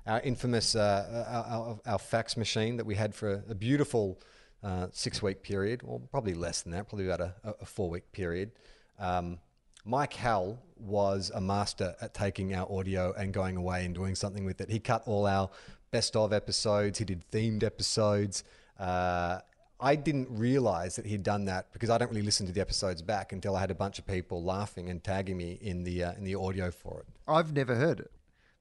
our 0.06 0.20
infamous 0.20 0.74
uh, 0.74 1.26
our, 1.28 1.44
our, 1.44 1.80
our 1.86 1.98
fax 1.98 2.36
machine 2.36 2.76
that 2.76 2.86
we 2.86 2.94
had 2.94 3.14
for 3.14 3.32
a, 3.34 3.42
a 3.50 3.54
beautiful 3.54 4.20
uh, 4.62 4.86
six-week 4.92 5.42
period, 5.42 5.82
or 5.84 6.00
probably 6.00 6.34
less 6.34 6.62
than 6.62 6.72
that, 6.72 6.88
probably 6.88 7.06
about 7.06 7.20
a, 7.20 7.34
a 7.60 7.66
four-week 7.66 8.12
period. 8.12 8.52
Um, 8.98 9.38
Mike 9.84 10.14
Howell 10.14 10.62
was 10.76 11.32
a 11.34 11.40
master 11.40 11.96
at 12.00 12.14
taking 12.14 12.54
our 12.54 12.70
audio 12.70 13.12
and 13.14 13.32
going 13.32 13.56
away 13.56 13.84
and 13.84 13.94
doing 13.94 14.14
something 14.14 14.44
with 14.44 14.60
it. 14.60 14.70
He 14.70 14.78
cut 14.78 15.02
all 15.06 15.26
our 15.26 15.50
best 15.90 16.14
of 16.14 16.32
episodes. 16.32 16.98
He 16.98 17.04
did 17.04 17.24
themed 17.30 17.64
episodes. 17.64 18.44
Uh, 18.78 19.40
I 19.82 19.96
didn't 19.96 20.28
realize 20.30 20.94
that 20.94 21.06
he'd 21.06 21.24
done 21.24 21.46
that 21.46 21.72
because 21.72 21.90
I 21.90 21.98
don't 21.98 22.08
really 22.08 22.22
listen 22.22 22.46
to 22.46 22.52
the 22.52 22.60
episodes 22.60 23.02
back 23.02 23.32
until 23.32 23.56
I 23.56 23.60
had 23.60 23.72
a 23.72 23.74
bunch 23.74 23.98
of 23.98 24.06
people 24.06 24.44
laughing 24.44 24.88
and 24.88 25.02
tagging 25.02 25.36
me 25.36 25.58
in 25.60 25.82
the 25.82 26.04
uh, 26.04 26.12
in 26.12 26.22
the 26.22 26.36
audio 26.36 26.70
for 26.70 27.00
it. 27.00 27.06
I've 27.26 27.52
never 27.52 27.74
heard 27.74 27.98
it 27.98 28.12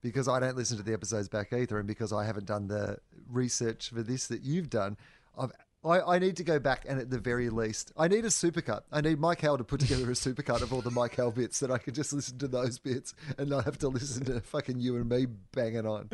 because 0.01 0.27
I 0.27 0.39
don't 0.39 0.57
listen 0.57 0.77
to 0.77 0.83
the 0.83 0.93
episodes 0.93 1.29
back 1.29 1.53
either, 1.53 1.77
and 1.77 1.87
because 1.87 2.11
I 2.11 2.25
haven't 2.25 2.47
done 2.47 2.67
the 2.67 2.97
research 3.29 3.89
for 3.89 4.01
this 4.01 4.27
that 4.27 4.41
you've 4.41 4.71
done. 4.71 4.97
I've, 5.37 5.51
I, 5.83 6.15
I 6.15 6.19
need 6.19 6.37
to 6.37 6.43
go 6.43 6.59
back 6.59 6.85
and 6.87 6.99
at 6.99 7.09
the 7.09 7.17
very 7.17 7.49
least, 7.49 7.91
I 7.97 8.07
need 8.07 8.23
a 8.23 8.29
supercut. 8.29 8.81
I 8.91 9.01
need 9.01 9.19
Mike 9.19 9.41
Howell 9.41 9.57
to 9.57 9.63
put 9.63 9.79
together 9.79 10.03
a 10.11 10.13
supercut 10.13 10.61
of 10.61 10.71
all 10.71 10.81
the 10.81 10.91
Mike 10.91 11.15
Howell 11.15 11.31
bits 11.31 11.59
that 11.59 11.71
I 11.71 11.79
can 11.79 11.93
just 11.93 12.13
listen 12.13 12.37
to 12.39 12.47
those 12.47 12.77
bits 12.77 13.15
and 13.37 13.49
not 13.49 13.65
have 13.65 13.79
to 13.79 13.87
listen 13.87 14.23
to 14.25 14.39
fucking 14.41 14.79
you 14.79 14.95
and 14.97 15.09
me 15.09 15.25
banging 15.53 15.87
on. 15.87 16.09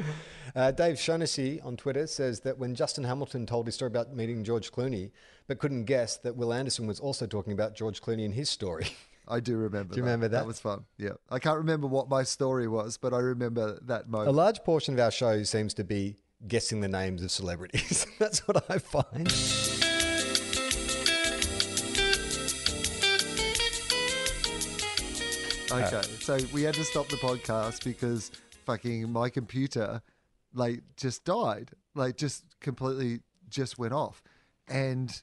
Uh, 0.56 0.72
Dave 0.72 0.98
Shaughnessy 0.98 1.60
on 1.62 1.76
Twitter 1.76 2.08
says 2.08 2.42
that 2.42 2.58
when 2.58 2.76
Justin 2.76 3.04
Hamilton 3.04 3.46
told 3.46 3.66
his 3.66 3.76
story 3.76 3.88
about 3.88 4.16
meeting 4.16 4.44
George 4.44 4.72
Clooney, 4.72 5.12
but 5.48 5.60
couldn't 5.60 5.84
guess 5.86 6.18
that 6.18 6.38
Will 6.38 6.54
Anderson 6.54 6.88
was 6.88 7.00
also 7.00 7.26
talking 7.26 7.54
about 7.54 7.76
George 7.76 8.02
Clooney 8.02 8.24
in 8.24 8.32
his 8.32 8.50
story. 8.50 8.88
I 9.28 9.42
do 9.42 9.58
remember. 9.58 9.94
Do 9.94 9.98
you 9.98 10.04
remember 10.04 10.30
that? 10.30 10.40
That 10.40 10.48
was 10.48 10.62
fun. 10.62 10.86
Yeah, 10.98 11.12
I 11.30 11.40
can't 11.40 11.58
remember 11.58 11.88
what 11.88 12.08
my 12.08 12.24
story 12.24 12.70
was, 12.70 12.96
but 12.96 13.14
I 13.14 13.18
remember 13.18 13.78
that 13.84 14.08
moment. 14.10 14.30
a 14.30 14.32
large 14.32 14.64
portion 14.64 14.94
of 14.94 15.02
our 15.02 15.12
show 15.12 15.44
seems 15.44 15.74
to 15.74 15.84
be 15.84 16.16
guessing 16.48 16.82
the 16.82 16.88
names 16.88 17.24
of 17.24 17.32
celebrities. 17.32 18.06
That's 18.20 18.48
what 18.48 18.70
I 18.70 18.78
find. 18.78 19.28
Okay, 25.70 25.98
uh, 25.98 26.02
so 26.02 26.38
we 26.54 26.64
had 26.64 26.76
to 26.76 26.84
stop 26.84 27.10
the 27.10 27.18
podcast 27.18 27.84
because 27.84 28.32
fucking 28.66 29.12
my 29.12 29.30
computer, 29.30 30.02
like, 30.54 30.82
just 30.96 31.26
died. 31.26 31.72
Like, 31.94 32.16
just 32.16 32.46
completely 32.62 33.20
just 33.50 33.78
went 33.78 33.94
off. 33.94 34.24
And 34.68 35.22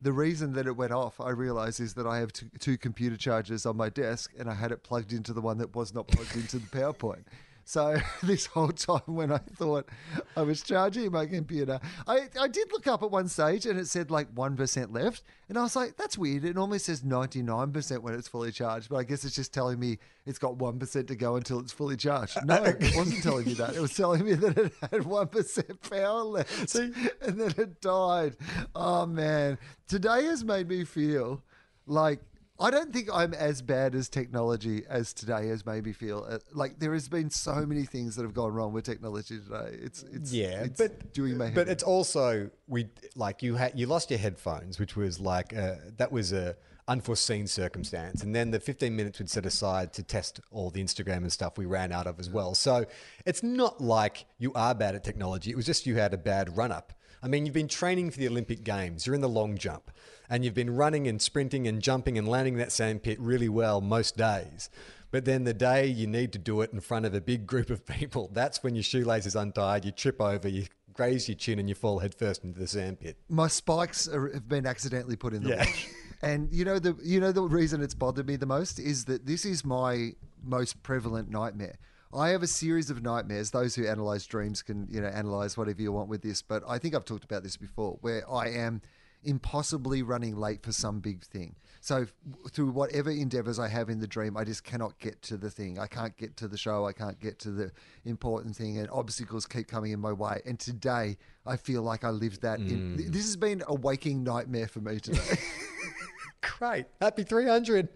the 0.00 0.12
reason 0.12 0.52
that 0.54 0.66
it 0.66 0.76
went 0.76 0.92
off, 0.92 1.20
I 1.20 1.30
realized, 1.30 1.80
is 1.80 1.94
that 1.94 2.06
I 2.06 2.18
have 2.18 2.32
two, 2.32 2.46
two 2.58 2.78
computer 2.78 3.16
chargers 3.16 3.66
on 3.66 3.76
my 3.76 3.88
desk 3.88 4.32
and 4.38 4.48
I 4.48 4.54
had 4.54 4.72
it 4.72 4.82
plugged 4.82 5.12
into 5.12 5.32
the 5.32 5.40
one 5.40 5.58
that 5.58 5.74
was 5.74 5.94
not 5.94 6.08
plugged 6.08 6.36
into 6.36 6.58
the 6.58 6.66
PowerPoint. 6.66 7.24
So 7.68 7.96
this 8.22 8.46
whole 8.46 8.68
time 8.68 9.02
when 9.06 9.32
I 9.32 9.38
thought 9.38 9.88
I 10.36 10.42
was 10.42 10.62
charging 10.62 11.10
my 11.10 11.26
computer, 11.26 11.80
I, 12.06 12.28
I 12.40 12.46
did 12.46 12.70
look 12.72 12.86
up 12.86 13.02
at 13.02 13.10
one 13.10 13.26
stage 13.26 13.66
and 13.66 13.78
it 13.78 13.88
said 13.88 14.08
like 14.08 14.32
1% 14.34 14.94
left. 14.94 15.24
And 15.48 15.58
I 15.58 15.62
was 15.62 15.74
like, 15.74 15.96
that's 15.96 16.16
weird. 16.16 16.44
It 16.44 16.54
normally 16.54 16.78
says 16.78 17.02
99% 17.02 18.02
when 18.02 18.14
it's 18.14 18.28
fully 18.28 18.52
charged, 18.52 18.88
but 18.88 18.98
I 18.98 19.02
guess 19.02 19.24
it's 19.24 19.34
just 19.34 19.52
telling 19.52 19.80
me 19.80 19.98
it's 20.26 20.38
got 20.38 20.56
1% 20.56 21.08
to 21.08 21.16
go 21.16 21.34
until 21.34 21.58
it's 21.58 21.72
fully 21.72 21.96
charged. 21.96 22.38
No, 22.44 22.62
it 22.62 22.76
wasn't 22.96 23.22
telling 23.24 23.46
me 23.46 23.54
that. 23.54 23.74
It 23.74 23.80
was 23.80 23.94
telling 23.94 24.24
me 24.24 24.34
that 24.34 24.56
it 24.56 24.72
had 24.80 25.02
1% 25.02 25.90
power 25.90 26.22
left 26.22 26.74
and 26.76 26.94
then 27.40 27.52
it 27.58 27.80
died. 27.80 28.36
Oh 28.76 29.06
man. 29.06 29.58
Today 29.88 30.24
has 30.26 30.44
made 30.44 30.68
me 30.68 30.84
feel 30.84 31.42
like 31.88 32.20
I 32.58 32.70
don't 32.70 32.92
think 32.92 33.08
I'm 33.12 33.34
as 33.34 33.60
bad 33.62 33.94
as 33.94 34.08
technology 34.08 34.82
as 34.88 35.12
today 35.12 35.48
has 35.48 35.66
made 35.66 35.84
me 35.84 35.92
feel. 35.92 36.26
Uh, 36.28 36.38
Like 36.52 36.78
there 36.78 36.94
has 36.94 37.08
been 37.08 37.30
so 37.30 37.66
many 37.66 37.84
things 37.84 38.16
that 38.16 38.22
have 38.22 38.34
gone 38.34 38.52
wrong 38.52 38.72
with 38.72 38.84
technology 38.84 39.38
today. 39.38 39.76
It's 39.82 40.02
it's 40.04 40.32
Yeah, 40.32 40.64
it's 40.64 40.78
but 40.80 41.12
doing 41.12 41.36
my 41.36 41.46
head. 41.46 41.54
But 41.54 41.68
it's 41.68 41.82
also 41.82 42.50
we 42.66 42.88
like 43.14 43.42
you 43.42 43.56
had 43.56 43.78
you 43.78 43.86
lost 43.86 44.10
your 44.10 44.18
headphones, 44.18 44.78
which 44.78 44.96
was 44.96 45.20
like 45.20 45.54
uh, 45.56 45.76
that 45.98 46.10
was 46.10 46.32
a 46.32 46.56
unforeseen 46.88 47.46
circumstance, 47.48 48.22
and 48.22 48.34
then 48.34 48.52
the 48.52 48.60
15 48.60 48.94
minutes 48.94 49.18
we'd 49.18 49.28
set 49.28 49.44
aside 49.44 49.92
to 49.92 50.02
test 50.02 50.40
all 50.50 50.70
the 50.70 50.82
Instagram 50.82 51.18
and 51.18 51.32
stuff 51.32 51.58
we 51.58 51.66
ran 51.66 51.90
out 51.92 52.06
of 52.06 52.20
as 52.20 52.30
well. 52.30 52.54
So 52.54 52.86
it's 53.24 53.42
not 53.42 53.80
like 53.80 54.26
you 54.38 54.52
are 54.54 54.74
bad 54.74 54.94
at 54.94 55.02
technology. 55.02 55.50
It 55.50 55.56
was 55.56 55.66
just 55.66 55.86
you 55.86 55.96
had 55.96 56.14
a 56.14 56.18
bad 56.18 56.56
run 56.56 56.70
up. 56.72 56.92
I 57.22 57.28
mean, 57.28 57.46
you've 57.46 57.54
been 57.54 57.68
training 57.68 58.10
for 58.10 58.18
the 58.18 58.28
Olympic 58.28 58.62
Games. 58.64 59.06
You're 59.06 59.14
in 59.14 59.20
the 59.20 59.28
long 59.28 59.56
jump, 59.58 59.90
and 60.28 60.44
you've 60.44 60.54
been 60.54 60.74
running 60.74 61.06
and 61.08 61.20
sprinting 61.20 61.66
and 61.66 61.80
jumping 61.82 62.18
and 62.18 62.28
landing 62.28 62.56
that 62.56 62.72
sand 62.72 63.02
pit 63.02 63.18
really 63.20 63.48
well 63.48 63.80
most 63.80 64.16
days. 64.16 64.68
But 65.10 65.24
then 65.24 65.44
the 65.44 65.54
day 65.54 65.86
you 65.86 66.06
need 66.06 66.32
to 66.32 66.38
do 66.38 66.60
it 66.60 66.72
in 66.72 66.80
front 66.80 67.06
of 67.06 67.14
a 67.14 67.20
big 67.20 67.46
group 67.46 67.70
of 67.70 67.86
people, 67.98 68.30
that's 68.32 68.62
when 68.62 68.74
your 68.74 68.82
shoelace 68.82 69.26
is 69.26 69.36
untied, 69.36 69.84
you 69.84 69.92
trip 69.92 70.20
over, 70.20 70.48
you 70.48 70.66
graze 70.92 71.28
your 71.28 71.36
chin, 71.36 71.58
and 71.58 71.68
you 71.68 71.74
fall 71.74 71.98
headfirst 72.00 72.42
into 72.44 72.58
the 72.58 72.66
sand 72.66 73.00
pit. 73.00 73.16
my 73.28 73.48
spikes 73.48 74.08
are, 74.08 74.32
have 74.32 74.48
been 74.48 74.66
accidentally 74.66 75.16
put 75.16 75.32
in 75.34 75.42
the 75.42 75.50
Yeah. 75.50 75.58
wash. 75.58 75.88
And 76.22 76.50
you 76.50 76.64
know 76.64 76.78
the 76.78 76.96
you 77.04 77.20
know 77.20 77.30
the 77.30 77.42
reason 77.42 77.82
it's 77.82 77.92
bothered 77.94 78.26
me 78.26 78.36
the 78.36 78.46
most 78.46 78.78
is 78.80 79.04
that 79.04 79.26
this 79.26 79.44
is 79.44 79.66
my 79.66 80.12
most 80.42 80.82
prevalent 80.82 81.28
nightmare. 81.30 81.76
I 82.12 82.30
have 82.30 82.42
a 82.42 82.46
series 82.46 82.90
of 82.90 83.02
nightmares. 83.02 83.50
Those 83.50 83.74
who 83.74 83.86
analyze 83.86 84.26
dreams 84.26 84.62
can 84.62 84.86
you 84.90 85.00
know 85.00 85.08
analyze 85.08 85.56
whatever 85.56 85.82
you 85.82 85.92
want 85.92 86.08
with 86.08 86.22
this, 86.22 86.42
but 86.42 86.62
I 86.68 86.78
think 86.78 86.94
I've 86.94 87.04
talked 87.04 87.24
about 87.24 87.42
this 87.42 87.56
before, 87.56 87.98
where 88.00 88.28
I 88.30 88.48
am 88.48 88.82
impossibly 89.24 90.02
running 90.02 90.36
late 90.36 90.62
for 90.62 90.72
some 90.72 91.00
big 91.00 91.24
thing. 91.24 91.56
So 91.80 92.06
through 92.50 92.70
whatever 92.70 93.10
endeavors 93.10 93.58
I 93.58 93.68
have 93.68 93.88
in 93.88 94.00
the 94.00 94.06
dream, 94.06 94.36
I 94.36 94.44
just 94.44 94.64
cannot 94.64 94.98
get 94.98 95.20
to 95.22 95.36
the 95.36 95.50
thing. 95.50 95.78
I 95.78 95.86
can't 95.86 96.16
get 96.16 96.36
to 96.38 96.48
the 96.48 96.56
show. 96.56 96.86
I 96.86 96.92
can't 96.92 97.18
get 97.20 97.38
to 97.40 97.50
the 97.50 97.72
important 98.04 98.56
thing, 98.56 98.78
and 98.78 98.88
obstacles 98.90 99.46
keep 99.46 99.68
coming 99.68 99.92
in 99.92 100.00
my 100.00 100.12
way. 100.12 100.40
And 100.46 100.58
today, 100.58 101.16
I 101.44 101.56
feel 101.56 101.82
like 101.82 102.04
I 102.04 102.10
lived 102.10 102.42
that. 102.42 102.60
In, 102.60 102.96
mm. 102.96 103.12
this 103.12 103.24
has 103.24 103.36
been 103.36 103.62
a 103.66 103.74
waking 103.74 104.24
nightmare 104.24 104.68
for 104.68 104.80
me 104.80 105.00
today. 105.00 105.20
Great. 106.58 106.86
Happy 107.00 107.22
300. 107.22 107.88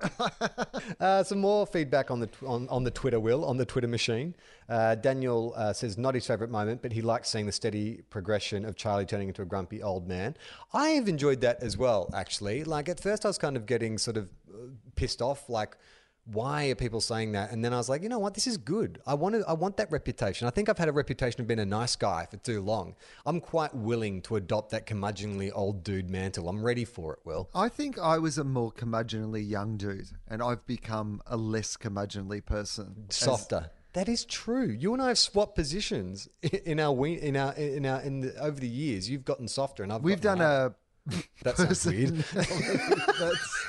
uh, 1.00 1.22
some 1.22 1.40
more 1.40 1.66
feedback 1.66 2.10
on 2.10 2.20
the 2.20 2.28
on, 2.46 2.68
on 2.68 2.84
the 2.84 2.90
Twitter 2.90 3.18
will 3.18 3.44
on 3.44 3.56
the 3.56 3.64
Twitter 3.64 3.88
machine. 3.88 4.34
Uh, 4.68 4.94
Daniel 4.94 5.54
uh, 5.56 5.72
says 5.72 5.98
not 5.98 6.14
his 6.14 6.26
favorite 6.26 6.50
moment, 6.50 6.82
but 6.82 6.92
he 6.92 7.02
likes 7.02 7.28
seeing 7.28 7.46
the 7.46 7.52
steady 7.52 8.02
progression 8.10 8.64
of 8.64 8.76
Charlie 8.76 9.06
turning 9.06 9.28
into 9.28 9.42
a 9.42 9.44
grumpy 9.44 9.82
old 9.82 10.06
man. 10.06 10.36
I 10.72 10.90
have 10.90 11.08
enjoyed 11.08 11.40
that 11.40 11.62
as 11.62 11.76
well, 11.76 12.10
actually. 12.14 12.64
Like 12.64 12.88
at 12.88 13.00
first, 13.00 13.24
I 13.24 13.28
was 13.28 13.38
kind 13.38 13.56
of 13.56 13.66
getting 13.66 13.98
sort 13.98 14.16
of 14.16 14.28
uh, 14.52 14.68
pissed 14.96 15.22
off, 15.22 15.48
like. 15.48 15.76
Why 16.30 16.66
are 16.68 16.74
people 16.74 17.00
saying 17.00 17.32
that? 17.32 17.52
And 17.52 17.64
then 17.64 17.72
I 17.72 17.78
was 17.78 17.88
like, 17.88 18.02
you 18.02 18.08
know 18.08 18.18
what? 18.18 18.34
This 18.34 18.46
is 18.46 18.56
good. 18.58 19.00
I 19.06 19.14
want 19.14 19.34
to, 19.34 19.44
I 19.48 19.54
want 19.54 19.76
that 19.78 19.90
reputation. 19.90 20.46
I 20.46 20.50
think 20.50 20.68
I've 20.68 20.76
had 20.78 20.88
a 20.88 20.92
reputation 20.92 21.40
of 21.40 21.46
being 21.46 21.58
a 21.60 21.64
nice 21.66 21.96
guy 21.96 22.26
for 22.30 22.36
too 22.36 22.60
long. 22.60 22.94
I'm 23.24 23.40
quite 23.40 23.74
willing 23.74 24.20
to 24.22 24.36
adopt 24.36 24.70
that 24.70 24.86
curmudgeonly 24.86 25.50
old 25.54 25.82
dude 25.82 26.10
mantle. 26.10 26.48
I'm 26.48 26.62
ready 26.62 26.84
for 26.84 27.14
it, 27.14 27.20
Will. 27.24 27.48
I 27.54 27.68
think 27.68 27.98
I 27.98 28.18
was 28.18 28.36
a 28.36 28.44
more 28.44 28.70
curmudgeonly 28.70 29.48
young 29.48 29.76
dude, 29.78 30.08
and 30.28 30.42
I've 30.42 30.66
become 30.66 31.22
a 31.26 31.36
less 31.36 31.76
curmudgeonly 31.76 32.44
person. 32.44 33.06
as- 33.08 33.16
softer. 33.16 33.70
That 33.94 34.08
is 34.08 34.24
true. 34.26 34.66
You 34.66 34.92
and 34.92 35.02
I 35.02 35.08
have 35.08 35.18
swapped 35.18 35.54
positions 35.54 36.28
in 36.42 36.78
our 36.78 37.06
in 37.06 37.36
our 37.36 37.52
in 37.54 37.86
our 37.86 38.00
in 38.02 38.20
the, 38.20 38.36
over 38.36 38.60
the 38.60 38.68
years. 38.68 39.08
You've 39.08 39.24
gotten 39.24 39.48
softer, 39.48 39.82
and 39.82 39.90
I've 39.92 40.02
We've 40.02 40.20
done 40.20 40.40
a 40.42 40.74
a. 41.10 41.14
That 41.42 41.56
sounds 41.56 41.86
weird. 41.86 42.14
that's 42.34 43.68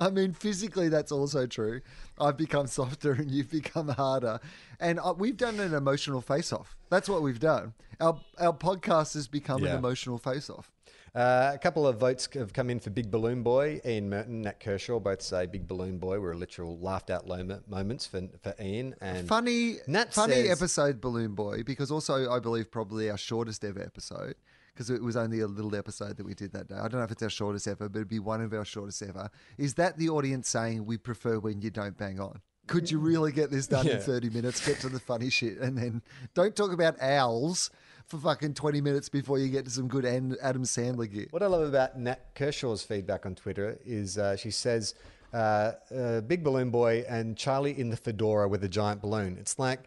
I 0.00 0.10
mean, 0.10 0.32
physically, 0.32 0.88
that's 0.88 1.12
also 1.12 1.46
true. 1.46 1.82
I've 2.18 2.36
become 2.36 2.66
softer 2.78 3.12
and 3.12 3.30
you've 3.30 3.50
become 3.50 3.88
harder. 3.88 4.40
And 4.80 4.98
uh, 4.98 5.14
we've 5.16 5.36
done 5.36 5.60
an 5.60 5.74
emotional 5.74 6.20
face 6.20 6.52
off. 6.52 6.76
That's 6.88 7.08
what 7.08 7.22
we've 7.22 7.40
done. 7.40 7.74
Our, 8.00 8.18
our 8.38 8.52
podcast 8.54 9.14
has 9.14 9.28
become 9.28 9.62
Yeah. 9.62 9.72
an 9.72 9.76
emotional 9.78 10.18
face 10.18 10.48
off. 10.48 10.72
Uh, 11.12 11.50
a 11.52 11.58
couple 11.58 11.88
of 11.88 11.98
votes 11.98 12.28
have 12.34 12.52
come 12.52 12.70
in 12.70 12.78
for 12.78 12.90
Big 12.90 13.10
Balloon 13.10 13.42
Boy. 13.42 13.80
Ian 13.84 14.08
Merton, 14.08 14.42
Nat 14.42 14.60
Kershaw 14.60 15.00
both 15.00 15.20
say 15.20 15.44
Big 15.44 15.66
Balloon 15.66 15.98
Boy 15.98 16.20
were 16.20 16.36
literal 16.36 16.78
laughed 16.78 17.10
out 17.10 17.26
moments 17.68 18.06
for, 18.06 18.22
for 18.42 18.54
Ian. 18.60 18.94
And 19.00 19.26
Funny, 19.26 19.78
Nat 19.88 20.14
funny 20.14 20.34
says- 20.34 20.50
episode, 20.62 21.00
Balloon 21.00 21.34
Boy, 21.34 21.64
because 21.64 21.90
also 21.90 22.30
I 22.30 22.38
believe 22.38 22.70
probably 22.70 23.10
our 23.10 23.18
shortest 23.18 23.64
ever 23.64 23.82
episode, 23.82 24.36
because 24.74 24.90
it 24.90 25.02
was 25.02 25.16
only 25.16 25.40
a 25.40 25.46
little 25.46 25.74
episode 25.74 26.16
that 26.16 26.24
we 26.26 26.34
did 26.34 26.52
that 26.52 26.68
day. 26.68 26.74
I 26.76 26.82
don't 26.88 26.94
know 26.94 27.02
if 27.02 27.10
it's 27.10 27.22
our 27.22 27.30
shortest 27.30 27.66
ever, 27.68 27.88
but 27.88 27.98
it'd 27.98 28.08
be 28.08 28.18
one 28.18 28.40
of 28.40 28.52
our 28.52 28.64
shortest 28.64 29.02
ever. 29.02 29.30
Is 29.58 29.74
that 29.74 29.96
the 29.98 30.08
audience 30.08 30.48
saying 30.48 30.86
we 30.86 30.96
prefer 30.98 31.38
when 31.38 31.60
you 31.60 31.70
don't 31.70 31.96
bang 31.96 32.20
on? 32.20 32.40
Could 32.66 32.90
you 32.90 32.98
really 33.00 33.32
get 33.32 33.50
this 33.50 33.66
done 33.66 33.86
Yeah. 33.86 33.94
in 33.96 34.00
30 34.00 34.30
minutes? 34.30 34.64
Get 34.64 34.78
to 34.80 34.88
the 34.88 35.00
funny 35.00 35.28
shit 35.30 35.58
and 35.58 35.76
then 35.76 36.02
don't 36.34 36.54
talk 36.54 36.72
about 36.72 37.00
owls 37.02 37.70
for 38.06 38.18
fucking 38.18 38.54
20 38.54 38.80
minutes 38.80 39.08
before 39.08 39.38
you 39.38 39.48
get 39.48 39.64
to 39.64 39.70
some 39.70 39.88
good 39.88 40.04
Adam 40.04 40.62
Sandler 40.64 41.10
gear. 41.10 41.26
What 41.30 41.42
I 41.42 41.46
love 41.46 41.62
about 41.68 41.98
Nat 41.98 42.34
Kershaw's 42.34 42.82
feedback 42.82 43.26
on 43.26 43.34
Twitter 43.34 43.78
is 43.84 44.18
uh, 44.18 44.36
she 44.36 44.50
says, 44.52 44.94
uh, 45.32 45.72
uh, 45.96 46.20
Big 46.22 46.42
Balloon 46.44 46.70
Boy 46.70 47.04
and 47.08 47.36
Charlie 47.36 47.78
in 47.78 47.90
the 47.90 47.96
fedora 47.96 48.48
with 48.48 48.62
a 48.64 48.68
giant 48.68 49.00
balloon. 49.00 49.36
It's 49.38 49.58
like, 49.58 49.80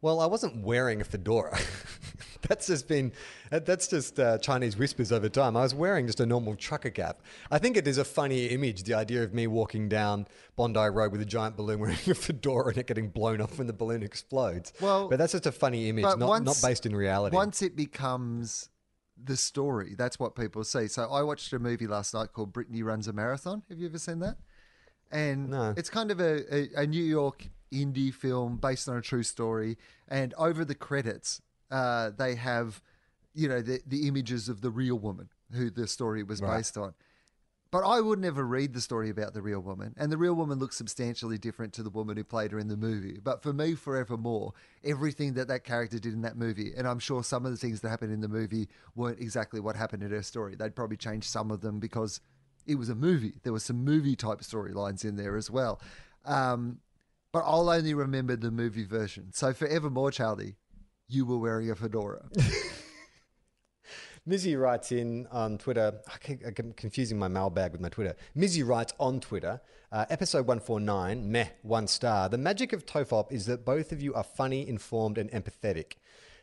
well, 0.00 0.20
I 0.20 0.26
wasn't 0.26 0.62
wearing 0.64 1.00
a 1.00 1.04
fedora. 1.04 1.58
that's 2.48 2.68
just 2.68 2.86
been 2.86 3.12
that's 3.50 3.88
just 3.88 4.18
uh, 4.20 4.38
Chinese 4.38 4.76
whispers 4.76 5.10
over 5.12 5.28
time. 5.28 5.56
I 5.56 5.62
was 5.62 5.74
wearing 5.74 6.06
just 6.06 6.20
a 6.20 6.26
normal 6.26 6.54
trucker 6.54 6.90
cap. 6.90 7.20
I 7.50 7.58
think 7.58 7.76
it 7.76 7.86
is 7.88 7.98
a 7.98 8.04
funny 8.04 8.46
image, 8.46 8.84
the 8.84 8.94
idea 8.94 9.22
of 9.24 9.34
me 9.34 9.46
walking 9.46 9.88
down 9.88 10.26
Bondi 10.56 10.78
Road 10.88 11.10
with 11.12 11.20
a 11.20 11.24
giant 11.26 11.56
balloon 11.56 11.80
wearing 11.80 11.96
a 12.08 12.14
fedora 12.14 12.68
and 12.68 12.78
it 12.78 12.86
getting 12.86 13.08
blown 13.08 13.40
off 13.40 13.58
when 13.58 13.66
the 13.66 13.72
balloon 13.72 14.02
explodes. 14.02 14.72
Well, 14.80 15.08
but 15.08 15.18
that's 15.18 15.32
just 15.32 15.46
a 15.46 15.52
funny 15.52 15.88
image, 15.88 16.04
not, 16.04 16.18
once- 16.20 16.44
not 16.62 16.68
based 16.68 16.86
in 16.86 16.94
reality. 16.94 17.34
Once 17.34 17.60
it 17.62 17.74
becomes 17.76 18.68
the 19.22 19.36
story, 19.36 19.96
that's 19.98 20.18
what 20.20 20.36
people 20.36 20.62
see. 20.62 20.86
So 20.86 21.10
I 21.10 21.22
watched 21.22 21.52
a 21.52 21.58
movie 21.58 21.88
last 21.88 22.14
night 22.14 22.32
called 22.32 22.52
Brittany 22.52 22.84
Runs 22.84 23.08
a 23.08 23.12
Marathon. 23.12 23.62
Have 23.68 23.78
you 23.80 23.88
ever 23.88 23.98
seen 23.98 24.20
that? 24.20 24.36
And 25.10 25.50
No. 25.50 25.74
it's 25.76 25.90
kind 25.90 26.10
of 26.12 26.20
a, 26.20 26.54
a, 26.54 26.82
a 26.82 26.86
New 26.86 27.02
York 27.02 27.48
indie 27.72 28.12
film 28.12 28.56
based 28.56 28.88
on 28.88 28.96
a 28.96 29.02
true 29.02 29.22
story. 29.22 29.76
And 30.08 30.34
over 30.34 30.64
the 30.64 30.74
credits, 30.74 31.40
uh, 31.70 32.10
they 32.16 32.34
have, 32.36 32.82
you 33.34 33.48
know, 33.48 33.60
the, 33.60 33.80
the 33.86 34.08
images 34.08 34.48
of 34.48 34.60
the 34.60 34.70
real 34.70 34.98
woman 34.98 35.28
who 35.52 35.70
the 35.70 35.86
story 35.86 36.22
was 36.22 36.40
Right. 36.40 36.58
based 36.58 36.76
on. 36.76 36.94
But 37.70 37.84
I 37.84 38.00
would 38.00 38.18
never 38.18 38.46
read 38.46 38.72
the 38.72 38.80
story 38.80 39.10
about 39.10 39.34
the 39.34 39.42
real 39.42 39.60
woman. 39.60 39.92
And 39.98 40.10
the 40.10 40.16
real 40.16 40.32
woman 40.32 40.58
looks 40.58 40.76
substantially 40.76 41.36
different 41.36 41.74
to 41.74 41.82
the 41.82 41.90
woman 41.90 42.16
who 42.16 42.24
played 42.24 42.50
her 42.52 42.58
in 42.58 42.68
the 42.68 42.78
movie. 42.78 43.18
But 43.22 43.42
for 43.42 43.52
me, 43.52 43.74
forevermore, 43.74 44.54
everything 44.82 45.34
that 45.34 45.48
that 45.48 45.64
character 45.64 45.98
did 45.98 46.14
in 46.14 46.22
that 46.22 46.38
movie, 46.38 46.72
and 46.74 46.88
I'm 46.88 46.98
sure 46.98 47.22
some 47.22 47.44
of 47.44 47.50
the 47.52 47.58
things 47.58 47.82
that 47.82 47.90
happened 47.90 48.10
in 48.12 48.22
the 48.22 48.28
movie 48.28 48.68
weren't 48.94 49.20
exactly 49.20 49.60
what 49.60 49.76
happened 49.76 50.02
in 50.02 50.10
her 50.12 50.22
story. 50.22 50.56
They'd 50.56 50.74
probably 50.74 50.96
change 50.96 51.28
some 51.28 51.50
of 51.50 51.60
them 51.60 51.78
because 51.78 52.20
it 52.66 52.76
was 52.76 52.88
a 52.88 52.94
movie. 52.94 53.34
There 53.42 53.52
were 53.52 53.60
some 53.60 53.84
movie 53.84 54.16
type 54.16 54.40
storylines 54.40 55.04
in 55.04 55.16
there 55.16 55.36
as 55.36 55.50
well. 55.50 55.78
Um, 56.24 56.78
but 57.38 57.44
I'll 57.48 57.70
only 57.70 57.94
remember 57.94 58.34
the 58.34 58.50
movie 58.50 58.84
version. 58.84 59.30
So 59.32 59.52
forevermore, 59.52 60.10
Charlie, 60.10 60.56
you 61.06 61.24
were 61.24 61.38
wearing 61.38 61.70
a 61.70 61.76
fedora. 61.76 62.28
Mizzy 64.28 64.60
writes 64.60 64.90
in 64.90 65.28
on 65.30 65.56
Twitter. 65.56 66.00
I 66.12 66.18
keep, 66.18 66.40
I'm 66.44 66.72
confusing 66.72 67.16
my 67.16 67.28
mailbag 67.28 67.70
with 67.70 67.80
my 67.80 67.90
Twitter. 67.90 68.16
Mizzy 68.36 68.66
writes 68.66 68.92
on 68.98 69.20
Twitter, 69.20 69.60
uh, 69.92 70.06
episode 70.10 70.48
149, 70.48 71.30
meh, 71.30 71.46
one 71.62 71.86
star. 71.86 72.28
The 72.28 72.38
magic 72.38 72.72
of 72.72 72.84
Tofop 72.84 73.30
is 73.30 73.46
that 73.46 73.64
both 73.64 73.92
of 73.92 74.02
you 74.02 74.14
are 74.14 74.24
funny, 74.24 74.68
informed, 74.68 75.16
and 75.16 75.30
empathetic. 75.30 75.92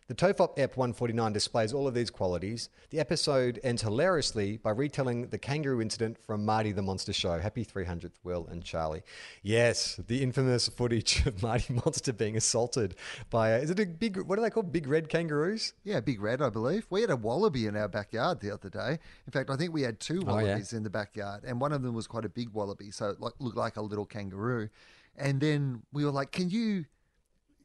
The 0.08 0.14
Tofop 0.14 0.60
Ep 0.60 0.78
149 0.78 1.34
displays 1.34 1.74
all 1.74 1.88
of 1.88 1.96
these 1.96 2.12
qualities. 2.12 2.70
The 2.92 3.00
episode 3.00 3.60
ends 3.64 3.82
hilariously 3.82 4.58
by 4.58 4.70
retelling 4.70 5.30
the 5.30 5.40
kangaroo 5.40 5.82
incident 5.82 6.20
from 6.24 6.46
Marty 6.46 6.72
the 6.72 6.84
Monster 6.84 7.12
Show. 7.12 7.40
Happy 7.40 7.66
300th, 7.66 8.12
Will 8.24 8.46
and 8.46 8.64
Charlie. 8.64 9.02
Yes, 9.42 10.00
the 10.06 10.22
infamous 10.22 10.68
footage 10.70 11.26
of 11.26 11.42
Marty 11.42 11.74
Monster 11.74 12.14
being 12.14 12.38
assaulted 12.38 12.94
by, 13.32 13.50
a, 13.50 13.58
is 13.58 13.72
it 13.72 13.80
a 13.80 13.88
big, 13.88 14.18
what 14.22 14.38
are 14.38 14.44
they 14.44 14.52
called? 14.52 14.72
Big 14.72 14.88
red 14.88 15.10
kangaroos? 15.10 15.74
Yeah, 15.84 16.02
Big 16.02 16.22
Red, 16.22 16.40
I 16.40 16.50
believe. 16.50 16.86
We 16.92 17.02
had 17.02 17.10
a 17.10 17.16
wallaby 17.16 17.66
in 17.66 17.76
our 17.76 17.88
backyard 17.88 18.42
the 18.42 18.52
other 18.52 18.70
day. 18.70 19.00
In 19.26 19.32
fact, 19.32 19.50
I 19.50 19.56
think 19.56 19.74
we 19.74 19.82
had 19.82 20.00
two 20.00 20.22
Oh, 20.28 20.38
yeah. 20.38 20.44
wallabies 20.44 20.74
in 20.74 20.84
the 20.84 20.92
backyard, 20.92 21.44
and 21.48 21.60
one 21.60 21.72
of 21.72 21.82
them 21.82 21.96
was 21.96 22.06
quite 22.06 22.26
a 22.26 22.30
big 22.30 22.50
wallaby, 22.50 22.92
so 22.92 23.10
it 23.10 23.20
looked 23.20 23.58
like 23.58 23.78
a 23.78 23.82
little 23.82 24.06
kangaroo. 24.06 24.70
And 25.18 25.42
then 25.42 25.82
we 25.92 26.06
were 26.06 26.12
like, 26.12 26.32
"Can 26.32 26.50
you 26.52 26.86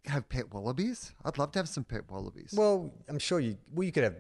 have 0.06 0.28
pet 0.28 0.52
wallabies? 0.52 1.12
I'd 1.24 1.38
love 1.38 1.52
to 1.52 1.58
have 1.58 1.68
some 1.68 1.84
pet 1.84 2.10
wallabies." 2.10 2.52
Well, 2.56 2.92
I'm 3.08 3.18
sure 3.18 3.40
you. 3.40 3.56
Well, 3.72 3.84
you 3.84 3.92
could 3.92 4.04
have. 4.04 4.16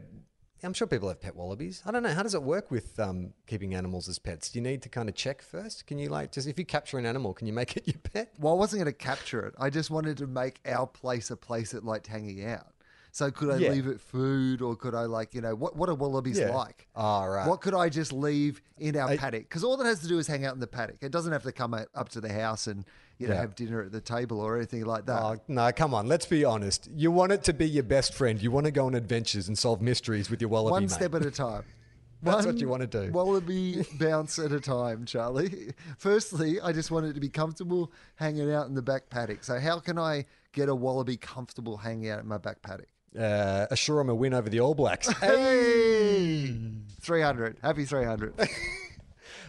I'm 0.62 0.74
sure 0.74 0.86
people 0.86 1.08
have 1.08 1.20
pet 1.22 1.34
wallabies. 1.34 1.82
I 1.86 1.90
don't 1.90 2.02
know. 2.02 2.12
How 2.12 2.22
does 2.22 2.34
it 2.34 2.42
work 2.42 2.70
with 2.70 3.00
um, 3.00 3.32
keeping 3.46 3.74
animals 3.74 4.10
as 4.10 4.18
pets? 4.18 4.50
Do 4.50 4.58
you 4.58 4.62
need 4.62 4.82
to 4.82 4.90
kind 4.90 5.08
of 5.08 5.14
check 5.14 5.40
first? 5.40 5.86
Can 5.86 5.98
you 5.98 6.10
like 6.10 6.32
just 6.32 6.46
if 6.46 6.58
you 6.58 6.66
capture 6.66 6.98
an 6.98 7.06
animal, 7.06 7.32
can 7.32 7.46
you 7.46 7.54
make 7.54 7.78
it 7.78 7.86
your 7.86 7.96
pet? 7.96 8.34
Well, 8.38 8.52
I 8.52 8.56
wasn't 8.56 8.82
going 8.82 8.92
to 8.92 8.98
capture 8.98 9.40
it. 9.46 9.54
I 9.58 9.70
just 9.70 9.90
wanted 9.90 10.18
to 10.18 10.26
make 10.26 10.60
our 10.66 10.86
place 10.86 11.30
a 11.30 11.36
place 11.36 11.72
it 11.72 11.82
liked 11.82 12.06
hanging 12.08 12.44
out. 12.44 12.66
So 13.12 13.30
could 13.30 13.50
I 13.50 13.56
Yeah. 13.56 13.70
leave 13.70 13.86
it 13.88 14.00
food, 14.00 14.60
or 14.62 14.76
could 14.76 14.94
I 14.94 15.06
like 15.06 15.34
you 15.34 15.40
know 15.40 15.54
what 15.54 15.76
what 15.76 15.88
are 15.88 15.94
wallabies 15.94 16.38
Yeah. 16.38 16.54
like? 16.54 16.86
Ah, 16.94 17.24
right. 17.24 17.48
What 17.48 17.62
could 17.62 17.74
I 17.74 17.88
just 17.88 18.12
leave 18.12 18.60
in 18.78 18.96
our 18.96 19.08
I- 19.08 19.16
paddock? 19.16 19.44
Because 19.44 19.64
all 19.64 19.80
it 19.80 19.84
has 19.86 20.00
to 20.00 20.08
do 20.08 20.18
is 20.18 20.26
hang 20.26 20.44
out 20.44 20.52
in 20.54 20.60
the 20.60 20.66
paddock. 20.68 20.98
It 21.00 21.10
doesn't 21.10 21.32
have 21.32 21.42
to 21.44 21.52
come 21.52 21.72
up 21.72 22.08
to 22.10 22.20
the 22.20 22.32
house 22.32 22.66
and 22.66 22.84
you 23.20 23.28
know 23.28 23.34
Yeah. 23.34 23.40
have 23.42 23.54
dinner 23.54 23.82
at 23.82 23.92
the 23.92 24.00
table 24.00 24.40
or 24.40 24.56
anything 24.56 24.84
like 24.84 25.06
that. 25.06 25.22
Oh, 25.22 25.36
no, 25.46 25.70
come 25.72 25.94
on. 25.94 26.08
Let's 26.08 26.26
be 26.26 26.44
honest. 26.44 26.88
You 26.92 27.12
want 27.12 27.30
it 27.32 27.44
to 27.44 27.52
be 27.52 27.68
your 27.68 27.84
best 27.84 28.14
friend. 28.14 28.42
You 28.42 28.50
want 28.50 28.64
to 28.66 28.72
go 28.72 28.86
on 28.86 28.94
adventures 28.96 29.46
and 29.46 29.56
solve 29.56 29.80
mysteries 29.80 30.30
with 30.30 30.40
your 30.40 30.48
wallaby 30.50 30.72
One 30.72 30.82
mate. 30.84 30.90
step 30.90 31.14
at 31.14 31.24
a 31.24 31.30
time. 31.30 31.62
That's 32.22 32.44
One 32.44 32.54
what 32.54 32.60
you 32.60 32.68
wanna 32.68 32.86
do. 32.86 33.10
Wallaby 33.12 33.82
bounce 33.98 34.38
at 34.38 34.52
a 34.52 34.60
time, 34.60 35.06
Charlie. 35.06 35.72
Firstly, 35.96 36.60
I 36.60 36.70
just 36.72 36.90
want 36.90 37.06
it 37.06 37.14
to 37.14 37.20
be 37.20 37.30
comfortable 37.30 37.92
hanging 38.16 38.52
out 38.52 38.66
in 38.68 38.74
the 38.74 38.82
back 38.82 39.08
paddock. 39.08 39.42
So 39.42 39.58
how 39.58 39.78
can 39.78 39.98
I 39.98 40.26
get 40.52 40.68
a 40.68 40.74
wallaby 40.74 41.16
comfortable 41.16 41.78
hanging 41.78 42.10
out 42.10 42.20
in 42.20 42.26
my 42.26 42.36
back 42.38 42.60
paddock? 42.62 42.88
uh, 43.18 43.66
assure 43.70 43.96
them 43.98 44.08
a 44.10 44.14
win 44.14 44.32
over 44.34 44.48
the 44.50 44.60
All 44.60 44.74
Blacks. 44.74 45.08
Hey! 45.18 46.54
300. 47.00 47.56
Happy 47.62 47.84
300. 47.84 48.34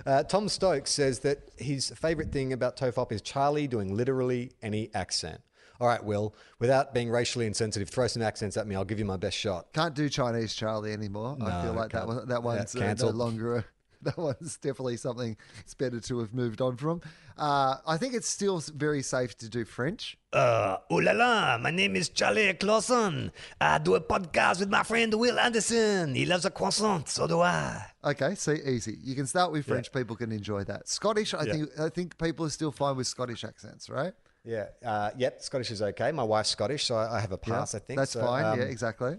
Uh, 0.05 0.23
Tom 0.23 0.49
Stokes 0.49 0.91
says 0.91 1.19
that 1.19 1.49
his 1.57 1.89
favourite 1.91 2.31
thing 2.31 2.53
about 2.53 2.77
Tofop 2.77 3.11
is 3.11 3.21
Charlie 3.21 3.67
doing 3.67 3.95
literally 3.95 4.51
any 4.61 4.89
accent. 4.93 5.41
All 5.79 5.87
right, 5.87 6.03
Will, 6.03 6.35
without 6.59 6.93
being 6.93 7.09
racially 7.09 7.47
insensitive, 7.47 7.89
throw 7.89 8.05
some 8.05 8.21
accents 8.21 8.55
at 8.55 8.67
me. 8.67 8.75
I'll 8.75 8.85
give 8.85 8.99
you 8.99 9.05
my 9.05 9.17
best 9.17 9.35
shot. 9.35 9.73
Can't 9.73 9.95
do 9.95 10.09
Chinese 10.09 10.53
Charlie 10.53 10.93
anymore. 10.93 11.37
I 11.41 11.63
feel 11.63 11.73
like 11.73 11.91
that 11.91 12.07
one, 12.07 12.27
that 12.27 12.43
one's 12.43 12.75
uh, 12.75 12.93
no 12.93 13.09
longer. 13.09 13.65
That 14.05 14.17
one's 14.17 14.57
definitely 14.57 14.97
something 14.97 15.37
it's 15.59 15.73
better 15.75 15.99
to 15.99 16.19
have 16.19 16.33
moved 16.33 16.59
on 16.61 16.75
from. 16.77 17.01
Uh, 17.37 17.75
I 17.85 17.97
think 17.97 18.13
it's 18.13 18.27
still 18.27 18.59
very 18.59 19.03
safe 19.03 19.37
to 19.37 19.49
do 19.49 19.63
French. 19.65 20.17
Uh, 20.33 20.77
oh 20.89 20.95
la 20.95 21.11
la, 21.11 21.57
my 21.59 21.69
name 21.71 21.95
is 21.95 22.09
Charlie 22.09 22.51
Clausen. 22.53 23.31
I 23.59 23.77
do 23.77 23.95
a 23.95 24.01
podcast 24.01 24.59
with 24.59 24.69
my 24.69 24.83
friend 24.83 25.13
Will 25.13 25.37
Anderson. 25.39 26.15
He 26.15 26.25
loves 26.25 26.45
a 26.45 26.49
croissant, 26.51 27.09
so 27.09 27.27
do 27.27 27.41
I. 27.41 27.85
Okay, 28.03 28.33
see, 28.35 28.53
easy. 28.65 28.97
You 29.03 29.13
can 29.15 29.27
start 29.27 29.51
with 29.51 29.65
French. 29.67 29.91
People 29.91 30.15
can 30.15 30.31
enjoy 30.31 30.63
that. 30.63 30.87
Scottish, 30.87 31.33
I 31.33 31.43
Yeah. 31.43 31.53
think. 31.53 31.79
I 31.79 31.89
think 31.89 32.17
people 32.17 32.45
are 32.47 32.49
still 32.49 32.71
fine 32.71 32.95
with 32.97 33.07
Scottish 33.07 33.43
accents, 33.43 33.89
right? 33.89 34.13
Yeah, 34.43 34.67
uh, 34.83 35.11
yep, 35.17 35.41
Scottish 35.41 35.69
is 35.69 35.81
okay. 35.83 36.11
My 36.11 36.23
wife's 36.23 36.49
Scottish, 36.49 36.85
so 36.85 36.95
I 36.95 37.19
have 37.19 37.31
a 37.31 37.37
pass, 37.37 37.75
I 37.75 37.79
think. 37.79 37.99
That's 37.99 38.11
So, 38.13 38.21
fine. 38.25 38.45
um, 38.45 38.59
yeah, 38.59 38.65
exactly. 38.65 39.17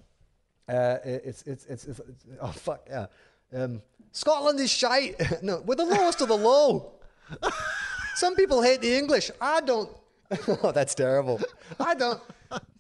Uh, 0.68 0.96
it's, 1.04 1.42
it's, 1.42 1.66
it's, 1.66 1.84
it's, 1.84 1.98
it's- 2.00 2.24
oh, 2.40 2.48
fuck, 2.48 2.86
yeah. 2.90 3.06
Um, 3.54 3.82
Scotland 4.12 4.60
is 4.60 4.70
shite. 4.70 5.20
no, 5.42 5.62
we're 5.64 5.74
the 5.74 5.84
lowest 5.84 6.20
of 6.20 6.28
the 6.28 6.36
low. 6.36 6.92
Some 8.14 8.36
people 8.36 8.62
hate 8.62 8.80
the 8.80 8.94
English. 8.96 9.30
I 9.40 9.60
don't. 9.60 9.90
oh, 10.62 10.72
that's 10.72 10.94
terrible. 10.94 11.40
I 11.80 11.94
don't. 11.94 12.20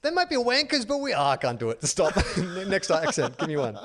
They 0.02 0.10
might 0.10 0.28
be 0.28 0.36
wankers, 0.36 0.86
but 0.86 0.98
we. 0.98 1.14
Oh, 1.14 1.22
I 1.22 1.36
can't 1.36 1.58
do 1.58 1.70
it. 1.70 1.82
Stop. 1.84 2.14
Next 2.66 2.90
accent. 2.90 3.38
Give 3.38 3.48
me 3.48 3.56
one. 3.56 3.78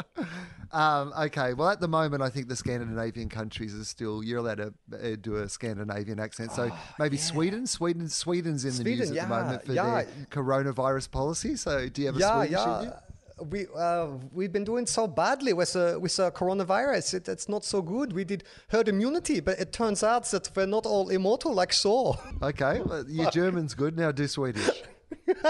Um, 0.72 1.14
okay, 1.18 1.54
well, 1.54 1.70
at 1.70 1.80
the 1.80 1.88
moment, 1.88 2.22
I 2.22 2.30
think 2.30 2.50
the 2.50 2.56
Scandinavian 2.56 3.30
countries 3.30 3.74
are 3.74 3.86
still 3.86 4.22
you're 4.24 4.40
allowed 4.40 4.58
to 4.58 4.74
uh, 4.94 5.16
do 5.20 5.38
a 5.38 5.48
Scandinavian 5.48 6.20
accent. 6.20 6.52
So 6.52 6.72
maybe 7.00 7.16
Sweden, 7.16 7.68
Sweden, 7.68 8.10
Sweden's 8.10 8.66
in 8.66 8.76
the 8.76 8.84
news 8.84 9.02
Oh, 9.02 9.06
Sweden, 9.06 9.18
at 9.18 9.30
the 9.30 9.36
moment 9.36 9.66
for 9.66 9.74
yeah. 9.74 10.04
their 10.04 10.08
coronavirus 10.30 11.12
policy. 11.12 11.56
So 11.56 11.88
do 11.88 12.02
you 12.02 12.08
have 12.08 12.18
a 12.18 12.20
Yeah, 12.20 12.36
Swedish 12.36 12.52
yeah. 12.52 13.00
We 13.40 13.68
uh, 13.78 14.08
we've 14.32 14.52
been 14.52 14.64
doing 14.64 14.88
so 14.88 15.08
badly 15.08 15.54
with 15.54 15.76
uh, 15.76 16.00
with 16.02 16.20
uh, 16.20 16.32
coronavirus. 16.32 17.14
It, 17.14 17.30
it's 17.30 17.48
not 17.48 17.64
so 17.64 17.82
good. 17.82 18.14
We 18.14 18.24
did 18.24 18.44
herd 18.70 18.88
immunity, 18.88 19.42
but 19.42 19.60
it 19.60 19.72
turns 19.72 20.04
out 20.04 20.26
that 20.32 20.50
we're 20.56 20.66
not 20.66 20.86
all 20.86 21.10
immortal 21.10 21.54
like 21.54 21.72
Saw. 21.74 22.16
Okay, 22.42 22.82
well, 22.84 23.06
your 23.08 23.30
German's 23.32 23.76
good. 23.76 23.96
Now 23.98 24.12
do 24.12 24.28
Swedish. 24.28 24.70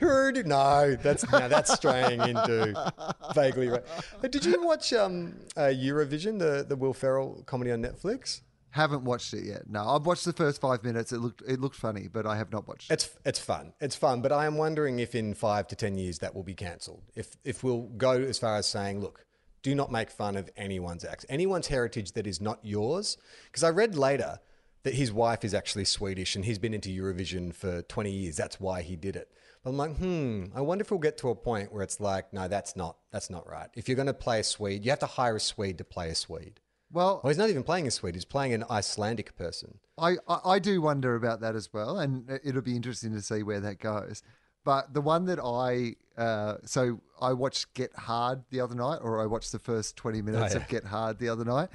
No, 0.00 0.96
that's 0.96 1.30
no, 1.30 1.48
that's 1.48 1.72
straying 1.74 2.20
into 2.20 2.92
vaguely. 3.34 3.68
Right. 3.68 3.82
Uh, 4.22 4.28
Did 4.28 4.44
you 4.44 4.62
watch 4.62 4.92
um, 4.92 5.34
uh, 5.56 5.62
Eurovision, 5.62 6.38
the 6.38 6.64
the 6.68 6.76
Will 6.76 6.92
Ferrell 6.92 7.42
comedy 7.46 7.70
on 7.70 7.82
Netflix? 7.82 8.40
Haven't 8.74 9.04
watched 9.04 9.32
it 9.34 9.44
yet. 9.44 9.70
No, 9.70 9.88
I've 9.88 10.04
watched 10.04 10.24
the 10.24 10.32
first 10.32 10.60
five 10.60 10.82
minutes. 10.82 11.12
It 11.12 11.18
looked 11.18 11.42
it 11.46 11.60
looked 11.60 11.76
funny, 11.76 12.08
but 12.12 12.26
I 12.26 12.36
have 12.36 12.50
not 12.50 12.66
watched 12.66 12.90
it. 12.90 12.94
It's 12.94 13.08
it's 13.24 13.38
fun. 13.38 13.72
It's 13.80 13.94
fun, 13.94 14.20
but 14.20 14.32
I 14.32 14.46
am 14.46 14.56
wondering 14.56 14.98
if 14.98 15.14
in 15.14 15.34
five 15.34 15.68
to 15.68 15.76
ten 15.76 15.96
years 15.96 16.18
that 16.18 16.34
will 16.34 16.42
be 16.42 16.54
cancelled. 16.54 17.04
If 17.14 17.36
if 17.44 17.62
we'll 17.62 17.82
go 17.82 18.20
as 18.20 18.40
far 18.40 18.56
as 18.56 18.66
saying, 18.66 19.00
look, 19.00 19.24
do 19.62 19.76
not 19.76 19.92
make 19.92 20.10
fun 20.10 20.36
of 20.36 20.50
anyone's 20.56 21.04
acts, 21.04 21.24
anyone's 21.28 21.68
heritage 21.68 22.14
that 22.14 22.26
is 22.26 22.40
not 22.40 22.58
yours. 22.64 23.16
Because 23.44 23.62
I 23.62 23.70
read 23.70 23.94
later 23.94 24.40
that 24.82 24.94
his 24.94 25.12
wife 25.12 25.44
is 25.44 25.54
actually 25.54 25.84
Swedish 25.84 26.34
and 26.34 26.44
he's 26.44 26.58
been 26.58 26.74
into 26.74 26.88
Eurovision 26.88 27.54
for 27.54 27.82
twenty 27.82 28.10
years. 28.10 28.34
That's 28.34 28.58
why 28.58 28.82
he 28.82 28.96
did 28.96 29.14
it. 29.14 29.30
But 29.62 29.70
I'm 29.70 29.76
like, 29.76 29.96
hmm, 29.98 30.46
I 30.52 30.62
wonder 30.62 30.82
if 30.82 30.90
we'll 30.90 30.98
get 30.98 31.16
to 31.18 31.30
a 31.30 31.36
point 31.36 31.72
where 31.72 31.84
it's 31.84 32.00
like, 32.00 32.32
no, 32.32 32.48
that's 32.48 32.74
not 32.74 32.96
that's 33.12 33.30
not 33.30 33.48
right. 33.48 33.68
If 33.74 33.88
you're 33.88 33.94
going 33.94 34.06
to 34.06 34.14
play 34.14 34.40
a 34.40 34.42
Swede, 34.42 34.84
you 34.84 34.90
have 34.90 34.98
to 34.98 35.06
hire 35.06 35.36
a 35.36 35.40
Swede 35.40 35.78
to 35.78 35.84
play 35.84 36.10
a 36.10 36.16
Swede. 36.16 36.58
Well, 36.94 37.20
Well, 37.22 37.30
he's 37.30 37.38
not 37.38 37.50
even 37.50 37.64
playing 37.64 37.86
a 37.86 37.90
Swede. 37.90 38.14
He's 38.14 38.24
playing 38.24 38.54
an 38.54 38.64
Icelandic 38.70 39.36
person. 39.36 39.78
I, 39.98 40.16
I, 40.28 40.38
I 40.44 40.58
do 40.60 40.80
wonder 40.80 41.14
about 41.16 41.40
that 41.40 41.54
as 41.56 41.72
well, 41.72 41.98
and 41.98 42.40
it'll 42.44 42.62
be 42.62 42.76
interesting 42.76 43.12
to 43.12 43.20
see 43.20 43.42
where 43.42 43.60
that 43.60 43.80
goes. 43.80 44.22
But 44.64 44.94
the 44.94 45.00
one 45.02 45.26
that 45.26 45.38
I 45.40 45.96
uh, 46.20 46.56
so 46.64 47.00
I 47.20 47.32
watched 47.34 47.74
Get 47.74 47.92
Hard 47.94 48.44
the 48.50 48.60
other 48.60 48.74
night, 48.74 49.00
or 49.02 49.20
I 49.20 49.26
watched 49.26 49.52
the 49.52 49.58
first 49.58 49.96
twenty 49.96 50.22
minutes 50.22 50.54
Oh, 50.54 50.58
yeah. 50.58 50.62
of 50.62 50.68
Get 50.70 50.84
Hard 50.84 51.18
the 51.18 51.28
other 51.28 51.44
night, 51.44 51.68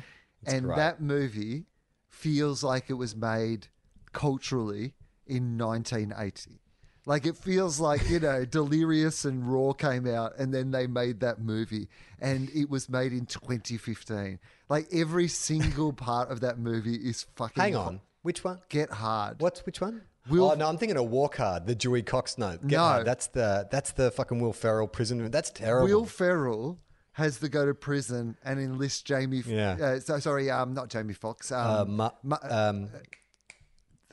and 0.45 0.65
great. 0.65 0.77
that 0.77 1.01
movie 1.01 1.65
feels 2.07 2.63
like 2.63 2.89
it 2.89 2.93
was 2.95 3.15
made 3.15 3.67
culturally 4.13 4.93
in 5.27 5.57
1980. 5.57 6.59
Like 7.05 7.25
it 7.25 7.37
feels 7.37 7.79
like 7.79 8.09
you 8.09 8.19
know, 8.19 8.45
Delirious 8.59 9.25
and 9.25 9.51
Raw 9.51 9.73
came 9.73 10.07
out, 10.07 10.33
and 10.37 10.53
then 10.53 10.71
they 10.71 10.87
made 10.87 11.19
that 11.19 11.39
movie, 11.39 11.87
and 12.19 12.49
it 12.53 12.69
was 12.69 12.89
made 12.89 13.13
in 13.13 13.25
2015. 13.25 14.39
Like 14.69 14.87
every 14.93 15.27
single 15.27 15.91
part 15.93 16.29
of 16.31 16.41
that 16.41 16.59
movie 16.59 16.95
is 16.95 17.25
fucking. 17.35 17.61
Hang 17.61 17.75
on, 17.75 18.01
which 18.21 18.43
one? 18.43 18.59
Get 18.69 18.91
Hard. 18.91 19.41
What's 19.41 19.65
which 19.65 19.81
one? 19.81 20.03
Will- 20.29 20.51
oh 20.51 20.53
no, 20.53 20.67
I'm 20.69 20.77
thinking 20.77 20.97
of 20.97 21.05
Walk 21.09 21.37
Hard, 21.37 21.65
the 21.65 21.73
Dewey 21.73 22.03
Cox 22.03 22.37
note. 22.37 22.61
Get 22.61 22.77
No. 22.77 22.83
Hard, 22.83 23.05
that's 23.07 23.27
the 23.27 23.67
that's 23.71 23.91
the 23.93 24.11
fucking 24.11 24.39
Will 24.39 24.53
Ferrell 24.53 24.87
prison. 24.87 25.31
That's 25.31 25.49
terrible. 25.49 25.87
Will 25.87 26.05
Ferrell 26.05 26.77
has 27.13 27.39
to 27.39 27.49
go 27.49 27.65
to 27.65 27.73
prison 27.73 28.37
and 28.45 28.59
enlist 28.59 29.05
Jamie. 29.05 29.41
Yeah. 29.45 29.71
Uh, 29.81 29.99
so 29.99 30.19
sorry, 30.19 30.49
um, 30.51 30.73
not 30.73 30.89
Jamie 30.89 31.13
Foxx. 31.15 31.51
Um, 31.51 31.59
uh, 31.65 31.85
Ma- 31.85 32.11
Ma- 32.23 32.37
um, 32.43 32.89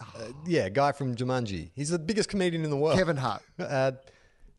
uh, 0.01 0.05
yeah, 0.47 0.69
guy 0.71 0.93
from 0.93 1.15
Jumanji. 1.15 1.71
He's 1.75 1.91
the 1.91 1.99
biggest 1.99 2.29
comedian 2.29 2.65
in 2.65 2.71
the 2.71 2.77
world. 2.77 2.97
Kevin 2.99 3.17
Hart. 3.19 3.43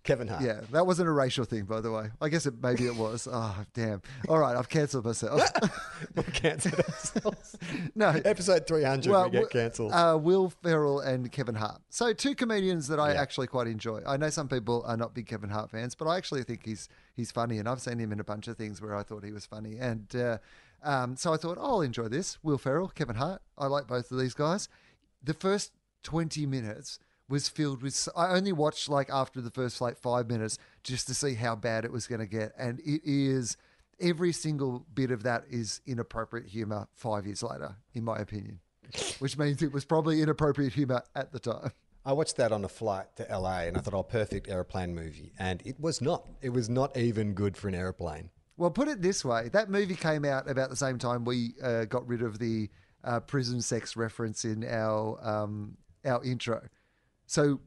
Kevin 0.08 0.28
Hart. 0.28 0.42
Yeah, 0.42 0.62
that 0.72 0.88
wasn't 0.88 1.10
a 1.10 1.12
racial 1.12 1.46
thing, 1.46 1.66
by 1.66 1.82
the 1.82 1.92
way. 1.92 2.10
I 2.22 2.30
guess 2.30 2.46
it 2.48 2.56
maybe 2.64 2.88
it 2.88 2.96
was. 2.96 3.28
Oh, 3.32 3.64
damn. 3.74 4.02
All 4.28 4.40
right, 4.40 4.56
I've 4.56 4.70
cancelled 4.70 5.06
myself. 5.06 5.42
we 6.16 6.24
cancelled 6.24 6.80
ourselves. 6.80 7.58
no. 7.96 8.08
Episode 8.26 8.66
300, 8.66 9.26
we 9.26 9.30
get 9.32 9.50
cancelled. 9.50 9.92
Uh, 9.92 10.18
Will 10.20 10.50
Ferrell 10.64 11.02
and 11.02 11.32
Kevin 11.32 11.56
Hart. 11.56 11.82
So 11.90 12.14
two 12.14 12.34
comedians 12.34 12.88
that 12.88 13.00
I 13.00 13.14
Yeah. 13.14 13.22
actually 13.22 13.48
quite 13.48 13.68
enjoy. 13.68 14.02
I 14.08 14.18
know 14.18 14.30
some 14.30 14.48
people 14.48 14.84
are 14.88 14.98
not 14.98 15.14
big 15.14 15.28
Kevin 15.28 15.50
Hart 15.50 15.70
fans, 15.70 15.94
but 15.94 16.08
I 16.08 16.18
actually 16.18 16.44
think 16.44 16.66
he's 16.66 16.90
he's 17.14 17.32
funny, 17.32 17.60
and 17.60 17.68
I've 17.70 17.82
seen 17.82 18.00
him 18.00 18.12
in 18.12 18.20
a 18.20 18.24
bunch 18.24 18.48
of 18.48 18.58
things 18.58 18.82
where 18.82 18.96
I 18.96 19.04
thought 19.04 19.24
he 19.24 19.32
was 19.32 19.46
funny. 19.46 19.78
And 19.78 20.16
uh, 20.16 20.38
um, 20.84 21.16
so 21.18 21.34
I 21.34 21.38
thought, 21.38 21.58
oh, 21.60 21.66
I'll 21.76 21.82
enjoy 21.82 22.08
this. 22.08 22.38
Will 22.44 22.58
Ferrell, 22.58 22.88
Kevin 22.88 23.18
Hart. 23.18 23.42
I 23.58 23.68
like 23.68 23.88
both 23.88 24.10
of 24.12 24.18
these 24.20 24.34
guys. 24.34 24.70
The 25.22 25.34
first 25.34 25.74
twenty 26.04 26.46
minutes 26.46 27.00
was 27.30 27.50
filled 27.50 27.82
with. 27.82 28.08
I 28.16 28.30
only 28.36 28.52
watched 28.52 28.90
like 28.90 29.10
after 29.12 29.42
the 29.42 29.52
first 29.52 29.82
like 29.82 29.98
five 29.98 30.30
minutes 30.30 30.58
just 30.84 31.08
to 31.08 31.14
see 31.14 31.34
how 31.34 31.56
bad 31.56 31.86
it 31.86 31.92
was 31.92 32.08
going 32.08 32.22
to 32.22 32.28
get, 32.28 32.54
and 32.58 32.80
it 32.80 33.02
is. 33.04 33.58
Every 34.00 34.32
single 34.32 34.86
bit 34.94 35.10
of 35.10 35.24
that 35.24 35.46
is 35.50 35.82
inappropriate 35.88 36.46
humor 36.46 36.88
five 36.94 37.26
years 37.26 37.42
later, 37.42 37.78
in 37.96 38.04
my 38.04 38.18
opinion 38.18 38.60
which 39.20 39.38
means 39.38 39.62
it 39.62 39.72
was 39.72 39.86
probably 39.86 40.22
inappropriate 40.22 40.74
humor 40.74 41.04
at 41.16 41.32
the 41.32 41.40
time. 41.40 41.72
I 42.06 42.14
watched 42.14 42.38
that 42.38 42.52
on 42.52 42.64
a 42.64 42.70
flight 42.70 43.08
to 43.18 43.24
LA 43.30 43.62
and 43.62 43.78
I 43.78 43.82
thought, 43.82 43.94
oh, 43.94 44.04
perfect 44.04 44.48
airplane 44.48 44.96
movie. 44.96 45.34
And 45.38 45.62
it 45.66 45.80
was 45.80 46.02
not. 46.02 46.26
It 46.42 46.50
was 46.50 46.70
not 46.70 46.96
even 46.96 47.34
good 47.34 47.58
for 47.58 47.68
an 47.68 47.76
airplane. 47.76 48.30
Well, 48.56 48.72
put 48.72 48.88
it 48.88 49.02
this 49.02 49.26
way: 49.26 49.50
that 49.50 49.70
movie 49.70 49.96
came 49.96 50.24
out 50.24 50.50
about 50.50 50.70
the 50.70 50.76
same 50.76 50.98
time 50.98 51.26
we 51.26 51.56
uh, 51.62 51.86
got 51.86 52.08
rid 52.08 52.22
of 52.22 52.40
the 52.40 52.70
uh, 53.04 53.20
prison 53.20 53.62
sex 53.62 53.98
reference 53.98 54.46
in 54.46 54.64
our 54.64 55.20
um, 55.22 55.78
our 56.06 56.24
intro. 56.24 56.62
So 57.28 57.60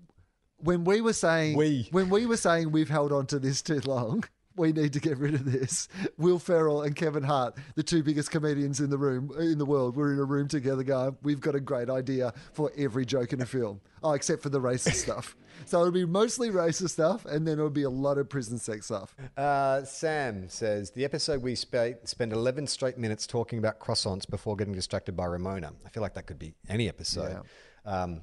when 0.59 0.85
we 0.85 1.01
were 1.01 1.13
saying 1.13 1.57
We. 1.57 1.89
when 1.91 2.11
we 2.11 2.27
were 2.27 2.37
saying 2.37 2.73
we've 2.73 2.91
held 2.91 3.13
on 3.13 3.27
to 3.27 3.39
this 3.39 3.63
too 3.63 3.81
long. 3.85 4.25
We 4.57 4.73
need 4.73 4.93
to 4.95 5.01
get 5.01 5.17
rid 5.17 5.33
of 5.35 5.51
this. 5.51 5.89
Will 6.19 6.39
Ferrell 6.41 6.83
and 6.83 6.95
Kevin 6.95 7.23
Hart, 7.23 7.57
the 7.77 7.85
two 7.85 8.03
biggest 8.03 8.31
comedians 8.33 8.81
in 8.81 8.91
the 8.91 8.99
room 8.99 9.31
in 9.39 9.57
the 9.59 9.65
world, 9.65 9.97
were 9.97 10.13
in 10.13 10.19
a 10.19 10.25
room 10.25 10.49
together 10.49 10.83
going, 10.83 11.17
We've 11.23 11.41
got 11.41 11.55
a 11.55 11.61
great 11.61 11.89
idea 11.89 12.35
for 12.53 12.71
every 12.77 13.07
joke 13.07 13.33
in 13.33 13.41
a 13.41 13.47
film. 13.47 13.81
Oh, 14.03 14.13
except 14.13 14.43
for 14.43 14.49
the 14.49 14.61
racist 14.61 14.95
stuff. 15.05 15.37
So 15.67 15.81
it'll 15.81 15.93
be 15.93 16.05
mostly 16.05 16.51
racist 16.51 16.91
stuff, 16.91 17.25
and 17.27 17.47
then 17.47 17.55
it'll 17.55 17.71
be 17.71 17.85
a 17.85 17.91
lot 17.91 18.19
of 18.19 18.29
prison 18.29 18.59
sex 18.59 18.87
stuff. 18.87 19.15
Uh, 19.37 19.85
Sam 19.85 20.49
says 20.49 20.91
the 20.91 21.05
episode 21.05 21.43
we 21.43 21.55
spend 21.55 22.33
11 22.33 22.67
straight 22.67 22.99
minutes 22.99 23.27
talking 23.29 23.59
about 23.61 23.79
croissants 23.79 24.29
before 24.29 24.57
getting 24.57 24.75
distracted 24.75 25.17
by 25.17 25.27
Ramona. 25.27 25.73
I 25.87 25.91
feel 25.91 26.03
like 26.03 26.15
that 26.15 26.27
could 26.27 26.41
be 26.41 26.55
any 26.69 26.89
episode. 26.89 27.43
Um, 27.87 28.23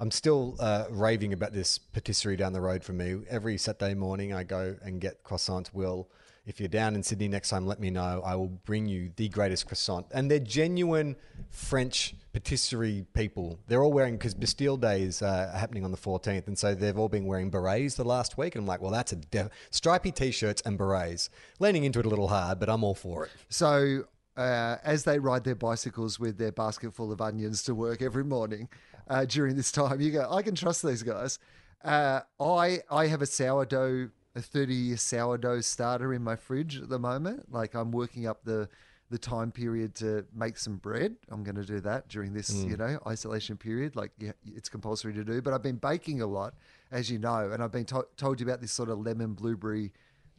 I'm 0.00 0.10
still 0.12 0.54
uh, 0.60 0.84
raving 0.90 1.32
about 1.32 1.52
this 1.52 1.78
patisserie 1.78 2.36
down 2.36 2.52
the 2.52 2.60
road 2.60 2.84
from 2.84 2.98
me. 2.98 3.16
Every 3.28 3.58
Saturday 3.58 3.94
morning, 3.94 4.32
I 4.32 4.44
go 4.44 4.76
and 4.82 5.00
get 5.00 5.24
croissants. 5.24 5.74
Will, 5.74 6.08
if 6.46 6.60
you're 6.60 6.68
down 6.68 6.94
in 6.94 7.02
Sydney 7.02 7.26
next 7.26 7.50
time, 7.50 7.66
let 7.66 7.80
me 7.80 7.90
know. 7.90 8.22
I 8.24 8.36
will 8.36 8.46
bring 8.46 8.86
you 8.86 9.10
the 9.16 9.28
greatest 9.28 9.66
croissant. 9.66 10.06
And 10.12 10.30
they're 10.30 10.38
genuine 10.38 11.16
French 11.50 12.14
patisserie 12.32 13.06
people. 13.12 13.58
They're 13.66 13.82
all 13.82 13.92
wearing, 13.92 14.16
because 14.16 14.34
Bastille 14.34 14.76
Day 14.76 15.02
is 15.02 15.20
uh, 15.20 15.52
happening 15.58 15.84
on 15.84 15.90
the 15.90 15.96
14th. 15.96 16.46
And 16.46 16.56
so 16.56 16.76
they've 16.76 16.96
all 16.96 17.08
been 17.08 17.26
wearing 17.26 17.50
berets 17.50 17.96
the 17.96 18.04
last 18.04 18.38
week. 18.38 18.54
And 18.54 18.62
I'm 18.62 18.68
like, 18.68 18.80
well, 18.80 18.92
that's 18.92 19.12
a 19.12 19.16
def- 19.16 19.50
stripy 19.70 20.12
t 20.12 20.30
shirts 20.30 20.62
and 20.64 20.78
berets. 20.78 21.28
Leaning 21.58 21.82
into 21.82 21.98
it 21.98 22.06
a 22.06 22.08
little 22.08 22.28
hard, 22.28 22.60
but 22.60 22.68
I'm 22.68 22.84
all 22.84 22.94
for 22.94 23.24
it. 23.24 23.32
So 23.48 24.04
uh, 24.36 24.76
as 24.84 25.02
they 25.02 25.18
ride 25.18 25.42
their 25.42 25.56
bicycles 25.56 26.20
with 26.20 26.38
their 26.38 26.52
basket 26.52 26.94
full 26.94 27.10
of 27.10 27.20
onions 27.20 27.64
to 27.64 27.74
work 27.74 28.00
every 28.00 28.24
morning 28.24 28.68
uh, 29.08 29.24
during 29.24 29.56
this 29.56 29.72
time, 29.72 30.00
you 30.00 30.10
go, 30.10 30.28
I 30.30 30.42
can 30.42 30.54
trust 30.54 30.82
these 30.82 31.02
guys. 31.02 31.38
Uh, 31.84 32.20
I 32.40 32.80
I 32.90 33.06
have 33.06 33.22
a 33.22 33.26
sourdough, 33.26 34.10
a 34.34 34.42
thirty 34.42 34.74
year 34.74 34.96
sourdough 34.96 35.60
starter 35.60 36.12
in 36.12 36.22
my 36.22 36.36
fridge 36.36 36.80
at 36.80 36.88
the 36.88 36.98
moment. 36.98 37.52
Like 37.52 37.74
I'm 37.74 37.90
working 37.92 38.26
up 38.26 38.44
the 38.44 38.68
the 39.10 39.18
time 39.18 39.50
period 39.50 39.94
to 39.94 40.26
make 40.34 40.58
some 40.58 40.76
bread. 40.76 41.16
I'm 41.30 41.42
going 41.42 41.54
to 41.54 41.64
do 41.64 41.80
that 41.80 42.08
during 42.08 42.34
this, 42.34 42.52
you 42.68 42.76
know, 42.76 42.98
isolation 43.06 43.56
period. 43.56 43.96
Like 43.96 44.10
yeah, 44.18 44.32
it's 44.54 44.68
compulsory 44.68 45.14
to 45.14 45.24
do. 45.24 45.40
But 45.40 45.54
I've 45.54 45.62
been 45.62 45.76
baking 45.76 46.20
a 46.20 46.26
lot, 46.26 46.54
as 46.90 47.10
you 47.10 47.18
know, 47.18 47.50
and 47.50 47.62
I've 47.62 47.72
been 47.72 47.86
to- 47.86 48.06
told 48.18 48.38
you 48.40 48.46
about 48.46 48.60
this 48.60 48.72
sort 48.72 48.90
of 48.90 48.98
lemon 48.98 49.32
blueberry, 49.32 49.92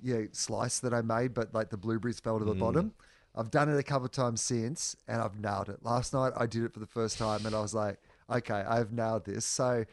yeah, 0.03 0.23
slice 0.33 0.79
that 0.81 0.93
I 0.93 1.01
made, 1.01 1.33
but 1.33 1.51
like 1.53 1.69
the 1.71 1.77
blueberries 1.77 2.19
fell 2.19 2.37
to 2.37 2.45
the 2.45 2.53
bottom. 2.53 2.93
I've 3.35 3.49
done 3.49 3.69
it 3.69 3.77
a 3.79 3.83
couple 3.83 4.05
of 4.05 4.11
times 4.11 4.41
since, 4.41 4.95
and 5.07 5.19
I've 5.21 5.39
nailed 5.39 5.69
it. 5.69 5.83
Last 5.83 6.13
night 6.13 6.33
I 6.37 6.45
did 6.45 6.63
it 6.63 6.73
for 6.73 6.79
the 6.79 6.85
first 6.87 7.17
time, 7.17 7.45
and 7.47 7.55
I 7.55 7.61
was 7.61 7.73
like, 7.73 7.97
okay, 8.31 8.63
I've 8.67 8.91
nailed 8.91 9.25
this. 9.25 9.45
So 9.45 9.85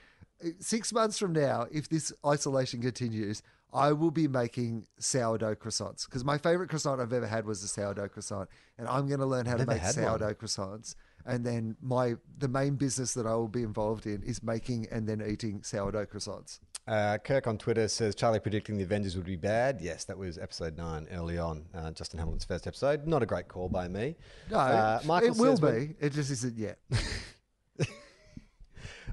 six 0.60 0.92
months 0.92 1.18
from 1.18 1.32
now, 1.32 1.66
if 1.72 1.88
this 1.88 2.12
isolation 2.24 2.80
continues, 2.82 3.42
I 3.72 3.92
will 3.92 4.10
be 4.10 4.28
making 4.28 4.86
sourdough 4.98 5.56
croissants 5.56 6.06
because 6.06 6.24
my 6.24 6.38
favorite 6.38 6.70
croissant 6.70 7.00
I've 7.00 7.12
ever 7.12 7.26
had 7.26 7.44
was 7.44 7.62
a 7.62 7.68
sourdough 7.68 8.08
croissant, 8.08 8.48
and 8.78 8.88
I'm 8.88 9.06
going 9.08 9.20
to 9.20 9.26
learn 9.26 9.44
how 9.46 9.56
to 9.56 9.66
make 9.66 9.78
had 9.78 9.96
one. 9.96 10.04
sourdough 10.04 10.34
croissants. 10.34 10.94
And 11.28 11.44
then 11.44 11.76
my 11.82 12.14
the 12.38 12.46
main 12.46 12.76
business 12.76 13.12
that 13.14 13.26
I 13.26 13.34
will 13.34 13.48
be 13.48 13.64
involved 13.64 14.06
in 14.06 14.22
is 14.22 14.42
making 14.44 14.86
and 14.92 15.08
then 15.08 15.20
eating 15.26 15.62
sourdough 15.64 16.06
croissants. 16.06 16.60
Uh, 16.86 17.18
Kirk 17.18 17.48
on 17.48 17.58
Twitter 17.58 17.88
says 17.88 18.14
Charlie 18.14 18.38
predicting 18.38 18.76
the 18.76 18.84
Avengers 18.84 19.16
would 19.16 19.26
be 19.26 19.34
bad. 19.34 19.80
Yes, 19.80 20.04
that 20.04 20.16
was 20.16 20.38
episode 20.38 20.76
nine 20.78 21.08
early 21.10 21.36
on, 21.36 21.64
uh, 21.74 21.90
Justin 21.90 22.20
Hamilton's 22.20 22.44
first 22.44 22.68
episode. 22.68 23.08
Not 23.08 23.24
a 23.24 23.26
great 23.26 23.48
call 23.48 23.68
by 23.68 23.88
me. 23.88 24.14
No, 24.52 24.58
Uh, 24.58 25.00
Michael 25.04 25.30
it 25.30 25.36
will 25.36 25.56
says 25.56 25.60
when- 25.62 25.86
be. 25.88 25.94
It 25.98 26.12
just 26.12 26.30
isn't 26.30 26.56
yet. 26.56 26.78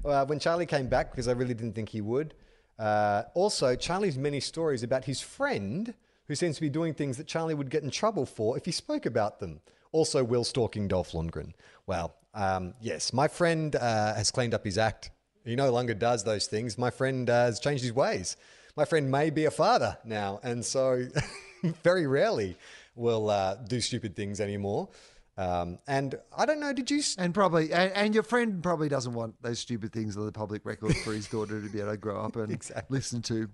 uh, 0.04 0.24
when 0.26 0.38
Charlie 0.38 0.66
came 0.66 0.88
back, 0.88 1.10
because 1.10 1.28
I 1.28 1.32
really 1.32 1.54
didn't 1.54 1.74
think 1.74 1.88
he 1.88 2.00
would. 2.00 2.34
Uh, 2.78 3.22
also, 3.34 3.76
Charlie's 3.76 4.18
many 4.18 4.40
stories 4.40 4.82
about 4.82 5.04
his 5.04 5.20
friend 5.20 5.94
who 6.26 6.34
seems 6.34 6.56
to 6.56 6.62
be 6.62 6.70
doing 6.70 6.94
things 6.94 7.16
that 7.16 7.26
Charlie 7.26 7.54
would 7.54 7.70
get 7.70 7.82
in 7.82 7.90
trouble 7.90 8.26
for 8.26 8.56
if 8.56 8.64
he 8.64 8.72
spoke 8.72 9.06
about 9.06 9.40
them. 9.40 9.60
Also, 9.92 10.24
Will 10.24 10.44
stalking 10.44 10.88
Dolph 10.88 11.12
Lundgren. 11.12 11.52
Well, 11.86 12.14
um, 12.34 12.74
yes, 12.80 13.12
my 13.12 13.28
friend 13.28 13.76
uh, 13.76 14.14
has 14.14 14.30
cleaned 14.30 14.54
up 14.54 14.64
his 14.64 14.78
act. 14.78 15.10
He 15.44 15.54
no 15.54 15.70
longer 15.70 15.94
does 15.94 16.24
those 16.24 16.46
things. 16.46 16.78
My 16.78 16.90
friend 16.90 17.28
uh, 17.28 17.44
has 17.44 17.60
changed 17.60 17.82
his 17.82 17.92
ways. 17.92 18.36
My 18.76 18.84
friend 18.84 19.10
may 19.10 19.30
be 19.30 19.44
a 19.44 19.50
father 19.50 19.96
now, 20.04 20.40
and 20.42 20.64
so 20.64 21.06
very 21.84 22.06
rarely 22.06 22.56
will 22.96 23.30
uh, 23.30 23.54
do 23.54 23.80
stupid 23.80 24.16
things 24.16 24.40
anymore. 24.40 24.88
Um, 25.36 25.78
and 25.88 26.14
I 26.36 26.46
don't 26.46 26.60
know, 26.60 26.72
did 26.72 26.90
you? 26.90 27.02
And 27.18 27.34
probably, 27.34 27.72
and, 27.72 27.92
and 27.92 28.14
your 28.14 28.22
friend 28.22 28.62
probably 28.62 28.88
doesn't 28.88 29.12
want 29.14 29.34
those 29.42 29.58
stupid 29.58 29.92
things 29.92 30.16
on 30.16 30.26
the 30.26 30.32
public 30.32 30.64
record 30.64 30.96
for 30.98 31.12
his 31.12 31.26
daughter 31.28 31.60
to 31.60 31.68
be 31.68 31.80
able 31.80 31.90
to 31.90 31.96
grow 31.96 32.20
up 32.24 32.36
and 32.36 32.52
Exactly. 32.52 32.96
listen 32.96 33.20
to 33.22 33.48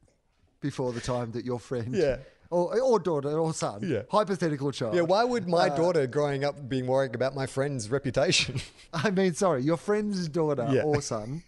before 0.61 0.93
the 0.93 1.01
time 1.01 1.31
that 1.33 1.45
your 1.47 1.59
friend 1.59 1.95
Yeah. 1.95 2.19
or, 2.51 2.79
or 2.79 2.99
daughter 2.99 3.31
or 3.39 3.55
son. 3.55 3.81
Yeah. 3.83 4.03
Hypothetical 4.11 4.73
child. 4.73 4.95
Yeah, 4.95 5.03
why 5.03 5.25
would 5.25 5.49
my 5.49 5.71
daughter 5.71 6.07
growing 6.07 6.45
up 6.45 6.69
being 6.69 6.87
worried 6.87 7.15
about 7.15 7.35
my 7.35 7.47
friend's 7.47 7.91
reputation? 7.91 8.61
I 8.93 9.11
mean, 9.11 9.33
sorry, 9.33 9.63
your 9.63 9.79
friend's 9.79 10.29
daughter 10.29 10.69
Yeah. 10.71 10.83
or 10.83 11.01
son 11.01 11.43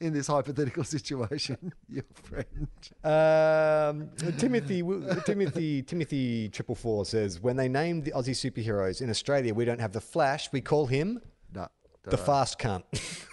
in 0.00 0.12
this 0.12 0.26
hypothetical 0.26 0.84
situation, 0.96 1.72
your 1.88 2.04
friend. 2.12 2.68
Um, 3.04 4.10
Timothy, 4.38 4.82
Timothy, 5.24 5.82
Timothy 5.82 6.48
Triple 6.48 6.74
Four 6.74 7.04
says 7.04 7.40
when 7.40 7.56
they 7.56 7.68
named 7.68 8.04
the 8.04 8.12
Aussie 8.12 8.30
superheroes 8.30 9.00
in 9.00 9.10
Australia, 9.10 9.54
we 9.54 9.64
don't 9.64 9.80
have 9.80 9.92
the 9.92 10.00
Flash. 10.00 10.50
We 10.52 10.60
call 10.60 10.86
him 10.86 11.20
No. 11.54 11.68
the 12.04 12.16
fast 12.18 12.58
cunt. 12.58 12.82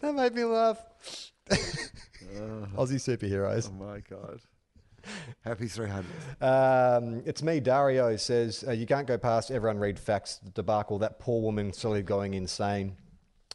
that 0.00 0.14
made 0.14 0.34
me 0.34 0.44
laugh. 0.44 0.78
Aussie 2.76 2.98
superheroes. 3.00 3.70
Oh 3.70 3.84
my 3.84 4.00
God. 4.00 4.40
Happy 5.40 5.66
300. 5.66 6.06
Um, 6.40 7.22
it's 7.26 7.42
me, 7.42 7.60
Dario 7.60 8.16
says, 8.16 8.64
uh, 8.66 8.72
you 8.72 8.86
can't 8.86 9.06
go 9.06 9.18
past 9.18 9.50
everyone 9.50 9.78
read 9.78 9.98
facts 9.98 10.40
debacle. 10.54 10.98
That 10.98 11.18
poor 11.18 11.42
woman 11.42 11.72
slowly 11.72 12.02
going 12.02 12.34
insane. 12.34 12.96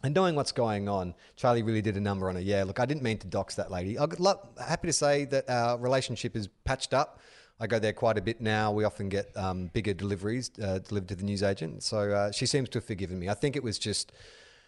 And 0.03 0.13
knowing 0.13 0.35
what's 0.35 0.51
going 0.51 0.89
on, 0.89 1.15
Charlie 1.38 1.63
really 1.63 1.81
did 1.81 1.95
a 1.95 2.01
number 2.01 2.27
on 2.27 2.35
her. 2.35 2.41
Yeah, 2.41 2.63
look, 2.65 2.80
I 2.80 2.85
didn't 2.85 3.03
mean 3.03 3.17
to 3.19 3.27
dox 3.27 3.55
that 3.55 3.71
lady. 3.71 3.97
I'm 3.97 4.11
happy 4.59 4.88
to 4.88 4.93
say 4.93 5.25
that 5.25 5.49
our 5.49 5.77
relationship 5.77 6.35
is 6.35 6.49
patched 6.65 6.93
up. 6.93 7.19
I 7.59 7.67
go 7.67 7.80
there 7.80 7.93
quite 7.93 8.17
a 8.17 8.21
bit 8.21 8.41
now. 8.41 8.73
We 8.73 8.84
often 8.84 9.07
get 9.07 9.31
um, 9.38 9.67
bigger 9.67 9.93
deliveries 9.93 10.51
uh, 10.61 10.80
delivered 10.80 11.07
to 11.09 11.15
the 11.15 11.23
newsagent. 11.23 11.84
So 11.84 12.11
uh, 12.11 12.31
she 12.31 12.45
seems 12.45 12.67
to 12.69 12.80
have 12.80 12.85
forgiven 12.85 13.17
me. 13.19 13.30
I 13.30 13.34
think 13.34 13.55
it 13.55 13.63
was 13.63 13.80
just 13.80 14.11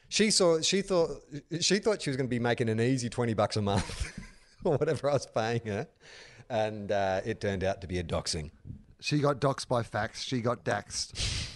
she 0.08 0.32
saw 0.32 0.62
she 0.62 0.82
thought 0.82 1.10
she 1.60 1.80
thought 1.80 2.02
she 2.02 2.10
was 2.10 2.18
going 2.18 2.28
to 2.28 2.34
be 2.34 2.40
making 2.40 2.70
an 2.70 2.80
easy 2.80 3.10
twenty 3.10 3.34
bucks 3.34 3.58
a 3.58 3.62
month 3.62 4.18
or 4.64 4.78
whatever 4.78 5.10
I 5.10 5.14
was 5.14 5.26
paying 5.26 5.62
her, 5.66 5.88
and 6.50 6.92
uh, 6.92 7.22
it 7.26 7.42
turned 7.42 7.64
out 7.64 7.82
to 7.82 7.88
be 7.88 8.00
a 8.00 8.04
doxing. 8.04 8.52
She 9.00 9.20
got 9.20 9.40
doxed 9.40 9.68
by 9.68 9.84
fax. 9.84 10.24
She 10.24 10.42
got 10.42 10.64
daxed. 10.64 11.42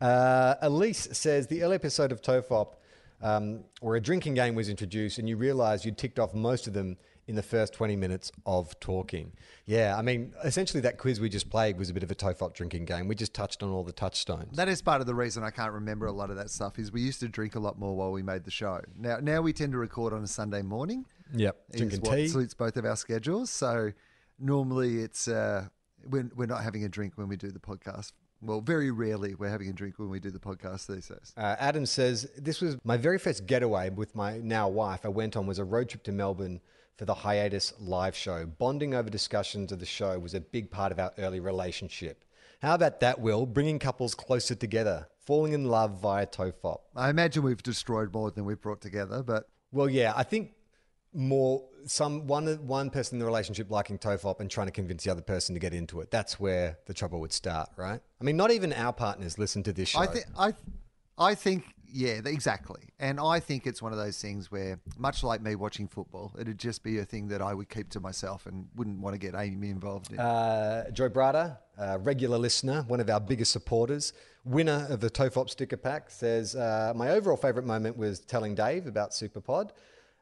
Uh, 0.00 0.54
Elise 0.60 1.08
says 1.12 1.46
the 1.46 1.62
early 1.62 1.74
episode 1.74 2.12
of 2.12 2.20
Tofop, 2.20 2.74
um, 3.22 3.64
where 3.80 3.96
a 3.96 4.00
drinking 4.00 4.34
game 4.34 4.54
was 4.54 4.68
introduced, 4.68 5.18
and 5.18 5.26
you 5.26 5.36
realised 5.36 5.84
you'd 5.84 5.96
ticked 5.96 6.18
off 6.18 6.34
most 6.34 6.66
of 6.66 6.74
them 6.74 6.98
in 7.26 7.34
the 7.34 7.42
first 7.42 7.74
20 7.74 7.94
minutes 7.94 8.32
of 8.46 8.78
talking. 8.80 9.32
Yeah, 9.66 9.96
I 9.96 10.02
mean, 10.02 10.32
essentially 10.44 10.80
that 10.80 10.96
quiz 10.96 11.20
we 11.20 11.28
just 11.28 11.50
played 11.50 11.78
was 11.78 11.90
a 11.90 11.94
bit 11.94 12.02
of 12.02 12.10
a 12.10 12.14
Tofop 12.14 12.54
drinking 12.54 12.86
game. 12.86 13.06
We 13.06 13.14
just 13.14 13.34
touched 13.34 13.62
on 13.62 13.70
all 13.70 13.84
the 13.84 13.92
touchstones. 13.92 14.56
That 14.56 14.68
is 14.68 14.80
part 14.80 15.02
of 15.02 15.06
the 15.06 15.14
reason 15.14 15.44
I 15.44 15.50
can't 15.50 15.72
remember 15.72 16.06
a 16.06 16.12
lot 16.12 16.30
of 16.30 16.36
that 16.36 16.48
stuff. 16.48 16.78
Is 16.78 16.90
we 16.90 17.02
used 17.02 17.20
to 17.20 17.28
drink 17.28 17.54
a 17.54 17.60
lot 17.60 17.78
more 17.78 17.94
while 17.94 18.12
we 18.12 18.22
made 18.22 18.44
the 18.44 18.50
show. 18.50 18.80
Now, 18.98 19.18
now 19.20 19.42
we 19.42 19.52
tend 19.52 19.72
to 19.72 19.78
record 19.78 20.14
on 20.14 20.22
a 20.22 20.26
Sunday 20.26 20.62
morning. 20.62 21.04
Yep, 21.34 21.56
is 21.72 21.78
drinking 21.80 22.00
what 22.00 22.16
tea. 22.16 22.28
suits 22.28 22.54
both 22.54 22.78
of 22.78 22.86
our 22.86 22.96
schedules. 22.96 23.50
So 23.50 23.92
normally 24.38 24.98
it's 24.98 25.28
uh, 25.28 25.66
we're, 26.06 26.30
we're 26.34 26.46
not 26.46 26.62
having 26.62 26.84
a 26.84 26.88
drink 26.88 27.14
when 27.16 27.28
we 27.28 27.36
do 27.36 27.50
the 27.50 27.58
podcast. 27.58 28.12
Well, 28.40 28.60
very 28.60 28.90
rarely 28.92 29.34
we're 29.34 29.48
having 29.48 29.68
a 29.68 29.72
drink 29.72 29.98
when 29.98 30.10
we 30.10 30.20
do 30.20 30.30
the 30.30 30.38
podcast 30.38 30.86
these 30.86 31.08
days. 31.08 31.32
Uh, 31.36 31.56
Adam 31.58 31.84
says, 31.84 32.30
This 32.36 32.60
was 32.60 32.76
my 32.84 32.96
very 32.96 33.18
first 33.18 33.46
getaway 33.46 33.90
with 33.90 34.14
my 34.14 34.38
now 34.38 34.68
wife. 34.68 35.00
I 35.04 35.08
went 35.08 35.36
on 35.36 35.46
was 35.46 35.58
a 35.58 35.64
road 35.64 35.88
trip 35.88 36.04
to 36.04 36.12
Melbourne 36.12 36.60
for 36.96 37.04
the 37.04 37.14
hiatus 37.14 37.72
live 37.80 38.14
show. 38.14 38.46
Bonding 38.46 38.94
over 38.94 39.10
discussions 39.10 39.72
of 39.72 39.80
the 39.80 39.86
show 39.86 40.18
was 40.18 40.34
a 40.34 40.40
big 40.40 40.70
part 40.70 40.92
of 40.92 41.00
our 41.00 41.12
early 41.18 41.40
relationship. 41.40 42.24
How 42.60 42.74
about 42.74 43.00
that, 43.00 43.20
Will? 43.20 43.46
Bringing 43.46 43.78
couples 43.78 44.14
closer 44.14 44.54
together, 44.54 45.08
falling 45.20 45.52
in 45.52 45.64
love 45.64 46.00
via 46.00 46.26
Tofop. 46.26 46.78
I 46.94 47.10
imagine 47.10 47.42
we've 47.42 47.62
destroyed 47.62 48.12
more 48.12 48.30
than 48.30 48.44
we've 48.44 48.60
brought 48.60 48.80
together, 48.80 49.22
but 49.22 49.48
Well, 49.72 49.88
yeah, 49.88 50.12
I 50.16 50.22
think 50.22 50.52
more 51.12 51.64
some 51.86 52.26
one 52.26 52.46
one 52.66 52.90
person 52.90 53.16
in 53.16 53.20
the 53.20 53.24
relationship 53.24 53.70
liking 53.70 53.98
Tofop 53.98 54.40
and 54.40 54.50
trying 54.50 54.66
to 54.66 54.72
convince 54.72 55.04
the 55.04 55.10
other 55.10 55.22
person 55.22 55.54
to 55.54 55.58
get 55.58 55.72
into 55.72 56.00
it. 56.00 56.10
That's 56.10 56.38
where 56.38 56.78
the 56.86 56.94
trouble 56.94 57.20
would 57.20 57.32
start, 57.32 57.70
right? 57.76 58.00
I 58.20 58.24
mean, 58.24 58.36
not 58.36 58.50
even 58.50 58.72
our 58.72 58.92
partners 58.92 59.38
listen 59.38 59.62
to 59.64 59.72
this 59.72 59.90
show. 59.90 60.00
I 60.00 60.06
think 60.06 60.26
I 60.38 60.52
I 61.16 61.34
think 61.34 61.64
yeah, 61.90 62.20
exactly. 62.24 62.82
And 62.98 63.18
I 63.18 63.40
think 63.40 63.66
it's 63.66 63.80
one 63.80 63.92
of 63.92 63.98
those 63.98 64.20
things 64.20 64.50
where, 64.50 64.78
much 64.96 65.22
like 65.22 65.40
me 65.40 65.54
watching 65.54 65.88
football, 65.88 66.32
it'd 66.38 66.58
just 66.58 66.82
be 66.82 66.98
a 66.98 67.04
thing 67.04 67.28
that 67.28 67.40
I 67.40 67.54
would 67.54 67.68
keep 67.68 67.88
to 67.90 68.00
myself 68.00 68.46
and 68.46 68.68
wouldn't 68.76 69.00
want 69.00 69.14
to 69.14 69.18
get 69.18 69.34
Amy 69.34 69.70
involved 69.70 70.12
in. 70.12 70.18
Uh, 70.18 70.90
Joy 70.90 71.08
Brada, 71.08 71.58
a 71.78 71.98
regular 71.98 72.38
listener, 72.38 72.84
one 72.88 73.00
of 73.00 73.08
our 73.08 73.20
biggest 73.20 73.52
supporters, 73.52 74.12
winner 74.44 74.86
of 74.90 75.00
the 75.00 75.10
Tofop 75.10 75.48
sticker 75.48 75.76
pack, 75.76 76.10
says, 76.10 76.54
uh, 76.54 76.92
My 76.94 77.10
overall 77.10 77.36
favourite 77.36 77.66
moment 77.66 77.96
was 77.96 78.20
telling 78.20 78.54
Dave 78.54 78.86
about 78.86 79.12
Superpod. 79.12 79.70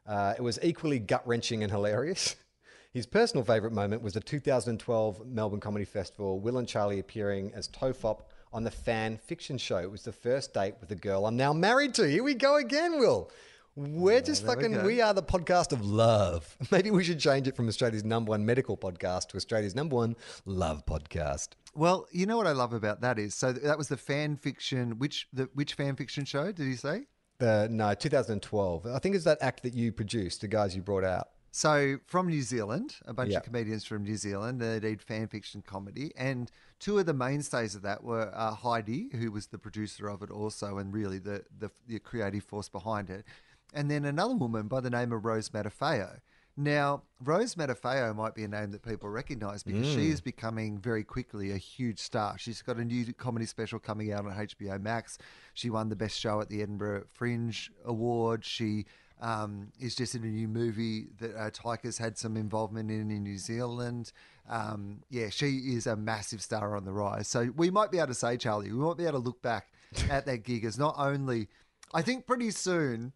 Uh, 0.07 0.33
it 0.37 0.41
was 0.41 0.57
equally 0.63 0.99
gut 0.99 1.27
wrenching 1.27 1.63
and 1.63 1.71
hilarious. 1.71 2.35
His 2.93 3.05
personal 3.05 3.43
favourite 3.43 3.73
moment 3.73 4.01
was 4.01 4.13
the 4.13 4.21
2012 4.21 5.27
Melbourne 5.27 5.59
Comedy 5.59 5.85
Festival, 5.85 6.39
Will 6.39 6.57
and 6.57 6.67
Charlie 6.67 6.99
appearing 6.99 7.51
as 7.53 7.67
Tofop 7.67 8.21
on 8.53 8.63
the 8.63 8.71
fan 8.71 9.17
fiction 9.17 9.57
show. 9.57 9.77
It 9.77 9.91
was 9.91 10.03
the 10.03 10.13
first 10.13 10.53
date 10.53 10.75
with 10.79 10.89
a 10.91 10.95
girl 10.95 11.25
I'm 11.25 11.35
now 11.35 11.53
married 11.53 11.93
to. 11.95 12.09
Here 12.09 12.23
we 12.23 12.33
go 12.33 12.55
again, 12.55 12.97
Will. 12.99 13.29
We're 13.75 14.21
just 14.21 14.43
there 14.43 14.55
we 14.55 14.63
fucking, 14.63 14.77
go. 14.77 14.85
we 14.85 15.01
are 15.01 15.13
the 15.13 15.21
podcast 15.21 15.71
of 15.71 15.85
love. 15.85 16.57
Maybe 16.71 16.89
we 16.89 17.03
should 17.03 17.19
change 17.19 17.47
it 17.47 17.55
from 17.55 17.67
Australia's 17.67 18.03
number 18.03 18.29
one 18.31 18.43
medical 18.43 18.75
podcast 18.75 19.27
to 19.29 19.37
Australia's 19.37 19.75
number 19.75 19.97
one 19.97 20.15
love 20.45 20.83
podcast. 20.87 21.49
well, 21.75 22.07
you 22.11 22.25
know 22.25 22.37
what 22.37 22.47
I 22.47 22.53
love 22.53 22.73
about 22.73 23.01
that 23.01 23.19
is 23.19 23.35
so 23.35 23.53
that 23.53 23.77
was 23.77 23.89
the 23.89 23.97
fan 23.97 24.37
fiction. 24.37 24.97
Which 24.97 25.27
the 25.31 25.49
which 25.53 25.75
fan 25.75 25.95
fiction 25.95 26.25
show 26.25 26.51
did 26.51 26.65
he 26.65 26.75
say? 26.75 27.05
Uh, 27.39 27.67
no, 27.69 27.93
2012. 27.93 28.87
I 28.87 28.99
think 28.99 29.15
it's 29.15 29.25
that 29.25 29.37
act 29.41 29.63
that 29.63 29.73
you 29.73 29.91
produced, 29.91 30.41
the 30.41 30.47
guys 30.47 30.75
you 30.75 30.81
brought 30.81 31.03
out. 31.03 31.29
So 31.51 31.97
from 32.05 32.27
New 32.27 32.41
Zealand, 32.41 32.95
a 33.05 33.13
bunch 33.13 33.31
Yeah. 33.31 33.37
of 33.37 33.43
comedians 33.43 33.83
from 33.85 34.03
New 34.03 34.15
Zealand, 34.17 34.59
they 34.59 34.79
did 34.79 35.01
fan 35.01 35.27
fiction 35.27 35.61
comedy, 35.61 36.11
and 36.15 36.51
two 36.79 36.97
of 36.99 37.05
the 37.05 37.13
mainstays 37.13 37.73
of 37.75 37.81
that 37.83 38.03
were 38.03 38.31
uh, 38.33 38.53
Heidi, 38.53 39.09
who 39.13 39.31
was 39.31 39.47
the 39.47 39.57
producer 39.57 40.07
of 40.07 40.21
it 40.21 40.29
also, 40.29 40.77
and 40.77 40.93
really 40.93 41.19
the, 41.19 41.43
the 41.57 41.69
the 41.87 41.99
creative 41.99 42.43
force 42.43 42.69
behind 42.69 43.09
it, 43.09 43.25
and 43.73 43.89
then 43.89 44.05
another 44.05 44.35
woman 44.35 44.67
by 44.67 44.81
the 44.81 44.89
name 44.89 45.11
of 45.11 45.25
Rose 45.25 45.49
Matafeo. 45.49 46.19
Now, 46.59 47.03
Rose 47.23 47.53
Matafeo 47.53 48.15
might 48.15 48.33
be 48.33 48.43
a 48.43 48.47
name 48.47 48.71
that 48.71 48.81
people 48.81 49.09
recognise 49.09 49.61
because 49.61 49.87
she 49.87 50.09
is 50.09 50.21
becoming 50.21 50.79
very 50.79 51.03
quickly 51.03 51.51
a 51.51 51.57
huge 51.57 51.99
star. 51.99 52.35
She's 52.39 52.63
got 52.63 52.77
a 52.77 52.83
new 52.83 53.13
comedy 53.13 53.45
special 53.45 53.77
coming 53.77 54.11
out 54.11 54.25
on 54.25 54.31
HBO 54.31 54.81
Max. 54.81 55.19
She 55.53 55.69
won 55.69 55.89
the 55.89 55.95
best 55.95 56.19
show 56.19 56.41
at 56.41 56.49
the 56.49 56.63
Edinburgh 56.63 57.05
Fringe 57.13 57.71
Award. 57.85 58.43
She 58.43 58.85
um, 59.21 59.71
is 59.79 59.95
just 59.95 60.15
in 60.15 60.23
a 60.23 60.27
new 60.27 60.47
movie 60.47 61.09
that 61.19 61.35
uh, 61.35 61.51
Taika's 61.51 61.99
had 61.99 62.17
some 62.17 62.35
involvement 62.35 62.89
in 62.89 63.11
in 63.11 63.21
New 63.21 63.37
Zealand. 63.37 64.11
Um, 64.49 65.03
yeah, 65.11 65.29
she 65.29 65.57
is 65.57 65.85
a 65.85 65.95
massive 65.95 66.41
star 66.41 66.75
on 66.75 66.85
the 66.85 66.91
rise. 66.91 67.27
So 67.27 67.51
we 67.55 67.69
might 67.69 67.91
be 67.91 67.97
able 67.97 68.07
to 68.07 68.13
say, 68.15 68.35
Charlie, 68.35 68.71
we 68.71 68.79
might 68.79 68.97
be 68.97 69.03
able 69.03 69.19
to 69.19 69.25
look 69.25 69.43
back 69.43 69.67
at 70.09 70.25
that 70.25 70.43
gig 70.43 70.65
as 70.65 70.79
not 70.79 70.95
only, 70.97 71.49
I 71.93 72.01
think 72.01 72.25
pretty 72.25 72.49
soon 72.49 73.13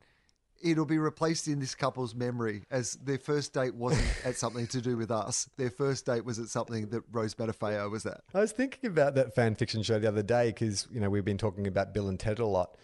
it'll 0.64 0.86
be 0.86 0.98
replaced 0.98 1.48
in 1.48 1.60
this 1.60 1.76
couple's 1.76 2.16
memory 2.16 2.64
as 2.72 2.94
their 3.04 3.18
first 3.18 3.54
date 3.54 3.76
wasn't 3.76 4.08
at 4.26 4.36
something 4.36 4.68
to 4.68 4.82
do 4.82 4.98
with 4.98 5.12
us. 5.12 5.50
Their 5.58 5.70
first 5.70 6.06
date 6.06 6.26
was 6.26 6.40
at 6.40 6.48
something 6.48 6.90
that 6.90 7.04
Rose 7.12 7.36
Matafeo 7.36 7.90
was 7.90 8.06
at. 8.06 8.22
I 8.34 8.40
was 8.40 8.52
thinking 8.52 8.90
about 8.90 9.16
that 9.16 9.36
fan 9.36 9.56
fiction 9.56 9.84
show 9.84 10.00
the 10.00 10.08
other 10.08 10.24
day 10.24 10.48
because, 10.50 10.88
you 10.92 11.00
know, 11.00 11.10
we've 11.10 11.26
been 11.26 11.38
talking 11.38 11.68
about 11.68 11.94
Bill 11.94 12.08
and 12.08 12.20
Ted 12.20 12.40
a 12.40 12.46
lot. 12.46 12.78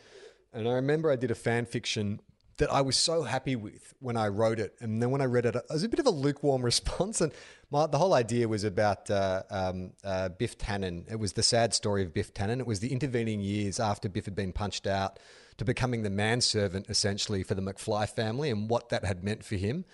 And 0.54 0.68
I 0.68 0.74
remember 0.74 1.12
I 1.12 1.16
did 1.16 1.32
a 1.32 1.36
fan 1.36 1.66
fiction 1.66 2.20
that 2.58 2.72
I 2.72 2.82
was 2.82 2.98
so 2.98 3.24
happy 3.24 3.56
with 3.56 3.94
when 4.00 4.18
I 4.18 4.30
wrote 4.30 4.60
it. 4.60 4.76
And 4.80 5.02
then 5.02 5.12
when 5.12 5.22
I 5.22 5.26
read 5.26 5.46
it, 5.46 5.56
it 5.56 5.64
was 5.70 5.84
a 5.84 5.90
bit 5.90 6.00
of 6.00 6.08
a 6.08 6.12
lukewarm 6.12 6.64
response. 6.66 7.22
And 7.22 7.32
my, 7.70 7.88
the 7.88 7.98
whole 7.98 8.14
idea 8.14 8.48
was 8.48 8.64
about 8.64 9.10
uh, 9.10 9.44
um, 9.50 9.92
uh, 10.04 10.30
Biff 10.30 10.58
Tannen. 10.58 11.10
It 11.12 11.20
was 11.20 11.34
the 11.34 11.44
sad 11.44 11.74
story 11.74 12.04
of 12.04 12.14
Biff 12.14 12.34
Tannen. 12.34 12.60
It 12.60 12.68
was 12.68 12.80
the 12.80 12.92
intervening 12.92 13.42
years 13.42 13.80
after 13.80 14.10
Biff 14.10 14.26
had 14.26 14.36
been 14.36 14.54
punched 14.54 14.88
out 14.88 15.20
to 15.58 15.66
becoming 15.66 16.04
the 16.04 16.10
manservant, 16.10 16.88
essentially, 16.90 17.44
for 17.44 17.56
the 17.56 17.62
McFly 17.62 18.08
family 18.10 18.50
and 18.50 18.70
what 18.70 18.90
that 18.90 19.06
had 19.06 19.24
meant 19.24 19.44
for 19.44 19.56
him. 19.56 19.86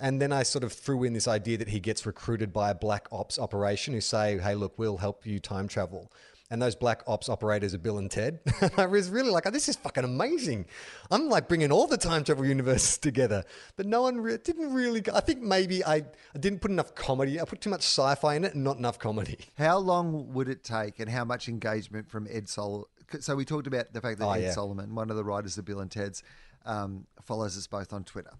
And 0.00 0.20
then 0.20 0.32
I 0.32 0.42
sort 0.42 0.64
of 0.64 0.72
threw 0.72 1.04
in 1.04 1.12
this 1.12 1.28
idea 1.28 1.56
that 1.58 1.68
he 1.68 1.78
gets 1.78 2.04
recruited 2.04 2.52
by 2.52 2.70
a 2.70 2.74
black 2.74 3.06
ops 3.12 3.38
operation 3.38 3.94
who 3.94 4.00
say, 4.00 4.38
hey, 4.38 4.54
look, 4.54 4.76
we'll 4.76 4.96
help 4.96 5.24
you 5.24 5.38
time 5.38 5.68
travel. 5.68 6.10
And 6.50 6.60
those 6.60 6.74
black 6.74 7.02
ops 7.06 7.28
operators 7.28 7.74
are 7.74 7.78
Bill 7.78 7.98
and 7.98 8.10
Ted. 8.10 8.40
I 8.76 8.86
was 8.86 9.08
really 9.08 9.30
like, 9.30 9.46
oh, 9.46 9.50
this 9.50 9.68
is 9.68 9.76
fucking 9.76 10.04
amazing. 10.04 10.66
I'm 11.10 11.28
like 11.28 11.48
bringing 11.48 11.72
all 11.72 11.86
the 11.86 11.96
time 11.96 12.22
travel 12.22 12.44
universes 12.44 12.98
together. 12.98 13.44
But 13.76 13.86
no 13.86 14.02
one 14.02 14.20
re- 14.20 14.36
didn't 14.36 14.72
really, 14.74 15.00
go- 15.00 15.14
I 15.14 15.20
think 15.20 15.40
maybe 15.40 15.84
I, 15.84 15.96
I 16.34 16.38
didn't 16.38 16.60
put 16.60 16.70
enough 16.70 16.94
comedy. 16.94 17.40
I 17.40 17.44
put 17.44 17.60
too 17.60 17.70
much 17.70 17.80
sci 17.80 18.14
fi 18.16 18.34
in 18.34 18.44
it 18.44 18.54
and 18.54 18.62
not 18.62 18.76
enough 18.76 18.98
comedy. 18.98 19.38
How 19.56 19.78
long 19.78 20.32
would 20.34 20.48
it 20.48 20.62
take 20.62 21.00
and 21.00 21.08
how 21.08 21.24
much 21.24 21.48
engagement 21.48 22.10
from 22.10 22.28
Ed 22.30 22.48
Sol? 22.48 22.88
So 23.22 23.36
we 23.36 23.44
talked 23.44 23.66
about 23.66 23.92
the 23.92 24.00
fact 24.00 24.18
that 24.18 24.26
Oh, 24.26 24.32
Ed 24.32 24.42
yeah. 24.42 24.50
Solomon, 24.52 24.94
one 24.94 25.10
of 25.10 25.16
the 25.16 25.24
writers 25.24 25.56
of 25.58 25.64
Bill 25.64 25.80
and 25.80 25.90
Ted's, 25.90 26.22
um, 26.64 27.06
follows 27.22 27.56
us 27.56 27.66
both 27.66 27.92
on 27.92 28.04
Twitter. 28.04 28.32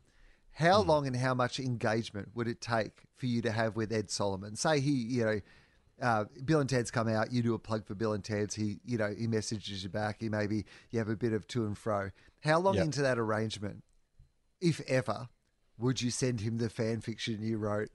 How 0.52 0.82
Hmm. 0.82 0.88
long 0.88 1.06
and 1.06 1.16
how 1.16 1.34
much 1.34 1.59
engagement 1.60 2.30
would 2.34 2.48
it 2.48 2.60
take 2.60 3.02
for 3.16 3.26
you 3.26 3.42
to 3.42 3.51
have 3.51 3.76
with 3.76 3.92
Ed 3.92 4.10
Solomon? 4.10 4.56
Say 4.56 4.80
he, 4.80 4.92
you 4.92 5.24
know, 5.24 5.40
uh, 6.01 6.24
Bill 6.44 6.60
and 6.60 6.68
Ted's 6.68 6.90
come 6.90 7.09
out. 7.09 7.32
You 7.32 7.42
do 7.42 7.55
a 7.55 7.59
plug 7.59 7.86
for 7.86 7.94
Bill 7.94 8.12
and 8.14 8.24
Ted's. 8.24 8.55
He, 8.55 8.78
you 8.84 8.98
know, 8.98 9.14
he 9.16 9.26
messages 9.26 9.82
you 9.84 9.88
back. 9.90 10.16
He 10.20 10.28
maybe 10.28 10.64
you 10.90 10.98
have 10.98 11.09
a 11.09 11.16
bit 11.16 11.32
of 11.32 11.46
to 11.48 11.66
and 11.66 11.76
fro. 11.78 12.10
How 12.40 12.59
long 12.59 12.74
Yep. 12.76 12.84
into 12.84 13.02
that 13.02 13.18
arrangement 13.18 13.82
if 14.60 14.80
ever, 14.88 15.28
would 15.78 16.01
you 16.01 16.10
send 16.10 16.40
him 16.40 16.59
the 16.59 16.70
fan 16.70 17.01
fiction 17.01 17.42
you 17.42 17.59
wrote 17.59 17.90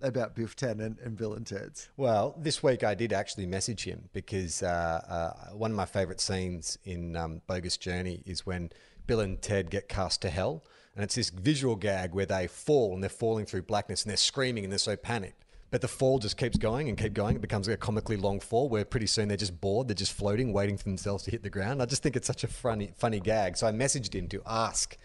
about 0.00 0.34
Biff 0.34 0.56
Tannen 0.56 1.04
and 1.04 1.16
Bill 1.16 1.34
and 1.34 1.46
Ted's? 1.46 1.88
Well, 1.96 2.36
this 2.38 2.62
week 2.62 2.84
I 2.84 2.94
did 2.94 3.12
actually 3.12 3.46
message 3.46 3.84
him 3.84 4.08
because 4.12 4.62
uh, 4.62 5.02
uh, 5.08 5.54
one 5.54 5.70
of 5.70 5.76
my 5.76 5.86
favourite 5.86 6.20
scenes 6.20 6.78
in 6.84 7.16
um, 7.16 7.42
Bogus 7.46 7.76
Journey 7.76 8.22
is 8.26 8.46
when 8.46 8.70
Bill 9.06 9.20
and 9.20 9.40
Ted 9.40 9.70
get 9.70 9.88
cast 9.88 10.22
to 10.22 10.30
hell. 10.30 10.64
And 10.94 11.04
it's 11.04 11.14
this 11.14 11.30
visual 11.30 11.76
gag 11.76 12.12
where 12.12 12.26
they 12.26 12.46
fall 12.46 12.92
and 12.92 13.02
they're 13.02 13.08
falling 13.08 13.46
through 13.46 13.62
blackness 13.62 14.02
and 14.02 14.10
they're 14.10 14.16
screaming 14.16 14.64
and 14.64 14.72
they're 14.72 14.78
so 14.78 14.96
panicked. 14.96 15.44
But 15.70 15.82
the 15.82 15.88
fall 15.88 16.18
just 16.18 16.38
keeps 16.38 16.56
going 16.56 16.88
and 16.88 16.96
keep 16.96 17.12
going. 17.12 17.36
It 17.36 17.42
becomes 17.42 17.68
a 17.68 17.76
comically 17.76 18.16
long 18.16 18.40
fall 18.40 18.68
where 18.68 18.84
pretty 18.84 19.06
soon 19.06 19.28
they're 19.28 19.36
just 19.36 19.60
bored. 19.60 19.88
They're 19.88 19.94
just 19.94 20.12
floating, 20.12 20.52
waiting 20.52 20.78
for 20.78 20.84
themselves 20.84 21.24
to 21.24 21.30
hit 21.30 21.42
the 21.42 21.50
ground. 21.50 21.82
I 21.82 21.86
just 21.86 22.02
think 22.02 22.16
it's 22.16 22.26
such 22.26 22.42
a 22.42 22.48
funny, 22.48 22.90
funny 22.96 23.20
gag. 23.20 23.56
So 23.56 23.66
I 23.66 23.72
messaged 23.72 24.14
him 24.14 24.28
to 24.28 24.42
ask. 24.46 24.96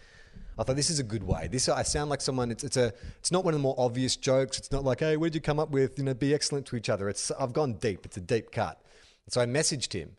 I 0.58 0.62
thought 0.62 0.76
this 0.76 0.90
is 0.90 0.98
a 0.98 1.04
good 1.04 1.22
way. 1.22 1.48
This 1.50 1.68
I 1.68 1.82
sound 1.82 2.10
like 2.10 2.20
someone. 2.20 2.50
It's, 2.50 2.64
it's 2.64 2.76
a. 2.76 2.92
It's 3.18 3.32
not 3.32 3.44
one 3.44 3.54
of 3.54 3.60
the 3.60 3.62
more 3.62 3.74
obvious 3.78 4.16
jokes. 4.16 4.58
It's 4.58 4.70
not 4.70 4.84
like, 4.84 5.00
hey, 5.00 5.16
where'd 5.16 5.34
you 5.34 5.40
come 5.40 5.58
up 5.58 5.70
with? 5.70 5.98
You 5.98 6.04
know, 6.04 6.14
be 6.14 6.34
excellent 6.34 6.66
to 6.66 6.76
each 6.76 6.88
other. 6.88 7.08
It's. 7.08 7.30
I've 7.32 7.52
gone 7.52 7.74
deep. 7.74 8.06
It's 8.06 8.16
a 8.16 8.20
deep 8.20 8.52
cut. 8.52 8.80
So 9.28 9.40
I 9.40 9.46
messaged 9.46 9.92
him, 9.92 10.16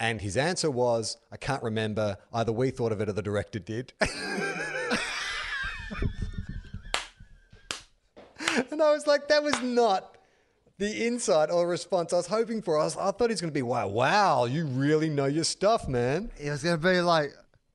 and 0.00 0.20
his 0.20 0.36
answer 0.36 0.70
was, 0.70 1.18
I 1.30 1.36
can't 1.36 1.62
remember. 1.62 2.16
Either 2.32 2.52
we 2.52 2.70
thought 2.70 2.92
of 2.92 3.00
it 3.00 3.08
or 3.08 3.12
the 3.12 3.22
director 3.22 3.58
did. 3.58 3.92
And 8.70 8.82
I 8.82 8.92
was 8.92 9.06
like, 9.06 9.28
that 9.28 9.42
was 9.42 9.60
not 9.62 10.16
the 10.78 11.06
insight 11.06 11.50
or 11.50 11.66
response 11.66 12.12
I 12.12 12.16
was 12.16 12.26
hoping 12.26 12.62
for. 12.62 12.78
I, 12.78 12.84
was, 12.84 12.96
I 12.96 13.10
thought 13.10 13.30
he's 13.30 13.40
going 13.40 13.50
to 13.50 13.54
be, 13.54 13.62
wow, 13.62 13.88
wow, 13.88 14.44
you 14.44 14.66
really 14.66 15.08
know 15.08 15.26
your 15.26 15.44
stuff, 15.44 15.88
man. 15.88 16.30
It 16.38 16.50
was 16.50 16.62
going 16.62 16.78
to 16.78 16.82
be 16.82 17.00
like, 17.00 17.32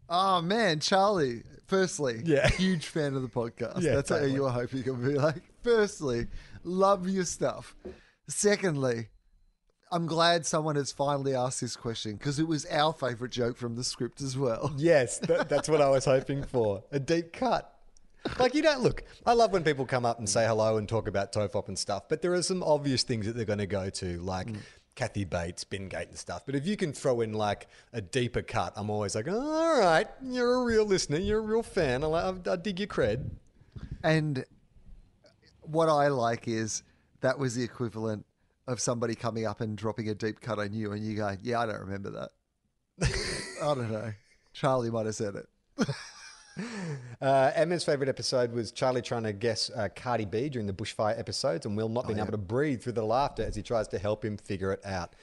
oh 0.09 0.41
man, 0.41 0.79
Charlie. 0.79 1.43
Firstly, 1.71 2.21
Yeah. 2.25 2.49
huge 2.57 2.87
fan 2.87 3.15
of 3.15 3.21
the 3.21 3.29
podcast. 3.29 3.81
Yeah, 3.81 3.95
That's 3.95 4.09
totally. 4.09 4.31
how 4.31 4.35
you 4.35 4.41
were 4.41 4.49
hoping 4.49 4.83
would 4.83 5.05
be 5.05 5.17
like. 5.17 5.41
Firstly, 5.63 6.27
love 6.65 7.07
your 7.07 7.23
stuff. 7.23 7.77
Secondly, 8.27 9.07
I'm 9.89 10.05
glad 10.05 10.45
someone 10.45 10.75
has 10.75 10.91
finally 10.91 11.33
asked 11.33 11.61
this 11.61 11.77
question 11.77 12.17
because 12.17 12.39
it 12.39 12.47
was 12.47 12.65
our 12.65 12.91
favorite 12.91 13.31
joke 13.31 13.55
from 13.55 13.77
the 13.77 13.85
script 13.85 14.19
as 14.19 14.37
well. 14.37 14.73
Yes, 14.77 15.19
that, 15.19 15.47
that's 15.47 15.69
what 15.69 15.79
I 15.79 15.87
was 15.87 16.03
hoping 16.03 16.43
for. 16.43 16.83
A 16.91 16.99
deep 16.99 17.31
cut. 17.31 17.73
Like 18.37 18.53
you 18.53 18.63
don't 18.63 18.81
look. 18.81 19.05
I 19.25 19.31
love 19.31 19.53
when 19.53 19.63
people 19.63 19.85
come 19.85 20.05
up 20.05 20.19
and 20.19 20.27
say 20.27 20.45
hello 20.45 20.75
and 20.75 20.89
talk 20.89 21.07
about 21.07 21.31
Tofop 21.31 21.69
and 21.69 21.79
stuff, 21.79 22.09
but 22.09 22.21
there 22.21 22.33
are 22.33 22.43
some 22.43 22.63
obvious 22.63 23.03
things 23.03 23.27
that 23.27 23.37
they're 23.37 23.45
going 23.45 23.59
to 23.59 23.65
go 23.65 23.89
to, 23.89 24.19
like 24.19 24.47
mm. 24.47 24.57
Kathy 24.95 25.23
Bates, 25.23 25.63
Bingate, 25.63 26.09
and 26.09 26.17
stuff. 26.17 26.43
But 26.45 26.55
if 26.55 26.65
you 26.67 26.75
can 26.77 26.93
throw 26.93 27.21
in 27.21 27.33
like 27.33 27.67
a 27.93 28.01
deeper 28.01 28.41
cut, 28.41 28.73
I'm 28.75 28.89
always 28.89 29.15
like, 29.15 29.27
all 29.27 29.79
right, 29.79 30.07
you're 30.21 30.55
a 30.61 30.63
real 30.63 30.85
listener, 30.85 31.17
you're 31.17 31.39
a 31.39 31.41
real 31.41 31.63
fan. 31.63 32.03
I, 32.03 32.07
like- 32.07 32.47
I 32.47 32.55
dig 32.57 32.79
your 32.79 32.87
cred. 32.87 33.29
And 34.03 34.43
what 35.61 35.89
I 35.89 36.07
like 36.07 36.47
is 36.47 36.83
that 37.21 37.37
was 37.39 37.55
the 37.55 37.63
equivalent 37.63 38.25
of 38.67 38.79
somebody 38.79 39.15
coming 39.15 39.45
up 39.45 39.61
and 39.61 39.77
dropping 39.77 40.09
a 40.09 40.15
deep 40.15 40.41
cut 40.41 40.59
on 40.59 40.73
you, 40.73 40.91
and 40.91 41.03
you 41.05 41.15
go, 41.15 41.35
"Yeah, 41.41 41.59
I 41.61 41.65
don't 41.65 41.79
remember 41.79 42.11
that." 42.11 42.29
I 43.61 43.75
don't 43.75 43.91
know. 43.91 44.11
Charlie 44.53 44.91
might 44.91 45.05
have 45.05 45.15
said 45.15 45.35
it. 45.35 45.47
Uh, 47.21 47.51
Emma's 47.53 47.83
favourite 47.83 48.09
episode 48.09 48.51
was 48.51 48.71
Charlie 48.71 49.03
trying 49.03 49.21
to 49.21 49.31
guess 49.31 49.69
uh, 49.75 49.89
Cardi 49.95 50.25
B 50.25 50.49
during 50.49 50.65
the 50.65 50.73
bushfire 50.73 51.17
episodes 51.19 51.67
and 51.67 51.77
Will 51.77 51.87
not 51.87 52.07
being 52.07 52.17
able 52.17 52.31
to 52.31 52.37
breathe 52.37 52.81
through 52.81 52.93
the 52.93 53.05
laughter 53.05 53.43
as 53.43 53.55
he 53.55 53.61
tries 53.61 53.87
to 53.89 53.99
help 53.99 54.25
him 54.25 54.37
figure 54.37 54.71
it 54.71 54.83
out. 54.83 55.13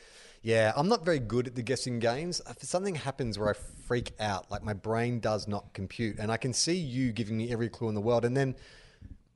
Yeah, 0.42 0.72
I'm 0.76 0.86
not 0.86 1.04
very 1.04 1.18
good 1.18 1.48
at 1.48 1.56
the 1.56 1.62
guessing 1.62 1.98
games. 1.98 2.40
If 2.48 2.62
something 2.62 2.94
happens 2.94 3.36
where 3.36 3.50
I 3.50 3.54
freak 3.86 4.12
out, 4.20 4.48
like 4.48 4.62
my 4.62 4.74
brain 4.74 5.18
does 5.18 5.48
not 5.48 5.72
compute, 5.74 6.18
and 6.20 6.30
I 6.30 6.36
can 6.36 6.52
see 6.52 6.76
you 6.76 7.10
giving 7.10 7.36
me 7.36 7.50
every 7.50 7.68
clue 7.68 7.88
in 7.88 7.96
the 7.96 8.00
world, 8.00 8.24
and 8.24 8.36
then 8.36 8.54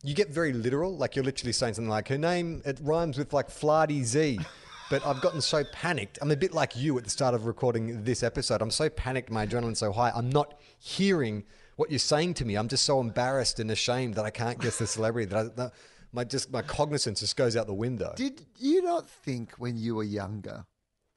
you 0.04 0.14
get 0.14 0.30
very 0.30 0.52
literal. 0.52 0.96
Like 0.96 1.16
you're 1.16 1.24
literally 1.24 1.52
saying 1.52 1.74
something 1.74 1.90
like, 1.90 2.06
her 2.08 2.18
name, 2.18 2.62
it 2.64 2.78
rhymes 2.80 3.18
with 3.18 3.32
like 3.32 3.48
Flardy 3.48 4.04
Z. 4.04 4.38
But 4.90 5.06
I've 5.06 5.22
gotten 5.22 5.40
so 5.40 5.64
panicked. 5.72 6.18
I'm 6.20 6.30
a 6.30 6.36
bit 6.36 6.52
like 6.52 6.76
you 6.76 6.98
at 6.98 7.04
the 7.04 7.08
start 7.08 7.34
of 7.34 7.46
recording 7.46 8.04
this 8.04 8.22
episode. 8.22 8.60
I'm 8.60 8.70
so 8.70 8.90
panicked, 8.90 9.30
my 9.30 9.46
adrenaline's 9.46 9.78
so 9.78 9.90
high. 9.90 10.12
I'm 10.14 10.28
not 10.28 10.60
hearing 10.78 11.44
what 11.82 11.90
you're 11.90 11.98
saying 11.98 12.34
to 12.34 12.44
me. 12.44 12.54
I'm 12.54 12.68
just 12.68 12.84
so 12.84 13.00
embarrassed 13.00 13.58
and 13.58 13.68
ashamed 13.68 14.14
that 14.14 14.24
I 14.24 14.30
can't 14.30 14.60
guess 14.60 14.78
the 14.78 14.86
celebrity. 14.86 15.26
That, 15.26 15.36
I, 15.36 15.42
that 15.56 15.72
my 16.12 16.22
just 16.22 16.52
my 16.52 16.62
cognizance 16.62 17.18
just 17.18 17.36
goes 17.36 17.56
out 17.56 17.66
the 17.66 17.74
window. 17.74 18.12
Did 18.16 18.46
you 18.56 18.82
not 18.82 19.10
think 19.10 19.54
when 19.58 19.76
you 19.76 19.96
were 19.96 20.04
younger, 20.04 20.64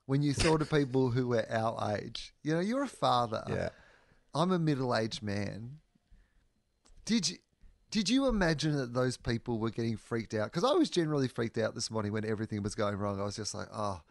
when 0.07 0.23
you 0.23 0.33
thought 0.33 0.63
of 0.63 0.69
people 0.71 1.11
who 1.11 1.27
were 1.27 1.45
our 1.51 1.95
age, 1.95 2.33
you 2.41 2.55
know, 2.55 2.61
you're 2.61 2.81
a 2.81 2.87
father. 2.87 3.43
Yeah. 3.47 3.69
I'm 4.33 4.51
a 4.51 4.57
middle 4.57 4.95
aged 4.95 5.21
man. 5.21 5.77
Did 7.05 7.29
you 7.29 7.37
did 7.91 8.09
you 8.09 8.25
imagine 8.25 8.75
that 8.77 8.95
those 8.95 9.17
people 9.17 9.59
were 9.59 9.69
getting 9.69 9.97
freaked 9.97 10.33
out? 10.33 10.51
Because 10.51 10.63
I 10.63 10.73
was 10.73 10.89
generally 10.89 11.27
freaked 11.27 11.59
out 11.59 11.75
this 11.75 11.91
morning 11.91 12.11
when 12.11 12.25
everything 12.25 12.63
was 12.63 12.73
going 12.73 12.95
wrong. 12.95 13.21
I 13.21 13.23
was 13.23 13.35
just 13.35 13.53
like, 13.53 13.67
oh, 13.71 14.01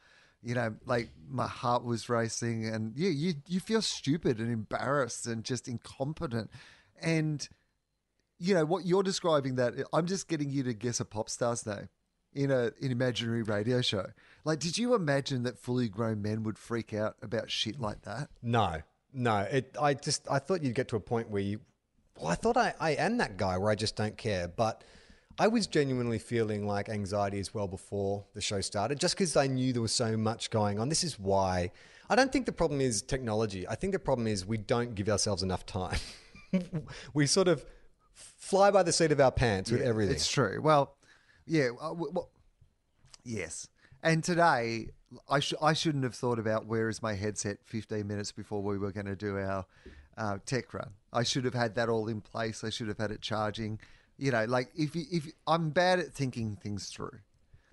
you 0.44 0.54
know, 0.54 0.74
like 0.84 1.10
my 1.30 1.46
heart 1.46 1.84
was 1.84 2.08
racing, 2.08 2.66
and 2.66 2.92
yeah, 2.96 3.10
you 3.10 3.34
you 3.48 3.60
feel 3.60 3.82
stupid 3.82 4.38
and 4.38 4.50
embarrassed 4.50 5.26
and 5.26 5.42
just 5.42 5.68
incompetent, 5.68 6.50
and 7.00 7.48
you 8.38 8.54
know 8.54 8.64
what 8.64 8.84
you're 8.84 9.02
describing 9.02 9.56
that 9.56 9.74
I'm 9.92 10.06
just 10.06 10.28
getting 10.28 10.50
you 10.50 10.62
to 10.64 10.74
guess 10.74 11.00
a 11.00 11.04
pop 11.04 11.30
star's 11.30 11.66
name 11.66 11.88
in 12.34 12.50
a 12.50 12.72
an 12.80 12.90
imaginary 12.90 13.42
radio 13.42 13.80
show. 13.80 14.06
Like, 14.44 14.58
did 14.58 14.76
you 14.76 14.94
imagine 14.94 15.44
that 15.44 15.58
fully 15.58 15.88
grown 15.88 16.20
men 16.20 16.42
would 16.42 16.58
freak 16.58 16.92
out 16.92 17.16
about 17.22 17.50
shit 17.50 17.80
like 17.80 18.02
that? 18.02 18.28
No, 18.42 18.82
no. 19.12 19.38
It. 19.38 19.74
I 19.80 19.94
just. 19.94 20.26
I 20.30 20.38
thought 20.38 20.62
you'd 20.62 20.74
get 20.74 20.88
to 20.88 20.96
a 20.96 21.00
point 21.00 21.30
where 21.30 21.42
you. 21.42 21.60
Well, 22.20 22.28
I 22.28 22.34
thought 22.34 22.56
I, 22.56 22.74
I 22.78 22.90
am 22.90 23.18
that 23.18 23.36
guy 23.36 23.58
where 23.58 23.70
I 23.70 23.74
just 23.74 23.96
don't 23.96 24.16
care, 24.16 24.46
but 24.46 24.84
I 25.38 25.48
was 25.48 25.66
genuinely 25.66 26.18
feeling 26.18 26.66
like 26.66 26.88
anxiety 26.88 27.40
as 27.40 27.52
well 27.52 27.66
before 27.66 28.24
the 28.34 28.40
show 28.40 28.60
started, 28.60 29.00
just 29.00 29.14
because 29.14 29.36
I 29.36 29.46
knew 29.46 29.72
there 29.72 29.82
was 29.82 29.92
so 29.92 30.16
much 30.16 30.50
going 30.50 30.78
on. 30.78 30.88
This 30.88 31.02
is 31.02 31.18
why 31.18 31.72
I 32.08 32.16
don't 32.16 32.32
think 32.32 32.46
the 32.46 32.52
problem 32.52 32.80
is 32.80 33.02
technology. 33.02 33.66
I 33.66 33.74
think 33.74 33.92
the 33.92 33.98
problem 33.98 34.26
is 34.26 34.46
we 34.46 34.58
don't 34.58 34.94
give 34.94 35.08
ourselves 35.08 35.42
enough 35.42 35.66
time. 35.66 35.98
we 37.14 37.26
sort 37.26 37.48
of 37.48 37.64
fly 38.12 38.70
by 38.70 38.82
the 38.82 38.92
seat 38.92 39.10
of 39.10 39.20
our 39.20 39.32
pants 39.32 39.70
with 39.70 39.82
everything. 39.82 40.14
It's 40.14 40.30
true. 40.30 40.60
Well, 40.62 40.94
yeah. 41.46 41.70
uh, 41.80 41.94
Well, 41.94 42.30
yes. 43.24 43.68
And 44.02 44.22
today, 44.22 44.90
I 45.28 45.40
sh- 45.40 45.54
I 45.62 45.72
shouldn't 45.72 46.04
have 46.04 46.14
thought 46.14 46.38
about 46.38 46.66
where 46.66 46.88
is 46.88 47.02
my 47.02 47.14
headset 47.14 47.58
15 47.64 48.06
minutes 48.06 48.32
before 48.32 48.62
we 48.62 48.78
were 48.78 48.92
going 48.92 49.06
to 49.06 49.16
do 49.16 49.38
our 49.38 49.64
uh, 50.16 50.38
tech 50.44 50.74
run. 50.74 50.90
I 51.12 51.22
should 51.22 51.44
have 51.44 51.54
had 51.54 51.74
that 51.76 51.88
all 51.88 52.08
in 52.08 52.20
place. 52.20 52.62
I 52.62 52.70
should 52.70 52.88
have 52.88 52.98
had 52.98 53.10
it 53.10 53.20
charging. 53.20 53.80
You 54.18 54.30
know, 54.30 54.44
like 54.44 54.70
if 54.76 54.94
you, 54.94 55.04
if 55.10 55.26
I'm 55.46 55.70
bad 55.70 55.98
at 55.98 56.12
thinking 56.12 56.56
things 56.56 56.88
through. 56.88 57.18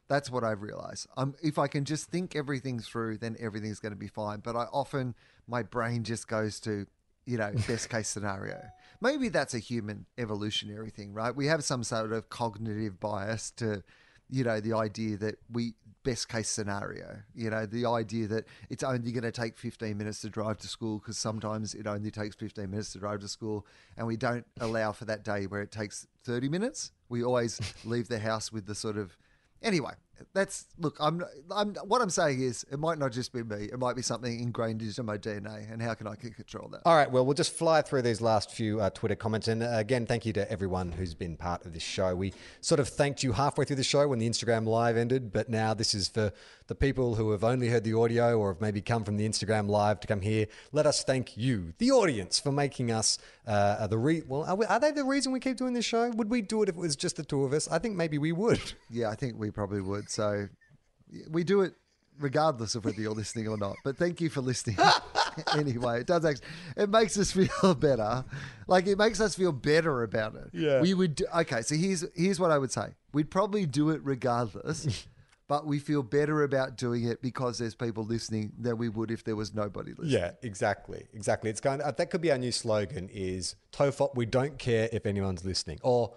That's 0.07 0.29
what 0.29 0.43
I've 0.43 0.61
realized. 0.61 1.07
Um, 1.15 1.35
if 1.41 1.57
I 1.57 1.67
can 1.67 1.85
just 1.85 2.09
think 2.09 2.35
everything 2.35 2.79
through, 2.81 3.19
then 3.19 3.37
everything's 3.39 3.79
going 3.79 3.93
to 3.93 3.97
be 3.97 4.09
fine. 4.09 4.41
But 4.41 4.57
I 4.57 4.65
often 4.65 5.15
my 5.47 5.63
brain 5.63 6.03
just 6.03 6.27
goes 6.27 6.59
to, 6.61 6.85
you 7.25 7.37
know, 7.37 7.53
best 7.67 7.89
case 7.89 8.09
scenario. 8.09 8.61
Maybe 8.99 9.29
that's 9.29 9.53
a 9.53 9.59
human 9.59 10.05
evolutionary 10.17 10.89
thing, 10.89 11.13
right? 11.13 11.33
We 11.33 11.47
have 11.47 11.63
some 11.63 11.85
sort 11.85 12.11
of 12.11 12.29
cognitive 12.29 12.99
bias 12.99 13.51
to, 13.51 13.83
you 14.31 14.43
know, 14.43 14.59
the 14.59 14.73
idea 14.73 15.17
that 15.17 15.35
we 15.51 15.73
best 16.03 16.29
case 16.29 16.49
scenario. 16.49 17.19
You 17.35 17.51
know, 17.51 17.67
the 17.67 17.85
idea 17.85 18.27
that 18.27 18.45
it's 18.69 18.83
only 18.83 19.11
going 19.11 19.23
to 19.23 19.31
take 19.31 19.57
15 19.57 19.95
minutes 19.95 20.21
to 20.21 20.29
drive 20.29 20.57
to 20.59 20.67
school 20.67 20.97
because 20.97 21.17
sometimes 21.17 21.75
it 21.75 21.85
only 21.85 22.09
takes 22.09 22.35
15 22.35 22.71
minutes 22.71 22.93
to 22.93 22.99
drive 22.99 23.19
to 23.19 23.27
school, 23.27 23.67
and 23.97 24.07
we 24.07 24.17
don't 24.17 24.45
allow 24.59 24.93
for 24.93 25.05
that 25.05 25.23
day 25.23 25.45
where 25.45 25.61
it 25.61 25.71
takes 25.71 26.07
30 26.23 26.49
minutes. 26.49 26.91
We 27.09 27.23
always 27.23 27.59
leave 27.85 28.07
the 28.07 28.19
house 28.19 28.51
with 28.51 28.65
the 28.65 28.73
sort 28.73 28.97
of 28.97 29.15
Anyway, 29.61 29.91
that's 30.33 30.65
look. 30.77 30.95
I'm. 30.99 31.23
I'm. 31.49 31.75
What 31.75 32.01
I'm 32.01 32.09
saying 32.09 32.41
is, 32.41 32.65
it 32.71 32.79
might 32.79 32.97
not 32.97 33.11
just 33.11 33.33
be 33.33 33.43
me. 33.43 33.65
It 33.65 33.79
might 33.79 33.95
be 33.95 34.01
something 34.01 34.39
ingrained 34.39 34.81
into 34.81 35.03
my 35.03 35.17
DNA. 35.17 35.71
And 35.71 35.81
how 35.81 35.93
can 35.93 36.07
I 36.07 36.15
control 36.15 36.69
that? 36.69 36.81
All 36.85 36.95
right, 36.95 37.09
well, 37.09 37.25
we'll 37.25 37.33
just 37.33 37.53
fly 37.53 37.81
through 37.81 38.03
these 38.03 38.21
last 38.21 38.51
few 38.51 38.79
uh, 38.79 38.89
Twitter 38.91 39.15
comments. 39.15 39.47
And 39.47 39.63
uh, 39.63 39.69
again, 39.73 40.05
thank 40.05 40.25
you 40.25 40.33
to 40.33 40.49
everyone 40.51 40.91
who's 40.91 41.13
been 41.13 41.37
part 41.37 41.65
of 41.65 41.73
this 41.73 41.83
show. 41.83 42.15
We 42.15 42.33
sort 42.61 42.79
of 42.79 42.87
thanked 42.87 43.23
you 43.23 43.33
halfway 43.33 43.65
through 43.65 43.77
the 43.77 43.83
show 43.83 44.07
when 44.07 44.19
the 44.19 44.29
Instagram 44.29 44.65
live 44.65 44.97
ended, 44.97 45.31
but 45.31 45.49
now 45.49 45.73
this 45.73 45.93
is 45.93 46.07
for 46.07 46.31
the 46.67 46.75
people 46.75 47.15
who 47.15 47.31
have 47.31 47.43
only 47.43 47.67
heard 47.67 47.83
the 47.83 47.93
audio 47.93 48.39
or 48.39 48.53
have 48.53 48.61
maybe 48.61 48.81
come 48.81 49.03
from 49.03 49.17
the 49.17 49.27
Instagram 49.27 49.67
live 49.67 49.99
to 49.99 50.07
come 50.07 50.21
here. 50.21 50.47
Let 50.71 50.85
us 50.85 51.03
thank 51.03 51.35
you, 51.35 51.73
the 51.79 51.91
audience, 51.91 52.39
for 52.39 52.51
making 52.51 52.91
us 52.91 53.17
uh, 53.45 53.87
the 53.87 53.97
re. 53.97 54.23
Well, 54.25 54.43
are, 54.43 54.55
we, 54.55 54.65
are 54.65 54.79
they 54.79 54.91
the 54.91 55.03
reason 55.03 55.33
we 55.33 55.41
keep 55.41 55.57
doing 55.57 55.73
this 55.73 55.83
show? 55.83 56.09
Would 56.11 56.29
we 56.29 56.41
do 56.41 56.63
it 56.63 56.69
if 56.69 56.75
it 56.75 56.79
was 56.79 56.95
just 56.95 57.17
the 57.17 57.23
two 57.23 57.43
of 57.43 57.51
us? 57.51 57.67
I 57.69 57.79
think 57.79 57.95
maybe 57.95 58.17
we 58.17 58.31
would. 58.31 58.61
Yeah, 58.89 59.09
I 59.09 59.15
think 59.15 59.37
we 59.37 59.51
probably 59.51 59.81
would. 59.81 60.00
So 60.09 60.47
we 61.29 61.43
do 61.43 61.61
it 61.61 61.73
regardless 62.19 62.75
of 62.75 62.85
whether 62.85 63.01
you're 63.01 63.11
listening 63.13 63.47
or 63.47 63.57
not. 63.57 63.75
But 63.83 63.97
thank 63.97 64.21
you 64.21 64.29
for 64.29 64.41
listening. 64.41 64.77
anyway, 65.57 66.01
it 66.01 66.07
does 66.07 66.25
actually, 66.25 66.47
it 66.77 66.89
makes 66.89 67.17
us 67.17 67.31
feel 67.31 67.75
better. 67.79 68.23
Like 68.67 68.87
it 68.87 68.97
makes 68.97 69.19
us 69.19 69.35
feel 69.35 69.51
better 69.51 70.03
about 70.03 70.35
it. 70.35 70.49
Yeah. 70.53 70.81
We 70.81 70.93
would 70.93 71.15
do, 71.15 71.25
okay, 71.37 71.61
so 71.61 71.75
here's 71.75 72.05
here's 72.15 72.39
what 72.39 72.51
I 72.51 72.57
would 72.57 72.71
say. 72.71 72.95
We'd 73.13 73.31
probably 73.31 73.65
do 73.65 73.89
it 73.89 74.01
regardless. 74.03 75.07
but 75.47 75.65
we 75.65 75.79
feel 75.79 76.01
better 76.01 76.43
about 76.43 76.77
doing 76.77 77.03
it 77.03 77.21
because 77.21 77.57
there's 77.57 77.75
people 77.75 78.05
listening 78.05 78.53
than 78.57 78.77
we 78.77 78.87
would 78.87 79.11
if 79.11 79.23
there 79.23 79.35
was 79.35 79.53
nobody 79.53 79.91
listening. 79.91 80.11
Yeah, 80.11 80.31
exactly, 80.41 81.07
exactly. 81.13 81.49
It's 81.49 81.59
going. 81.59 81.81
Uh, 81.81 81.91
that 81.91 82.09
could 82.09 82.21
be 82.21 82.31
our 82.31 82.37
new 82.37 82.51
slogan: 82.51 83.09
is 83.11 83.55
Tofop. 83.73 84.15
We 84.15 84.25
don't 84.25 84.57
care 84.57 84.87
if 84.93 85.05
anyone's 85.05 85.43
listening, 85.43 85.79
or 85.83 86.13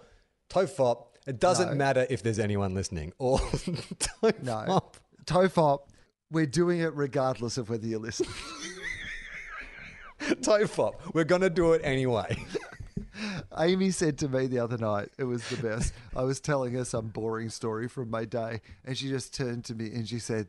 Tofop. 0.49 1.07
It 1.25 1.39
doesn't 1.39 1.69
No. 1.69 1.75
matter 1.75 2.05
if 2.09 2.21
there's 2.23 2.39
anyone 2.39 2.73
listening, 2.73 3.13
or 3.19 3.39
Tofop. 3.39 4.43
No. 4.43 4.81
Tofop, 5.25 5.79
we're 6.31 6.45
doing 6.45 6.79
it 6.81 6.93
regardless 6.93 7.57
of 7.57 7.69
whether 7.69 7.87
you're 7.87 7.99
listening. 7.99 8.29
Tofop. 10.19 10.93
We're 11.13 11.23
gonna 11.23 11.49
do 11.49 11.73
it 11.73 11.81
anyway. 11.83 12.37
Amy 13.57 13.91
said 13.91 14.17
to 14.19 14.27
me 14.29 14.47
the 14.47 14.59
other 14.59 14.77
night, 14.77 15.09
it 15.17 15.23
was 15.23 15.47
the 15.49 15.57
best. 15.57 15.93
I 16.15 16.23
was 16.23 16.39
telling 16.39 16.73
her 16.73 16.85
some 16.85 17.07
boring 17.07 17.49
story 17.49 17.87
from 17.87 18.09
my 18.09 18.25
day, 18.25 18.61
and 18.83 18.97
she 18.97 19.07
just 19.09 19.33
turned 19.33 19.65
to 19.65 19.75
me 19.75 19.85
and 19.93 20.07
she 20.07 20.19
said, 20.19 20.47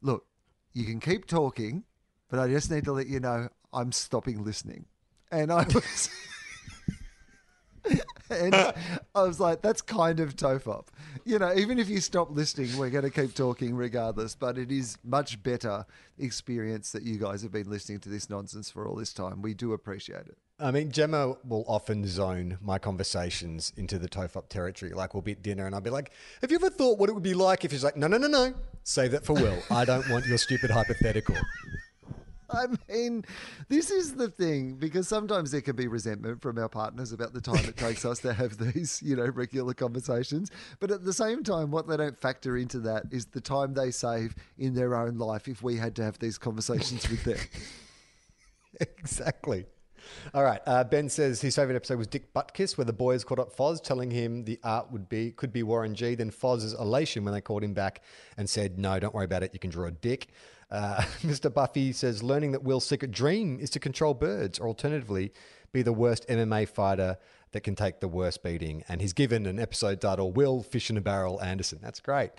Look, 0.00 0.24
you 0.72 0.84
can 0.84 1.00
keep 1.00 1.26
talking, 1.26 1.84
but 2.28 2.38
I 2.38 2.48
just 2.48 2.70
need 2.70 2.84
to 2.84 2.92
let 2.92 3.06
you 3.06 3.20
know 3.20 3.48
I'm 3.72 3.92
stopping 3.92 4.44
listening. 4.44 4.86
And 5.30 5.52
I 5.52 5.64
was. 5.64 6.10
And 8.32 8.54
I 9.14 9.22
was 9.22 9.40
like, 9.40 9.62
that's 9.62 9.82
kind 9.82 10.20
of 10.20 10.36
tofop. 10.36 10.86
You 11.24 11.38
know, 11.38 11.52
even 11.54 11.78
if 11.78 11.88
you 11.88 12.00
stop 12.00 12.30
listening, 12.30 12.76
we're 12.76 12.90
going 12.90 13.04
to 13.04 13.10
keep 13.10 13.34
talking 13.34 13.74
regardless. 13.74 14.34
But 14.34 14.58
it 14.58 14.72
is 14.72 14.98
much 15.04 15.42
better 15.42 15.86
experience 16.18 16.92
that 16.92 17.02
you 17.02 17.18
guys 17.18 17.42
have 17.42 17.52
been 17.52 17.70
listening 17.70 18.00
to 18.00 18.08
this 18.08 18.28
nonsense 18.28 18.70
for 18.70 18.86
all 18.86 18.96
this 18.96 19.12
time. 19.12 19.42
We 19.42 19.54
do 19.54 19.72
appreciate 19.72 20.26
it. 20.26 20.36
I 20.60 20.70
mean, 20.70 20.92
Gemma 20.92 21.34
will 21.44 21.64
often 21.66 22.06
zone 22.06 22.58
my 22.60 22.78
conversations 22.78 23.72
into 23.76 23.98
the 23.98 24.08
Tofop 24.08 24.48
territory. 24.48 24.92
Like, 24.92 25.12
we'll 25.12 25.22
be 25.22 25.32
at 25.32 25.42
dinner 25.42 25.66
and 25.66 25.74
I'll 25.74 25.80
be 25.80 25.90
like, 25.90 26.12
Have 26.40 26.52
you 26.52 26.56
ever 26.56 26.70
thought 26.70 26.98
what 26.98 27.08
it 27.08 27.14
would 27.14 27.22
be 27.22 27.34
like 27.34 27.64
if 27.64 27.72
she's 27.72 27.82
like, 27.82 27.96
No, 27.96 28.06
no, 28.06 28.16
no, 28.16 28.28
no, 28.28 28.54
save 28.84 29.10
that 29.10 29.24
for 29.24 29.32
Will. 29.32 29.58
I 29.70 29.84
don't 29.84 30.08
want 30.08 30.26
your 30.26 30.38
stupid 30.38 30.70
hypothetical. 30.70 31.34
I 32.54 32.66
mean, 32.92 33.24
this 33.68 33.90
is 33.90 34.14
the 34.14 34.28
thing 34.28 34.74
because 34.74 35.08
sometimes 35.08 35.50
there 35.50 35.60
can 35.60 35.76
be 35.76 35.88
resentment 35.88 36.42
from 36.42 36.58
our 36.58 36.68
partners 36.68 37.12
about 37.12 37.32
the 37.32 37.40
time 37.40 37.64
it 37.64 37.76
takes 37.76 38.04
us 38.04 38.20
to 38.20 38.32
have 38.32 38.58
these, 38.58 39.00
you 39.02 39.16
know, 39.16 39.26
regular 39.26 39.74
conversations. 39.74 40.50
But 40.80 40.90
at 40.90 41.04
the 41.04 41.12
same 41.12 41.42
time, 41.42 41.70
what 41.70 41.88
they 41.88 41.96
don't 41.96 42.18
factor 42.18 42.56
into 42.56 42.78
that 42.80 43.04
is 43.10 43.26
the 43.26 43.40
time 43.40 43.74
they 43.74 43.90
save 43.90 44.34
in 44.58 44.74
their 44.74 44.94
own 44.94 45.18
life 45.18 45.48
if 45.48 45.62
we 45.62 45.76
had 45.76 45.96
to 45.96 46.04
have 46.04 46.18
these 46.18 46.38
conversations 46.38 47.08
with 47.08 47.24
them. 47.24 47.38
exactly. 48.80 49.66
All 50.34 50.42
right. 50.42 50.60
Uh, 50.66 50.84
ben 50.84 51.08
says 51.08 51.40
his 51.40 51.56
favorite 51.56 51.76
episode 51.76 51.98
was 51.98 52.06
Dick 52.06 52.32
Buttkiss, 52.34 52.76
where 52.76 52.84
the 52.84 52.92
boys 52.92 53.24
called 53.24 53.40
up 53.40 53.54
Foz, 53.56 53.82
telling 53.82 54.10
him 54.10 54.44
the 54.44 54.58
art 54.64 54.90
would 54.90 55.08
be 55.08 55.32
could 55.32 55.52
be 55.52 55.62
Warren 55.62 55.94
G. 55.94 56.14
Then 56.14 56.30
Foz's 56.30 56.74
elation 56.74 57.24
when 57.24 57.34
they 57.34 57.40
called 57.40 57.62
him 57.62 57.74
back 57.74 58.02
and 58.36 58.48
said, 58.48 58.78
"No, 58.78 58.98
don't 58.98 59.14
worry 59.14 59.24
about 59.24 59.42
it. 59.42 59.52
You 59.52 59.60
can 59.60 59.70
draw 59.70 59.86
a 59.86 59.90
dick." 59.90 60.28
Uh, 60.72 61.02
Mr. 61.22 61.52
Buffy 61.52 61.92
says 61.92 62.22
learning 62.22 62.52
that 62.52 62.64
Will's 62.64 62.86
secret 62.86 63.12
dream 63.12 63.58
is 63.60 63.70
to 63.70 63.78
control 63.78 64.14
birds, 64.14 64.58
or 64.58 64.66
alternatively, 64.66 65.32
be 65.72 65.82
the 65.82 65.92
worst 65.92 66.26
MMA 66.28 66.68
fighter 66.68 67.18
that 67.52 67.60
can 67.60 67.76
take 67.76 68.00
the 68.00 68.08
worst 68.08 68.42
beating. 68.42 68.82
And 68.88 69.00
he's 69.00 69.12
given 69.12 69.46
an 69.46 69.60
episode 69.60 70.00
title: 70.00 70.32
Will 70.32 70.62
Fish 70.62 70.90
in 70.90 70.96
a 70.96 71.00
Barrel 71.00 71.40
Anderson. 71.42 71.78
That's 71.82 72.00
great. 72.00 72.30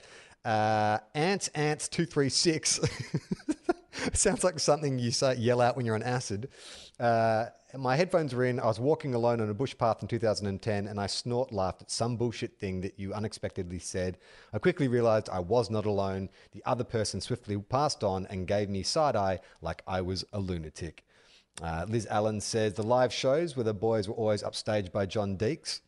Uh, 0.44 0.98
Ants 1.14 1.48
Ants 1.50 1.88
two 1.88 2.06
three 2.06 2.30
six. 2.30 2.80
Sounds 4.14 4.44
like 4.44 4.60
something 4.60 4.98
you 4.98 5.12
say 5.12 5.36
yell 5.36 5.62
out 5.62 5.78
when 5.78 5.86
you're 5.86 5.96
on 5.96 6.04
acid. 6.04 6.50
Uh, 7.00 7.46
my 7.78 7.96
headphones 7.96 8.36
were 8.36 8.46
in. 8.46 8.60
I 8.60 8.68
was 8.68 8.80
walking 8.80 9.16
alone 9.16 9.42
on 9.42 9.50
a 9.50 9.54
bush 9.54 9.76
path 9.78 10.02
in 10.02 10.08
2010, 10.08 10.88
and 10.88 11.00
I 11.00 11.08
snort 11.08 11.52
laughed 11.52 11.82
at 11.82 11.92
some 11.92 12.18
bullshit 12.18 12.58
thing 12.60 12.82
that 12.82 13.00
you 13.00 13.14
unexpectedly 13.14 13.80
said. 13.80 14.18
I 14.54 14.60
quickly 14.60 14.88
realized 14.88 15.30
I 15.30 15.40
was 15.40 15.70
not 15.70 15.86
alone. 15.86 16.30
The 16.52 16.64
other 16.66 16.84
person 16.84 17.20
swiftly 17.20 17.58
passed 17.58 18.04
on 18.04 18.28
and 18.28 18.48
gave 18.48 18.70
me 18.70 18.84
side 18.84 19.16
eye 19.16 19.40
like 19.62 19.82
I 19.88 20.02
was 20.02 20.24
a 20.34 20.40
lunatic. 20.40 21.04
Uh, 21.62 21.86
Liz 21.88 22.08
Allen 22.10 22.42
says 22.42 22.74
the 22.74 22.84
live 22.84 23.14
shows 23.14 23.56
where 23.56 23.64
the 23.64 23.74
boys 23.74 24.08
were 24.08 24.16
always 24.16 24.44
upstaged 24.44 24.92
by 24.92 25.06
John 25.06 25.38
Deeks. 25.38 25.82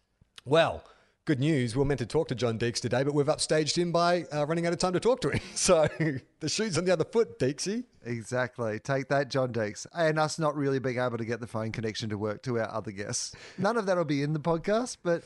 Well, 0.43 0.83
good 1.25 1.39
news. 1.39 1.75
We 1.75 1.79
were 1.79 1.85
meant 1.85 1.99
to 1.99 2.05
talk 2.05 2.27
to 2.27 2.35
John 2.35 2.59
Deeks 2.59 2.79
today, 2.79 3.01
but 3.01 3.15
we've 3.15 3.25
upstaged 3.25 3.75
him 3.75 3.91
by 3.91 4.25
uh, 4.31 4.45
running 4.45 4.67
out 4.67 4.73
of 4.73 4.79
time 4.79 4.93
to 4.93 4.99
talk 4.99 5.21
to 5.21 5.29
him. 5.29 5.41
So 5.55 5.87
the 6.39 6.49
shoe's 6.49 6.77
on 6.77 6.85
the 6.85 6.93
other 6.93 7.03
foot, 7.03 7.39
Deeksy. 7.39 7.85
Exactly. 8.05 8.79
Take 8.79 9.07
that, 9.09 9.29
John 9.29 9.51
Deeks. 9.51 9.87
And 9.97 10.19
us 10.19 10.37
not 10.37 10.55
really 10.55 10.77
being 10.77 10.99
able 10.99 11.17
to 11.17 11.25
get 11.25 11.39
the 11.39 11.47
phone 11.47 11.71
connection 11.71 12.09
to 12.09 12.17
work 12.17 12.43
to 12.43 12.59
our 12.59 12.71
other 12.71 12.91
guests. 12.91 13.33
None 13.57 13.77
of 13.77 13.87
that 13.87 13.97
will 13.97 14.05
be 14.05 14.21
in 14.21 14.33
the 14.33 14.39
podcast, 14.39 14.97
but 15.01 15.23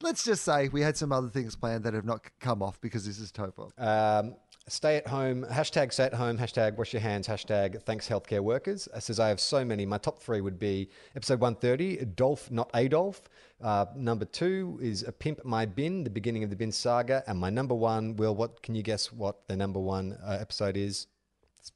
let's 0.00 0.24
just 0.24 0.44
say 0.44 0.68
we 0.68 0.80
had 0.80 0.96
some 0.96 1.12
other 1.12 1.28
things 1.28 1.54
planned 1.54 1.84
that 1.84 1.92
have 1.92 2.06
not 2.06 2.24
come 2.40 2.62
off 2.62 2.80
because 2.80 3.04
this 3.04 3.18
is 3.18 3.30
Tofop. 3.30 3.72
Um, 3.78 4.36
stay 4.68 4.96
at 4.96 5.06
home, 5.06 5.44
hashtag 5.50 5.92
stay 5.92 6.04
at 6.04 6.14
home, 6.14 6.38
hashtag 6.38 6.76
wash 6.76 6.92
your 6.92 7.02
hands, 7.02 7.26
hashtag 7.26 7.82
thanks 7.82 8.08
healthcare 8.08 8.40
workers. 8.40 8.88
It 8.94 9.02
says 9.02 9.18
I 9.18 9.28
have 9.28 9.40
so 9.40 9.64
many. 9.64 9.86
My 9.86 9.98
top 9.98 10.20
three 10.22 10.40
would 10.40 10.58
be 10.58 10.88
episode 11.16 11.40
130, 11.40 12.04
Dolph, 12.14 12.50
not 12.50 12.70
Adolf. 12.74 13.22
Uh, 13.60 13.86
number 13.96 14.24
two 14.24 14.78
is 14.82 15.02
a 15.02 15.12
Pimp 15.12 15.44
My 15.44 15.66
Bin, 15.66 16.04
the 16.04 16.10
beginning 16.10 16.44
of 16.44 16.50
the 16.50 16.56
Bin 16.56 16.72
saga. 16.72 17.22
And 17.26 17.38
my 17.38 17.50
number 17.50 17.74
one, 17.74 18.16
Will, 18.16 18.34
what 18.34 18.62
can 18.62 18.74
you 18.74 18.82
guess 18.82 19.12
what 19.12 19.46
the 19.48 19.56
number 19.56 19.80
one 19.80 20.18
uh, 20.24 20.38
episode 20.40 20.76
is? 20.76 21.06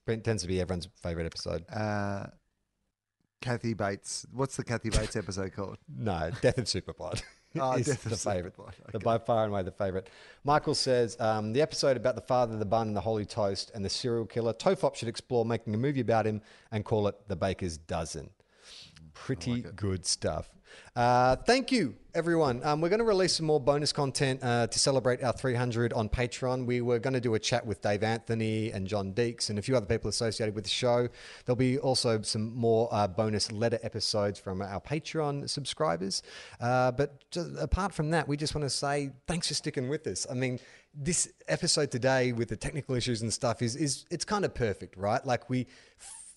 It 0.06 0.24
tends 0.24 0.42
to 0.42 0.48
be 0.48 0.60
everyone's 0.60 0.88
favorite 1.00 1.26
episode. 1.26 1.64
Uh, 1.70 2.26
Kathy 3.40 3.74
Bates. 3.74 4.26
What's 4.32 4.56
the 4.56 4.64
Kathy 4.64 4.90
Bates 4.90 5.16
episode 5.16 5.52
called? 5.52 5.78
No, 5.96 6.30
Death 6.40 6.58
of 6.58 6.64
Superpod. 6.64 7.22
Oh, 7.60 7.72
is 7.72 7.86
the 7.86 8.16
favorite. 8.16 8.56
Superpod, 8.56 8.92
The 8.92 8.98
by 8.98 9.18
far 9.18 9.44
and 9.44 9.52
away 9.52 9.62
the 9.62 9.70
favorite. 9.70 10.08
Michael 10.44 10.74
says 10.74 11.16
um, 11.20 11.52
the 11.52 11.62
episode 11.62 11.96
about 11.96 12.14
the 12.14 12.20
father, 12.20 12.56
the 12.56 12.64
bun, 12.64 12.88
and 12.88 12.96
the 12.96 13.00
holy 13.00 13.24
toast, 13.24 13.70
and 13.74 13.84
the 13.84 13.90
serial 13.90 14.26
killer. 14.26 14.52
Tofop 14.52 14.96
should 14.96 15.08
explore 15.08 15.44
making 15.44 15.74
a 15.74 15.78
movie 15.78 16.00
about 16.00 16.26
him 16.26 16.40
and 16.70 16.84
call 16.84 17.08
it 17.08 17.16
The 17.28 17.36
Baker's 17.36 17.76
Dozen. 17.76 18.30
Pretty 19.14 19.62
good 19.62 20.04
stuff. 20.06 20.50
Uh, 20.94 21.36
thank 21.36 21.70
you, 21.70 21.94
everyone. 22.14 22.62
Um, 22.64 22.80
we're 22.80 22.88
going 22.88 23.00
to 23.00 23.04
release 23.04 23.34
some 23.34 23.46
more 23.46 23.60
bonus 23.60 23.92
content 23.92 24.40
uh, 24.42 24.66
to 24.66 24.78
celebrate 24.78 25.22
our 25.22 25.32
300 25.32 25.92
on 25.92 26.08
Patreon. 26.08 26.64
We 26.64 26.80
were 26.80 26.98
going 26.98 27.12
to 27.12 27.20
do 27.20 27.34
a 27.34 27.38
chat 27.38 27.66
with 27.66 27.82
Dave 27.82 28.02
Anthony 28.02 28.70
and 28.70 28.86
John 28.86 29.12
Deeks 29.12 29.50
and 29.50 29.58
a 29.58 29.62
few 29.62 29.76
other 29.76 29.86
people 29.86 30.08
associated 30.08 30.54
with 30.54 30.64
the 30.64 30.70
show. 30.70 31.08
There'll 31.44 31.56
be 31.56 31.78
also 31.78 32.22
some 32.22 32.56
more 32.56 32.88
uh, 32.90 33.08
bonus 33.08 33.52
letter 33.52 33.78
episodes 33.82 34.38
from 34.38 34.62
our 34.62 34.80
Patreon 34.80 35.50
subscribers. 35.50 36.22
Uh, 36.60 36.92
but 36.92 37.22
apart 37.58 37.92
from 37.92 38.10
that, 38.12 38.26
we 38.26 38.38
just 38.38 38.54
want 38.54 38.64
to 38.64 38.70
say 38.70 39.10
thanks 39.26 39.48
for 39.48 39.54
sticking 39.54 39.88
with 39.90 40.06
us. 40.06 40.26
I 40.30 40.34
mean, 40.34 40.58
this 40.98 41.30
episode 41.46 41.90
today 41.90 42.32
with 42.32 42.48
the 42.48 42.56
technical 42.56 42.94
issues 42.94 43.20
and 43.20 43.30
stuff 43.30 43.60
is 43.60 43.76
is 43.76 44.06
it's 44.10 44.24
kind 44.24 44.44
of 44.44 44.54
perfect, 44.54 44.96
right? 44.96 45.24
Like 45.26 45.50
we 45.50 45.66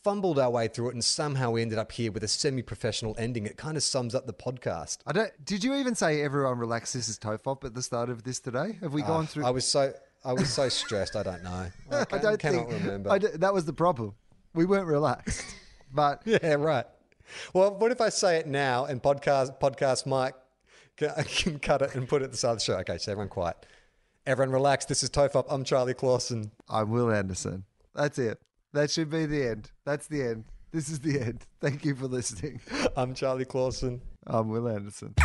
fumbled 0.03 0.39
our 0.39 0.49
way 0.49 0.67
through 0.67 0.89
it 0.89 0.93
and 0.93 1.03
somehow 1.03 1.51
we 1.51 1.61
ended 1.61 1.77
up 1.77 1.91
here 1.91 2.11
with 2.11 2.23
a 2.23 2.27
semi-professional 2.27 3.15
ending. 3.17 3.45
It 3.45 3.57
kind 3.57 3.77
of 3.77 3.83
sums 3.83 4.15
up 4.15 4.25
the 4.27 4.33
podcast. 4.33 4.99
I 5.05 5.11
don't. 5.11 5.31
Did 5.43 5.63
you 5.63 5.75
even 5.75 5.95
say 5.95 6.21
everyone 6.21 6.57
relax? 6.57 6.93
This 6.93 7.09
is 7.09 7.19
Tofop 7.19 7.63
at 7.63 7.73
the 7.73 7.81
start 7.81 8.09
of 8.09 8.23
this 8.23 8.39
today. 8.39 8.77
Have 8.81 8.93
we 8.93 9.03
ah, 9.03 9.07
gone 9.07 9.27
through? 9.27 9.45
I 9.45 9.49
was 9.49 9.65
so 9.65 9.93
I 10.23 10.33
was 10.33 10.49
so 10.49 10.69
stressed. 10.69 11.15
I 11.15 11.23
don't 11.23 11.43
know. 11.43 11.67
I, 11.91 12.05
I 12.11 12.17
don't 12.17 12.39
cannot 12.39 12.69
think. 12.69 12.83
remember. 12.83 13.19
D- 13.19 13.27
that 13.35 13.53
was 13.53 13.65
the 13.65 13.73
problem. 13.73 14.15
We 14.53 14.65
weren't 14.65 14.87
relaxed, 14.87 15.45
but 15.93 16.21
yeah, 16.25 16.55
right. 16.55 16.85
Well, 17.53 17.75
what 17.75 17.91
if 17.91 18.01
I 18.01 18.09
say 18.09 18.37
it 18.37 18.47
now 18.47 18.85
and 18.85 19.01
podcast 19.01 19.59
podcast 19.59 20.05
Mike 20.05 20.35
can, 20.97 21.11
can 21.25 21.59
cut 21.59 21.81
it 21.81 21.95
and 21.95 22.07
put 22.07 22.21
it 22.21 22.25
at 22.25 22.31
the 22.31 22.37
start 22.37 22.53
of 22.53 22.59
the 22.59 22.65
show? 22.65 22.77
Okay, 22.79 22.97
so 22.97 23.11
everyone 23.11 23.29
quiet. 23.29 23.65
Everyone 24.25 24.51
relax. 24.53 24.85
This 24.85 25.03
is 25.03 25.09
Tofop. 25.09 25.45
I'm 25.49 25.63
Charlie 25.63 25.93
Clausen. 25.93 26.51
I'm 26.67 26.89
Will 26.89 27.11
Anderson. 27.11 27.65
That's 27.95 28.19
it. 28.19 28.39
That 28.73 28.91
should 28.91 29.09
be 29.09 29.25
the 29.25 29.47
end. 29.47 29.71
That's 29.83 30.07
the 30.07 30.21
end. 30.21 30.45
This 30.71 30.89
is 30.89 30.99
the 30.99 31.19
end. 31.19 31.45
Thank 31.59 31.83
you 31.85 31.95
for 31.95 32.05
listening. 32.05 32.61
I'm 32.95 33.15
Charlie 33.15 33.45
Clausen. 33.45 34.01
I'm 34.27 34.49
Will 34.49 34.67
Anderson. 34.67 35.15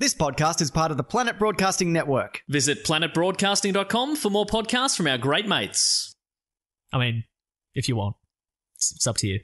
This 0.00 0.14
podcast 0.14 0.60
is 0.62 0.70
part 0.70 0.90
of 0.90 0.96
the 0.96 1.04
Planet 1.04 1.38
Broadcasting 1.38 1.92
Network. 1.92 2.42
Visit 2.48 2.84
planetbroadcasting.com 2.84 4.16
for 4.16 4.30
more 4.30 4.46
podcasts 4.46 4.96
from 4.96 5.06
our 5.06 5.18
great 5.18 5.46
mates. 5.46 6.16
I 6.92 6.98
mean, 6.98 7.24
if 7.74 7.86
you 7.86 7.96
want, 7.96 8.16
it's, 8.74 8.92
it's 8.92 9.06
up 9.06 9.18
to 9.18 9.28
you. 9.28 9.40